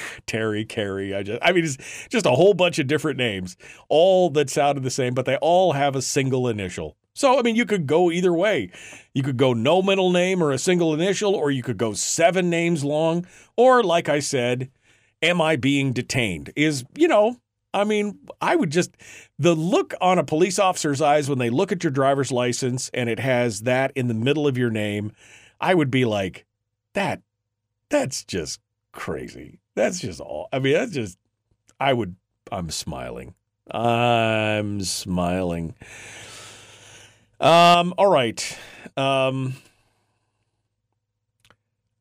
Terry, 0.26 0.64
Carrie. 0.64 1.14
I 1.14 1.22
just, 1.22 1.38
I 1.42 1.52
mean, 1.52 1.64
it's 1.64 2.08
just 2.08 2.26
a 2.26 2.30
whole 2.32 2.54
bunch 2.54 2.78
of 2.78 2.86
different 2.86 3.18
names, 3.18 3.56
all 3.88 4.30
that 4.30 4.50
sounded 4.50 4.84
the 4.84 4.90
same, 4.90 5.14
but 5.14 5.26
they 5.26 5.36
all 5.36 5.72
have 5.72 5.96
a 5.96 6.02
single 6.02 6.48
initial. 6.48 6.96
So, 7.14 7.38
I 7.38 7.42
mean, 7.42 7.56
you 7.56 7.66
could 7.66 7.86
go 7.86 8.10
either 8.10 8.32
way. 8.32 8.70
You 9.12 9.22
could 9.22 9.36
go 9.36 9.52
no 9.52 9.82
middle 9.82 10.10
name 10.10 10.42
or 10.42 10.50
a 10.50 10.58
single 10.58 10.94
initial, 10.94 11.34
or 11.34 11.50
you 11.50 11.62
could 11.62 11.76
go 11.76 11.92
seven 11.92 12.48
names 12.48 12.84
long, 12.84 13.26
or 13.56 13.82
like 13.82 14.08
I 14.08 14.20
said, 14.20 14.70
am 15.20 15.40
I 15.40 15.56
being 15.56 15.92
detained? 15.92 16.52
Is, 16.56 16.84
you 16.96 17.08
know, 17.08 17.36
I 17.74 17.84
mean, 17.84 18.18
I 18.40 18.56
would 18.56 18.70
just, 18.70 18.96
the 19.38 19.54
look 19.54 19.94
on 20.00 20.18
a 20.18 20.24
police 20.24 20.58
officer's 20.58 21.00
eyes 21.00 21.28
when 21.28 21.38
they 21.38 21.50
look 21.50 21.72
at 21.72 21.84
your 21.84 21.90
driver's 21.90 22.32
license 22.32 22.90
and 22.92 23.08
it 23.08 23.18
has 23.18 23.60
that 23.62 23.92
in 23.94 24.08
the 24.08 24.14
middle 24.14 24.46
of 24.46 24.58
your 24.58 24.70
name, 24.70 25.12
I 25.60 25.74
would 25.74 25.90
be 25.90 26.04
like, 26.04 26.44
that, 26.94 27.22
that's 27.88 28.24
just 28.24 28.60
crazy. 28.92 29.61
That's 29.74 30.00
just 30.00 30.20
all. 30.20 30.48
I 30.52 30.58
mean, 30.58 30.74
that's 30.74 30.92
just, 30.92 31.18
I 31.80 31.92
would, 31.92 32.16
I'm 32.50 32.70
smiling. 32.70 33.34
I'm 33.70 34.82
smiling. 34.82 35.74
Um, 37.40 37.94
all 37.98 38.08
right. 38.08 38.58
Um, 38.96 39.54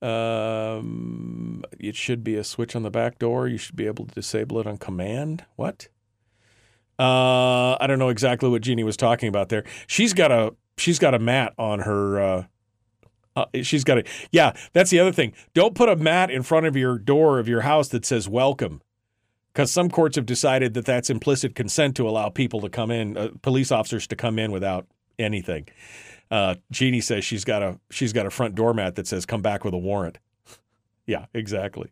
um, 0.01 1.63
it 1.79 1.95
should 1.95 2.23
be 2.23 2.35
a 2.35 2.43
switch 2.43 2.75
on 2.75 2.83
the 2.83 2.91
back 2.91 3.19
door. 3.19 3.47
You 3.47 3.57
should 3.57 3.75
be 3.75 3.87
able 3.87 4.05
to 4.05 4.15
disable 4.15 4.59
it 4.59 4.67
on 4.67 4.77
command. 4.77 5.45
What? 5.55 5.87
Uh, 6.99 7.77
I 7.79 7.85
don't 7.87 7.99
know 7.99 8.09
exactly 8.09 8.49
what 8.49 8.61
Jeannie 8.61 8.83
was 8.83 8.97
talking 8.97 9.29
about 9.29 9.49
there. 9.49 9.63
She's 9.87 10.13
got 10.13 10.31
a 10.31 10.53
she's 10.77 10.99
got 10.99 11.13
a 11.15 11.19
mat 11.19 11.53
on 11.57 11.79
her. 11.79 12.21
Uh, 12.21 12.43
uh, 13.35 13.45
she's 13.61 13.83
got 13.83 13.97
it. 13.97 14.07
yeah. 14.31 14.53
That's 14.73 14.89
the 14.89 14.99
other 14.99 15.11
thing. 15.11 15.33
Don't 15.53 15.75
put 15.75 15.89
a 15.89 15.95
mat 15.95 16.29
in 16.29 16.43
front 16.43 16.65
of 16.65 16.75
your 16.75 16.97
door 16.97 17.39
of 17.39 17.47
your 17.47 17.61
house 17.61 17.87
that 17.89 18.05
says 18.05 18.27
"Welcome," 18.27 18.81
because 19.53 19.71
some 19.71 19.89
courts 19.89 20.15
have 20.15 20.25
decided 20.25 20.73
that 20.73 20.85
that's 20.85 21.09
implicit 21.09 21.55
consent 21.55 21.95
to 21.97 22.07
allow 22.07 22.29
people 22.29 22.61
to 22.61 22.69
come 22.69 22.91
in, 22.91 23.17
uh, 23.17 23.29
police 23.41 23.71
officers 23.71 24.07
to 24.07 24.15
come 24.15 24.37
in 24.37 24.51
without 24.51 24.87
anything. 25.17 25.67
Uh, 26.29 26.55
Jeannie 26.71 27.01
says 27.01 27.25
she's 27.25 27.43
got 27.43 27.61
a 27.61 27.79
she's 27.89 28.13
got 28.13 28.25
a 28.25 28.29
front 28.29 28.55
doormat 28.55 28.95
that 28.95 29.07
says 29.07 29.25
"Come 29.25 29.41
back 29.41 29.63
with 29.63 29.73
a 29.73 29.77
warrant." 29.77 30.17
yeah, 31.05 31.25
exactly. 31.33 31.91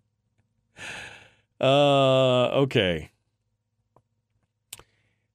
Uh, 1.61 2.45
okay. 2.47 3.11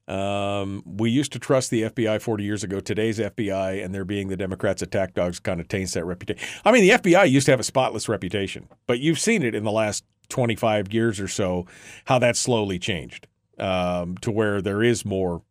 Um, 0.06 0.82
we 0.84 1.10
used 1.10 1.32
to 1.32 1.38
trust 1.38 1.70
the 1.70 1.82
FBI 1.82 2.20
40 2.20 2.44
years 2.44 2.62
ago. 2.62 2.80
Today's 2.80 3.18
FBI 3.18 3.82
and 3.82 3.94
there 3.94 4.04
being 4.04 4.28
the 4.28 4.36
Democrats' 4.36 4.82
attack 4.82 5.14
dogs 5.14 5.40
kind 5.40 5.60
of 5.60 5.68
taints 5.68 5.94
that 5.94 6.04
reputation. 6.04 6.46
I 6.64 6.72
mean, 6.72 6.82
the 6.82 6.90
FBI 6.90 7.30
used 7.30 7.46
to 7.46 7.52
have 7.52 7.60
a 7.60 7.64
spotless 7.64 8.08
reputation, 8.08 8.68
but 8.86 9.00
you've 9.00 9.18
seen 9.18 9.42
it 9.42 9.54
in 9.54 9.64
the 9.64 9.72
last 9.72 10.04
25 10.28 10.92
years 10.92 11.20
or 11.20 11.28
so 11.28 11.66
how 12.06 12.18
that 12.18 12.36
slowly 12.36 12.78
changed 12.78 13.26
um, 13.58 14.16
to 14.18 14.30
where 14.30 14.60
there 14.60 14.82
is 14.82 15.04
more 15.04 15.42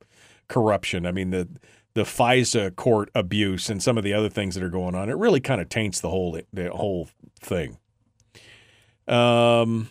corruption. 0.47 1.05
I 1.05 1.11
mean, 1.11 1.31
the 1.31 1.47
the 1.95 2.03
FISA 2.03 2.75
court 2.75 3.11
abuse 3.13 3.69
and 3.69 3.81
some 3.81 3.99
of 3.99 4.03
the 4.03 4.13
other 4.13 4.29
things 4.29 4.55
that 4.55 4.63
are 4.63 4.69
going 4.69 4.95
on, 4.95 5.09
it 5.09 5.17
really 5.17 5.39
kind 5.39 5.61
of 5.61 5.69
taints 5.69 6.01
the 6.01 6.09
whole 6.09 6.39
the 6.51 6.69
whole 6.69 7.09
thing. 7.39 7.77
Um. 9.07 9.89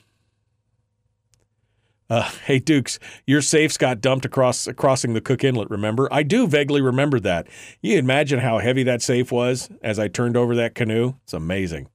Uh, 2.13 2.29
hey 2.45 2.59
Dukes, 2.59 2.99
your 3.27 3.41
safes 3.41 3.79
got 3.79 4.03
dumped 4.03 4.27
across 4.27 4.69
crossing 4.77 5.15
the 5.15 5.23
Cook 5.23 5.45
Inlet. 5.45 5.71
Remember? 5.71 6.13
I 6.13 6.23
do 6.23 6.47
vaguely 6.47 6.83
remember 6.83 7.19
that. 7.21 7.47
You 7.81 7.97
imagine 7.97 8.39
how 8.39 8.59
heavy 8.59 8.83
that 8.83 9.01
safe 9.01 9.33
was 9.33 9.71
as 9.83 9.99
I 9.99 10.09
turned 10.09 10.37
over 10.37 10.55
that 10.57 10.75
canoe. 10.75 11.15
It's 11.23 11.33
amazing. 11.33 11.89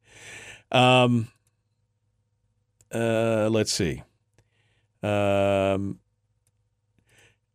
Um. 0.72 1.28
Uh, 2.92 3.48
let's 3.52 3.72
see. 3.72 4.02
Um, 5.04 6.00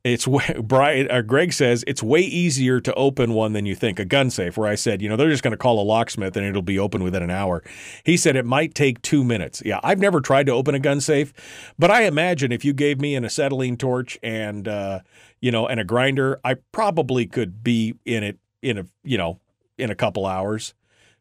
it's 0.05 0.27
way, 0.27 0.57
Brian 0.62 1.11
uh, 1.11 1.23
Greg 1.23 1.53
says 1.53 1.85
it's 1.87 2.03
way 2.03 2.20
easier 2.20 2.81
to 2.81 2.95
open 2.95 3.35
one 3.35 3.53
than 3.53 3.66
you 3.66 3.74
think. 3.74 3.99
A 3.99 4.05
gun 4.05 4.31
safe, 4.31 4.57
where 4.57 4.69
I 4.69 4.74
said, 4.74 5.01
you 5.03 5.09
know, 5.09 5.16
they're 5.16 5.31
just 5.31 5.43
going 5.43 5.53
to 5.53 5.57
call 5.59 5.81
a 5.81 5.85
locksmith 5.85 6.37
and 6.37 6.45
it'll 6.45 6.62
be 6.62 6.79
open 6.79 7.03
within 7.03 7.23
an 7.23 7.31
hour. 7.31 7.62
He 8.05 8.16
said 8.16 8.37
it 8.37 8.47
might 8.47 8.74
take 8.74 9.01
two 9.03 9.24
minutes. 9.24 9.62
Yeah, 9.65 9.81
I've 9.83 9.99
never 9.99 10.20
tried 10.20 10.47
to 10.47 10.53
open 10.53 10.74
a 10.74 10.81
gun 10.81 11.01
safe, 11.01 11.33
but 11.79 11.91
I 11.91 12.03
imagine 12.03 12.53
if 12.53 12.65
you 12.65 12.73
gave 12.73 13.01
me 13.01 13.15
an 13.15 13.24
acetylene 13.24 13.77
torch 13.77 14.19
and 14.23 14.66
uh, 14.66 15.01
you 15.41 15.51
know 15.51 15.66
and 15.66 15.79
a 15.79 15.85
grinder, 15.85 16.41
I 16.45 16.55
probably 16.73 17.27
could 17.27 17.62
be 17.62 17.95
in 18.05 18.23
it 18.23 18.39
in 18.61 18.79
a 18.79 18.87
you 19.05 19.19
know 19.19 19.41
in 19.79 19.91
a 19.91 19.95
couple 19.95 20.27
hours. 20.27 20.74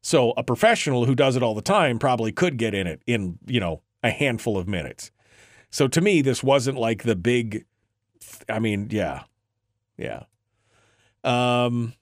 So 0.03 0.31
a 0.31 0.43
professional 0.43 1.05
who 1.05 1.13
does 1.13 1.35
it 1.35 1.43
all 1.43 1.53
the 1.53 1.61
time 1.61 1.99
probably 1.99 2.31
could 2.31 2.57
get 2.57 2.73
in 2.73 2.87
it 2.87 3.01
in 3.05 3.37
you 3.45 3.59
know 3.59 3.81
a 4.03 4.09
handful 4.09 4.57
of 4.57 4.67
minutes. 4.67 5.11
So 5.69 5.87
to 5.87 6.01
me, 6.01 6.21
this 6.21 6.43
wasn't 6.43 6.77
like 6.77 7.03
the 7.03 7.15
big 7.15 7.65
I 8.49 8.59
mean, 8.59 8.87
yeah, 8.91 9.23
yeah. 9.97 10.23
Um, 11.23 11.93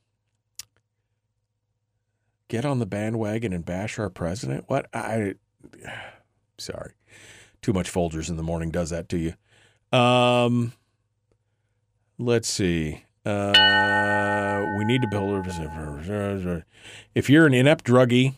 get 2.47 2.65
on 2.65 2.80
the 2.80 2.85
bandwagon 2.85 3.53
and 3.53 3.65
bash 3.65 3.99
our 3.99 4.10
president. 4.10 4.65
What 4.68 4.88
I 4.93 5.35
Sorry. 6.57 6.93
Too 7.61 7.73
much 7.73 7.91
Folgers 7.91 8.30
in 8.30 8.38
the 8.38 8.43
morning 8.43 8.72
does 8.72 8.89
that 8.89 9.10
to 9.10 9.18
you. 9.18 9.97
Um, 9.97 10.73
let's 12.18 12.47
see. 12.47 13.03
Uh, 13.26 14.64
we 14.77 14.85
need 14.85 15.01
to 15.01 15.07
build. 15.10 15.45
If 17.15 17.30
you're 17.30 17.45
an 17.45 17.53
inept 17.53 17.85
druggie 17.85 18.35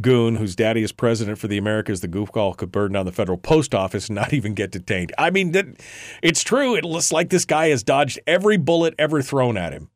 goon 0.00 0.36
whose 0.36 0.56
daddy 0.56 0.82
is 0.82 0.92
president 0.92 1.38
for 1.38 1.48
the 1.48 1.58
Americas, 1.58 2.00
the 2.00 2.08
goofball 2.08 2.56
could 2.56 2.72
burn 2.72 2.92
down 2.92 3.06
the 3.06 3.12
federal 3.12 3.38
post 3.38 3.74
office 3.74 4.08
and 4.08 4.16
not 4.16 4.32
even 4.32 4.54
get 4.54 4.70
detained. 4.70 5.12
I 5.18 5.30
mean, 5.30 5.76
it's 6.22 6.42
true. 6.42 6.74
It 6.74 6.84
looks 6.84 7.12
like 7.12 7.30
this 7.30 7.44
guy 7.44 7.68
has 7.68 7.82
dodged 7.82 8.18
every 8.26 8.56
bullet 8.56 8.94
ever 8.98 9.22
thrown 9.22 9.56
at 9.56 9.72
him. 9.72 9.90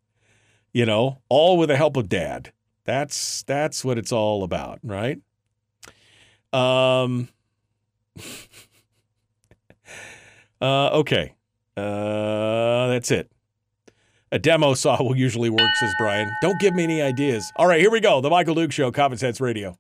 You 0.73 0.87
know, 0.87 1.19
all 1.29 1.57
with 1.57 1.71
the 1.71 1.77
help 1.77 1.97
of 1.97 2.09
dad. 2.09 2.53
That's 2.85 3.43
that's 3.43 3.85
what 3.85 3.99
it's 3.99 4.13
all 4.13 4.45
about, 4.45 4.79
right? 4.83 5.19
Um. 6.53 7.29
uh, 10.61 10.89
okay. 10.91 11.35
Uh, 11.77 12.89
that's 12.89 13.11
it. 13.11 13.31
A 14.31 14.39
demo 14.39 14.75
saw 14.75 15.03
will 15.03 15.17
usually 15.17 15.49
work, 15.49 15.75
says 15.77 15.95
Brian. 15.99 16.31
Don't 16.43 16.61
give 16.61 16.75
me 16.75 16.85
any 16.85 17.01
ideas. 17.01 17.51
All 17.57 17.67
right, 17.67 17.81
here 17.81 17.91
we 17.91 18.01
go. 18.01 18.21
The 18.21 18.29
Michael 18.29 18.55
Duke 18.55 18.73
Show, 18.73 18.93
Common 18.93 19.17
Sense 19.17 19.41
Radio. 19.41 19.79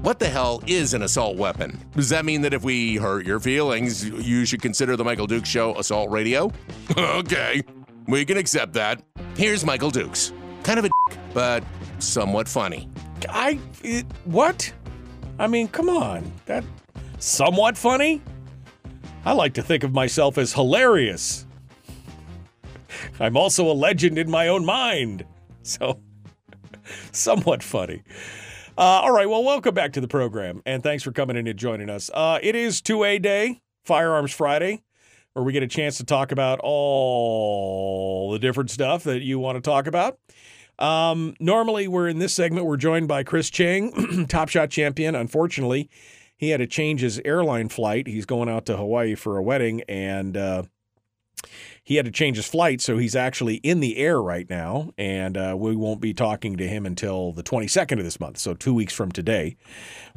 What 0.00 0.18
the 0.18 0.28
hell 0.28 0.62
is 0.66 0.94
an 0.94 1.02
assault 1.02 1.36
weapon? 1.36 1.78
Does 1.94 2.08
that 2.08 2.24
mean 2.24 2.40
that 2.40 2.54
if 2.54 2.64
we 2.64 2.96
hurt 2.96 3.26
your 3.26 3.38
feelings, 3.38 4.08
you 4.08 4.46
should 4.46 4.62
consider 4.62 4.96
the 4.96 5.04
Michael 5.04 5.26
Duke 5.26 5.44
Show 5.44 5.76
assault 5.78 6.10
radio? 6.10 6.50
okay, 6.96 7.62
we 8.08 8.24
can 8.24 8.38
accept 8.38 8.72
that. 8.72 9.02
Here's 9.36 9.64
Michael 9.64 9.90
Dukes. 9.90 10.32
Kind 10.62 10.78
of 10.78 10.86
a 10.86 10.88
dick, 10.88 11.18
but 11.34 11.62
somewhat 11.98 12.48
funny. 12.48 12.88
I 13.28 13.60
it, 13.84 14.06
what? 14.24 14.72
I 15.38 15.46
mean, 15.46 15.68
come 15.68 15.90
on. 15.90 16.32
That 16.46 16.64
somewhat 17.22 17.78
funny? 17.78 18.20
I 19.24 19.32
like 19.32 19.54
to 19.54 19.62
think 19.62 19.84
of 19.84 19.92
myself 19.92 20.36
as 20.38 20.52
hilarious. 20.52 21.46
I'm 23.20 23.36
also 23.36 23.70
a 23.70 23.72
legend 23.72 24.18
in 24.18 24.30
my 24.30 24.48
own 24.48 24.64
mind. 24.64 25.24
So, 25.62 26.00
somewhat 27.12 27.62
funny. 27.62 28.02
Uh, 28.76 28.80
all 28.80 29.12
right, 29.12 29.28
well, 29.28 29.44
welcome 29.44 29.74
back 29.74 29.92
to 29.92 30.00
the 30.00 30.08
program, 30.08 30.62
and 30.66 30.82
thanks 30.82 31.02
for 31.02 31.12
coming 31.12 31.36
in 31.36 31.46
and 31.46 31.58
joining 31.58 31.90
us. 31.90 32.10
Uh, 32.12 32.38
it 32.42 32.56
is 32.56 32.80
2A 32.80 33.22
Day, 33.22 33.60
Firearms 33.84 34.32
Friday, 34.32 34.82
where 35.34 35.44
we 35.44 35.52
get 35.52 35.62
a 35.62 35.68
chance 35.68 35.98
to 35.98 36.04
talk 36.04 36.32
about 36.32 36.58
all 36.62 38.32
the 38.32 38.38
different 38.38 38.70
stuff 38.70 39.04
that 39.04 39.20
you 39.20 39.38
want 39.38 39.56
to 39.56 39.60
talk 39.60 39.86
about. 39.86 40.18
Um, 40.78 41.34
normally, 41.38 41.86
we're 41.86 42.08
in 42.08 42.18
this 42.18 42.32
segment, 42.32 42.66
we're 42.66 42.78
joined 42.78 43.06
by 43.08 43.22
Chris 43.22 43.50
Cheng, 43.50 44.26
Top 44.28 44.48
Shot 44.48 44.70
champion. 44.70 45.14
Unfortunately, 45.14 45.88
he 46.42 46.50
had 46.50 46.58
to 46.58 46.66
change 46.66 47.02
his 47.02 47.20
airline 47.24 47.68
flight. 47.68 48.08
He's 48.08 48.26
going 48.26 48.48
out 48.48 48.66
to 48.66 48.76
Hawaii 48.76 49.14
for 49.14 49.38
a 49.38 49.42
wedding, 49.44 49.82
and 49.82 50.36
uh, 50.36 50.64
he 51.84 51.94
had 51.94 52.04
to 52.04 52.10
change 52.10 52.36
his 52.36 52.48
flight, 52.48 52.80
so 52.80 52.98
he's 52.98 53.14
actually 53.14 53.58
in 53.58 53.78
the 53.78 53.96
air 53.96 54.20
right 54.20 54.50
now, 54.50 54.90
and 54.98 55.36
uh, 55.36 55.54
we 55.56 55.76
won't 55.76 56.00
be 56.00 56.12
talking 56.12 56.56
to 56.56 56.66
him 56.66 56.84
until 56.84 57.30
the 57.30 57.44
22nd 57.44 57.98
of 57.98 58.04
this 58.04 58.18
month. 58.18 58.38
So 58.38 58.54
two 58.54 58.74
weeks 58.74 58.92
from 58.92 59.12
today, 59.12 59.56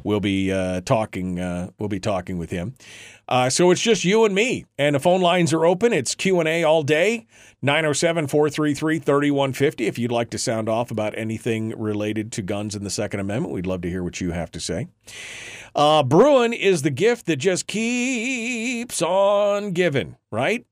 we'll 0.02 0.18
be 0.18 0.50
uh, 0.50 0.80
talking. 0.80 1.38
Uh, 1.38 1.70
we'll 1.78 1.88
be 1.88 2.00
talking 2.00 2.38
with 2.38 2.50
him. 2.50 2.74
Uh, 3.28 3.48
so 3.48 3.70
it's 3.70 3.80
just 3.80 4.04
you 4.04 4.24
and 4.24 4.34
me, 4.34 4.66
and 4.76 4.96
the 4.96 5.00
phone 5.00 5.20
lines 5.20 5.52
are 5.52 5.64
open. 5.64 5.92
It's 5.92 6.16
Q 6.16 6.40
and 6.40 6.48
A 6.48 6.64
all 6.64 6.82
day. 6.82 7.28
907-433-3150. 7.64 9.86
If 9.86 9.98
you'd 9.98 10.12
like 10.12 10.30
to 10.30 10.38
sound 10.38 10.68
off 10.68 10.90
about 10.90 11.16
anything 11.16 11.70
related 11.78 12.32
to 12.32 12.42
guns 12.42 12.74
and 12.74 12.84
the 12.84 12.90
Second 12.90 13.20
Amendment, 13.20 13.54
we'd 13.54 13.66
love 13.66 13.80
to 13.82 13.90
hear 13.90 14.02
what 14.02 14.20
you 14.20 14.32
have 14.32 14.50
to 14.52 14.60
say. 14.60 14.88
Uh, 15.74 16.02
Bruen 16.02 16.52
is 16.52 16.82
the 16.82 16.90
gift 16.90 17.26
that 17.26 17.36
just 17.36 17.66
keeps 17.66 19.02
on 19.02 19.72
giving, 19.72 20.16
right? 20.30 20.66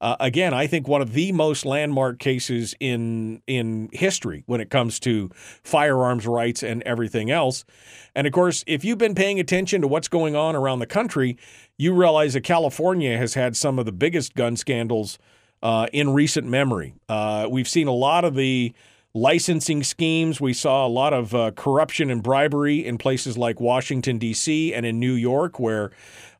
Uh, 0.00 0.16
again, 0.20 0.52
I 0.52 0.66
think 0.66 0.86
one 0.86 1.00
of 1.00 1.14
the 1.14 1.32
most 1.32 1.64
landmark 1.64 2.18
cases 2.18 2.74
in 2.80 3.40
in 3.46 3.88
history 3.92 4.42
when 4.46 4.60
it 4.60 4.68
comes 4.68 5.00
to 5.00 5.30
firearms 5.62 6.26
rights 6.26 6.62
and 6.62 6.82
everything 6.82 7.30
else. 7.30 7.64
And 8.14 8.26
of 8.26 8.32
course, 8.32 8.62
if 8.66 8.84
you've 8.84 8.98
been 8.98 9.14
paying 9.14 9.40
attention 9.40 9.80
to 9.80 9.88
what's 9.88 10.08
going 10.08 10.36
on 10.36 10.54
around 10.54 10.80
the 10.80 10.86
country, 10.86 11.38
you 11.78 11.94
realize 11.94 12.34
that 12.34 12.42
California 12.42 13.16
has 13.16 13.34
had 13.34 13.56
some 13.56 13.78
of 13.78 13.86
the 13.86 13.92
biggest 13.92 14.34
gun 14.34 14.56
scandals 14.56 15.18
uh, 15.62 15.86
in 15.94 16.12
recent 16.12 16.46
memory. 16.46 16.94
Uh, 17.08 17.48
we've 17.50 17.68
seen 17.68 17.88
a 17.88 17.92
lot 17.92 18.24
of 18.24 18.34
the 18.34 18.74
licensing 19.16 19.82
schemes. 19.82 20.40
We 20.40 20.52
saw 20.52 20.86
a 20.86 20.88
lot 20.88 21.14
of 21.14 21.34
uh, 21.34 21.52
corruption 21.52 22.10
and 22.10 22.22
bribery 22.22 22.84
in 22.84 22.98
places 22.98 23.38
like 23.38 23.60
Washington, 23.60 24.18
D.C., 24.18 24.74
and 24.74 24.84
in 24.84 25.00
New 25.00 25.14
York, 25.14 25.58
where 25.58 25.90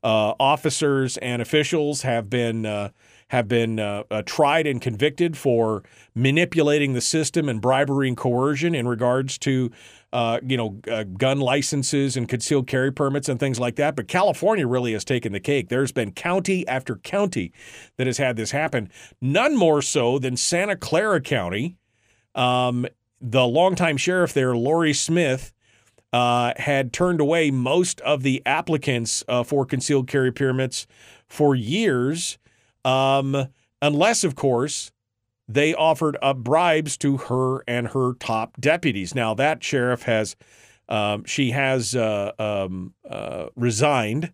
uh, 0.05 0.35
officers 0.39 1.17
and 1.17 1.41
officials 1.41 2.03
have 2.03 2.29
been 2.29 2.67
uh, 2.67 2.91
have 3.29 3.49
been 3.49 3.81
uh, 3.81 4.05
uh, 4.09 4.23
tried 4.25 4.69
and 4.69 4.81
convicted 4.81 5.37
for 5.37 5.83
manipulating 6.15 6.93
the 6.93 7.01
system 7.01 7.49
and 7.49 7.61
bribery 7.61 8.07
and 8.07 8.17
coercion 8.17 8.73
in 8.73 8.87
regards 8.87 9.37
to, 9.37 9.69
uh, 10.13 10.39
you 10.47 10.57
know, 10.57 10.79
gun 11.19 11.41
licenses 11.41 12.17
and 12.17 12.29
concealed 12.29 12.69
carry 12.69 12.93
permits 12.93 13.29
and 13.29 13.41
things 13.41 13.59
like 13.59 13.75
that. 13.75 13.97
But 13.97 14.07
California 14.07 14.65
really 14.65 14.93
has 14.93 15.05
taken 15.05 15.33
the 15.33 15.41
cake. 15.41 15.71
There's 15.71 15.91
been 15.91 16.13
county 16.13 16.69
after 16.69 16.95
county 16.95 17.53
that 17.97 18.07
has 18.07 18.19
had 18.19 18.37
this 18.37 18.53
happen. 18.53 18.91
None 19.21 19.57
more 19.57 19.83
so 19.83 20.21
than 20.21 20.37
Santa 20.37 20.77
Clara 20.77 21.21
County. 21.21 21.79
Um, 22.37 22.87
the 23.21 23.47
longtime 23.47 23.97
sheriff 23.97 24.33
there, 24.33 24.57
Laurie 24.57 24.93
Smith, 24.93 25.53
uh, 26.13 26.53
had 26.57 26.93
turned 26.93 27.21
away 27.21 27.51
most 27.51 28.01
of 28.03 28.23
the 28.23 28.43
applicants 28.47 29.25
uh, 29.27 29.43
for 29.43 29.67
concealed 29.67 30.07
carry 30.07 30.31
permits 30.31 30.87
for 31.29 31.55
years 31.55 32.39
um, 32.87 33.49
unless, 33.83 34.23
of 34.23 34.37
course, 34.37 34.93
they 35.49 35.75
offered 35.75 36.17
up 36.23 36.39
bribes 36.39 36.97
to 36.99 37.17
her 37.17 37.65
and 37.67 37.89
her 37.89 38.15
top 38.15 38.61
deputies. 38.61 39.15
Now, 39.15 39.35
that 39.35 39.63
sheriff 39.63 40.03
has, 40.03 40.37
um, 40.89 41.25
she 41.25 41.51
has 41.51 41.97
uh, 41.97 42.33
um, 42.39 42.95
uh, 43.09 43.47
resigned 43.57 44.33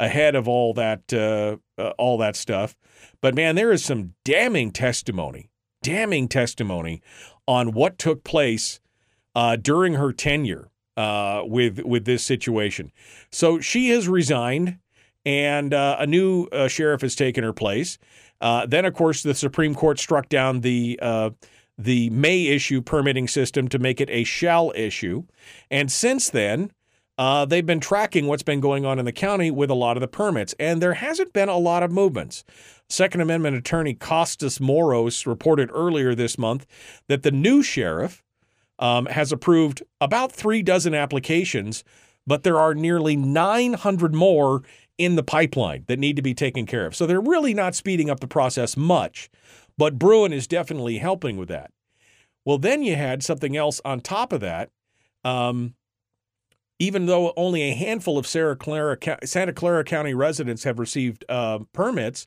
ahead 0.00 0.36
of 0.36 0.46
all 0.46 0.74
that, 0.74 1.12
uh, 1.12 1.56
uh 1.76 1.90
all 1.98 2.18
that 2.18 2.36
stuff. 2.36 2.76
But 3.20 3.34
man, 3.34 3.56
there 3.56 3.72
is 3.72 3.84
some 3.84 4.14
damning 4.24 4.70
testimony, 4.70 5.50
damning 5.82 6.28
testimony 6.28 7.02
on 7.48 7.72
what 7.72 7.98
took 7.98 8.22
place 8.22 8.78
uh, 9.34 9.56
during 9.56 9.94
her 9.94 10.12
tenure 10.12 10.68
uh, 10.96 11.42
with 11.44 11.80
with 11.80 12.04
this 12.04 12.22
situation. 12.22 12.92
So 13.32 13.58
she 13.58 13.88
has 13.88 14.06
resigned 14.06 14.78
and 15.24 15.74
uh, 15.74 15.96
a 15.98 16.06
new 16.06 16.44
uh, 16.52 16.68
sheriff 16.68 17.00
has 17.00 17.16
taken 17.16 17.42
her 17.42 17.52
place. 17.52 17.98
Uh, 18.40 18.66
then, 18.66 18.84
of 18.84 18.94
course, 18.94 19.22
the 19.22 19.34
Supreme 19.34 19.74
Court 19.74 19.98
struck 19.98 20.28
down 20.28 20.60
the 20.60 20.98
uh, 21.02 21.30
the 21.76 22.10
may 22.10 22.46
issue 22.46 22.82
permitting 22.82 23.26
system 23.26 23.68
to 23.68 23.78
make 23.78 24.00
it 24.00 24.10
a 24.10 24.24
shall 24.24 24.72
issue, 24.76 25.24
and 25.70 25.90
since 25.90 26.30
then. 26.30 26.70
Uh, 27.18 27.44
they've 27.44 27.66
been 27.66 27.80
tracking 27.80 28.28
what's 28.28 28.44
been 28.44 28.60
going 28.60 28.86
on 28.86 29.00
in 29.00 29.04
the 29.04 29.12
county 29.12 29.50
with 29.50 29.70
a 29.70 29.74
lot 29.74 29.96
of 29.96 30.00
the 30.00 30.08
permits, 30.08 30.54
and 30.60 30.80
there 30.80 30.94
hasn't 30.94 31.32
been 31.32 31.48
a 31.48 31.58
lot 31.58 31.82
of 31.82 31.90
movements. 31.90 32.44
Second 32.88 33.20
Amendment 33.20 33.56
attorney 33.56 33.94
Kostas 33.94 34.60
Moros 34.60 35.26
reported 35.26 35.68
earlier 35.74 36.14
this 36.14 36.38
month 36.38 36.64
that 37.08 37.24
the 37.24 37.32
new 37.32 37.60
sheriff 37.60 38.22
um, 38.78 39.06
has 39.06 39.32
approved 39.32 39.82
about 40.00 40.30
three 40.30 40.62
dozen 40.62 40.94
applications, 40.94 41.82
but 42.24 42.44
there 42.44 42.58
are 42.58 42.72
nearly 42.72 43.16
900 43.16 44.14
more 44.14 44.62
in 44.96 45.16
the 45.16 45.22
pipeline 45.24 45.84
that 45.88 45.98
need 45.98 46.14
to 46.16 46.22
be 46.22 46.34
taken 46.34 46.66
care 46.66 46.86
of. 46.86 46.94
So 46.94 47.04
they're 47.04 47.20
really 47.20 47.52
not 47.52 47.74
speeding 47.74 48.10
up 48.10 48.20
the 48.20 48.28
process 48.28 48.76
much, 48.76 49.28
but 49.76 49.98
Bruen 49.98 50.32
is 50.32 50.46
definitely 50.46 50.98
helping 50.98 51.36
with 51.36 51.48
that. 51.48 51.72
Well, 52.44 52.58
then 52.58 52.82
you 52.84 52.94
had 52.94 53.24
something 53.24 53.56
else 53.56 53.80
on 53.84 54.00
top 54.00 54.32
of 54.32 54.40
that. 54.40 54.70
Um, 55.24 55.74
even 56.78 57.06
though 57.06 57.32
only 57.36 57.62
a 57.62 57.74
handful 57.74 58.18
of 58.18 58.26
Clara, 58.58 58.96
Santa 59.24 59.52
Clara 59.52 59.84
County 59.84 60.14
residents 60.14 60.64
have 60.64 60.78
received 60.78 61.24
uh, 61.28 61.60
permits, 61.72 62.26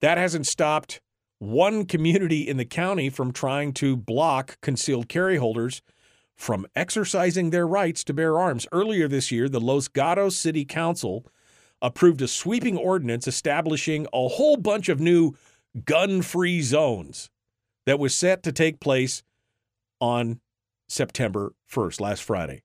that 0.00 0.18
hasn't 0.18 0.46
stopped 0.46 1.00
one 1.38 1.84
community 1.84 2.48
in 2.48 2.56
the 2.56 2.64
county 2.64 3.10
from 3.10 3.32
trying 3.32 3.72
to 3.72 3.96
block 3.96 4.60
concealed 4.60 5.08
carry 5.08 5.36
holders 5.36 5.82
from 6.36 6.66
exercising 6.74 7.50
their 7.50 7.66
rights 7.66 8.04
to 8.04 8.14
bear 8.14 8.38
arms. 8.38 8.66
Earlier 8.72 9.08
this 9.08 9.32
year, 9.32 9.48
the 9.48 9.60
Los 9.60 9.88
Gatos 9.88 10.36
City 10.36 10.64
Council 10.64 11.26
approved 11.80 12.22
a 12.22 12.28
sweeping 12.28 12.76
ordinance 12.76 13.26
establishing 13.26 14.06
a 14.12 14.28
whole 14.28 14.56
bunch 14.56 14.88
of 14.88 15.00
new 15.00 15.32
gun 15.84 16.22
free 16.22 16.62
zones 16.62 17.28
that 17.86 17.98
was 17.98 18.14
set 18.14 18.42
to 18.44 18.52
take 18.52 18.78
place 18.78 19.24
on 20.00 20.40
September 20.88 21.54
1st, 21.70 22.00
last 22.00 22.22
Friday. 22.22 22.62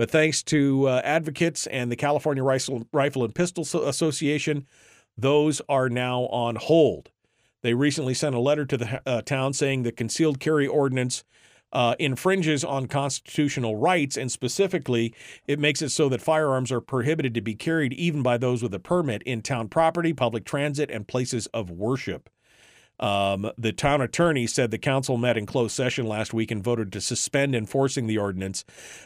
But 0.00 0.10
thanks 0.10 0.42
to 0.44 0.88
uh, 0.88 1.02
advocates 1.04 1.66
and 1.66 1.92
the 1.92 1.96
California 1.96 2.42
Rifle, 2.42 2.88
Rifle 2.90 3.22
and 3.22 3.34
Pistol 3.34 3.64
Association, 3.82 4.66
those 5.18 5.60
are 5.68 5.90
now 5.90 6.22
on 6.28 6.56
hold. 6.56 7.10
They 7.60 7.74
recently 7.74 8.14
sent 8.14 8.34
a 8.34 8.40
letter 8.40 8.64
to 8.64 8.78
the 8.78 9.02
uh, 9.04 9.20
town 9.20 9.52
saying 9.52 9.82
the 9.82 9.92
concealed 9.92 10.40
carry 10.40 10.66
ordinance 10.66 11.22
uh, 11.74 11.96
infringes 11.98 12.64
on 12.64 12.86
constitutional 12.86 13.76
rights, 13.76 14.16
and 14.16 14.32
specifically, 14.32 15.14
it 15.46 15.58
makes 15.58 15.82
it 15.82 15.90
so 15.90 16.08
that 16.08 16.22
firearms 16.22 16.72
are 16.72 16.80
prohibited 16.80 17.34
to 17.34 17.42
be 17.42 17.54
carried 17.54 17.92
even 17.92 18.22
by 18.22 18.38
those 18.38 18.62
with 18.62 18.72
a 18.72 18.80
permit 18.80 19.22
in 19.24 19.42
town 19.42 19.68
property, 19.68 20.14
public 20.14 20.46
transit, 20.46 20.90
and 20.90 21.08
places 21.08 21.46
of 21.48 21.68
worship. 21.68 22.30
Um, 23.00 23.50
the 23.56 23.72
town 23.72 24.02
attorney 24.02 24.46
said 24.46 24.70
the 24.70 24.78
council 24.78 25.16
met 25.16 25.38
in 25.38 25.46
closed 25.46 25.74
session 25.74 26.06
last 26.06 26.34
week 26.34 26.50
and 26.50 26.62
voted 26.62 26.92
to 26.92 27.00
suspend 27.00 27.54
enforcing 27.54 28.06
the 28.06 28.18
ordinance 28.18 28.64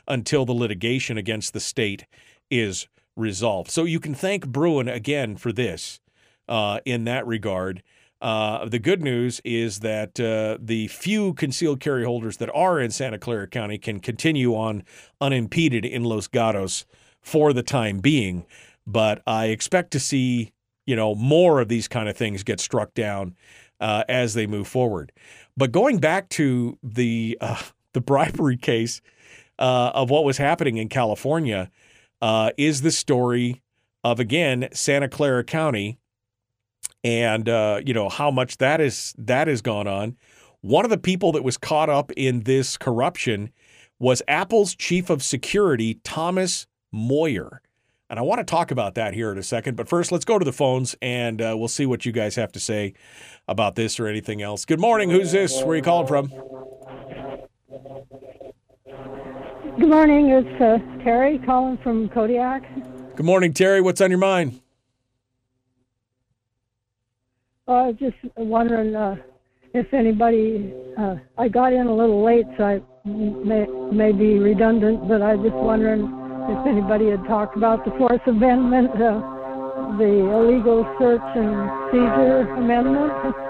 until 0.09 0.45
the 0.45 0.53
litigation 0.53 1.17
against 1.17 1.53
the 1.53 1.61
state 1.61 2.05
is 2.51 2.89
resolved. 3.17 3.71
So 3.71 3.85
you 3.85 4.01
can 4.01 4.15
thank 4.15 4.49
Bruen 4.49 4.89
again 4.89 5.37
for 5.37 5.53
this 5.53 6.01
uh, 6.49 6.81
in 6.85 7.05
that 7.05 7.25
regard. 7.27 7.83
Uh, 8.21 8.67
the 8.67 8.79
good 8.79 9.03
news 9.03 9.41
is 9.45 9.81
that 9.81 10.19
uh, 10.19 10.59
the 10.61 10.89
few 10.89 11.35
concealed 11.35 11.79
carry 11.79 12.05
holders 12.05 12.39
that 12.39 12.53
are 12.55 12.81
in 12.81 12.91
Santa 12.91 13.19
Clara 13.19 13.47
County 13.47 13.79
can 13.79 14.01
continue 14.01 14.55
on 14.55 14.83
unimpeded 15.21 15.85
in 15.85 16.05
Los 16.05 16.27
Gatos 16.27 16.85
for 17.21 17.53
the 17.53 17.63
time 17.63 17.99
being. 17.99 18.47
But 18.87 19.23
I 19.27 19.47
expect 19.47 19.91
to 19.93 20.01
see, 20.01 20.53
you 20.87 20.97
know, 20.97 21.15
more 21.15 21.61
of 21.61 21.69
these 21.69 21.87
kind 21.87 22.09
of 22.09 22.17
things 22.17 22.43
get 22.43 22.61
struck 22.61 22.95
down 22.95 23.37
uh, 23.85 24.03
as 24.09 24.33
they 24.33 24.47
move 24.47 24.67
forward. 24.67 25.13
But 25.59 25.71
going 25.71 25.99
back 25.99 26.31
to 26.31 26.79
the 26.83 27.37
uh, 27.41 27.63
the 27.93 28.01
bribery 28.01 28.57
case 28.57 29.03
uh, 29.59 29.93
of 29.95 30.09
what 30.09 30.25
was 30.25 30.39
happening 30.39 30.79
in 30.79 30.89
California 30.89 31.71
uh, 32.23 32.51
is 32.57 32.81
the 32.81 32.91
story 32.91 33.63
of 34.03 34.19
again 34.19 34.69
Santa 34.73 35.09
Clara 35.09 35.45
County 35.45 35.99
and 37.05 37.47
uh, 37.47 37.83
you 37.85 37.93
know 37.93 38.09
how 38.09 38.31
much 38.31 38.57
that 38.57 38.81
is 38.81 39.15
that 39.19 39.49
has 39.49 39.61
gone 39.61 39.87
on. 39.87 40.17
One 40.63 40.87
of 40.87 40.91
the 40.91 40.97
people 40.97 41.33
that 41.33 41.45
was 41.45 41.59
caught 41.59 41.91
up 41.91 42.11
in 42.13 42.45
this 42.45 42.79
corruption 42.79 43.53
was 43.99 44.23
Apple's 44.27 44.75
chief 44.75 45.11
of 45.11 45.23
security, 45.23 46.01
Thomas 46.05 46.67
Moyer. 46.91 47.61
And 48.11 48.19
I 48.19 48.23
want 48.23 48.39
to 48.39 48.45
talk 48.45 48.71
about 48.71 48.95
that 48.97 49.15
here 49.15 49.33
in 49.33 49.39
a 49.39 49.43
second. 49.43 49.77
But 49.77 49.89
first, 49.89 50.13
let's 50.13 50.27
go 50.27 50.39
to 50.39 50.45
the 50.45 50.53
phones 50.53 50.95
and 51.01 51.41
uh, 51.41 51.55
we'll 51.57 51.69
see 51.69 51.87
what 51.87 52.05
you 52.05 52.13
guys 52.13 52.37
have 52.37 52.53
to 52.53 52.61
say 52.61 52.95
about 53.49 53.77
this 53.77 53.99
or 53.99 54.07
anything 54.07 54.43
else. 54.43 54.65
Good 54.65 54.81
morning. 54.81 55.11
Who's 55.11 55.33
this? 55.33 55.59
Where 55.63 55.69
are 55.69 55.77
you 55.77 55.83
calling 55.83 56.07
from? 56.07 56.29
Good 59.79 59.89
morning. 59.89 60.29
It's 60.31 60.61
uh, 60.61 60.79
Terry 61.03 61.39
calling 61.39 61.79
from 61.79 62.09
Kodiak. 62.11 62.63
Good 63.17 63.27
morning, 63.27 63.55
Terry. 63.55 63.81
What's 63.81 64.01
on 64.01 64.11
your 64.11 64.19
mind? 64.19 64.61
I 67.67 67.89
was 67.89 67.97
just 67.99 68.17
wondering 68.37 68.95
uh, 68.95 69.17
if 69.73 69.93
anybody. 69.95 70.75
Uh, 70.99 71.17
I 71.39 71.49
got 71.49 71.73
in 71.73 71.87
a 71.87 71.95
little 71.95 72.23
late, 72.23 72.47
so 72.59 72.65
I 72.65 72.83
may, 73.09 73.67
may 73.91 74.13
be 74.13 74.39
redundant, 74.39 75.09
but 75.09 75.23
I 75.23 75.35
was 75.35 75.51
just 75.51 75.57
wondering 75.57 76.24
if 76.49 76.67
anybody 76.67 77.11
had 77.11 77.25
talked 77.25 77.57
about 77.57 77.85
the 77.85 77.91
Fourth 77.93 78.27
Amendment, 78.27 78.91
uh, 78.91 79.21
the 79.97 80.05
illegal 80.05 80.85
search 80.99 81.23
and 81.37 81.71
seizure 81.91 82.53
amendment. 82.55 83.35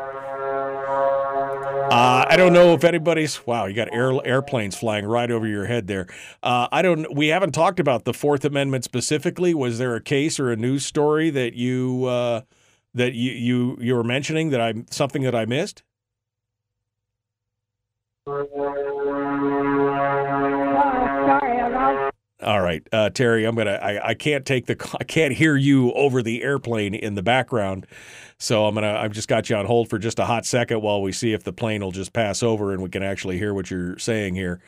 Uh, 1.84 2.24
I 2.28 2.36
don't 2.36 2.52
know 2.52 2.72
if 2.72 2.82
anybody's. 2.82 3.46
Wow, 3.46 3.66
you 3.66 3.74
got 3.74 3.92
air, 3.92 4.12
airplanes 4.24 4.76
flying 4.76 5.04
right 5.04 5.30
over 5.30 5.46
your 5.46 5.66
head 5.66 5.86
there. 5.86 6.06
Uh, 6.42 6.66
I 6.72 6.82
don't. 6.82 7.14
We 7.14 7.28
haven't 7.28 7.52
talked 7.52 7.78
about 7.78 8.04
the 8.04 8.14
Fourth 8.14 8.44
Amendment 8.44 8.82
specifically. 8.84 9.54
Was 9.54 9.78
there 9.78 9.94
a 9.94 10.00
case 10.00 10.40
or 10.40 10.50
a 10.50 10.56
news 10.56 10.84
story 10.84 11.30
that 11.30 11.54
you 11.54 12.06
uh, 12.06 12.40
that 12.94 13.12
you, 13.12 13.32
you 13.32 13.78
you 13.80 13.94
were 13.94 14.02
mentioning 14.02 14.50
that 14.50 14.60
I 14.60 14.74
something 14.90 15.22
that 15.22 15.36
I 15.36 15.44
missed? 15.44 15.84
Sorry, 22.44 22.54
I'm 22.54 22.54
out. 22.54 22.54
All 22.54 22.62
right, 22.62 22.88
uh, 22.92 23.10
Terry, 23.10 23.44
I'm 23.44 23.54
gonna. 23.54 23.72
I, 23.72 24.10
I 24.10 24.14
can't 24.14 24.44
take 24.44 24.66
the. 24.66 24.96
I 25.00 25.04
can't 25.04 25.34
hear 25.34 25.56
you 25.56 25.92
over 25.92 26.22
the 26.22 26.42
airplane 26.42 26.94
in 26.94 27.14
the 27.14 27.22
background, 27.22 27.86
so 28.38 28.66
I'm 28.66 28.74
gonna. 28.74 28.94
I've 28.94 29.12
just 29.12 29.28
got 29.28 29.50
you 29.50 29.56
on 29.56 29.66
hold 29.66 29.88
for 29.88 29.98
just 29.98 30.18
a 30.18 30.24
hot 30.24 30.46
second 30.46 30.82
while 30.82 31.02
we 31.02 31.12
see 31.12 31.32
if 31.32 31.44
the 31.44 31.52
plane 31.52 31.82
will 31.82 31.92
just 31.92 32.12
pass 32.12 32.42
over 32.42 32.72
and 32.72 32.82
we 32.82 32.88
can 32.88 33.02
actually 33.02 33.38
hear 33.38 33.54
what 33.54 33.70
you're 33.70 33.98
saying 33.98 34.34
here. 34.34 34.60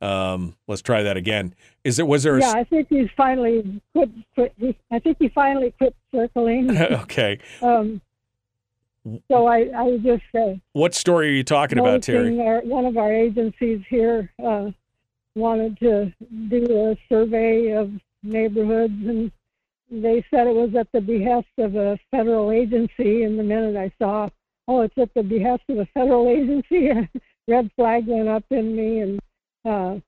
Um, 0.00 0.56
let's 0.68 0.82
try 0.82 1.02
that 1.04 1.16
again. 1.16 1.54
Is 1.84 1.96
there 1.96 2.06
was 2.06 2.22
there? 2.22 2.36
A, 2.36 2.40
Yeah, 2.40 2.52
I 2.52 2.64
think 2.64 2.88
he's 2.88 3.08
finally 3.16 3.80
quit. 3.92 4.10
quit 4.34 4.52
he, 4.58 4.76
I 4.90 4.98
think 4.98 5.16
he 5.18 5.28
finally 5.28 5.72
quit 5.78 5.96
circling. 6.14 6.76
okay. 6.80 7.38
Um, 7.62 8.02
so 9.28 9.46
I, 9.46 9.70
I 9.74 9.96
just 9.98 10.24
uh, 10.34 10.54
What 10.72 10.94
story 10.94 11.28
are 11.28 11.32
you 11.32 11.44
talking 11.44 11.78
about, 11.78 12.02
Terry? 12.02 12.40
Our, 12.40 12.60
one 12.62 12.84
of 12.86 12.96
our 12.96 13.12
agencies 13.12 13.80
here 13.88 14.32
uh, 14.44 14.70
wanted 15.36 15.78
to 15.78 16.12
do 16.48 16.90
a 16.90 16.98
survey 17.08 17.72
of 17.72 17.90
neighborhoods, 18.22 19.06
and 19.06 19.30
they 19.90 20.24
said 20.30 20.46
it 20.46 20.54
was 20.54 20.74
at 20.74 20.90
the 20.92 21.00
behest 21.00 21.46
of 21.58 21.76
a 21.76 21.98
federal 22.10 22.50
agency. 22.50 23.22
And 23.22 23.38
the 23.38 23.44
minute 23.44 23.76
I 23.76 23.92
saw, 24.02 24.28
oh, 24.66 24.80
it's 24.80 24.98
at 24.98 25.14
the 25.14 25.22
behest 25.22 25.62
of 25.68 25.78
a 25.78 25.86
federal 25.94 26.28
agency, 26.28 26.90
red 27.48 27.70
flag 27.76 28.06
went 28.08 28.28
up 28.28 28.44
in 28.50 28.74
me, 28.74 29.00
and 29.00 29.20
uh, 29.64 30.00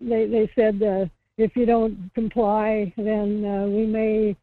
they 0.00 0.26
they 0.26 0.50
said 0.54 0.82
uh, 0.82 1.06
if 1.36 1.56
you 1.56 1.66
don't 1.66 2.10
comply, 2.14 2.92
then 2.96 3.44
uh, 3.44 3.66
we 3.66 3.86
may 3.86 4.36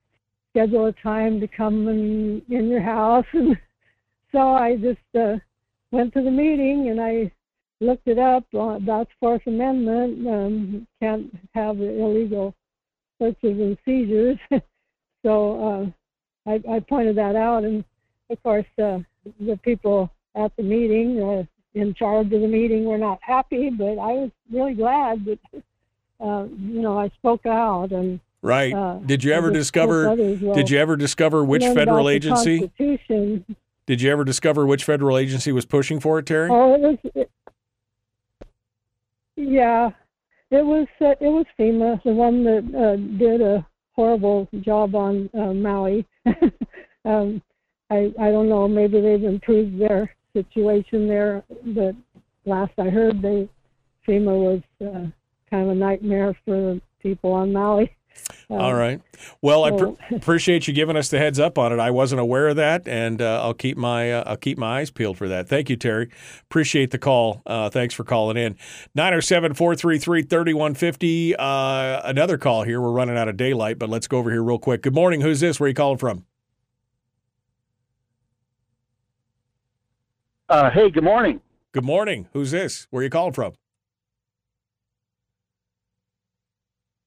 schedule 0.51 0.87
a 0.87 0.93
time 0.93 1.39
to 1.39 1.47
come 1.47 1.87
in, 1.87 2.41
in 2.49 2.69
your 2.69 2.81
house. 2.81 3.25
And 3.33 3.57
so 4.31 4.51
I 4.53 4.75
just 4.75 4.99
uh, 5.17 5.37
went 5.91 6.13
to 6.13 6.21
the 6.21 6.29
meeting 6.29 6.89
and 6.89 7.01
I 7.01 7.31
looked 7.81 8.07
it 8.07 8.19
up 8.19 8.45
uh, 8.53 8.75
about 8.75 9.07
the 9.07 9.13
Fourth 9.19 9.47
Amendment. 9.47 10.27
Um, 10.27 10.87
can't 11.01 11.33
have 11.53 11.79
illegal 11.79 12.53
searches 13.19 13.59
and 13.59 13.77
seizures. 13.85 14.37
so 15.23 15.93
uh, 16.47 16.49
I, 16.49 16.75
I 16.75 16.79
pointed 16.79 17.17
that 17.17 17.35
out, 17.35 17.63
and 17.63 17.83
of 18.29 18.43
course 18.43 18.65
uh, 18.81 18.99
the 19.39 19.57
people 19.63 20.09
at 20.35 20.55
the 20.57 20.63
meeting 20.63 21.21
uh, 21.21 21.43
in 21.73 21.93
charge 21.93 22.31
of 22.33 22.41
the 22.41 22.47
meeting 22.47 22.85
were 22.85 22.97
not 22.97 23.19
happy, 23.21 23.69
but 23.69 23.97
I 23.99 24.13
was 24.13 24.31
really 24.51 24.73
glad 24.73 25.25
that 25.25 25.39
uh, 26.19 26.45
you 26.45 26.81
know 26.81 26.97
I 26.97 27.09
spoke 27.09 27.45
out 27.45 27.91
and. 27.91 28.19
Right. 28.41 28.73
Uh, 28.73 28.99
did 28.99 29.21
you 29.21 29.33
ever 29.33 29.51
discover? 29.51 30.15
Did 30.15 30.69
you 30.69 30.79
ever 30.79 30.95
discover 30.95 31.43
which 31.43 31.61
federal 31.61 32.07
agency? 32.07 32.71
Did 33.85 34.01
you 34.01 34.11
ever 34.11 34.23
discover 34.23 34.65
which 34.65 34.85
federal 34.85 35.17
agency 35.17 35.51
was 35.51 35.65
pushing 35.65 35.99
for 35.99 36.19
it, 36.19 36.25
Terry? 36.25 36.49
Oh, 36.49 36.73
it 36.75 36.79
was. 36.79 36.97
It, 37.15 37.29
yeah, 39.39 39.89
it 40.51 40.65
was. 40.65 40.87
Uh, 40.99 41.15
it 41.21 41.29
was 41.29 41.45
FEMA, 41.57 42.01
the 42.03 42.11
one 42.11 42.43
that 42.43 42.63
uh, 42.75 43.17
did 43.17 43.41
a 43.41 43.65
horrible 43.95 44.47
job 44.61 44.95
on 44.95 45.29
uh, 45.33 45.53
Maui. 45.53 46.05
um, 47.05 47.41
I 47.89 48.11
I 48.19 48.31
don't 48.31 48.49
know. 48.49 48.67
Maybe 48.67 49.01
they've 49.01 49.23
improved 49.23 49.79
their 49.79 50.13
situation 50.33 51.07
there, 51.07 51.43
but 51.67 51.95
last 52.45 52.73
I 52.77 52.89
heard, 52.89 53.21
they 53.21 53.49
FEMA 54.07 54.25
was 54.25 54.61
uh, 54.81 55.07
kind 55.49 55.63
of 55.63 55.69
a 55.69 55.75
nightmare 55.75 56.37
for 56.45 56.55
the 56.55 56.81
people 57.01 57.31
on 57.31 57.53
Maui. 57.53 57.95
All 58.49 58.73
right. 58.73 58.99
Well, 59.41 59.63
I 59.63 59.71
pr- 59.71 59.93
appreciate 60.15 60.67
you 60.67 60.73
giving 60.73 60.97
us 60.97 61.09
the 61.09 61.19
heads 61.19 61.39
up 61.39 61.59
on 61.59 61.71
it. 61.71 61.77
I 61.79 61.91
wasn't 61.91 62.21
aware 62.21 62.47
of 62.47 62.55
that, 62.55 62.87
and 62.87 63.21
uh, 63.21 63.43
I'll 63.43 63.53
keep 63.53 63.77
my 63.77 64.11
uh, 64.11 64.23
I'll 64.25 64.37
keep 64.37 64.57
my 64.57 64.79
eyes 64.79 64.89
peeled 64.89 65.17
for 65.17 65.27
that. 65.27 65.47
Thank 65.47 65.69
you, 65.69 65.75
Terry. 65.75 66.09
Appreciate 66.43 66.89
the 66.91 66.97
call. 66.97 67.43
Uh, 67.45 67.69
thanks 67.69 67.93
for 67.93 68.03
calling 68.03 68.37
in. 68.37 68.55
907-433-3150. 68.97 71.35
Uh, 71.37 72.01
another 72.03 72.39
call 72.39 72.63
here. 72.63 72.81
We're 72.81 72.89
running 72.91 73.17
out 73.17 73.27
of 73.27 73.37
daylight, 73.37 73.77
but 73.77 73.89
let's 73.89 74.07
go 74.07 74.17
over 74.17 74.31
here 74.31 74.41
real 74.41 74.57
quick. 74.57 74.81
Good 74.81 74.95
morning. 74.95 75.21
Who's 75.21 75.41
this? 75.41 75.59
Where 75.59 75.65
are 75.65 75.69
you 75.69 75.75
calling 75.75 75.99
from? 75.99 76.25
Uh, 80.49 80.71
hey, 80.71 80.89
good 80.89 81.03
morning. 81.03 81.39
Good 81.71 81.85
morning. 81.85 82.27
Who's 82.33 82.49
this? 82.49 82.87
Where 82.89 83.01
are 83.01 83.03
you 83.03 83.11
calling 83.11 83.33
from? 83.33 83.53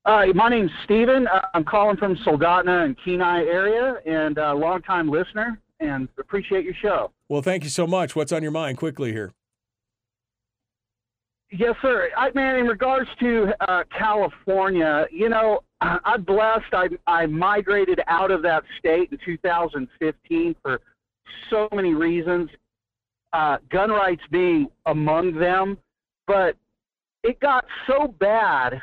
Uh, 0.05 0.27
my 0.35 0.49
name's 0.49 0.71
Steven. 0.85 1.29
Uh, 1.29 1.43
I'm 1.55 1.65
calling 1.65 1.97
from 1.97 2.17
Soldotna 2.17 2.85
and 2.85 2.97
Kenai 3.05 3.43
area, 3.45 3.97
and 4.05 4.37
a 4.37 4.53
longtime 4.53 5.09
listener, 5.09 5.61
and 5.79 6.09
appreciate 6.19 6.65
your 6.65 6.75
show. 6.75 7.13
Well, 7.29 7.43
thank 7.43 7.63
you 7.63 7.71
so 7.71 7.87
much. 7.87 8.17
What's 8.17 8.33
on 8.33 8.43
your 8.43 8.51
mind? 8.51 8.79
Quickly 8.79 9.13
here. 9.13 9.33
Yes, 11.53 11.75
sir. 11.83 12.09
I, 12.17 12.31
man, 12.35 12.57
in 12.57 12.67
regards 12.67 13.09
to 13.21 13.53
uh, 13.61 13.85
California, 13.97 15.07
you 15.13 15.29
know, 15.29 15.63
I'm 15.81 16.23
blessed. 16.23 16.73
I, 16.73 16.89
I 17.07 17.27
migrated 17.27 18.01
out 18.09 18.31
of 18.31 18.43
that 18.43 18.65
state 18.79 19.11
in 19.13 19.19
2015 19.25 20.57
for 20.63 20.81
so 21.49 21.69
many 21.73 21.95
reasons, 21.95 22.51
uh, 23.33 23.59
gun 23.71 23.91
rights 23.91 24.23
being 24.31 24.69
among 24.87 25.39
them. 25.39 25.79
But 26.27 26.57
it 27.23 27.39
got 27.39 27.67
so 27.87 28.09
bad 28.19 28.81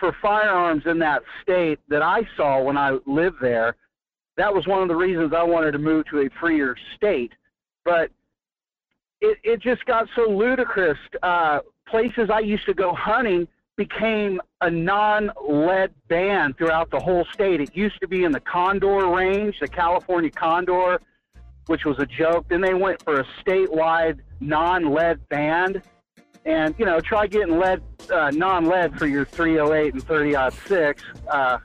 for 0.00 0.16
firearms 0.20 0.82
in 0.86 0.98
that 0.98 1.22
state 1.42 1.78
that 1.88 2.02
I 2.02 2.26
saw 2.36 2.62
when 2.62 2.76
I 2.76 2.98
lived 3.06 3.36
there. 3.40 3.76
That 4.36 4.52
was 4.52 4.66
one 4.66 4.82
of 4.82 4.88
the 4.88 4.96
reasons 4.96 5.32
I 5.36 5.42
wanted 5.42 5.72
to 5.72 5.78
move 5.78 6.06
to 6.06 6.20
a 6.20 6.30
freer 6.40 6.74
state. 6.96 7.32
But 7.84 8.10
it, 9.20 9.38
it 9.44 9.60
just 9.60 9.84
got 9.84 10.08
so 10.16 10.22
ludicrous. 10.22 10.98
Uh, 11.22 11.60
places 11.86 12.30
I 12.32 12.40
used 12.40 12.66
to 12.66 12.74
go 12.74 12.94
hunting 12.94 13.46
became 13.76 14.40
a 14.60 14.70
non-lead 14.70 15.92
ban 16.08 16.54
throughout 16.54 16.90
the 16.90 16.98
whole 16.98 17.24
state. 17.32 17.60
It 17.60 17.76
used 17.76 18.00
to 18.00 18.08
be 18.08 18.24
in 18.24 18.32
the 18.32 18.40
Condor 18.40 19.06
Range, 19.08 19.54
the 19.60 19.68
California 19.68 20.30
Condor, 20.30 21.00
which 21.66 21.84
was 21.84 21.98
a 21.98 22.06
joke. 22.06 22.46
Then 22.48 22.60
they 22.60 22.74
went 22.74 23.02
for 23.02 23.20
a 23.20 23.26
statewide 23.42 24.20
non-lead 24.40 25.28
ban, 25.28 25.82
and 26.44 26.74
you 26.78 26.84
know, 26.84 27.00
try 27.00 27.26
getting 27.26 27.58
lead 27.58 27.82
uh, 28.12 28.30
non-lead 28.30 28.98
for 28.98 29.06
your 29.06 29.24
308 29.24 29.94
and 29.94 30.02
30 30.02 30.50
six. 30.66 31.02
Uh, 31.28 31.58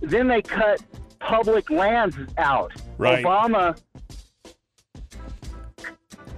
then 0.00 0.26
they 0.26 0.42
cut 0.42 0.80
public 1.20 1.70
lands 1.70 2.16
out. 2.38 2.72
Right. 2.98 3.24
Obama 3.24 3.76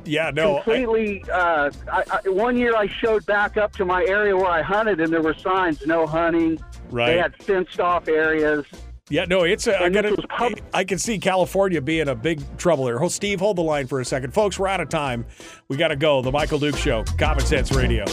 Yeah, 0.05 0.31
no. 0.35 0.59
I- 0.59 0.63
completely. 0.63 1.25
uh, 1.33 1.71
I, 1.91 2.05
I, 2.25 2.29
one 2.29 2.57
year 2.57 2.77
I 2.77 2.87
showed 2.87 3.25
back 3.27 3.57
up 3.57 3.73
to 3.77 3.85
my 3.85 4.05
area 4.05 4.37
where 4.37 4.47
I 4.51 4.63
hunted, 4.63 5.01
and 5.01 5.13
there 5.13 5.23
were 5.23 5.35
signs 5.35 5.87
no 5.87 6.07
hunting. 6.07 6.59
Right. 6.91 7.13
They 7.13 7.19
had 7.19 7.35
fenced 7.43 7.81
off 7.81 8.09
areas. 8.09 8.67
Yeah, 9.11 9.27
no, 9.27 9.43
it's 9.43 9.67
a, 9.67 9.79
I 9.79 9.91
this 9.91 10.17
gotta, 10.31 10.63
I 10.73 10.83
can 10.83 10.99
see 10.99 11.19
California 11.19 11.83
being 11.83 12.09
a 12.09 12.15
big 12.15 12.41
trouble 12.57 12.87
here. 12.87 12.99
Hold, 12.99 13.13
Steve, 13.13 13.39
hold 13.39 13.59
the 13.59 13.63
line 13.63 13.87
for 13.87 14.01
a 14.01 14.05
second, 14.05 14.33
folks. 14.33 14.59
We're 14.59 14.69
out 14.69 14.81
of 14.81 14.89
time. 14.89 15.27
We 15.69 15.77
got 15.77 15.89
to 15.89 15.97
go. 15.97 16.23
The 16.23 16.33
Michael 16.33 16.59
Duke 16.59 16.79
Show, 16.79 17.05
Common 17.19 17.45
Sense 17.45 17.71
Radio. 17.73 18.07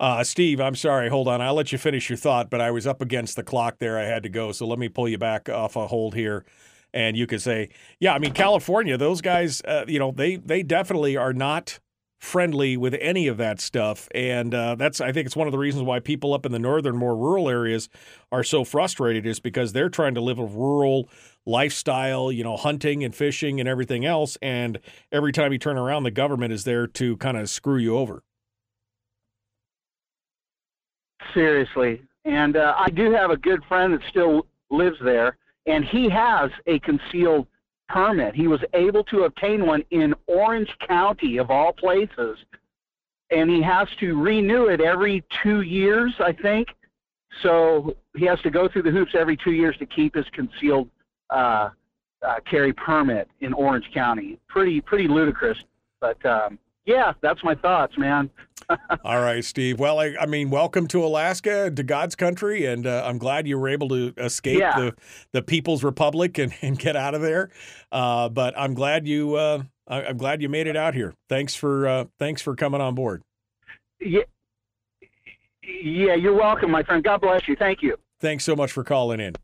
Uh, 0.00 0.24
Steve, 0.24 0.62
I'm 0.62 0.74
sorry. 0.74 1.10
Hold 1.10 1.28
on. 1.28 1.42
I'll 1.42 1.52
let 1.52 1.72
you 1.72 1.78
finish 1.78 2.08
your 2.08 2.16
thought, 2.16 2.48
but 2.48 2.62
I 2.62 2.70
was 2.70 2.86
up 2.86 3.02
against 3.02 3.36
the 3.36 3.42
clock 3.42 3.80
there. 3.80 3.98
I 3.98 4.04
had 4.04 4.22
to 4.22 4.30
go. 4.30 4.50
So 4.52 4.66
let 4.66 4.78
me 4.78 4.88
pull 4.88 5.10
you 5.10 5.18
back 5.18 5.50
off 5.50 5.76
a 5.76 5.86
hold 5.86 6.14
here. 6.14 6.46
And 6.94 7.16
you 7.16 7.26
could 7.26 7.40
say, 7.40 7.70
yeah, 8.00 8.14
I 8.14 8.18
mean, 8.18 8.32
California, 8.32 8.96
those 8.96 9.20
guys, 9.20 9.62
uh, 9.62 9.84
you 9.88 9.98
know, 9.98 10.12
they, 10.12 10.36
they 10.36 10.62
definitely 10.62 11.16
are 11.16 11.32
not 11.32 11.78
friendly 12.20 12.76
with 12.76 12.94
any 13.00 13.26
of 13.26 13.36
that 13.38 13.60
stuff. 13.60 14.08
And 14.14 14.54
uh, 14.54 14.76
that's, 14.76 15.00
I 15.00 15.10
think 15.10 15.26
it's 15.26 15.34
one 15.34 15.48
of 15.48 15.52
the 15.52 15.58
reasons 15.58 15.82
why 15.82 15.98
people 15.98 16.34
up 16.34 16.46
in 16.46 16.52
the 16.52 16.58
northern, 16.58 16.96
more 16.96 17.16
rural 17.16 17.48
areas 17.48 17.88
are 18.30 18.44
so 18.44 18.62
frustrated 18.62 19.26
is 19.26 19.40
because 19.40 19.72
they're 19.72 19.88
trying 19.88 20.14
to 20.14 20.20
live 20.20 20.38
a 20.38 20.44
rural 20.44 21.08
lifestyle, 21.44 22.30
you 22.30 22.44
know, 22.44 22.56
hunting 22.56 23.02
and 23.02 23.12
fishing 23.12 23.58
and 23.58 23.68
everything 23.68 24.04
else. 24.04 24.38
And 24.40 24.78
every 25.10 25.32
time 25.32 25.52
you 25.52 25.58
turn 25.58 25.76
around, 25.76 26.04
the 26.04 26.12
government 26.12 26.52
is 26.52 26.62
there 26.62 26.86
to 26.86 27.16
kind 27.16 27.36
of 27.36 27.50
screw 27.50 27.78
you 27.78 27.96
over. 27.96 28.22
Seriously. 31.34 32.02
And 32.24 32.56
uh, 32.56 32.74
I 32.78 32.90
do 32.90 33.10
have 33.10 33.30
a 33.30 33.36
good 33.36 33.64
friend 33.64 33.94
that 33.94 34.00
still 34.10 34.46
lives 34.70 34.98
there, 35.02 35.38
and 35.66 35.84
he 35.84 36.08
has 36.08 36.50
a 36.66 36.78
concealed 36.80 37.46
permit. 37.88 38.34
He 38.34 38.48
was 38.48 38.60
able 38.74 39.04
to 39.04 39.24
obtain 39.24 39.66
one 39.66 39.84
in 39.90 40.14
Orange 40.26 40.74
County, 40.86 41.38
of 41.38 41.50
all 41.50 41.72
places, 41.72 42.38
and 43.30 43.50
he 43.50 43.62
has 43.62 43.88
to 44.00 44.20
renew 44.20 44.66
it 44.66 44.80
every 44.80 45.24
two 45.42 45.62
years, 45.62 46.12
I 46.18 46.32
think. 46.32 46.68
So 47.42 47.96
he 48.16 48.26
has 48.26 48.40
to 48.42 48.50
go 48.50 48.68
through 48.68 48.82
the 48.82 48.90
hoops 48.90 49.12
every 49.18 49.36
two 49.36 49.52
years 49.52 49.76
to 49.78 49.86
keep 49.86 50.14
his 50.14 50.26
concealed 50.32 50.88
uh, 51.30 51.70
uh, 52.22 52.34
carry 52.48 52.72
permit 52.72 53.28
in 53.40 53.52
Orange 53.52 53.90
County. 53.94 54.38
Pretty, 54.48 54.80
pretty 54.80 55.08
ludicrous. 55.08 55.58
But 56.00 56.24
um, 56.26 56.58
yeah, 56.86 57.12
that's 57.20 57.42
my 57.44 57.54
thoughts, 57.54 57.96
man. 57.98 58.30
All 59.04 59.20
right, 59.20 59.44
Steve. 59.44 59.78
Well, 59.78 59.98
I, 59.98 60.14
I 60.20 60.26
mean, 60.26 60.50
welcome 60.50 60.86
to 60.88 61.04
Alaska, 61.04 61.70
to 61.70 61.82
God's 61.82 62.14
country, 62.14 62.64
and 62.66 62.86
uh, 62.86 63.02
I'm 63.04 63.18
glad 63.18 63.46
you 63.46 63.58
were 63.58 63.68
able 63.68 63.88
to 63.90 64.14
escape 64.18 64.60
Yeah. 64.60 64.78
the, 64.78 64.94
the 65.32 65.42
People's 65.42 65.82
Republic 65.84 66.38
and, 66.38 66.54
and 66.62 66.78
get 66.78 66.96
out 66.96 67.14
of 67.14 67.20
there. 67.22 67.50
Uh, 67.90 68.28
but 68.28 68.54
I'm 68.56 68.74
glad 68.74 69.06
you 69.06 69.34
uh, 69.34 69.62
I, 69.88 70.04
I'm 70.04 70.16
glad 70.16 70.40
you 70.42 70.48
made 70.48 70.66
it 70.66 70.76
out 70.76 70.94
here. 70.94 71.12
Thanks 71.28 71.54
for 71.54 71.86
uh, 71.86 72.04
thanks 72.18 72.40
for 72.40 72.54
coming 72.54 72.80
on 72.80 72.94
board. 72.94 73.22
Yeah, 74.00 74.22
yeah, 75.62 76.14
you're 76.14 76.34
welcome, 76.34 76.70
my 76.70 76.82
friend. 76.82 77.02
God 77.04 77.20
bless 77.20 77.46
you. 77.48 77.56
Thank 77.56 77.82
you. 77.82 77.96
Thanks 78.20 78.44
so 78.44 78.54
much 78.54 78.70
for 78.72 78.84
calling 78.84 79.20
in. 79.20 79.34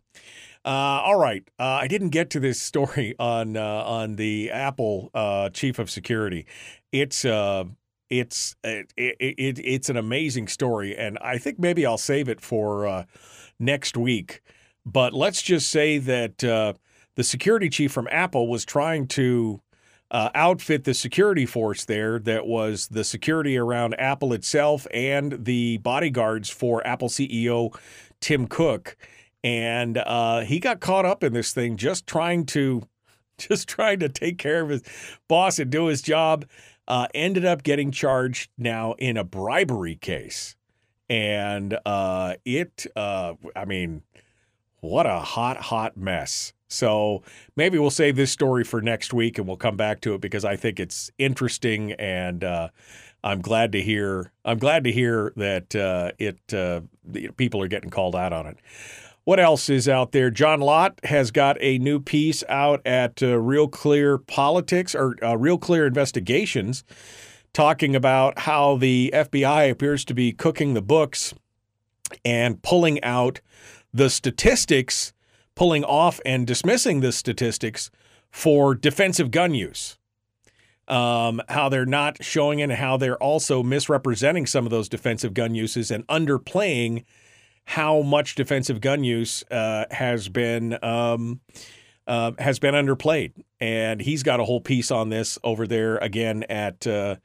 Uh, 0.64 0.68
all 1.04 1.16
right, 1.18 1.48
uh, 1.58 1.64
I 1.64 1.88
didn't 1.88 2.10
get 2.10 2.30
to 2.30 2.40
this 2.40 2.60
story 2.62 3.14
on 3.18 3.56
uh, 3.56 3.62
on 3.62 4.16
the 4.16 4.50
Apple 4.50 5.10
uh, 5.14 5.50
chief 5.50 5.78
of 5.78 5.90
security. 5.90 6.46
It's 6.92 7.24
uh, 7.24 7.64
it's 8.10 8.56
it, 8.64 8.92
it, 8.96 9.16
it, 9.20 9.58
it's 9.58 9.88
an 9.88 9.96
amazing 9.96 10.48
story, 10.48 10.96
and 10.96 11.18
I 11.20 11.38
think 11.38 11.58
maybe 11.58 11.84
I'll 11.84 11.98
save 11.98 12.28
it 12.28 12.40
for 12.40 13.06
next 13.58 13.96
week. 13.96 14.42
But 14.86 15.12
let's 15.12 15.42
just 15.42 15.70
say 15.70 15.98
that 15.98 16.38
the 16.38 17.24
security 17.24 17.68
chief 17.68 17.92
from 17.92 18.08
Apple 18.10 18.48
was 18.48 18.64
trying 18.64 19.08
to 19.08 19.60
uh, 20.10 20.30
outfit 20.34 20.84
the 20.84 20.94
security 20.94 21.44
force 21.44 21.84
there 21.84 22.18
that 22.20 22.46
was 22.46 22.88
the 22.88 23.04
security 23.04 23.58
around 23.58 23.94
Apple 23.98 24.32
itself 24.32 24.86
and 24.92 25.44
the 25.44 25.78
bodyguards 25.78 26.48
for 26.48 26.86
Apple 26.86 27.08
CEO 27.08 27.76
Tim 28.20 28.46
Cook. 28.46 28.96
And 29.44 29.98
uh, 29.98 30.40
he 30.40 30.58
got 30.58 30.80
caught 30.80 31.06
up 31.06 31.22
in 31.22 31.32
this 31.32 31.52
thing 31.52 31.76
just 31.76 32.06
trying 32.06 32.46
to 32.46 32.82
just 33.38 33.68
trying 33.68 34.00
to 34.00 34.08
take 34.08 34.38
care 34.38 34.62
of 34.62 34.68
his 34.68 34.82
boss 35.28 35.58
and 35.58 35.70
do 35.70 35.86
his 35.86 36.02
job. 36.02 36.44
Uh, 36.86 37.06
ended 37.12 37.44
up 37.44 37.62
getting 37.62 37.90
charged 37.90 38.50
now 38.56 38.94
in 38.98 39.18
a 39.18 39.24
bribery 39.24 39.94
case. 39.94 40.56
And 41.10 41.78
uh, 41.84 42.34
it, 42.46 42.86
uh, 42.96 43.34
I 43.54 43.66
mean, 43.66 44.02
what 44.80 45.04
a 45.04 45.18
hot, 45.18 45.58
hot 45.58 45.98
mess. 45.98 46.54
So 46.68 47.22
maybe 47.56 47.78
we'll 47.78 47.90
save 47.90 48.16
this 48.16 48.30
story 48.30 48.64
for 48.64 48.80
next 48.80 49.12
week 49.12 49.38
and 49.38 49.46
we'll 49.46 49.58
come 49.58 49.76
back 49.76 50.00
to 50.02 50.14
it 50.14 50.22
because 50.22 50.44
I 50.46 50.56
think 50.56 50.80
it's 50.80 51.10
interesting 51.18 51.92
and 51.92 52.42
uh, 52.42 52.68
I'm 53.24 53.40
glad 53.40 53.72
to 53.72 53.82
hear. 53.82 54.32
I'm 54.44 54.58
glad 54.58 54.84
to 54.84 54.92
hear 54.92 55.32
that 55.36 55.74
uh, 55.74 56.12
it 56.18 56.38
people 57.36 57.62
are 57.62 57.68
getting 57.68 57.90
called 57.90 58.16
out 58.16 58.32
on 58.32 58.46
it. 58.46 58.58
What 59.28 59.40
else 59.40 59.68
is 59.68 59.90
out 59.90 60.12
there? 60.12 60.30
John 60.30 60.60
Lott 60.60 61.00
has 61.04 61.30
got 61.30 61.58
a 61.60 61.76
new 61.76 62.00
piece 62.00 62.42
out 62.48 62.80
at 62.86 63.22
uh, 63.22 63.38
Real 63.38 63.68
Clear 63.68 64.16
Politics 64.16 64.94
or 64.94 65.16
uh, 65.22 65.36
Real 65.36 65.58
Clear 65.58 65.86
Investigations, 65.86 66.82
talking 67.52 67.94
about 67.94 68.38
how 68.38 68.78
the 68.78 69.10
FBI 69.12 69.70
appears 69.70 70.06
to 70.06 70.14
be 70.14 70.32
cooking 70.32 70.72
the 70.72 70.80
books 70.80 71.34
and 72.24 72.62
pulling 72.62 73.04
out 73.04 73.42
the 73.92 74.08
statistics, 74.08 75.12
pulling 75.54 75.84
off 75.84 76.20
and 76.24 76.46
dismissing 76.46 77.00
the 77.00 77.12
statistics 77.12 77.90
for 78.30 78.74
defensive 78.74 79.30
gun 79.30 79.54
use. 79.54 79.98
Um, 80.88 81.42
how 81.50 81.68
they're 81.68 81.84
not 81.84 82.24
showing 82.24 82.62
and 82.62 82.72
how 82.72 82.96
they're 82.96 83.22
also 83.22 83.62
misrepresenting 83.62 84.46
some 84.46 84.64
of 84.64 84.70
those 84.70 84.88
defensive 84.88 85.34
gun 85.34 85.54
uses 85.54 85.90
and 85.90 86.06
underplaying 86.06 87.04
how 87.68 88.00
much 88.00 88.34
defensive 88.34 88.80
gun 88.80 89.04
use 89.04 89.44
uh, 89.50 89.84
has 89.90 90.30
been 90.30 90.82
um, 90.82 91.38
uh, 92.06 92.32
has 92.38 92.58
been 92.58 92.74
underplayed. 92.74 93.34
And 93.60 94.00
he's 94.00 94.22
got 94.22 94.40
a 94.40 94.44
whole 94.44 94.62
piece 94.62 94.90
on 94.90 95.10
this 95.10 95.38
over 95.44 95.66
there 95.66 95.98
again 95.98 96.44
at 96.44 96.86
uh, 96.86 97.16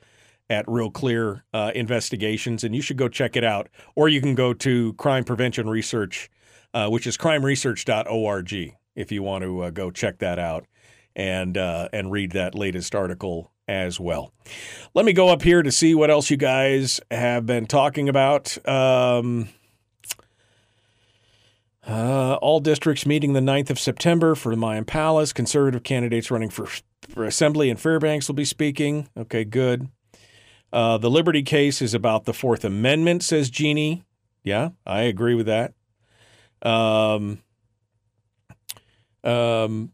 at 0.50 0.66
Real 0.68 0.92
Clear 0.92 1.46
uh, 1.54 1.72
Investigations, 1.74 2.66
and 2.66 2.76
you 2.76 2.82
should 2.82 2.98
go 2.98 3.08
check 3.08 3.38
it 3.38 3.46
out. 3.46 3.70
Or 3.96 4.10
you 4.10 4.20
can 4.20 4.36
go 4.36 4.54
to 4.54 4.92
Crime 4.96 5.24
Prevention 5.24 5.70
Research, 5.70 6.30
uh, 6.74 6.90
which 6.90 7.08
is 7.08 7.16
crimeresearch.org, 7.16 8.76
if 8.96 9.14
you 9.14 9.24
want 9.24 9.46
to 9.46 9.62
uh, 9.62 9.70
go 9.70 9.92
check 9.92 10.18
that 10.20 10.40
out 10.40 10.66
and 11.16 11.56
and 11.56 12.12
read 12.12 12.34
that 12.34 12.54
latest 12.54 12.94
article 12.94 13.54
as 13.70 13.98
well. 13.98 14.34
Let 14.94 15.06
me 15.06 15.14
go 15.14 15.30
up 15.30 15.42
here 15.42 15.64
to 15.64 15.72
see 15.72 15.96
what 15.96 16.12
else 16.12 16.30
you 16.30 16.36
guys 16.36 17.00
have 17.10 17.46
been 17.46 17.66
talking 17.66 18.10
about. 18.10 18.58
Um, 18.68 19.48
uh, 21.88 22.36
all 22.42 22.60
districts 22.60 23.06
meeting 23.06 23.34
the 23.34 23.40
9th 23.40 23.70
of 23.70 23.80
September 23.80 24.36
for 24.36 24.50
the 24.50 24.58
Mayan 24.58 24.86
Palace. 24.86 25.34
Conservative 25.34 25.84
candidates 25.84 26.32
running 26.32 26.50
for, 26.50 26.68
for 27.10 27.26
assembly 27.26 27.70
in 27.70 27.78
Fairbanks 27.78 28.28
will 28.28 28.36
be 28.36 28.46
speaking. 28.46 29.10
Okay, 29.18 29.44
good. 29.44 29.90
Uh, 30.72 30.98
the 30.98 31.10
Liberty 31.10 31.44
case 31.44 31.82
is 31.82 31.94
about 31.94 32.26
the 32.26 32.34
Fourth 32.34 32.64
Amendment, 32.64 33.22
says 33.22 33.50
Jeannie. 33.50 34.04
Yeah, 34.44 34.70
I 34.86 35.02
agree 35.02 35.36
with 35.36 35.46
that. 35.46 35.74
Um, 36.62 37.42
um, 39.24 39.92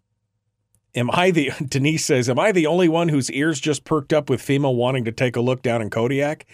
am 0.96 1.10
I 1.12 1.32
the 1.32 1.52
Denise 1.68 2.06
says, 2.06 2.30
Am 2.30 2.40
I 2.40 2.52
the 2.52 2.68
only 2.68 2.88
one 2.88 3.10
whose 3.10 3.32
ears 3.32 3.60
just 3.60 3.84
perked 3.84 4.14
up 4.14 4.30
with 4.30 4.42
FEMA 4.42 4.74
wanting 4.74 5.06
to 5.06 5.12
take 5.12 5.36
a 5.36 5.42
look 5.42 5.62
down 5.62 5.82
in 5.82 5.90
Kodiak? 5.90 6.46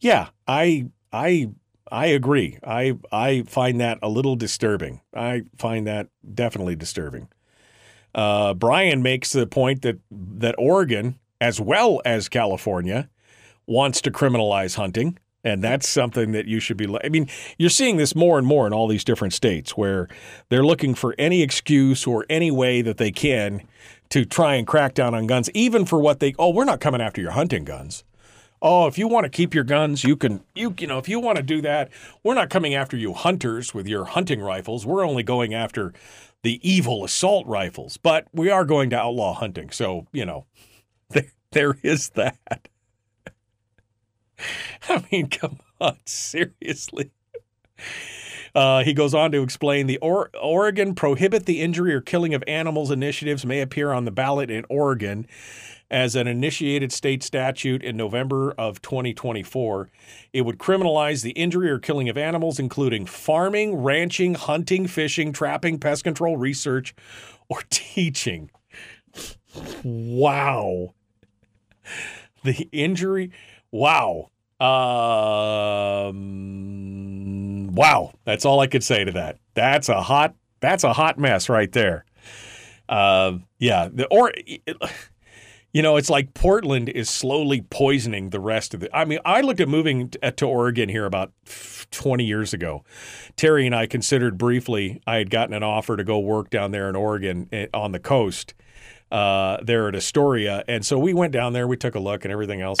Yeah, 0.00 0.28
I 0.48 0.88
I 1.12 1.50
I 1.90 2.06
agree. 2.06 2.58
I 2.64 2.96
I 3.10 3.42
find 3.42 3.80
that 3.80 3.98
a 4.02 4.08
little 4.08 4.36
disturbing. 4.36 5.00
I 5.14 5.42
find 5.58 5.86
that 5.86 6.08
definitely 6.34 6.76
disturbing. 6.76 7.28
Uh, 8.14 8.54
Brian 8.54 9.02
makes 9.02 9.32
the 9.32 9.46
point 9.46 9.82
that 9.82 9.98
that 10.10 10.54
Oregon, 10.58 11.18
as 11.40 11.60
well 11.60 12.00
as 12.04 12.28
California, 12.28 13.08
wants 13.66 14.00
to 14.02 14.10
criminalize 14.10 14.76
hunting. 14.76 15.18
And 15.42 15.64
that's 15.64 15.88
something 15.88 16.32
that 16.32 16.44
you 16.46 16.60
should 16.60 16.76
be. 16.76 16.86
I 17.02 17.08
mean, 17.08 17.26
you're 17.56 17.70
seeing 17.70 17.96
this 17.96 18.14
more 18.14 18.36
and 18.36 18.46
more 18.46 18.66
in 18.66 18.74
all 18.74 18.86
these 18.86 19.04
different 19.04 19.32
states 19.32 19.74
where 19.74 20.06
they're 20.50 20.64
looking 20.64 20.94
for 20.94 21.14
any 21.18 21.40
excuse 21.40 22.06
or 22.06 22.26
any 22.28 22.50
way 22.50 22.82
that 22.82 22.98
they 22.98 23.10
can 23.10 23.62
to 24.10 24.26
try 24.26 24.56
and 24.56 24.66
crack 24.66 24.92
down 24.92 25.14
on 25.14 25.26
guns, 25.26 25.48
even 25.54 25.86
for 25.86 25.98
what 25.98 26.20
they. 26.20 26.34
Oh, 26.38 26.50
we're 26.50 26.66
not 26.66 26.80
coming 26.80 27.00
after 27.00 27.22
your 27.22 27.30
hunting 27.30 27.64
guns. 27.64 28.04
Oh, 28.62 28.86
if 28.86 28.98
you 28.98 29.08
want 29.08 29.24
to 29.24 29.30
keep 29.30 29.54
your 29.54 29.64
guns, 29.64 30.04
you 30.04 30.16
can. 30.16 30.42
You 30.54 30.74
you 30.78 30.86
know, 30.86 30.98
if 30.98 31.08
you 31.08 31.18
want 31.18 31.36
to 31.36 31.42
do 31.42 31.62
that, 31.62 31.90
we're 32.22 32.34
not 32.34 32.50
coming 32.50 32.74
after 32.74 32.96
you 32.96 33.14
hunters 33.14 33.72
with 33.72 33.86
your 33.86 34.04
hunting 34.04 34.40
rifles. 34.40 34.84
We're 34.84 35.06
only 35.06 35.22
going 35.22 35.54
after 35.54 35.92
the 36.42 36.60
evil 36.68 37.04
assault 37.04 37.46
rifles. 37.46 37.96
But 37.96 38.26
we 38.32 38.50
are 38.50 38.64
going 38.64 38.90
to 38.90 38.98
outlaw 38.98 39.34
hunting. 39.34 39.70
So 39.70 40.06
you 40.12 40.26
know, 40.26 40.44
there, 41.10 41.32
there 41.52 41.78
is 41.82 42.10
that. 42.10 42.68
I 44.88 45.04
mean, 45.10 45.28
come 45.28 45.58
on, 45.80 45.96
seriously. 46.06 47.10
Uh, 48.54 48.82
he 48.82 48.92
goes 48.92 49.14
on 49.14 49.30
to 49.32 49.42
explain 49.42 49.86
the 49.86 49.98
or- 49.98 50.30
Oregon 50.40 50.94
prohibit 50.94 51.46
the 51.46 51.60
injury 51.60 51.94
or 51.94 52.00
killing 52.00 52.34
of 52.34 52.42
animals 52.46 52.90
initiatives 52.90 53.46
may 53.46 53.60
appear 53.60 53.92
on 53.92 54.04
the 54.04 54.10
ballot 54.10 54.50
in 54.50 54.66
Oregon 54.68 55.26
as 55.90 56.14
an 56.14 56.26
initiated 56.28 56.92
state 56.92 57.22
statute 57.22 57.82
in 57.82 57.96
November 57.96 58.52
of 58.52 58.80
2024. 58.80 59.90
It 60.32 60.42
would 60.42 60.58
criminalize 60.58 61.22
the 61.22 61.32
injury 61.32 61.68
or 61.70 61.78
killing 61.78 62.08
of 62.08 62.16
animals, 62.16 62.58
including 62.58 63.06
farming, 63.06 63.76
ranching, 63.76 64.34
hunting, 64.34 64.86
fishing, 64.86 65.32
trapping, 65.32 65.78
pest 65.78 66.04
control, 66.04 66.36
research, 66.36 66.94
or 67.48 67.62
teaching. 67.70 68.50
Wow. 69.82 70.94
The 72.44 72.68
injury. 72.72 73.32
Wow. 73.72 74.30
Um, 74.60 76.14
wow. 77.74 78.12
That's 78.24 78.44
all 78.44 78.60
I 78.60 78.66
could 78.68 78.84
say 78.84 79.04
to 79.04 79.12
that. 79.12 79.38
That's 79.54 79.88
a 79.88 80.02
hot. 80.02 80.34
That's 80.60 80.84
a 80.84 80.92
hot 80.92 81.18
mess 81.18 81.48
right 81.48 81.72
there. 81.72 82.04
Uh, 82.88 83.38
yeah. 83.58 83.88
The 83.92 84.06
or. 84.06 84.32
You 85.72 85.82
know, 85.82 85.96
it's 85.96 86.10
like 86.10 86.34
Portland 86.34 86.88
is 86.88 87.08
slowly 87.08 87.60
poisoning 87.60 88.30
the 88.30 88.40
rest 88.40 88.74
of 88.74 88.80
the. 88.80 88.96
I 88.96 89.04
mean, 89.04 89.20
I 89.24 89.40
looked 89.40 89.60
at 89.60 89.68
moving 89.68 90.10
to 90.10 90.46
Oregon 90.46 90.88
here 90.88 91.06
about 91.06 91.32
20 91.92 92.24
years 92.24 92.52
ago. 92.52 92.82
Terry 93.36 93.66
and 93.66 93.74
I 93.74 93.86
considered 93.86 94.36
briefly, 94.36 95.00
I 95.06 95.16
had 95.16 95.30
gotten 95.30 95.54
an 95.54 95.62
offer 95.62 95.96
to 95.96 96.02
go 96.02 96.18
work 96.18 96.50
down 96.50 96.72
there 96.72 96.88
in 96.88 96.96
Oregon 96.96 97.48
eh, 97.52 97.66
on 97.72 97.92
the 97.92 98.00
coast 98.00 98.54
uh, 99.12 99.58
there 99.62 99.88
at 99.88 99.94
Astoria. 99.94 100.64
And 100.66 100.84
so 100.84 100.98
we 100.98 101.14
went 101.14 101.32
down 101.32 101.52
there, 101.52 101.68
we 101.68 101.76
took 101.76 101.94
a 101.94 102.00
look 102.00 102.24
and 102.24 102.32
everything 102.32 102.60
else. 102.60 102.78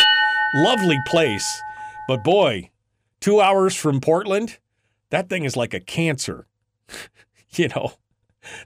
Lovely 0.54 0.98
place. 1.06 1.62
But 2.08 2.24
boy, 2.24 2.70
two 3.20 3.40
hours 3.40 3.76
from 3.76 4.00
Portland, 4.00 4.58
that 5.10 5.28
thing 5.28 5.44
is 5.44 5.56
like 5.56 5.74
a 5.74 5.80
cancer. 5.80 6.46
you 7.50 7.68
know, 7.68 7.92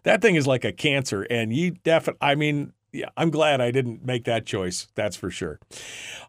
that 0.04 0.22
thing 0.22 0.34
is 0.34 0.46
like 0.46 0.64
a 0.64 0.72
cancer. 0.72 1.22
And 1.24 1.52
you 1.52 1.72
definitely, 1.72 2.18
I 2.26 2.34
mean, 2.34 2.72
yeah, 2.94 3.08
I'm 3.16 3.30
glad 3.30 3.60
I 3.60 3.72
didn't 3.72 4.04
make 4.04 4.24
that 4.24 4.46
choice. 4.46 4.86
That's 4.94 5.16
for 5.16 5.28
sure. 5.30 5.58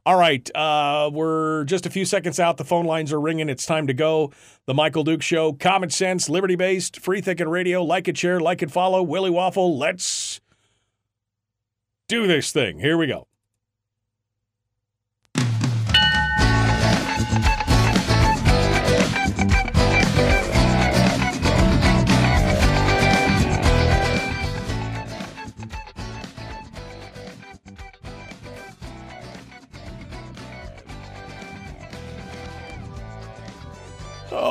All 0.06 0.18
right, 0.18 0.50
uh, 0.56 1.12
we're 1.14 1.64
just 1.66 1.86
a 1.86 1.92
few 1.92 2.06
seconds 2.06 2.40
out. 2.40 2.58
The 2.58 2.66
phone 2.66 2.86
lines 2.86 3.14
are 3.14 3.22
ringing. 3.22 3.50
It's 3.50 3.66
time 3.66 3.86
to 3.88 3.94
go. 3.94 4.32
The 4.66 4.74
Michael 4.74 5.04
Duke 5.04 5.22
Show, 5.22 5.54
common 5.54 5.92
sense, 5.92 6.28
liberty 6.28 6.56
based, 6.56 7.00
free 7.00 7.22
thinking 7.22 7.48
radio. 7.48 7.84
Like 7.84 8.08
it, 8.08 8.18
share, 8.18 8.40
like 8.40 8.64
it, 8.64 8.72
follow. 8.72 9.04
Willie 9.04 9.30
Waffle. 9.30 9.78
Let's 9.78 10.42
do 12.08 12.26
this 12.26 12.52
thing. 12.52 12.80
Here 12.80 12.98
we 12.98 13.06
go. 13.06 13.28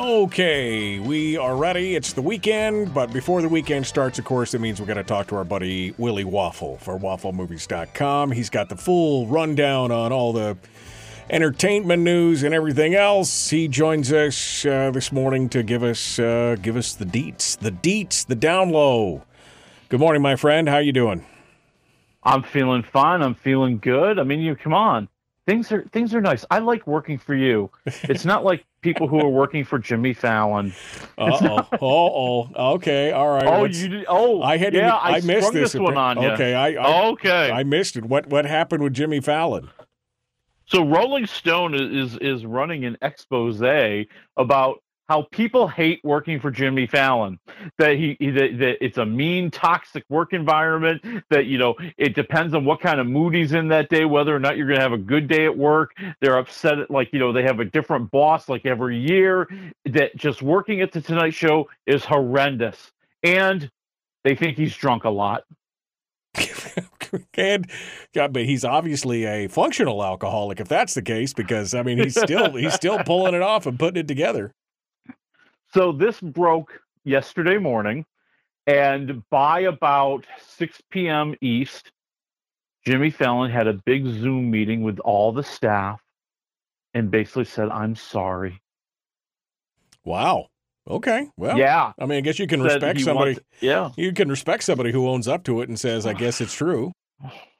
Okay, 0.05 0.99
we 0.99 1.35
are 1.35 1.55
ready. 1.55 1.95
It's 1.95 2.13
the 2.13 2.21
weekend, 2.21 2.93
but 2.93 3.11
before 3.11 3.41
the 3.41 3.49
weekend 3.49 3.87
starts, 3.87 4.19
of 4.19 4.25
course, 4.25 4.53
it 4.53 4.61
means 4.61 4.79
we're 4.79 4.85
going 4.85 4.97
to 4.97 5.03
talk 5.03 5.25
to 5.29 5.35
our 5.35 5.43
buddy 5.43 5.95
Willie 5.97 6.23
Waffle 6.23 6.77
for 6.77 6.99
wafflemovies.com. 6.99 8.31
He's 8.31 8.51
got 8.51 8.69
the 8.69 8.75
full 8.75 9.25
rundown 9.25 9.91
on 9.91 10.11
all 10.11 10.31
the 10.31 10.59
entertainment 11.31 12.03
news 12.03 12.43
and 12.43 12.53
everything 12.53 12.93
else. 12.93 13.49
He 13.49 13.67
joins 13.67 14.13
us 14.13 14.63
uh, 14.63 14.91
this 14.91 15.11
morning 15.11 15.49
to 15.49 15.63
give 15.63 15.81
us 15.81 16.19
uh, 16.19 16.55
give 16.61 16.77
us 16.77 16.93
the 16.93 17.05
deets, 17.05 17.57
the 17.57 17.71
deets, 17.71 18.27
the 18.27 18.35
down 18.35 18.69
low. 18.69 19.23
Good 19.89 19.99
morning, 19.99 20.21
my 20.21 20.35
friend. 20.35 20.69
How 20.69 20.77
you 20.77 20.91
doing? 20.91 21.25
I'm 22.21 22.43
feeling 22.43 22.83
fine. 22.83 23.23
I'm 23.23 23.33
feeling 23.33 23.79
good. 23.79 24.19
I 24.19 24.23
mean, 24.23 24.41
you 24.41 24.55
come 24.55 24.75
on. 24.75 25.09
Things 25.45 25.71
are 25.71 25.83
things 25.91 26.15
are 26.15 26.21
nice. 26.21 26.43
I 26.49 26.59
like 26.59 26.87
working 26.87 27.17
for 27.17 27.35
you. 27.35 27.69
It's 28.03 28.25
not 28.25 28.43
like 28.43 28.65
people 28.81 29.07
who 29.07 29.19
are 29.19 29.29
working 29.29 29.63
for 29.63 29.77
Jimmy 29.77 30.13
Fallon. 30.13 30.73
Uh 31.17 31.67
oh. 31.71 32.49
oh. 32.55 32.73
Okay. 32.75 33.11
All 33.11 33.29
right. 33.29 33.45
Oh, 33.45 33.65
you 33.65 33.87
did, 33.87 34.05
oh 34.07 34.41
I 34.41 34.57
had 34.57 34.73
yeah, 34.73 34.95
I, 34.95 35.17
I 35.17 35.21
missed 35.21 35.53
this, 35.53 35.73
this 35.73 35.75
one 35.75 35.97
on 35.97 36.21
you. 36.21 36.29
Okay. 36.29 36.55
I, 36.55 36.73
I 36.73 37.05
okay. 37.09 37.51
I 37.51 37.63
missed 37.63 37.95
it. 37.95 38.05
What 38.05 38.27
what 38.27 38.45
happened 38.45 38.83
with 38.83 38.93
Jimmy 38.93 39.19
Fallon? 39.21 39.69
So 40.65 40.83
Rolling 40.83 41.27
Stone 41.27 41.75
is 41.75 42.13
is, 42.13 42.17
is 42.17 42.45
running 42.45 42.85
an 42.85 42.97
expose 43.03 43.61
about 44.37 44.81
how 45.07 45.27
people 45.31 45.67
hate 45.67 45.99
working 46.03 46.39
for 46.39 46.51
Jimmy 46.51 46.87
Fallon. 46.87 47.39
That 47.77 47.95
he, 47.95 48.15
that, 48.19 48.57
that 48.59 48.83
it's 48.83 48.97
a 48.97 49.05
mean, 49.05 49.51
toxic 49.51 50.03
work 50.09 50.33
environment. 50.33 51.03
That 51.29 51.45
you 51.45 51.57
know 51.57 51.75
it 51.97 52.15
depends 52.15 52.53
on 52.53 52.65
what 52.65 52.79
kind 52.79 52.99
of 52.99 53.07
mood 53.07 53.33
he's 53.33 53.53
in 53.53 53.67
that 53.69 53.89
day, 53.89 54.05
whether 54.05 54.35
or 54.35 54.39
not 54.39 54.57
you're 54.57 54.67
going 54.67 54.79
to 54.79 54.83
have 54.83 54.93
a 54.93 54.97
good 54.97 55.27
day 55.27 55.45
at 55.45 55.57
work. 55.57 55.91
They're 56.21 56.37
upset 56.37 56.79
at 56.79 56.91
like 56.91 57.13
you 57.13 57.19
know 57.19 57.31
they 57.31 57.43
have 57.43 57.59
a 57.59 57.65
different 57.65 58.11
boss 58.11 58.49
like 58.49 58.65
every 58.65 58.97
year. 58.97 59.47
That 59.85 60.15
just 60.15 60.41
working 60.41 60.81
at 60.81 60.91
the 60.91 61.01
Tonight 61.01 61.33
Show 61.33 61.69
is 61.85 62.03
horrendous, 62.03 62.91
and 63.23 63.69
they 64.23 64.35
think 64.35 64.57
he's 64.57 64.75
drunk 64.75 65.03
a 65.03 65.09
lot. 65.09 65.43
And 67.37 67.69
yeah, 68.13 68.27
but 68.27 68.43
he's 68.43 68.65
obviously 68.65 69.25
a 69.25 69.47
functional 69.47 70.03
alcoholic 70.03 70.59
if 70.59 70.67
that's 70.67 70.93
the 70.93 71.01
case, 71.01 71.33
because 71.33 71.73
I 71.73 71.83
mean 71.83 71.97
he's 71.97 72.19
still 72.19 72.55
he's 72.55 72.73
still 72.73 72.99
pulling 73.05 73.33
it 73.33 73.41
off 73.41 73.65
and 73.65 73.79
putting 73.79 74.01
it 74.01 74.07
together. 74.07 74.51
So 75.75 75.91
this 75.91 76.21
broke 76.21 76.79
yesterday 77.03 77.57
morning, 77.57 78.05
and 78.65 79.21
by 79.29 79.59
about 79.59 80.25
6 80.57 80.81
p.m. 80.89 81.35
East, 81.41 81.91
Jimmy 82.85 83.09
Fallon 83.09 83.51
had 83.51 83.67
a 83.67 83.73
big 83.73 84.05
Zoom 84.05 84.49
meeting 84.49 84.83
with 84.83 84.99
all 84.99 85.33
the 85.33 85.43
staff 85.43 85.99
and 86.93 87.11
basically 87.11 87.43
said, 87.43 87.67
I'm 87.67 87.93
sorry. 87.97 88.61
Wow. 90.05 90.47
Okay. 90.89 91.27
Well, 91.35 91.57
Yeah. 91.57 91.91
I 91.99 92.05
mean, 92.05 92.19
I 92.19 92.21
guess 92.21 92.39
you 92.39 92.47
can 92.47 92.61
Said 92.61 92.75
respect 92.81 93.01
somebody. 93.01 93.31
wants- 93.33 93.45
yeah. 93.59 93.89
You 93.97 94.13
can 94.13 94.29
respect 94.29 94.63
somebody 94.63 94.93
who 94.93 95.09
owns 95.09 95.27
up 95.27 95.43
to 95.43 95.59
it 95.59 95.67
and 95.67 95.77
says, 95.77 96.05
"I 96.05 96.13
guess 96.13 96.39
it's 96.39 96.53
true." 96.53 96.93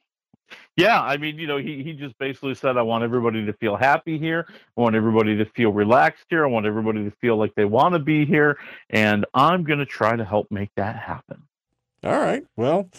Yeah, 0.77 1.01
I 1.01 1.15
mean, 1.15 1.39
you 1.39 1.47
know, 1.47 1.57
he, 1.57 1.83
he 1.83 1.93
just 1.93 2.17
basically 2.19 2.53
said, 2.53 2.75
I 2.75 2.81
want 2.81 3.03
everybody 3.03 3.45
to 3.45 3.53
feel 3.53 3.77
happy 3.77 4.17
here. 4.17 4.45
I 4.49 4.81
want 4.81 4.95
everybody 4.95 5.37
to 5.37 5.45
feel 5.45 5.71
relaxed 5.71 6.25
here. 6.29 6.43
I 6.43 6.49
want 6.49 6.65
everybody 6.65 7.05
to 7.05 7.11
feel 7.21 7.37
like 7.37 7.55
they 7.55 7.63
want 7.63 7.93
to 7.93 7.99
be 7.99 8.25
here. 8.25 8.57
And 8.89 9.25
I'm 9.33 9.63
going 9.63 9.79
to 9.79 9.85
try 9.85 10.17
to 10.17 10.25
help 10.25 10.51
make 10.51 10.69
that 10.75 10.97
happen. 10.97 11.43
All 12.03 12.19
right. 12.19 12.43
Well, 12.57 12.89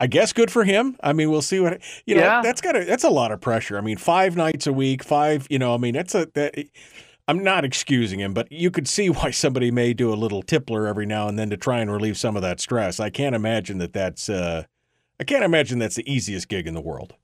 I 0.00 0.06
guess 0.08 0.32
good 0.32 0.50
for 0.50 0.64
him. 0.64 0.96
I 1.02 1.12
mean, 1.12 1.30
we'll 1.30 1.40
see 1.42 1.60
what 1.60 1.80
you 2.04 2.16
know. 2.16 2.22
Yeah. 2.22 2.42
That's 2.42 2.60
got 2.60 2.74
a 2.74 2.84
that's 2.84 3.04
a 3.04 3.10
lot 3.10 3.32
of 3.32 3.40
pressure. 3.40 3.78
I 3.78 3.80
mean, 3.80 3.96
five 3.96 4.36
nights 4.36 4.66
a 4.66 4.72
week, 4.72 5.04
five. 5.04 5.46
You 5.50 5.58
know, 5.58 5.74
I 5.74 5.78
mean, 5.78 5.94
that's 5.94 6.14
a 6.14 6.26
that. 6.34 6.54
I'm 7.28 7.44
not 7.44 7.64
excusing 7.64 8.18
him, 8.18 8.34
but 8.34 8.50
you 8.50 8.70
could 8.70 8.88
see 8.88 9.08
why 9.08 9.30
somebody 9.30 9.70
may 9.70 9.94
do 9.94 10.12
a 10.12 10.16
little 10.16 10.42
tippler 10.42 10.88
every 10.88 11.06
now 11.06 11.28
and 11.28 11.38
then 11.38 11.48
to 11.50 11.56
try 11.56 11.78
and 11.78 11.92
relieve 11.92 12.18
some 12.18 12.34
of 12.34 12.42
that 12.42 12.60
stress. 12.60 12.98
I 12.98 13.08
can't 13.10 13.34
imagine 13.34 13.78
that 13.78 13.92
that's. 13.92 14.28
Uh, 14.28 14.64
I 15.20 15.24
can't 15.24 15.44
imagine 15.44 15.78
that's 15.78 15.96
the 15.96 16.10
easiest 16.10 16.48
gig 16.48 16.66
in 16.66 16.74
the 16.74 16.80
world. 16.80 17.14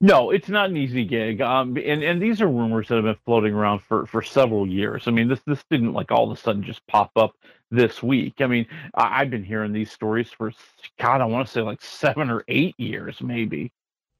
No, 0.00 0.30
it's 0.30 0.48
not 0.48 0.68
an 0.68 0.76
easy 0.76 1.04
gig. 1.06 1.40
Um, 1.40 1.76
and, 1.78 2.02
and 2.02 2.20
these 2.20 2.42
are 2.42 2.48
rumors 2.48 2.88
that 2.88 2.96
have 2.96 3.04
been 3.04 3.16
floating 3.24 3.54
around 3.54 3.78
for, 3.78 4.04
for 4.06 4.20
several 4.20 4.66
years. 4.68 5.04
I 5.06 5.10
mean, 5.12 5.28
this 5.28 5.40
this 5.46 5.64
didn't 5.70 5.94
like 5.94 6.10
all 6.10 6.30
of 6.30 6.36
a 6.36 6.40
sudden 6.40 6.62
just 6.62 6.86
pop 6.86 7.12
up 7.16 7.34
this 7.70 8.02
week. 8.02 8.40
I 8.40 8.46
mean, 8.46 8.66
I, 8.94 9.20
I've 9.22 9.30
been 9.30 9.44
hearing 9.44 9.72
these 9.72 9.90
stories 9.90 10.30
for 10.30 10.52
God, 10.98 11.22
I 11.22 11.24
want 11.24 11.46
to 11.46 11.52
say 11.52 11.62
like 11.62 11.80
seven 11.80 12.28
or 12.28 12.44
eight 12.48 12.74
years, 12.78 13.22
maybe. 13.22 13.72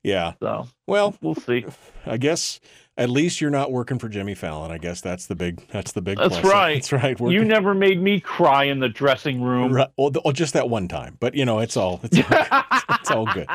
Yeah. 0.06 0.34
So 0.40 0.68
well, 0.86 1.16
we'll 1.20 1.34
see. 1.34 1.66
I 2.06 2.16
guess 2.16 2.60
at 2.96 3.10
least 3.10 3.40
you're 3.40 3.50
not 3.50 3.72
working 3.72 3.98
for 3.98 4.08
Jimmy 4.08 4.36
Fallon. 4.36 4.70
I 4.70 4.78
guess 4.78 5.00
that's 5.00 5.26
the 5.26 5.34
big. 5.34 5.66
That's 5.72 5.90
the 5.92 6.00
big. 6.00 6.16
That's 6.16 6.40
right. 6.44 6.74
That's 6.74 6.92
right. 6.92 7.20
You 7.20 7.44
never 7.44 7.74
made 7.74 8.00
me 8.00 8.20
cry 8.20 8.64
in 8.64 8.78
the 8.78 8.88
dressing 8.88 9.42
room. 9.42 9.72
Right. 9.72 9.88
Well, 9.98 10.12
th- 10.12 10.24
well, 10.24 10.32
just 10.32 10.52
that 10.52 10.70
one 10.70 10.86
time, 10.86 11.16
but 11.18 11.34
you 11.34 11.44
know, 11.44 11.58
it's 11.58 11.76
all 11.76 11.98
it's 12.04 12.18
all, 12.18 12.24
it's 13.00 13.10
all 13.10 13.26
good. 13.26 13.48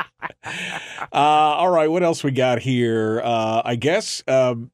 Uh, 0.44 1.06
all 1.12 1.70
right, 1.70 1.90
what 1.90 2.02
else 2.02 2.22
we 2.22 2.32
got 2.32 2.58
here? 2.58 3.22
Uh, 3.24 3.62
I 3.64 3.76
guess 3.76 4.22
um, 4.28 4.70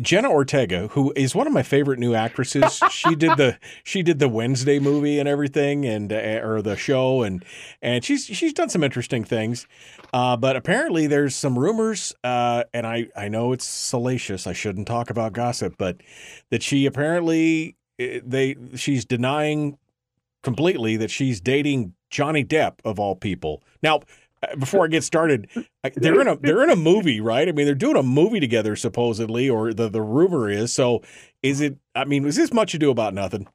Jenna 0.00 0.30
Ortega, 0.30 0.88
who 0.88 1.12
is 1.16 1.34
one 1.34 1.46
of 1.46 1.52
my 1.52 1.62
favorite 1.62 1.98
new 1.98 2.14
actresses, 2.14 2.80
she 2.90 3.14
did 3.14 3.36
the 3.36 3.58
she 3.84 4.02
did 4.02 4.18
the 4.18 4.28
Wednesday 4.28 4.78
movie 4.78 5.18
and 5.18 5.28
everything, 5.28 5.84
and 5.84 6.12
uh, 6.12 6.40
or 6.42 6.62
the 6.62 6.76
show, 6.76 7.22
and 7.22 7.44
and 7.82 8.04
she's 8.04 8.24
she's 8.24 8.52
done 8.52 8.68
some 8.68 8.84
interesting 8.84 9.24
things. 9.24 9.66
Uh, 10.12 10.36
but 10.36 10.56
apparently, 10.56 11.06
there's 11.06 11.34
some 11.34 11.58
rumors, 11.58 12.14
uh, 12.22 12.64
and 12.72 12.86
I 12.86 13.08
I 13.16 13.28
know 13.28 13.52
it's 13.52 13.64
salacious. 13.64 14.46
I 14.46 14.52
shouldn't 14.52 14.86
talk 14.86 15.10
about 15.10 15.32
gossip, 15.32 15.74
but 15.78 15.96
that 16.50 16.62
she 16.62 16.86
apparently 16.86 17.76
eh, 17.98 18.20
they 18.24 18.56
she's 18.76 19.04
denying 19.04 19.78
completely 20.42 20.96
that 20.96 21.10
she's 21.10 21.40
dating 21.40 21.94
Johnny 22.10 22.44
Depp 22.44 22.74
of 22.84 23.00
all 23.00 23.16
people. 23.16 23.62
Now, 23.82 24.00
before 24.58 24.84
I 24.84 24.88
get 24.88 25.04
started, 25.04 25.48
they're 25.94 26.20
in 26.20 26.28
a 26.28 26.36
they're 26.36 26.62
in 26.62 26.70
a 26.70 26.76
movie, 26.76 27.20
right? 27.20 27.48
I 27.48 27.52
mean, 27.52 27.66
they're 27.66 27.74
doing 27.74 27.96
a 27.96 28.02
movie 28.02 28.40
together 28.40 28.76
supposedly, 28.76 29.48
or 29.48 29.72
the 29.72 29.88
the 29.88 30.02
rumor 30.02 30.48
is. 30.48 30.72
So, 30.72 31.02
is 31.42 31.60
it? 31.60 31.76
I 31.94 32.04
mean, 32.04 32.24
is 32.24 32.36
this 32.36 32.52
much 32.52 32.74
ado 32.74 32.90
about 32.90 33.14
nothing? 33.14 33.48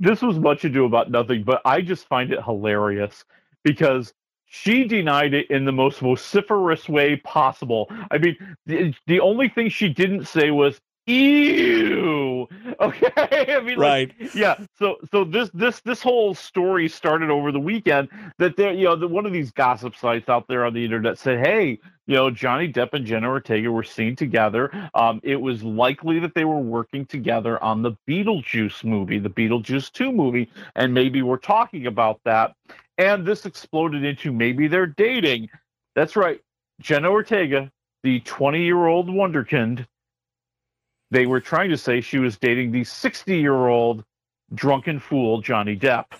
this 0.00 0.22
was 0.22 0.38
much 0.38 0.64
ado 0.64 0.84
about 0.84 1.10
nothing, 1.10 1.42
but 1.42 1.60
I 1.64 1.80
just 1.80 2.06
find 2.06 2.32
it 2.32 2.42
hilarious 2.42 3.24
because 3.64 4.12
she 4.46 4.84
denied 4.84 5.34
it 5.34 5.50
in 5.50 5.64
the 5.64 5.72
most 5.72 6.00
vociferous 6.00 6.88
way 6.88 7.16
possible. 7.16 7.90
I 8.10 8.18
mean, 8.18 8.36
the, 8.66 8.94
the 9.06 9.20
only 9.20 9.48
thing 9.48 9.68
she 9.68 9.88
didn't 9.88 10.26
say 10.26 10.50
was 10.50 10.80
ew. 11.08 12.48
Okay. 12.80 13.56
I 13.56 13.60
mean, 13.60 13.76
like, 13.76 14.14
yeah. 14.36 14.56
So, 14.78 14.98
so 15.10 15.24
this, 15.24 15.50
this, 15.52 15.80
this 15.80 16.00
whole 16.00 16.32
story 16.32 16.88
started 16.88 17.28
over 17.28 17.50
the 17.50 17.58
weekend 17.58 18.08
that 18.38 18.56
there, 18.56 18.72
you 18.72 18.84
know, 18.84 18.94
the, 18.94 19.08
one 19.08 19.26
of 19.26 19.32
these 19.32 19.50
gossip 19.50 19.96
sites 19.96 20.28
out 20.28 20.46
there 20.46 20.64
on 20.64 20.74
the 20.74 20.84
internet 20.84 21.18
said, 21.18 21.44
Hey, 21.44 21.80
you 22.06 22.14
know, 22.14 22.30
Johnny 22.30 22.72
Depp 22.72 22.90
and 22.92 23.04
Jenna 23.04 23.28
Ortega 23.28 23.72
were 23.72 23.82
seen 23.82 24.14
together. 24.14 24.70
Um, 24.94 25.20
it 25.24 25.36
was 25.36 25.64
likely 25.64 26.20
that 26.20 26.34
they 26.34 26.44
were 26.44 26.58
working 26.58 27.04
together 27.04 27.62
on 27.62 27.82
the 27.82 27.92
Beetlejuice 28.08 28.84
movie, 28.84 29.18
the 29.18 29.30
Beetlejuice 29.30 29.90
2 29.90 30.12
movie, 30.12 30.48
and 30.76 30.94
maybe 30.94 31.22
we're 31.22 31.36
talking 31.36 31.86
about 31.86 32.20
that. 32.24 32.54
And 32.96 33.26
this 33.26 33.44
exploded 33.44 34.04
into 34.04 34.32
maybe 34.32 34.68
they're 34.68 34.86
dating. 34.86 35.48
That's 35.96 36.14
right. 36.14 36.40
Jenna 36.80 37.10
Ortega, 37.10 37.72
the 38.04 38.20
20 38.20 38.62
year 38.62 38.86
old 38.86 39.08
Wonderkind, 39.08 39.84
they 41.10 41.26
were 41.26 41.40
trying 41.40 41.70
to 41.70 41.76
say 41.76 42.00
she 42.00 42.18
was 42.18 42.36
dating 42.38 42.72
the 42.72 42.84
60 42.84 43.36
year 43.36 43.66
old 43.66 44.04
drunken 44.54 45.00
fool, 45.00 45.40
Johnny 45.40 45.76
Depp. 45.76 46.06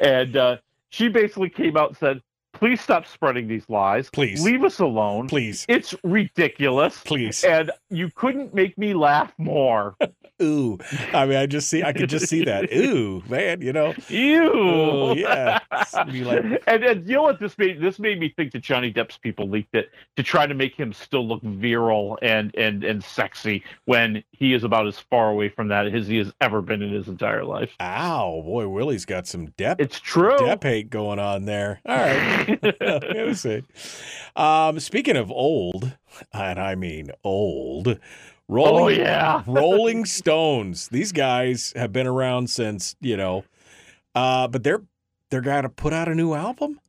And 0.00 0.36
uh, 0.36 0.56
she 0.90 1.08
basically 1.08 1.48
came 1.48 1.78
out 1.78 1.88
and 1.88 1.96
said, 1.96 2.20
Please 2.52 2.80
stop 2.80 3.06
spreading 3.06 3.46
these 3.46 3.64
lies. 3.68 4.10
Please. 4.10 4.42
Leave 4.42 4.64
us 4.64 4.80
alone. 4.80 5.28
Please. 5.28 5.64
It's 5.68 5.94
ridiculous. 6.02 7.02
Please. 7.04 7.44
And 7.44 7.70
you 7.90 8.10
couldn't 8.14 8.54
make 8.54 8.76
me 8.78 8.94
laugh 8.94 9.32
more. 9.38 9.96
Ooh, 10.40 10.78
I 11.12 11.26
mean, 11.26 11.36
I 11.36 11.46
just 11.46 11.68
see, 11.68 11.82
I 11.82 11.92
could 11.92 12.08
just 12.08 12.28
see 12.28 12.44
that. 12.44 12.72
Ooh, 12.76 13.24
man, 13.28 13.60
you 13.60 13.72
know, 13.72 13.92
Ew. 14.08 14.52
Oh, 14.54 15.14
yeah. 15.16 15.58
Like- 15.94 16.62
and, 16.68 16.84
and 16.84 17.08
you 17.08 17.16
know 17.16 17.22
what 17.22 17.40
this 17.40 17.58
made 17.58 17.80
this 17.80 17.98
made 17.98 18.20
me 18.20 18.32
think 18.36 18.52
that 18.52 18.60
Johnny 18.60 18.92
Depp's 18.92 19.18
people 19.18 19.48
leaked 19.48 19.74
it 19.74 19.90
to 20.16 20.22
try 20.22 20.46
to 20.46 20.54
make 20.54 20.76
him 20.76 20.92
still 20.92 21.26
look 21.26 21.42
virile 21.42 22.18
and 22.22 22.54
and 22.56 22.84
and 22.84 23.02
sexy 23.02 23.64
when 23.86 24.22
he 24.30 24.54
is 24.54 24.62
about 24.62 24.86
as 24.86 24.98
far 24.98 25.30
away 25.30 25.48
from 25.48 25.66
that 25.68 25.86
as 25.86 26.06
he 26.06 26.18
has 26.18 26.32
ever 26.40 26.62
been 26.62 26.82
in 26.82 26.92
his 26.92 27.08
entire 27.08 27.44
life. 27.44 27.72
Ow, 27.80 28.42
boy, 28.44 28.68
Willie's 28.68 29.04
got 29.04 29.26
some 29.26 29.48
Depp. 29.48 29.76
It's 29.80 29.98
true. 29.98 30.36
Depp 30.38 30.62
hate 30.62 30.88
going 30.88 31.18
on 31.18 31.46
there. 31.46 31.80
All 31.84 31.96
right, 31.96 32.47
we'll 32.80 33.34
see. 33.34 33.62
Um, 34.36 34.80
speaking 34.80 35.16
of 35.16 35.30
old, 35.30 35.96
and 36.32 36.58
I 36.58 36.74
mean 36.74 37.10
old. 37.24 37.98
Rolling, 38.50 38.84
Oh, 38.84 38.88
yeah. 38.88 39.42
Rolling 39.46 40.06
Stones. 40.06 40.88
These 40.88 41.12
guys 41.12 41.72
have 41.76 41.92
been 41.92 42.06
around 42.06 42.48
since 42.48 42.96
you 43.00 43.16
know, 43.16 43.44
uh, 44.14 44.48
but 44.48 44.64
they're 44.64 44.82
they're 45.30 45.42
going 45.42 45.64
to 45.64 45.68
put 45.68 45.92
out 45.92 46.08
a 46.08 46.14
new 46.14 46.32
album. 46.32 46.80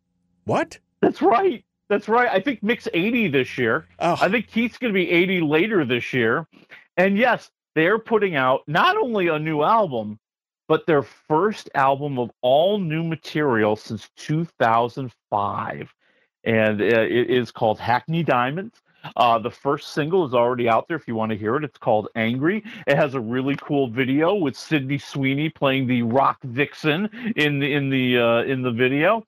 What? 0.45 0.80
That's 1.02 1.22
right. 1.22 1.64
That's 1.90 2.07
right. 2.07 2.30
I 2.31 2.40
think 2.40 2.61
Mick's 2.64 2.88
80 2.94 3.30
this 3.30 3.57
year. 3.57 3.88
Oh. 3.99 4.15
I 4.22 4.30
think 4.30 4.48
Keith's 4.48 4.77
going 4.77 4.94
to 4.94 4.98
be 4.98 5.10
80 5.10 5.41
later 5.41 5.84
this 5.84 6.14
year. 6.14 6.48
And 6.98 7.18
yes, 7.18 7.49
they're 7.76 7.99
putting 7.99 8.36
out 8.36 8.61
not 8.68 8.95
only 8.95 9.27
a 9.27 9.40
new 9.40 9.64
album, 9.64 10.19
but 10.69 10.85
their 10.85 11.01
first 11.01 11.67
album 11.73 12.19
of 12.19 12.29
all 12.41 12.77
new 12.77 13.03
material 13.03 13.75
since 13.75 14.09
2005. 14.15 15.93
And 16.45 16.81
uh, 16.81 16.85
it 16.85 17.29
is 17.29 17.51
called 17.51 17.79
Hackney 17.79 18.23
Diamonds. 18.23 18.81
Uh, 19.15 19.39
the 19.39 19.49
first 19.49 19.93
single 19.93 20.25
is 20.25 20.33
already 20.33 20.69
out 20.69 20.87
there 20.87 20.97
if 20.97 21.07
you 21.07 21.15
want 21.15 21.31
to 21.31 21.37
hear 21.37 21.55
it. 21.55 21.63
It's 21.63 21.77
called 21.77 22.07
Angry. 22.15 22.63
It 22.85 22.95
has 22.95 23.15
a 23.15 23.19
really 23.19 23.55
cool 23.61 23.89
video 23.89 24.35
with 24.35 24.55
Sydney 24.55 24.99
Sweeney 24.99 25.49
playing 25.49 25.87
the 25.87 26.03
rock 26.03 26.37
vixen 26.43 27.09
in 27.35 27.59
the 27.59 27.73
in 27.73 27.89
the 27.89 28.19
uh, 28.19 28.43
in 28.43 28.61
the 28.61 28.71
video 28.71 29.25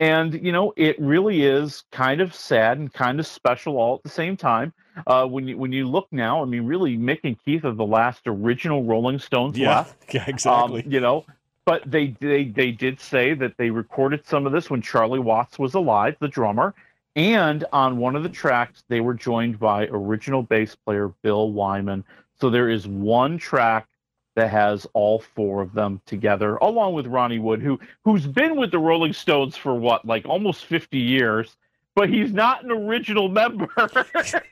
and 0.00 0.34
you 0.44 0.52
know 0.52 0.72
it 0.76 0.98
really 1.00 1.44
is 1.44 1.84
kind 1.92 2.20
of 2.20 2.34
sad 2.34 2.78
and 2.78 2.92
kind 2.92 3.20
of 3.20 3.26
special 3.26 3.76
all 3.76 3.96
at 3.96 4.02
the 4.02 4.08
same 4.08 4.36
time. 4.36 4.72
Uh, 5.08 5.26
when 5.26 5.48
you 5.48 5.58
when 5.58 5.72
you 5.72 5.88
look 5.88 6.06
now 6.12 6.40
i 6.40 6.44
mean 6.44 6.64
really 6.64 6.96
mick 6.96 7.18
and 7.24 7.36
keith 7.44 7.64
are 7.64 7.72
the 7.72 7.84
last 7.84 8.22
original 8.26 8.84
rolling 8.84 9.18
stones 9.18 9.58
Yeah, 9.58 9.78
left. 9.78 9.96
yeah, 10.14 10.24
exactly. 10.28 10.84
Um, 10.84 10.92
you 10.92 11.00
know 11.00 11.24
but 11.64 11.82
they 11.90 12.14
they 12.20 12.44
they 12.44 12.70
did 12.70 13.00
say 13.00 13.34
that 13.34 13.56
they 13.56 13.70
recorded 13.70 14.24
some 14.24 14.46
of 14.46 14.52
this 14.52 14.70
when 14.70 14.80
charlie 14.80 15.18
watts 15.18 15.58
was 15.58 15.74
alive 15.74 16.16
the 16.20 16.28
drummer. 16.28 16.74
And 17.16 17.64
on 17.72 17.98
one 17.98 18.16
of 18.16 18.22
the 18.22 18.28
tracks 18.28 18.84
they 18.88 19.00
were 19.00 19.14
joined 19.14 19.58
by 19.58 19.86
original 19.86 20.42
bass 20.42 20.74
player 20.76 21.08
bill 21.22 21.50
wyman. 21.52 22.04
So 22.40 22.50
there 22.50 22.68
is 22.68 22.86
one 22.86 23.38
track 23.38 23.88
that 24.36 24.50
has 24.50 24.86
all 24.94 25.20
four 25.20 25.62
of 25.62 25.72
them 25.74 26.00
together, 26.06 26.56
along 26.56 26.94
with 26.94 27.06
Ronnie 27.06 27.38
Wood, 27.38 27.62
who 27.62 27.78
who's 28.04 28.26
been 28.26 28.56
with 28.56 28.70
the 28.70 28.78
Rolling 28.78 29.12
Stones 29.12 29.56
for 29.56 29.74
what, 29.74 30.04
like 30.04 30.26
almost 30.26 30.64
fifty 30.64 30.98
years, 30.98 31.56
but 31.94 32.08
he's 32.08 32.32
not 32.32 32.64
an 32.64 32.70
original 32.70 33.28
member. 33.28 33.68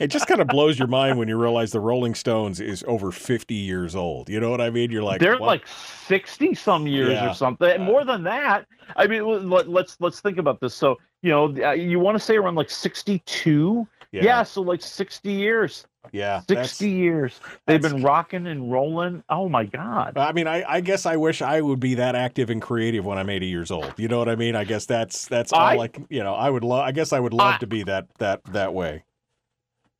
It 0.00 0.08
just 0.08 0.26
kind 0.28 0.40
of 0.40 0.46
blows 0.46 0.78
your 0.78 0.88
mind 0.88 1.18
when 1.18 1.28
you 1.28 1.36
realize 1.36 1.72
the 1.72 1.80
Rolling 1.80 2.14
Stones 2.14 2.60
is 2.60 2.84
over 2.86 3.10
fifty 3.10 3.54
years 3.54 3.94
old. 3.96 4.28
You 4.28 4.38
know 4.40 4.50
what 4.50 4.60
I 4.60 4.70
mean? 4.70 4.90
You're 4.90 5.02
like, 5.02 5.20
They're 5.20 5.32
what? 5.38 5.46
like 5.46 5.66
sixty 5.66 6.54
some 6.54 6.86
years 6.86 7.12
Yeah. 7.12 7.30
or 7.30 7.34
something. 7.34 7.68
And 7.70 7.82
more 7.84 8.04
than 8.04 8.22
that. 8.24 8.66
I 8.96 9.06
mean, 9.06 9.24
let, 9.50 9.68
let's 9.68 9.96
let's 10.00 10.20
think 10.20 10.38
about 10.38 10.60
this. 10.60 10.74
So 10.74 10.96
you 11.22 11.30
know, 11.30 11.54
uh, 11.64 11.72
you 11.72 11.98
want 11.98 12.16
to 12.16 12.22
say 12.24 12.36
around 12.36 12.54
like 12.54 12.70
sixty-two. 12.70 13.86
Yeah. 14.12 14.22
Yeah. 14.24 14.42
so 14.44 14.62
like 14.62 14.80
sixty 14.80 15.32
years. 15.32 15.86
Yeah, 16.12 16.40
60 16.48 16.88
years. 16.90 17.40
They've 17.66 17.80
been 17.80 18.02
rocking 18.02 18.46
and 18.46 18.70
rolling. 18.72 19.22
Oh 19.28 19.48
my 19.48 19.64
God. 19.64 20.16
I 20.16 20.32
mean, 20.32 20.46
I, 20.46 20.64
I 20.66 20.80
guess 20.80 21.06
I 21.06 21.16
wish 21.16 21.42
I 21.42 21.60
would 21.60 21.80
be 21.80 21.94
that 21.94 22.14
active 22.14 22.50
and 22.50 22.60
creative 22.60 23.04
when 23.04 23.18
I'm 23.18 23.30
80 23.30 23.46
years 23.46 23.70
old. 23.70 23.92
You 23.96 24.08
know 24.08 24.18
what 24.18 24.28
I 24.28 24.36
mean? 24.36 24.56
I 24.56 24.64
guess 24.64 24.86
that's 24.86 25.26
that's 25.28 25.52
all 25.52 25.60
I- 25.60 25.74
like 25.76 25.98
you 26.08 26.22
know. 26.22 26.34
I 26.34 26.50
would 26.50 26.64
love. 26.64 26.80
I 26.84 26.92
guess 26.92 27.12
I 27.12 27.20
would 27.20 27.34
love 27.34 27.58
to 27.60 27.66
be 27.66 27.82
that 27.84 28.06
that 28.18 28.42
that 28.52 28.74
way. 28.74 29.04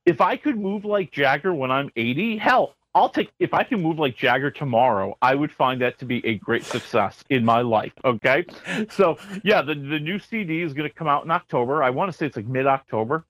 if 0.06 0.20
I 0.20 0.36
could 0.36 0.59
move 0.59 0.85
like 0.85 1.12
Jagger 1.12 1.52
when 1.55 1.70
I'm 1.70 1.90
80, 1.94 2.39
hell, 2.39 2.74
I'll 2.94 3.09
take 3.10 3.31
if 3.39 3.55
I 3.55 3.62
can 3.62 3.81
move 3.81 3.98
like 3.98 4.16
Jagger 4.16 4.51
tomorrow, 4.51 5.16
I 5.22 5.35
would 5.36 5.52
find 5.52 5.81
that 5.82 5.98
to 6.01 6.05
be 6.06 6.24
a 6.27 6.36
great 6.39 6.64
success 6.64 7.22
in 7.31 7.44
my 7.44 7.60
life. 7.60 7.93
Okay. 8.05 8.44
So 8.90 9.16
yeah, 9.44 9.62
the, 9.62 9.74
the 9.74 10.01
new 10.01 10.18
CD 10.18 10.62
is 10.62 10.72
gonna 10.72 10.90
come 10.90 11.06
out 11.06 11.24
in 11.24 11.31
October. 11.31 11.82
I 11.85 11.90
want 11.90 12.10
to 12.10 12.16
say 12.16 12.27
it's 12.27 12.36
like 12.36 12.47
mid 12.47 12.66
October. 12.66 13.27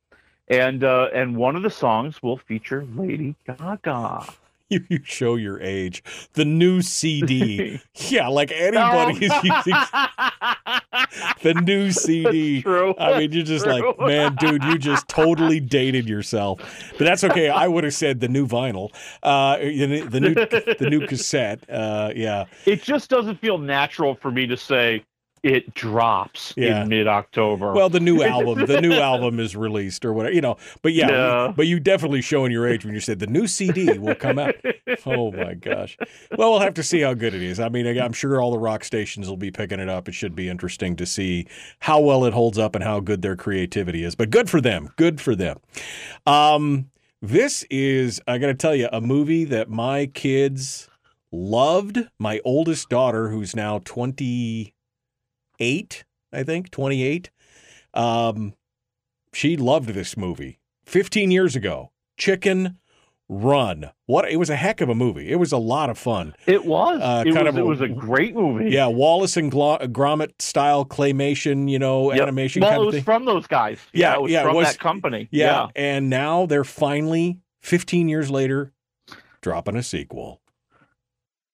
And 0.51 0.85
uh, 0.85 1.09
and 1.14 1.36
one 1.36 1.56
of 1.56 1.62
the 1.62 1.70
songs 1.70 2.22
will 2.22 2.36
feature 2.36 2.85
Lady 2.94 3.35
Gaga. 3.47 4.27
You, 4.72 4.85
you 4.89 5.01
show 5.02 5.35
your 5.35 5.60
age. 5.60 6.05
The 6.35 6.44
new 6.44 6.81
CD. 6.81 7.81
yeah, 8.09 8.28
like 8.28 8.52
anybody 8.52 9.27
is 9.27 9.32
using 9.43 9.74
the 11.43 11.55
new 11.64 11.90
CD. 11.90 12.62
true. 12.62 12.94
I 12.97 13.18
mean, 13.18 13.32
you're 13.32 13.43
just 13.43 13.66
like, 13.66 13.82
man, 13.98 14.36
dude, 14.36 14.62
you 14.62 14.78
just 14.78 15.09
totally 15.09 15.59
dated 15.59 16.09
yourself. 16.09 16.60
But 16.98 17.05
that's 17.05 17.24
okay. 17.24 17.48
I 17.48 17.66
would 17.66 17.82
have 17.82 17.94
said 17.94 18.20
the 18.20 18.28
new 18.28 18.47
vinyl, 18.47 18.90
uh, 19.24 19.56
the, 19.59 19.86
new- 19.89 20.09
the 20.09 20.20
new 20.20 20.35
the 20.35 20.86
new 20.89 21.05
cassette. 21.05 21.68
Uh, 21.68 22.12
yeah, 22.14 22.44
It 22.64 22.82
just 22.85 23.10
doesn't 23.10 23.40
feel 23.40 23.59
natural 23.59 24.14
for 24.14 24.31
me 24.31 24.47
to 24.47 24.56
say 24.56 25.02
it 25.42 25.74
drops 25.74 26.52
Yeah. 26.56 26.82
in 26.82 26.88
mid 26.88 27.06
October. 27.06 27.72
Well, 27.72 27.88
the 27.88 28.00
new 28.00 28.22
album, 28.24 28.66
the 28.66 28.80
new 28.80 28.92
album 28.94 29.40
is 29.40 29.56
released 29.56 30.04
or 30.04 30.12
whatever, 30.12 30.34
you 30.34 30.40
know. 30.40 30.56
But 30.82 30.92
yeah, 30.92 31.08
Yeah. 31.10 31.52
but 31.56 31.66
you 31.66 31.80
definitely 31.80 32.22
showing 32.22 32.52
your 32.52 32.66
age 32.68 32.84
when 32.84 32.94
you 32.94 33.00
said 33.00 33.18
the 33.18 33.26
new 33.26 33.46
CD 33.46 33.98
will 33.98 34.14
come 34.14 34.38
out. 34.38 34.54
Oh 35.06 35.30
my 35.30 35.54
gosh. 35.54 35.96
Well, 36.36 36.50
we'll 36.50 36.60
have 36.60 36.74
to 36.74 36.82
see 36.82 37.00
how 37.00 37.14
good 37.14 37.32
it 37.32 37.42
is. 37.42 37.60
I 37.60 37.68
mean, 37.68 37.86
I'm 37.98 38.12
sure 38.12 38.40
all 38.42 38.50
the 38.50 38.58
rock 38.58 38.82
stations 38.82 39.28
will 39.28 39.36
be 39.36 39.50
picking 39.52 39.78
it 39.78 39.88
up. 39.88 40.08
It 40.08 40.12
should 40.14 40.34
be 40.34 40.48
interesting 40.48 40.96
to 40.96 41.06
see 41.06 41.46
how 41.78 42.00
well 42.00 42.24
it 42.24 42.32
holds 42.32 42.58
up 42.58 42.74
and 42.74 42.82
how 42.82 42.98
good 42.98 43.22
their 43.22 43.36
creativity 43.36 44.02
is. 44.02 44.16
But 44.16 44.30
good 44.30 44.50
for 44.50 44.60
them. 44.60 44.90
Good 44.96 45.20
for 45.20 45.36
them. 45.36 45.58
Um, 46.26 46.90
this 47.22 47.64
is 47.70 48.20
I 48.26 48.38
got 48.38 48.48
to 48.48 48.54
tell 48.54 48.74
you 48.74 48.88
a 48.92 49.00
movie 49.00 49.44
that 49.44 49.70
my 49.70 50.06
kids 50.06 50.88
loved. 51.30 51.98
My 52.18 52.40
oldest 52.44 52.88
daughter, 52.88 53.28
who's 53.30 53.54
now 53.54 53.78
28, 55.64 56.04
I 56.32 56.42
think, 56.42 56.70
28. 56.70 57.30
Um, 57.92 58.54
she 59.34 59.56
loved 59.58 59.90
this 59.90 60.16
movie 60.16 60.58
15 60.86 61.30
years 61.30 61.54
ago. 61.54 61.90
Chicken 62.16 62.78
Run. 63.28 63.90
What 64.06 64.28
it 64.28 64.38
was 64.38 64.50
a 64.50 64.56
heck 64.56 64.80
of 64.80 64.88
a 64.88 64.94
movie. 64.94 65.30
It 65.30 65.36
was 65.36 65.52
a 65.52 65.56
lot 65.58 65.88
of 65.90 65.96
fun. 65.98 66.34
It 66.46 66.64
was. 66.64 67.00
Uh, 67.00 67.22
it, 67.26 67.32
kind 67.34 67.46
was 67.46 67.54
of 67.54 67.58
it 67.58 67.60
a- 67.60 67.64
was 67.64 67.80
a 67.80 67.88
great 67.88 68.34
movie. 68.34 68.70
Yeah, 68.70 68.86
Wallace 68.88 69.36
and 69.36 69.52
Gromit 69.52 70.40
style 70.40 70.84
claymation, 70.84 71.70
you 71.70 71.78
know, 71.78 72.12
Yep. 72.12 72.22
animation 72.22 72.62
Well, 72.62 72.82
it 72.82 72.86
was 72.86 72.94
thing. 72.96 73.04
from 73.04 73.26
those 73.26 73.46
guys. 73.46 73.78
Yeah, 73.92 74.14
it 74.14 74.22
was 74.22 74.32
yeah, 74.32 74.40
it 74.40 74.44
from 74.46 74.56
was- 74.56 74.66
that 74.68 74.78
company. 74.80 75.28
yeah, 75.30 75.68
and 75.76 76.10
now 76.10 76.46
they're 76.46 76.64
finally 76.64 77.38
15 77.60 78.08
years 78.08 78.30
later 78.32 78.72
dropping 79.42 79.76
a 79.76 79.82
sequel. 79.84 80.39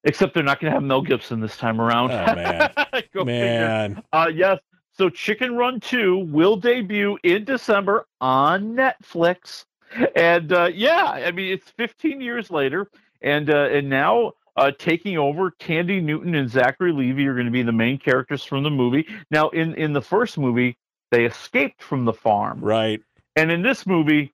Except 0.07 0.35
they're 0.35 0.43
not 0.43 0.61
going 0.61 0.71
to 0.71 0.75
have 0.75 0.85
Mel 0.85 1.03
Gibson 1.03 1.41
this 1.41 1.57
time 1.57 1.81
around. 1.81 2.13
Oh 2.13 2.35
man. 2.35 2.73
Man. 3.27 4.03
Uh, 4.13 4.31
yes. 4.33 4.59
So 4.93 5.11
Chicken 5.11 5.57
Run 5.57 5.81
2 5.81 6.29
will 6.31 6.57
debut 6.57 7.19
in 7.23 7.45
December 7.45 8.07
on 8.21 8.75
Netflix. 8.75 9.65
And 10.15 10.53
uh, 10.53 10.71
yeah, 10.73 11.05
I 11.05 11.31
mean, 11.33 11.53
it's 11.53 11.71
15 11.71 12.21
years 12.21 12.51
later. 12.51 12.91
And, 13.21 13.51
uh, 13.51 13.69
and 13.71 13.91
now 13.91 14.33
uh, 14.57 14.71
taking 14.79 15.19
over, 15.19 15.51
Thandie 15.61 16.03
Newton 16.03 16.35
and 16.35 16.49
Zachary 16.49 16.93
Levi 16.93 17.25
are 17.25 17.35
going 17.35 17.47
to 17.47 17.53
be 17.53 17.63
the 17.63 17.73
main 17.73 17.99
characters 17.99 18.45
from 18.45 18.63
the 18.63 18.71
movie. 18.71 19.07
Now, 19.31 19.49
in, 19.51 19.75
in 19.75 19.93
the 19.93 20.03
first 20.03 20.39
movie, 20.39 20.79
they 21.11 21.25
escaped 21.25 21.83
from 21.83 22.05
the 22.05 22.13
farm. 22.13 22.61
Right. 22.61 23.03
And 23.35 23.51
in 23.51 23.63
this 23.63 23.87
movie, 23.87 24.33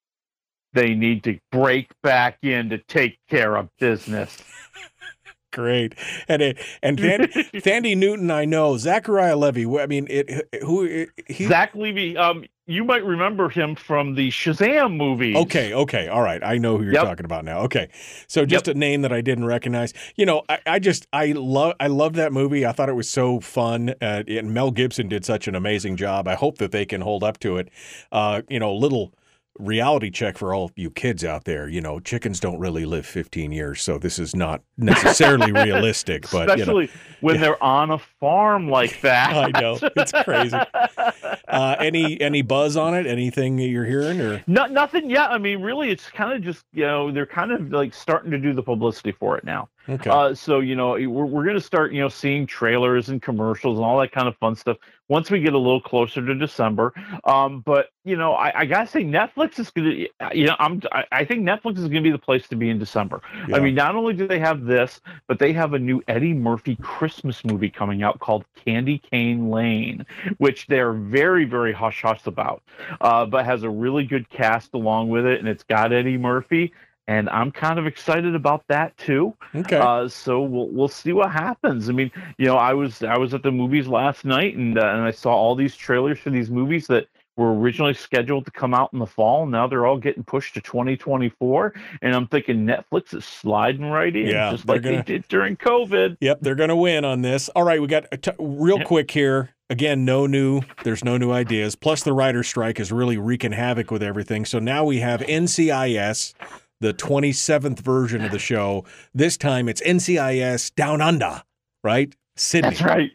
they 0.74 0.94
need 0.94 1.24
to 1.24 1.38
break 1.50 1.90
back 2.02 2.38
in 2.42 2.70
to 2.70 2.78
take 2.78 3.18
care 3.28 3.56
of 3.56 3.68
business. 3.78 4.42
Great. 5.52 5.94
And 6.28 6.42
it, 6.42 6.58
and 6.82 6.98
Than- 6.98 7.28
Thandie 7.28 7.96
Newton, 7.96 8.30
I 8.30 8.44
know. 8.44 8.76
Zachariah 8.78 9.36
Levy. 9.36 9.66
I 9.78 9.86
mean, 9.86 10.06
it. 10.10 10.48
Who? 10.62 11.06
He, 11.28 11.46
Zach 11.46 11.74
Levi, 11.74 12.18
um, 12.18 12.44
you 12.66 12.84
might 12.84 13.04
remember 13.04 13.48
him 13.48 13.74
from 13.74 14.14
the 14.14 14.30
Shazam 14.30 14.96
movie. 14.96 15.36
Okay, 15.36 15.74
okay, 15.74 16.08
all 16.08 16.22
right. 16.22 16.42
I 16.42 16.56
know 16.58 16.78
who 16.78 16.84
you're 16.84 16.94
Yep. 16.94 17.04
talking 17.04 17.24
about 17.26 17.44
now. 17.44 17.60
Okay, 17.62 17.90
so 18.28 18.46
just 18.46 18.66
a 18.68 18.74
name 18.74 19.02
that 19.02 19.12
I 19.12 19.20
didn't 19.20 19.44
recognize. 19.44 19.92
You 20.16 20.24
know, 20.26 20.42
I, 20.48 20.58
I 20.66 20.78
just 20.78 21.06
I 21.12 21.32
love 21.32 21.74
I 21.80 21.88
love 21.88 22.14
that 22.14 22.32
movie. 22.32 22.64
I 22.64 22.72
thought 22.72 22.88
it 22.88 22.94
was 22.94 23.10
so 23.10 23.40
fun, 23.40 23.94
uh, 24.00 24.22
and 24.26 24.54
Mel 24.54 24.70
Gibson 24.70 25.08
did 25.08 25.24
such 25.24 25.48
an 25.48 25.54
amazing 25.54 25.96
job. 25.96 26.26
I 26.28 26.34
hope 26.34 26.58
that 26.58 26.72
they 26.72 26.86
can 26.86 27.00
hold 27.02 27.22
up 27.24 27.38
to 27.40 27.58
it. 27.58 27.68
Uh, 28.10 28.42
you 28.48 28.58
know, 28.58 28.72
little 28.74 29.12
reality 29.58 30.10
check 30.10 30.38
for 30.38 30.54
all 30.54 30.70
you 30.76 30.90
kids 30.90 31.24
out 31.24 31.44
there. 31.44 31.68
You 31.68 31.80
know, 31.80 32.00
chickens 32.00 32.40
don't 32.40 32.58
really 32.58 32.84
live 32.84 33.06
15 33.06 33.52
years, 33.52 33.82
so 33.82 33.98
this 33.98 34.18
is 34.18 34.34
not 34.34 34.62
necessarily 34.76 35.52
realistic. 35.52 36.30
But 36.30 36.48
Especially 36.48 36.84
you 36.84 36.90
know, 36.90 37.00
when 37.20 37.34
yeah. 37.36 37.40
they're 37.40 37.62
on 37.62 37.90
a 37.90 37.98
farm 37.98 38.68
like 38.68 39.00
that. 39.02 39.32
I 39.56 39.60
know 39.60 39.78
it's 39.82 40.12
crazy. 40.12 40.58
Uh, 41.48 41.76
any 41.80 42.18
any 42.20 42.40
buzz 42.40 42.78
on 42.78 42.94
it? 42.94 43.06
Anything 43.06 43.58
you're 43.58 43.84
hearing 43.84 44.20
or? 44.22 44.42
No, 44.46 44.64
nothing 44.66 45.10
yet. 45.10 45.30
I 45.30 45.36
mean, 45.36 45.60
really, 45.60 45.90
it's 45.90 46.08
kind 46.08 46.32
of 46.32 46.40
just 46.42 46.64
you 46.72 46.84
know 46.84 47.12
they're 47.12 47.26
kind 47.26 47.52
of 47.52 47.70
like 47.70 47.92
starting 47.92 48.30
to 48.30 48.38
do 48.38 48.54
the 48.54 48.62
publicity 48.62 49.12
for 49.12 49.36
it 49.36 49.44
now. 49.44 49.68
Okay. 49.86 50.08
Uh, 50.08 50.34
so 50.34 50.60
you 50.60 50.74
know 50.74 50.92
we're 50.92 51.26
we're 51.26 51.44
going 51.44 51.56
to 51.56 51.60
start 51.60 51.92
you 51.92 52.00
know 52.00 52.08
seeing 52.08 52.46
trailers 52.46 53.10
and 53.10 53.20
commercials 53.20 53.78
and 53.78 53.84
all 53.84 54.00
that 54.00 54.12
kind 54.12 54.28
of 54.28 54.36
fun 54.38 54.54
stuff 54.54 54.78
once 55.12 55.30
we 55.30 55.40
get 55.40 55.52
a 55.52 55.58
little 55.58 55.80
closer 55.80 56.24
to 56.24 56.34
December. 56.34 56.94
Um, 57.24 57.60
but 57.60 57.90
you 58.02 58.16
know 58.16 58.32
I, 58.32 58.60
I 58.60 58.64
gotta 58.64 58.88
say 58.88 59.04
Netflix 59.04 59.58
is 59.58 59.68
going 59.68 59.90
to 59.90 60.36
you 60.36 60.46
know 60.46 60.56
I'm 60.58 60.80
I, 60.90 61.04
I 61.12 61.24
think 61.26 61.42
Netflix 61.42 61.76
is 61.76 61.82
going 61.82 61.96
to 61.96 62.00
be 62.00 62.10
the 62.10 62.18
place 62.18 62.48
to 62.48 62.56
be 62.56 62.70
in 62.70 62.78
December. 62.78 63.20
Yeah. 63.46 63.56
I 63.56 63.60
mean, 63.60 63.74
not 63.74 63.94
only 63.94 64.14
do 64.14 64.26
they 64.26 64.38
have 64.38 64.64
this, 64.64 65.02
but 65.26 65.38
they 65.38 65.52
have 65.52 65.74
a 65.74 65.78
new 65.78 66.02
Eddie 66.08 66.32
Murphy 66.32 66.76
Christmas 66.76 67.44
movie 67.44 67.68
coming 67.68 68.02
out 68.02 68.20
called 68.20 68.46
Candy 68.64 68.98
Cane 68.98 69.50
Lane, 69.50 70.06
which 70.38 70.66
they're 70.66 70.94
very, 70.94 71.44
very 71.44 71.74
hush 71.74 72.00
hush 72.00 72.26
about, 72.26 72.62
uh, 73.02 73.26
but 73.26 73.44
has 73.44 73.64
a 73.64 73.70
really 73.70 74.04
good 74.04 74.28
cast 74.30 74.72
along 74.72 75.10
with 75.10 75.26
it, 75.26 75.40
and 75.40 75.48
it's 75.48 75.64
got 75.64 75.92
Eddie 75.92 76.18
Murphy. 76.18 76.72
And 77.08 77.28
I'm 77.30 77.50
kind 77.50 77.78
of 77.78 77.86
excited 77.86 78.34
about 78.34 78.64
that 78.68 78.96
too. 78.96 79.34
Okay. 79.54 79.76
Uh, 79.76 80.08
so 80.08 80.40
we'll 80.42 80.68
we'll 80.68 80.88
see 80.88 81.12
what 81.12 81.30
happens. 81.32 81.88
I 81.88 81.92
mean, 81.92 82.10
you 82.38 82.46
know, 82.46 82.56
I 82.56 82.72
was 82.74 83.02
I 83.02 83.18
was 83.18 83.34
at 83.34 83.42
the 83.42 83.50
movies 83.50 83.88
last 83.88 84.24
night, 84.24 84.56
and 84.56 84.78
uh, 84.78 84.86
and 84.86 85.02
I 85.02 85.10
saw 85.10 85.32
all 85.34 85.54
these 85.56 85.74
trailers 85.76 86.18
for 86.20 86.30
these 86.30 86.48
movies 86.50 86.86
that 86.86 87.06
were 87.36 87.58
originally 87.58 87.94
scheduled 87.94 88.44
to 88.44 88.50
come 88.50 88.74
out 88.74 88.90
in 88.92 88.98
the 88.98 89.06
fall. 89.06 89.46
Now 89.46 89.66
they're 89.66 89.86
all 89.86 89.96
getting 89.98 90.22
pushed 90.22 90.52
to 90.54 90.60
2024, 90.60 91.74
and 92.02 92.14
I'm 92.14 92.26
thinking 92.28 92.66
Netflix 92.66 93.14
is 93.14 93.24
sliding 93.24 93.86
right 93.86 94.14
in, 94.14 94.26
Yeah, 94.26 94.50
just 94.52 94.68
like 94.68 94.82
gonna- 94.82 94.98
they 94.98 95.02
did 95.02 95.26
during 95.28 95.56
COVID. 95.56 96.18
Yep, 96.20 96.38
they're 96.42 96.54
going 96.54 96.68
to 96.68 96.76
win 96.76 97.04
on 97.06 97.22
this. 97.22 97.48
All 97.50 97.62
right, 97.64 97.80
we 97.80 97.86
got 97.88 98.04
a 98.12 98.18
t- 98.18 98.32
real 98.38 98.84
quick 98.84 99.10
here. 99.10 99.48
Again, 99.70 100.04
no 100.04 100.26
new. 100.26 100.60
There's 100.84 101.02
no 101.02 101.16
new 101.16 101.30
ideas. 101.32 101.74
Plus, 101.74 102.02
the 102.02 102.12
writer's 102.12 102.46
strike 102.46 102.78
is 102.78 102.92
really 102.92 103.16
wreaking 103.16 103.52
havoc 103.52 103.90
with 103.90 104.02
everything. 104.02 104.44
So 104.44 104.58
now 104.58 104.84
we 104.84 104.98
have 104.98 105.20
NCIS, 105.22 106.34
the 106.82 106.92
27th 106.92 107.80
version 107.80 108.22
of 108.22 108.30
the 108.30 108.38
show. 108.38 108.84
This 109.14 109.36
time 109.36 109.68
it's 109.68 109.80
NCIS 109.80 110.74
Down 110.74 111.00
Under, 111.00 111.42
right? 111.82 112.14
Sydney. 112.36 112.70
That's 112.70 112.82
right. 112.82 113.10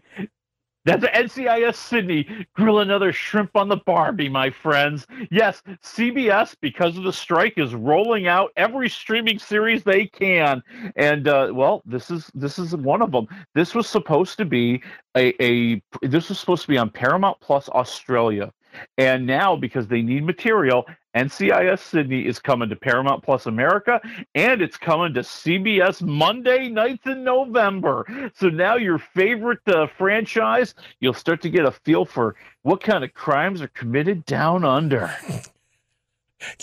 That's 0.86 1.04
NCIS 1.04 1.76
Sydney. 1.76 2.48
Grill 2.54 2.80
another 2.80 3.12
shrimp 3.12 3.58
on 3.58 3.68
the 3.68 3.76
Barbie, 3.76 4.30
my 4.30 4.50
friends. 4.50 5.06
Yes, 5.30 5.62
CBS, 5.84 6.56
because 6.62 6.98
of 6.98 7.04
the 7.04 7.12
strike, 7.12 7.58
is 7.58 7.76
rolling 7.76 8.28
out 8.28 8.52
every 8.56 8.88
streaming 8.88 9.38
series 9.38 9.84
they 9.84 10.06
can, 10.06 10.64
and 10.96 11.28
uh, 11.28 11.52
well, 11.54 11.82
this 11.86 12.10
is 12.10 12.32
this 12.34 12.58
is 12.58 12.74
one 12.74 13.02
of 13.02 13.12
them. 13.12 13.28
This 13.54 13.76
was 13.76 13.86
supposed 13.86 14.38
to 14.38 14.46
be 14.46 14.82
a, 15.18 15.34
a 15.44 15.82
this 16.04 16.30
was 16.30 16.40
supposed 16.40 16.62
to 16.62 16.70
be 16.70 16.78
on 16.78 16.90
Paramount 16.90 17.38
Plus 17.42 17.68
Australia, 17.68 18.54
and 18.98 19.26
now 19.26 19.58
because 19.58 19.88
they 19.88 20.02
need 20.02 20.24
material, 20.24 20.86
NCIS 21.18 21.80
Sydney 21.80 22.26
is 22.28 22.40
coming 22.40 22.70
to 22.70 22.76
Paramount 22.76 23.24
Plus 23.24 23.46
America, 23.46 24.00
and 24.36 24.62
it's 24.62 24.78
coming 24.78 25.14
to 25.16 25.22
CBS 25.22 26.02
Monday 26.02 26.70
nights 26.70 27.06
in 27.08 27.24
November. 27.24 28.06
So 28.36 28.50
now 28.50 28.76
your 28.76 29.00
favorite 29.00 29.60
uh, 29.68 29.88
franchise, 29.98 30.76
you'll 31.00 31.14
start 31.14 31.42
to 31.42 31.50
get 31.50 31.66
a 31.66 31.72
feel 31.72 32.06
for 32.06 32.36
what 32.62 32.82
kind 32.82 33.04
of 33.04 33.14
crimes 33.14 33.62
are 33.62 33.68
committed 33.70 34.26
down 34.26 34.64
under. 34.64 35.12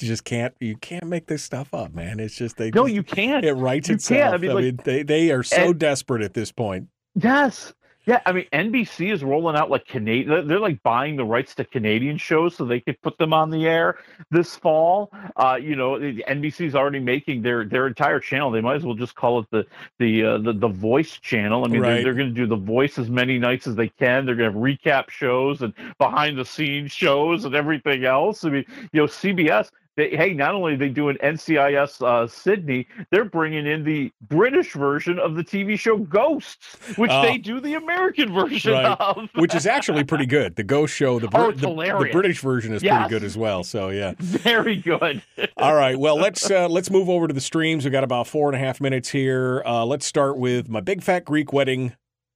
You 0.01 0.07
just 0.07 0.23
can't. 0.25 0.55
You 0.61 0.77
can't 0.77 1.07
make 1.09 1.27
this 1.27 1.43
stuff 1.43 1.75
up, 1.75 1.93
man. 1.95 2.21
It's 2.21 2.37
just 2.37 2.57
they. 2.57 2.71
No, 2.71 2.87
you 2.87 3.03
can't. 3.03 3.45
It 3.45 3.55
writes 3.55 3.89
You 3.89 3.97
itself. 3.97 4.35
I 4.35 4.37
mean, 4.37 4.55
like- 4.55 4.85
they 4.85 5.03
they 5.03 5.33
are 5.33 5.43
so 5.43 5.57
And- 5.71 5.81
desperate 5.81 6.23
at 6.23 6.33
this 6.33 6.53
point. 6.53 6.87
Yes. 7.17 7.75
Yeah, 8.07 8.21
I 8.27 8.33
mean 8.33 8.47
NBC 8.53 9.13
is 9.13 9.25
rolling 9.25 9.57
out 9.57 9.71
like 9.71 9.87
Canadian. 9.87 10.47
They're, 10.47 10.59
like 10.59 10.83
buying 10.83 11.17
the 11.17 11.25
rights 11.25 11.55
to 11.57 11.65
Canadian 11.65 12.19
shows 12.19 12.55
so 12.57 12.65
they 12.65 12.81
could 12.81 13.01
put 13.01 13.17
them 13.19 13.33
on 13.33 13.51
the 13.51 13.67
air 13.67 13.97
this 14.31 14.55
fall. 14.57 15.11
Uh, 15.37 15.59
you 15.61 15.75
know, 15.75 15.93
NBC's 15.93 16.75
already 16.75 17.01
making 17.01 17.43
their 17.43 17.65
their 17.65 17.87
entire 17.87 18.21
channel. 18.21 18.51
They 18.51 18.61
might 18.61 18.77
as 18.77 18.85
well 18.85 18.95
just 18.95 19.15
call 19.15 19.41
it 19.41 19.47
the 19.51 19.67
the 19.99 20.25
uh, 20.25 20.39
the, 20.39 20.53
the 20.53 20.69
Voice 20.69 21.13
channel. 21.19 21.65
I 21.65 21.69
mean, 21.69 21.81
Right. 21.81 21.95
they're, 21.95 22.05
they're 22.05 22.15
going 22.15 22.29
to 22.29 22.35
do 22.35 22.47
the 22.47 22.57
Voice 22.57 22.99
as 22.99 23.09
many 23.09 23.39
nights 23.39 23.67
as 23.67 23.75
they 23.75 23.89
can. 23.89 24.27
They're 24.27 24.35
going 24.35 24.53
to 24.53 24.59
have 24.59 24.63
recap 24.63 25.09
shows 25.11 25.63
and 25.63 25.73
behind 25.99 26.39
the 26.39 26.45
scenes 26.45 26.93
shows 26.93 27.45
and 27.45 27.55
everything 27.55 28.05
else. 28.05 28.45
I 28.45 28.51
mean, 28.51 28.65
you 28.93 29.01
know, 29.01 29.07
CBS. 29.07 29.71
They, 29.97 30.11
hey, 30.11 30.33
not 30.35 30.55
only 30.57 30.73
are 30.75 30.77
they 30.77 30.89
doing 30.89 31.17
NCIS 31.23 32.03
uh, 32.03 32.27
Sydney, 32.27 32.89
they're 33.11 33.25
bringing 33.25 33.65
in 33.67 33.85
the 33.85 34.11
British 34.23 34.73
version 34.73 35.21
of 35.21 35.37
the 35.37 35.45
TV 35.45 35.79
show 35.79 35.99
Ghosts, 35.99 36.77
which 36.97 37.13
Oh. 37.13 37.23
they 37.23 37.39
do 37.39 37.61
the 37.61 37.75
American 37.75 38.33
version 38.35 38.73
Right. 38.73 38.97
of. 38.99 39.29
Which 39.37 39.55
is 39.55 39.67
actually 39.67 40.03
pretty 40.03 40.27
good. 40.27 40.57
The 40.57 40.65
Ghost 40.65 40.95
Show, 40.97 41.21
the, 41.21 41.29
Oh, 41.33 41.53
the, 41.53 41.69
the. 41.69 42.09
British 42.11 42.41
version 42.41 42.73
is 42.75 42.83
Yes. 42.83 43.03
pretty 43.03 43.11
good 43.21 43.25
as 43.25 43.37
well. 43.39 43.63
So 43.63 43.91
yeah. 43.91 44.15
Very 44.19 44.77
good. 44.77 45.23
All 45.59 45.75
right. 45.77 45.97
Well, 45.97 46.17
let's 46.17 46.51
uh, 46.51 46.69
let's 46.69 46.91
move 46.91 47.09
over 47.09 47.29
to 47.29 47.35
the 47.35 47.41
streams. 47.41 47.85
We 47.85 47.91
got 47.93 48.03
about 48.05 48.27
four 48.27 48.49
and 48.49 48.57
a 48.57 48.59
half 48.59 48.81
minutes 48.81 49.11
here. 49.11 49.63
Uh, 49.65 49.85
let's 49.87 50.07
start 50.07 50.37
with 50.37 50.69
my 50.69 50.81
big 50.81 51.03
fat 51.05 51.25
Greek 51.25 51.53
wedding 51.53 51.95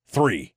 three. 0.09 0.55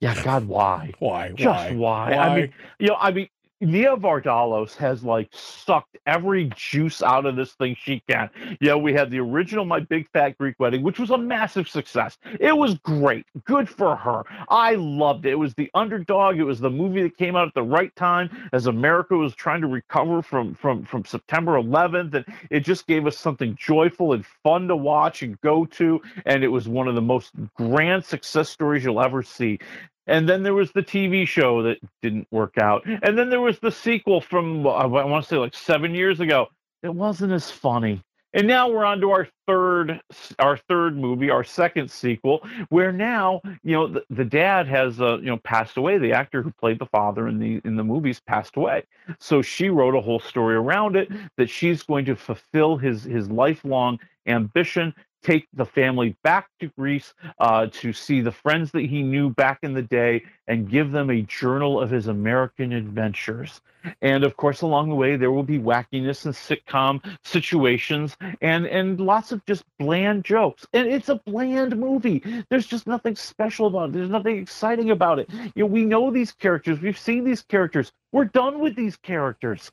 Yeah, 0.00 0.20
God, 0.24 0.46
why? 0.48 0.92
Why? 0.98 1.30
Just 1.30 1.74
why? 1.74 2.12
I 2.14 2.36
mean, 2.36 2.52
you 2.80 2.88
know, 2.88 2.96
I 2.98 3.12
mean, 3.12 3.28
Nia 3.62 3.96
Vardalos 3.96 4.74
has 4.76 5.04
like 5.04 5.28
sucked 5.32 5.96
every 6.06 6.50
juice 6.56 7.00
out 7.00 7.26
of 7.26 7.36
this 7.36 7.52
thing 7.52 7.76
she 7.80 8.02
can. 8.08 8.28
Yeah, 8.60 8.74
we 8.74 8.92
had 8.92 9.10
the 9.10 9.20
original 9.20 9.64
My 9.64 9.78
Big 9.78 10.08
Fat 10.10 10.36
Greek 10.36 10.56
Wedding, 10.58 10.82
which 10.82 10.98
was 10.98 11.10
a 11.10 11.18
massive 11.18 11.68
success. 11.68 12.18
It 12.40 12.56
was 12.56 12.74
great. 12.78 13.24
Good 13.44 13.68
for 13.68 13.94
her. 13.94 14.24
I 14.48 14.74
loved 14.74 15.26
it. 15.26 15.30
It 15.30 15.38
was 15.38 15.54
the 15.54 15.70
underdog. 15.74 16.38
It 16.38 16.44
was 16.44 16.58
the 16.58 16.70
movie 16.70 17.02
that 17.02 17.16
came 17.16 17.36
out 17.36 17.46
at 17.46 17.54
the 17.54 17.62
right 17.62 17.94
time 17.94 18.30
as 18.52 18.66
America 18.66 19.16
was 19.16 19.34
trying 19.34 19.60
to 19.60 19.68
recover 19.68 20.22
from 20.22 20.54
from 20.54 20.84
from 20.84 21.04
September 21.04 21.52
11th, 21.52 22.14
and 22.14 22.24
it 22.50 22.60
just 22.60 22.86
gave 22.88 23.06
us 23.06 23.16
something 23.16 23.56
joyful 23.56 24.12
and 24.12 24.26
fun 24.42 24.66
to 24.68 24.76
watch 24.76 25.22
and 25.22 25.40
go 25.40 25.64
to. 25.66 26.00
And 26.26 26.42
it 26.42 26.48
was 26.48 26.68
one 26.68 26.88
of 26.88 26.96
the 26.96 27.00
most 27.00 27.32
grand 27.56 28.04
success 28.04 28.48
stories 28.48 28.82
you'll 28.82 29.00
ever 29.00 29.22
see. 29.22 29.60
And 30.06 30.28
then 30.28 30.42
there 30.42 30.54
was 30.54 30.72
the 30.72 30.82
TV 30.82 31.26
show 31.26 31.62
that 31.62 31.78
didn't 32.00 32.26
work 32.30 32.58
out. 32.58 32.84
And 32.86 33.16
then 33.16 33.30
there 33.30 33.40
was 33.40 33.58
the 33.60 33.70
sequel 33.70 34.20
from, 34.20 34.66
I 34.66 34.86
want 34.86 35.24
to 35.24 35.28
say 35.28 35.36
like 35.36 35.54
seven 35.54 35.94
years 35.94 36.20
ago. 36.20 36.48
It 36.82 36.94
wasn't 36.94 37.32
as 37.32 37.50
funny. 37.50 38.02
And 38.34 38.46
now 38.46 38.68
we're 38.68 38.84
on 38.84 39.00
to 39.00 39.10
our 39.10 39.28
third 39.46 40.00
our 40.38 40.56
third 40.56 40.96
movie, 40.96 41.28
our 41.28 41.44
second 41.44 41.90
sequel, 41.90 42.46
where 42.70 42.90
now 42.90 43.42
you 43.62 43.72
know 43.72 43.86
the, 43.86 44.02
the 44.08 44.24
dad 44.24 44.66
has 44.68 45.00
uh, 45.00 45.18
you 45.18 45.26
know 45.26 45.36
passed 45.38 45.76
away. 45.76 45.98
The 45.98 46.12
actor 46.12 46.40
who 46.42 46.50
played 46.50 46.78
the 46.78 46.86
father 46.86 47.28
in 47.28 47.38
the 47.38 47.60
in 47.64 47.76
the 47.76 47.84
movies 47.84 48.20
passed 48.20 48.56
away. 48.56 48.84
So 49.20 49.42
she 49.42 49.68
wrote 49.68 49.94
a 49.94 50.00
whole 50.00 50.20
story 50.20 50.54
around 50.54 50.96
it 50.96 51.10
that 51.36 51.50
she's 51.50 51.82
going 51.82 52.06
to 52.06 52.16
fulfill 52.16 52.78
his 52.78 53.04
his 53.04 53.30
lifelong 53.30 53.98
ambition 54.26 54.94
take 55.22 55.46
the 55.52 55.64
family 55.64 56.16
back 56.22 56.48
to 56.60 56.68
Greece 56.78 57.14
uh, 57.38 57.66
to 57.72 57.92
see 57.92 58.20
the 58.20 58.32
friends 58.32 58.70
that 58.72 58.84
he 58.84 59.02
knew 59.02 59.30
back 59.30 59.58
in 59.62 59.74
the 59.74 59.82
day 59.82 60.24
and 60.46 60.68
give 60.68 60.92
them 60.92 61.10
a 61.10 61.22
journal 61.22 61.80
of 61.80 61.90
his 61.90 62.08
American 62.08 62.72
adventures. 62.72 63.60
And 64.00 64.24
of 64.24 64.36
course, 64.36 64.60
along 64.60 64.88
the 64.88 64.94
way, 64.94 65.16
there 65.16 65.32
will 65.32 65.42
be 65.42 65.58
wackiness 65.58 66.24
and 66.24 66.34
sitcom 66.34 67.02
situations 67.24 68.16
and, 68.40 68.66
and 68.66 69.00
lots 69.00 69.32
of 69.32 69.44
just 69.46 69.64
bland 69.78 70.24
jokes. 70.24 70.66
And 70.72 70.88
it's 70.88 71.08
a 71.08 71.16
bland 71.16 71.76
movie. 71.76 72.22
There's 72.48 72.66
just 72.66 72.86
nothing 72.86 73.16
special 73.16 73.66
about 73.66 73.90
it. 73.90 73.92
There's 73.94 74.10
nothing 74.10 74.38
exciting 74.38 74.90
about 74.90 75.18
it. 75.18 75.30
You 75.54 75.64
know, 75.64 75.66
we 75.66 75.84
know 75.84 76.10
these 76.10 76.32
characters. 76.32 76.80
We've 76.80 76.98
seen 76.98 77.24
these 77.24 77.42
characters. 77.42 77.92
We're 78.12 78.26
done 78.26 78.60
with 78.60 78.76
these 78.76 78.96
characters. 78.96 79.72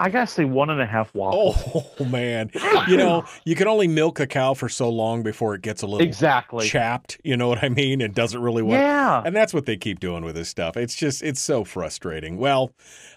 I 0.00 0.10
gotta 0.10 0.28
say 0.28 0.44
one 0.44 0.70
and 0.70 0.80
a 0.80 0.86
half 0.86 1.12
waffles. 1.14 1.84
Oh 1.98 2.04
man, 2.04 2.50
you 2.86 2.96
know 2.96 3.24
you 3.44 3.56
can 3.56 3.66
only 3.66 3.88
milk 3.88 4.20
a 4.20 4.26
cow 4.26 4.54
for 4.54 4.68
so 4.68 4.88
long 4.88 5.22
before 5.22 5.54
it 5.54 5.62
gets 5.62 5.82
a 5.82 5.86
little 5.86 6.06
exactly 6.06 6.68
chapped. 6.68 7.20
You 7.24 7.36
know 7.36 7.48
what 7.48 7.62
I 7.64 7.68
mean? 7.68 8.00
It 8.00 8.14
doesn't 8.14 8.40
really 8.40 8.62
work. 8.62 8.78
Yeah, 8.78 9.22
and 9.24 9.34
that's 9.34 9.52
what 9.52 9.66
they 9.66 9.76
keep 9.76 9.98
doing 9.98 10.24
with 10.24 10.36
this 10.36 10.48
stuff. 10.48 10.76
It's 10.76 10.94
just 10.94 11.22
it's 11.22 11.40
so 11.40 11.64
frustrating. 11.64 12.36
Well, 12.36 12.72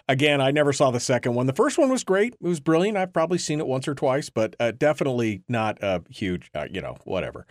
again, 0.10 0.42
I 0.42 0.50
never 0.50 0.74
saw 0.74 0.90
the 0.90 1.00
second 1.00 1.36
one. 1.36 1.46
The 1.46 1.54
first 1.54 1.78
one 1.78 1.90
was 1.90 2.04
great. 2.04 2.34
It 2.34 2.48
was 2.48 2.60
brilliant. 2.60 2.98
I've 2.98 3.14
probably 3.14 3.38
seen 3.38 3.60
it 3.60 3.68
once 3.68 3.88
or 3.88 3.94
twice, 3.94 4.30
but 4.30 4.56
uh, 4.60 4.72
definitely 4.72 5.44
not 5.48 5.78
a 5.84 6.02
huge. 6.10 6.50
Uh, 6.56 6.66
you 6.72 6.82
know, 6.82 6.98
whatever. 7.06 7.46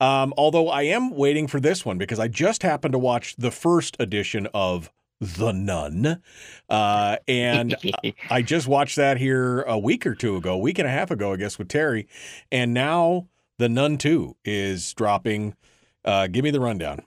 Um, 0.00 0.32
although 0.38 0.68
I 0.68 0.82
am 0.82 1.10
waiting 1.10 1.46
for 1.46 1.60
this 1.60 1.84
one 1.84 1.98
because 1.98 2.18
I 2.18 2.28
just 2.28 2.62
happened 2.62 2.92
to 2.92 2.98
watch 2.98 3.36
the 3.36 3.50
first 3.50 3.96
edition 4.00 4.48
of 4.54 4.90
the 5.22 5.52
Nun. 5.52 6.20
Uh, 6.68 7.16
and 7.28 7.76
I 8.30 8.42
just 8.42 8.66
watched 8.66 8.96
that 8.96 9.16
here 9.16 9.62
a 9.62 9.78
week 9.78 10.04
or 10.06 10.14
two 10.14 10.36
ago, 10.36 10.54
a 10.54 10.58
week 10.58 10.78
and 10.78 10.88
a 10.88 10.90
half 10.90 11.10
ago, 11.10 11.32
I 11.32 11.36
guess, 11.36 11.58
with 11.58 11.68
Terry. 11.68 12.08
And 12.50 12.74
now 12.74 13.28
The 13.58 13.68
Nun 13.68 13.98
2 13.98 14.36
is 14.44 14.92
dropping. 14.94 15.54
Uh, 16.04 16.26
give 16.26 16.42
me 16.42 16.50
the 16.50 16.60
rundown. 16.60 17.02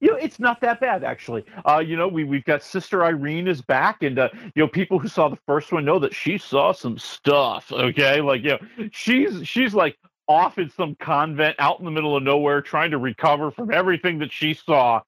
You 0.00 0.10
know, 0.10 0.16
it's 0.16 0.38
not 0.38 0.60
that 0.60 0.80
bad 0.80 1.02
actually. 1.02 1.44
Uh, 1.66 1.78
you 1.78 1.96
know, 1.96 2.08
we 2.08 2.24
we've 2.24 2.44
got 2.44 2.62
Sister 2.62 3.04
Irene 3.04 3.48
is 3.48 3.62
back, 3.62 4.02
and 4.02 4.18
uh, 4.18 4.28
you 4.54 4.62
know, 4.62 4.68
people 4.68 4.98
who 4.98 5.08
saw 5.08 5.28
the 5.30 5.38
first 5.46 5.72
one 5.72 5.86
know 5.86 5.98
that 5.98 6.14
she 6.14 6.36
saw 6.36 6.72
some 6.72 6.98
stuff. 6.98 7.72
Okay, 7.72 8.20
like 8.20 8.42
you 8.42 8.50
know, 8.50 8.88
she's 8.92 9.48
she's 9.48 9.72
like 9.72 9.96
off 10.26 10.58
in 10.58 10.68
some 10.68 10.94
convent 10.96 11.56
out 11.58 11.78
in 11.78 11.86
the 11.86 11.90
middle 11.90 12.14
of 12.14 12.22
nowhere, 12.22 12.60
trying 12.60 12.90
to 12.90 12.98
recover 12.98 13.50
from 13.50 13.72
everything 13.72 14.18
that 14.18 14.30
she 14.30 14.52
saw 14.52 15.00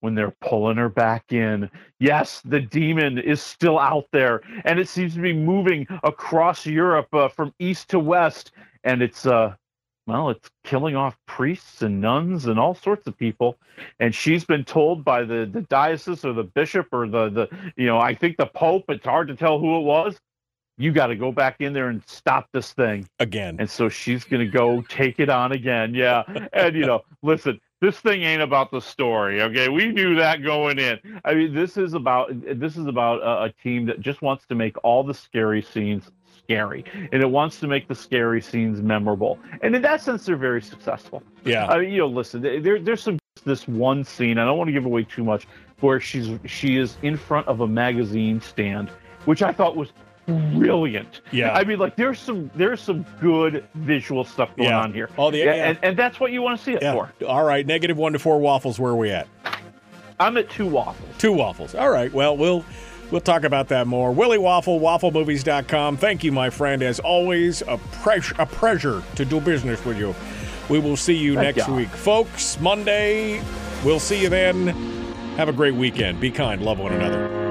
when 0.00 0.14
they're 0.14 0.34
pulling 0.40 0.76
her 0.76 0.88
back 0.88 1.32
in. 1.32 1.70
Yes, 1.98 2.40
the 2.44 2.60
demon 2.60 3.18
is 3.18 3.42
still 3.42 3.78
out 3.78 4.06
there, 4.12 4.42
and 4.64 4.78
it 4.78 4.88
seems 4.88 5.14
to 5.14 5.20
be 5.20 5.32
moving 5.32 5.86
across 6.02 6.66
Europe 6.66 7.12
uh, 7.12 7.28
from 7.28 7.52
east 7.58 7.88
to 7.90 7.98
west, 7.98 8.52
and 8.84 9.02
it's 9.02 9.26
uh, 9.26 9.54
well, 10.06 10.30
it's 10.30 10.48
killing 10.64 10.96
off 10.96 11.18
priests 11.26 11.82
and 11.82 12.00
nuns 12.00 12.46
and 12.46 12.58
all 12.58 12.74
sorts 12.74 13.06
of 13.06 13.16
people. 13.16 13.58
And 14.00 14.14
she's 14.14 14.44
been 14.44 14.64
told 14.64 15.04
by 15.04 15.22
the 15.22 15.48
the 15.50 15.62
diocese 15.62 16.24
or 16.24 16.32
the 16.32 16.44
bishop 16.44 16.86
or 16.92 17.06
the 17.06 17.28
the 17.28 17.48
you 17.76 17.86
know 17.86 17.98
I 17.98 18.14
think 18.14 18.36
the 18.36 18.46
pope. 18.46 18.84
It's 18.88 19.04
hard 19.04 19.28
to 19.28 19.36
tell 19.36 19.58
who 19.58 19.76
it 19.76 19.82
was. 19.82 20.18
You 20.80 20.92
got 20.92 21.08
to 21.08 21.16
go 21.16 21.32
back 21.32 21.56
in 21.60 21.72
there 21.72 21.88
and 21.88 22.02
stop 22.06 22.48
this 22.52 22.72
thing 22.72 23.08
again. 23.18 23.56
And 23.58 23.68
so 23.68 23.88
she's 23.88 24.22
going 24.22 24.46
to 24.46 24.50
go 24.50 24.80
take 24.82 25.18
it 25.18 25.28
on 25.28 25.50
again. 25.52 25.92
Yeah, 25.92 26.22
and 26.52 26.74
you 26.74 26.86
know, 26.86 27.02
listen 27.22 27.60
this 27.80 27.98
thing 28.00 28.22
ain't 28.22 28.42
about 28.42 28.70
the 28.70 28.80
story 28.80 29.42
okay? 29.42 29.68
We 29.68 29.92
knew 29.92 30.14
that 30.16 30.42
going 30.42 30.78
in. 30.78 30.98
I 31.24 31.34
mean 31.34 31.54
this 31.54 31.76
is 31.76 31.94
about 31.94 32.30
this 32.58 32.76
is 32.76 32.86
about 32.86 33.22
a, 33.22 33.44
a, 33.44 33.52
team 33.62 33.86
that 33.86 34.00
just 34.00 34.22
wants 34.22 34.46
to 34.46 34.54
make 34.54 34.76
all 34.84 35.02
the 35.02 35.14
scary 35.14 35.62
scenes 35.62 36.10
scary 36.38 36.84
and 37.12 37.22
it 37.22 37.30
wants 37.30 37.60
to 37.60 37.66
make 37.66 37.88
the 37.88 37.94
scary 37.94 38.40
scenes 38.40 38.80
memorable. 38.80 39.38
And 39.62 39.74
in 39.74 39.82
that 39.82 40.00
sense 40.00 40.26
they're 40.26 40.36
very 40.36 40.62
successful. 40.62 41.22
Yeah. 41.44 41.66
I 41.66 41.80
mean 41.80 41.90
you 41.90 41.98
know 41.98 42.08
listen 42.08 42.42
there, 42.42 42.78
there's 42.78 43.02
some 43.02 43.18
this 43.44 43.68
one 43.68 44.04
scene 44.04 44.36
i 44.36 44.44
don't 44.44 44.58
want 44.58 44.68
to 44.68 44.72
give 44.72 44.84
away 44.84 45.04
too 45.04 45.24
much 45.24 45.46
where 45.80 46.00
she's 46.00 46.28
she 46.44 46.76
is 46.76 46.96
in 47.02 47.16
front 47.16 47.46
of 47.46 47.60
a 47.60 47.66
magazine 47.66 48.40
stand 48.40 48.90
which 49.26 49.42
i 49.42 49.52
thought 49.52 49.76
was 49.76 49.92
brilliant. 50.28 51.22
Yeah. 51.32 51.52
I 51.52 51.64
mean, 51.64 51.78
like 51.78 51.96
there's 51.96 52.18
some 52.18 52.50
there's 52.54 52.80
some 52.80 53.04
good 53.20 53.66
visual 53.74 54.24
stuff 54.24 54.54
going 54.56 54.68
yeah. 54.68 54.80
on 54.80 54.92
here. 54.92 55.10
All 55.16 55.30
the, 55.30 55.38
yeah, 55.38 55.70
And, 55.70 55.78
and 55.82 55.96
that's 55.96 56.20
what 56.20 56.32
you 56.32 56.42
want 56.42 56.58
to 56.58 56.64
see 56.64 56.72
it 56.72 56.82
yeah. 56.82 56.92
for. 56.92 57.12
All 57.26 57.44
right, 57.44 57.66
negative 57.66 57.96
one 57.96 58.12
to 58.12 58.18
four 58.18 58.38
waffles. 58.38 58.78
Where 58.78 58.92
are 58.92 58.96
we 58.96 59.10
at? 59.10 59.26
I'm 60.20 60.36
at 60.36 60.50
two 60.50 60.66
waffles. 60.66 61.08
Two 61.18 61.32
waffles. 61.32 61.74
All 61.74 61.90
right. 61.90 62.12
Well, 62.12 62.36
we'll 62.36 62.64
we'll 63.10 63.20
talk 63.20 63.44
about 63.44 63.68
that 63.68 63.86
more. 63.86 64.12
Willie 64.12 64.38
Waffle, 64.38 64.80
wafflemovies.com. 64.80 65.96
Thank 65.96 66.24
you, 66.24 66.32
my 66.32 66.50
friend. 66.50 66.82
As 66.82 66.98
always, 67.00 67.62
a, 67.62 67.78
pre- 67.92 68.20
a 68.38 68.46
pleasure 68.46 69.02
to 69.16 69.24
do 69.24 69.40
business 69.40 69.84
with 69.84 69.98
you. 69.98 70.14
We 70.68 70.78
will 70.78 70.96
see 70.96 71.14
you 71.14 71.34
Thank 71.34 71.56
next 71.56 71.68
you. 71.68 71.74
week. 71.74 71.88
Folks, 71.88 72.60
Monday, 72.60 73.40
we'll 73.84 74.00
see 74.00 74.20
you 74.20 74.28
then. 74.28 74.68
Have 75.36 75.48
a 75.48 75.52
great 75.52 75.74
weekend. 75.74 76.20
Be 76.20 76.30
kind. 76.30 76.62
Love 76.62 76.78
one 76.78 76.92
another. 76.92 77.47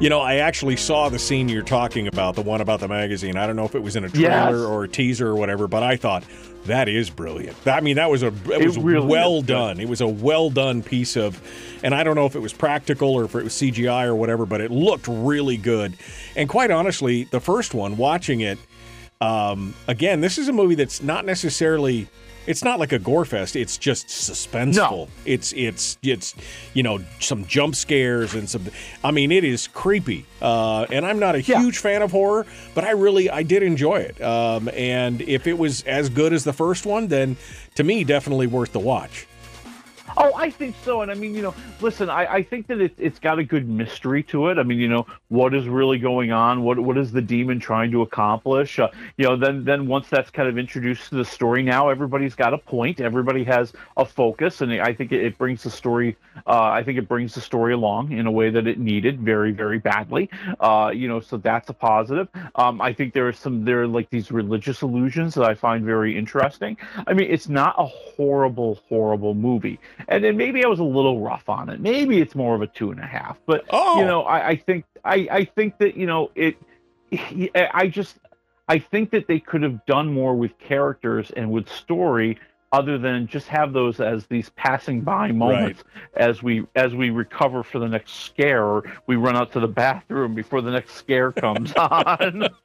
You 0.00 0.10
know, 0.10 0.20
I 0.20 0.36
actually 0.36 0.76
saw 0.76 1.08
the 1.08 1.20
scene 1.20 1.48
you're 1.48 1.62
talking 1.62 2.08
about, 2.08 2.34
the 2.34 2.42
one 2.42 2.60
about 2.60 2.80
the 2.80 2.88
magazine. 2.88 3.36
I 3.36 3.46
don't 3.46 3.54
know 3.54 3.64
if 3.64 3.76
it 3.76 3.82
was 3.82 3.94
in 3.94 4.04
a 4.04 4.08
trailer 4.10 4.28
Yes. 4.28 4.54
or 4.54 4.84
a 4.84 4.88
teaser 4.88 5.28
or 5.28 5.36
whatever, 5.36 5.68
but 5.68 5.82
I 5.84 5.96
thought 5.96 6.24
that 6.66 6.88
is 6.88 7.08
brilliant. 7.10 7.56
I 7.66 7.80
mean, 7.80 7.96
that 7.96 8.10
was 8.10 8.22
a 8.24 8.26
it, 8.26 8.62
It 8.62 8.66
was 8.66 8.76
really 8.76 9.06
well 9.06 9.40
done. 9.40 9.78
It 9.78 9.88
was 9.88 10.00
a 10.00 10.06
well 10.08 10.50
done 10.50 10.82
piece 10.82 11.16
of, 11.16 11.40
and 11.84 11.94
I 11.94 12.02
don't 12.02 12.16
know 12.16 12.26
if 12.26 12.34
it 12.34 12.40
was 12.40 12.52
practical 12.52 13.10
or 13.10 13.24
if 13.24 13.34
it 13.36 13.44
was 13.44 13.52
CGI 13.54 14.04
or 14.06 14.16
whatever, 14.16 14.44
but 14.46 14.60
it 14.60 14.72
looked 14.72 15.06
really 15.08 15.56
good. 15.56 15.94
And 16.34 16.48
quite 16.48 16.72
honestly, 16.72 17.24
the 17.24 17.40
first 17.40 17.72
one, 17.72 17.96
watching 17.96 18.40
it, 18.40 18.58
um, 19.20 19.74
again, 19.86 20.20
this 20.20 20.38
is 20.38 20.48
a 20.48 20.52
movie 20.52 20.74
that's 20.74 21.02
not 21.02 21.24
necessarily. 21.24 22.08
It's 22.46 22.62
not 22.62 22.78
like 22.78 22.92
a 22.92 22.98
gore 22.98 23.24
fest. 23.24 23.56
It's 23.56 23.78
just 23.78 24.08
suspenseful. 24.08 24.74
No. 24.74 25.08
It's 25.24 25.52
it's 25.54 25.98
it's 26.02 26.34
you 26.74 26.82
know 26.82 27.00
some 27.20 27.46
jump 27.46 27.74
scares 27.74 28.34
and 28.34 28.48
some. 28.48 28.66
I 29.02 29.10
mean, 29.10 29.32
it 29.32 29.44
is 29.44 29.68
creepy. 29.68 30.26
Uh, 30.42 30.86
and 30.90 31.06
I'm 31.06 31.18
not 31.18 31.34
a 31.34 31.40
huge 31.40 31.78
fan 31.78 32.02
of 32.02 32.10
horror, 32.10 32.46
but 32.74 32.84
I 32.84 32.90
really 32.90 33.30
I 33.30 33.42
did 33.42 33.62
enjoy 33.62 33.96
it. 33.96 34.20
Um, 34.22 34.68
and 34.74 35.22
if 35.22 35.46
it 35.46 35.58
was 35.58 35.82
as 35.84 36.08
good 36.08 36.32
as 36.32 36.44
the 36.44 36.52
first 36.52 36.86
one, 36.86 37.08
then 37.08 37.36
to 37.76 37.84
me, 37.84 38.04
definitely 38.04 38.46
worth 38.46 38.72
the 38.72 38.80
watch. 38.80 39.26
Oh, 40.16 40.32
I 40.36 40.50
think 40.50 40.76
so. 40.84 41.02
And 41.02 41.10
I 41.10 41.14
mean, 41.14 41.34
you 41.34 41.42
know, 41.42 41.54
listen, 41.80 42.08
I, 42.08 42.34
I 42.34 42.42
think 42.42 42.66
that 42.68 42.80
it, 42.80 42.94
it's 42.98 43.18
got 43.18 43.38
a 43.38 43.44
good 43.44 43.68
mystery 43.68 44.22
to 44.24 44.48
it. 44.48 44.58
I 44.58 44.62
mean, 44.62 44.78
you 44.78 44.88
know, 44.88 45.06
what 45.28 45.54
is 45.54 45.66
really 45.66 45.98
going 45.98 46.30
on? 46.30 46.62
What 46.62 46.78
what 46.78 46.96
is 46.96 47.10
the 47.12 47.22
demon 47.22 47.58
trying 47.58 47.90
to 47.92 48.02
accomplish? 48.02 48.78
Uh, 48.78 48.88
you 49.16 49.24
know, 49.24 49.36
then 49.36 49.64
then 49.64 49.86
once 49.86 50.08
that's 50.08 50.30
kind 50.30 50.48
of 50.48 50.56
introduced 50.58 51.08
to 51.10 51.16
the 51.16 51.24
story, 51.24 51.62
now 51.62 51.88
everybody's 51.88 52.34
got 52.34 52.54
a 52.54 52.58
point. 52.58 53.00
Everybody 53.00 53.44
has 53.44 53.72
a 53.96 54.04
focus, 54.04 54.60
and 54.60 54.72
I 54.80 54.92
think 54.94 55.12
it, 55.12 55.24
it 55.24 55.38
brings 55.38 55.62
the 55.62 55.70
story. 55.70 56.16
Uh, 56.46 56.62
I 56.64 56.82
think 56.82 56.98
it 56.98 57.08
brings 57.08 57.34
the 57.34 57.40
story 57.40 57.72
along 57.72 58.12
in 58.12 58.26
a 58.26 58.30
way 58.30 58.50
that 58.50 58.66
it 58.66 58.78
needed 58.78 59.20
very 59.20 59.52
very 59.52 59.78
badly. 59.78 60.30
Uh, 60.60 60.92
you 60.94 61.08
know, 61.08 61.20
so 61.20 61.36
that's 61.38 61.68
a 61.70 61.74
positive. 61.74 62.28
Um, 62.54 62.80
I 62.80 62.92
think 62.92 63.14
there 63.14 63.26
are 63.26 63.32
some 63.32 63.64
there 63.64 63.82
are 63.82 63.88
like 63.88 64.10
these 64.10 64.30
religious 64.30 64.82
illusions 64.82 65.34
that 65.34 65.44
I 65.44 65.54
find 65.54 65.84
very 65.84 66.16
interesting. 66.16 66.76
I 67.06 67.14
mean, 67.14 67.30
it's 67.30 67.48
not 67.48 67.74
a 67.78 67.86
horrible 67.86 68.80
horrible 68.88 69.34
movie 69.34 69.80
and 70.08 70.22
then 70.24 70.36
maybe 70.36 70.64
I 70.64 70.68
was 70.68 70.80
a 70.80 70.84
little 70.84 71.20
rough 71.20 71.48
on 71.48 71.68
it. 71.68 71.80
Maybe 71.80 72.20
it's 72.20 72.34
more 72.34 72.54
of 72.54 72.62
a 72.62 72.66
two 72.66 72.90
and 72.90 73.00
a 73.00 73.06
half. 73.06 73.38
But 73.46 73.64
Oh. 73.70 73.98
you 73.98 74.04
know, 74.06 74.22
I, 74.22 74.48
I 74.50 74.56
think 74.56 74.84
I, 75.04 75.28
I 75.30 75.44
think 75.44 75.78
that 75.78 75.96
you 75.96 76.06
know 76.06 76.30
it. 76.34 76.56
I 77.54 77.86
just 77.88 78.18
I 78.68 78.78
think 78.78 79.10
that 79.10 79.26
they 79.28 79.38
could 79.40 79.62
have 79.62 79.84
done 79.86 80.12
more 80.12 80.34
with 80.34 80.58
characters 80.58 81.30
and 81.36 81.50
with 81.50 81.68
story 81.68 82.38
other 82.74 82.98
than 82.98 83.28
just 83.28 83.46
have 83.46 83.72
those 83.72 84.00
as 84.00 84.26
these 84.26 84.50
passing 84.56 85.00
by 85.00 85.30
moments 85.30 85.84
as 86.16 86.42
we 86.42 86.66
as 86.74 86.92
we 86.92 87.08
recover 87.10 87.62
for 87.62 87.78
the 87.78 87.86
next 87.88 88.12
scare 88.24 88.64
or 88.64 88.82
we 89.06 89.14
run 89.14 89.36
out 89.36 89.52
to 89.52 89.60
the 89.60 89.68
bathroom 89.68 90.34
before 90.34 90.60
the 90.60 90.72
next 90.72 90.94
scare 90.94 91.30
comes 91.30 91.72
on. 91.76 92.48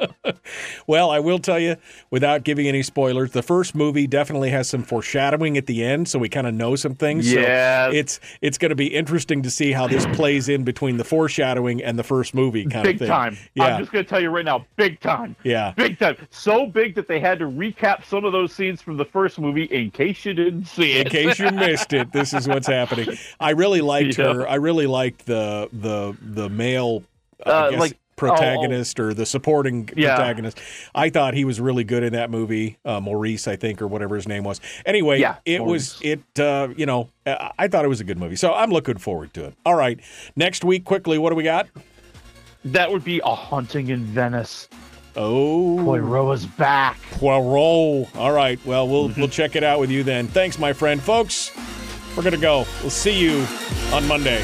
Well, 0.88 1.12
I 1.12 1.20
will 1.20 1.38
tell 1.38 1.60
you, 1.60 1.76
without 2.10 2.44
giving 2.44 2.68
any 2.68 2.82
spoilers, 2.82 3.32
the 3.32 3.44
first 3.44 3.76
movie 3.76 4.08
definitely 4.08 4.50
has 4.50 4.68
some 4.68 4.82
foreshadowing 4.82 5.58
at 5.58 5.68
the 5.68 5.84
end, 5.84 6.08
so 6.08 6.18
we 6.18 6.28
kind 6.30 6.48
of 6.48 6.54
know 6.56 6.76
some 6.76 6.96
things. 6.96 7.32
Yeah, 7.32 7.90
So 7.92 7.96
it's 7.96 8.20
it's 8.42 8.58
going 8.58 8.70
to 8.70 8.76
be 8.76 8.88
interesting 8.88 9.44
to 9.44 9.52
see 9.52 9.72
how 9.72 9.88
this 9.88 10.06
plays 10.08 10.50
in 10.50 10.64
between 10.64 10.98
the 10.98 11.04
foreshadowing 11.04 11.84
and 11.84 12.00
the 12.00 12.04
first 12.04 12.34
movie 12.34 12.66
kind 12.66 12.84
big 12.84 12.96
of 12.96 13.00
thing. 13.02 13.08
time. 13.08 13.38
Yeah. 13.54 13.66
I'm 13.66 13.80
just 13.80 13.92
going 13.92 14.04
to 14.04 14.10
tell 14.10 14.22
you 14.22 14.30
right 14.30 14.46
now, 14.46 14.66
big 14.76 15.00
time. 15.00 15.36
Yeah. 15.44 15.74
Big 15.76 16.00
time. 16.00 16.18
So 16.32 16.66
big 16.66 16.96
that 16.96 17.08
they 17.08 17.20
had 17.20 17.38
to 17.40 17.46
recap 17.46 18.04
some 18.06 18.26
of 18.26 18.32
those 18.32 18.52
scenes 18.54 18.82
from 18.82 18.98
the 18.98 19.06
first 19.06 19.40
movie 19.40 19.66
in 19.66 19.92
case 20.00 20.24
you 20.26 20.34
didn't 20.34 20.66
see 20.66 20.94
it. 20.94 21.08
In 21.08 21.12
case 21.12 21.40
you 21.40 21.52
missed 21.52 21.92
it, 21.94 22.12
this 22.14 22.34
is 22.34 22.48
what's 22.48 22.68
happening. 22.68 23.18
I 23.40 23.52
really 23.52 23.82
liked 23.82 24.18
Yeah. 24.18 24.34
her. 24.34 24.48
I 24.48 24.56
really 24.56 24.88
liked 24.88 25.26
the 25.26 25.70
the 25.74 26.16
the 26.22 26.48
male 26.50 27.04
Uh, 27.46 27.70
guess, 27.72 27.80
like- 27.80 27.98
protagonist 28.16 29.00
or 29.00 29.14
the 29.14 29.26
supporting 29.26 29.88
Yeah. 29.96 30.16
protagonist. 30.18 30.60
I 30.94 31.10
thought 31.10 31.34
he 31.34 31.46
was 31.46 31.62
really 31.62 31.86
good 31.86 32.04
in 32.04 32.12
that 32.14 32.30
movie. 32.30 32.78
Uh, 32.84 33.00
Maurice, 33.00 33.48
I 33.48 33.56
think, 33.56 33.82
or 33.82 33.88
whatever 33.88 34.16
his 34.18 34.28
name 34.28 34.44
was. 34.44 34.60
Anyway, 34.86 35.20
Yeah, 35.22 35.36
it 35.46 35.64
was 35.64 35.98
it. 36.02 36.20
Uh, 36.38 36.68
you 36.76 36.86
know, 36.86 37.08
I 37.26 37.52
I 37.60 37.68
thought 37.70 37.86
it 37.86 37.88
was 37.90 38.02
a 38.02 38.04
good 38.04 38.18
movie, 38.18 38.36
so 38.36 38.54
I'm 38.54 38.72
looking 38.72 38.98
forward 38.98 39.34
to 39.36 39.46
it. 39.46 39.54
All 39.66 39.76
right, 39.76 40.00
next 40.36 40.64
week, 40.66 40.84
quickly, 40.84 41.18
what 41.18 41.30
do 41.30 41.36
we 41.38 41.44
got? 41.44 41.68
That 42.66 42.92
would 42.92 43.06
be 43.06 43.22
a 43.24 43.34
haunting 43.36 43.88
in 43.90 44.04
Venice. 44.04 44.68
Oh, 45.16 45.82
Poirot 45.84 46.36
is 46.36 46.46
back. 46.46 47.00
Poirot. 47.12 48.16
All 48.16 48.32
right. 48.32 48.60
Well, 48.66 48.88
we'll 48.88 49.10
mm-hmm. 49.10 49.20
we'll 49.20 49.30
check 49.30 49.56
it 49.56 49.64
out 49.64 49.80
with 49.80 49.92
you 49.92 50.04
then. 50.04 50.28
Thanks, 50.28 50.60
my 50.60 50.74
friend. 50.74 51.02
Folks, 51.02 51.52
we're 52.16 52.24
gonna 52.24 52.38
go. 52.38 52.66
We'll 52.82 52.90
see 52.90 53.18
you 53.18 53.46
on 53.94 54.08
Monday. 54.08 54.44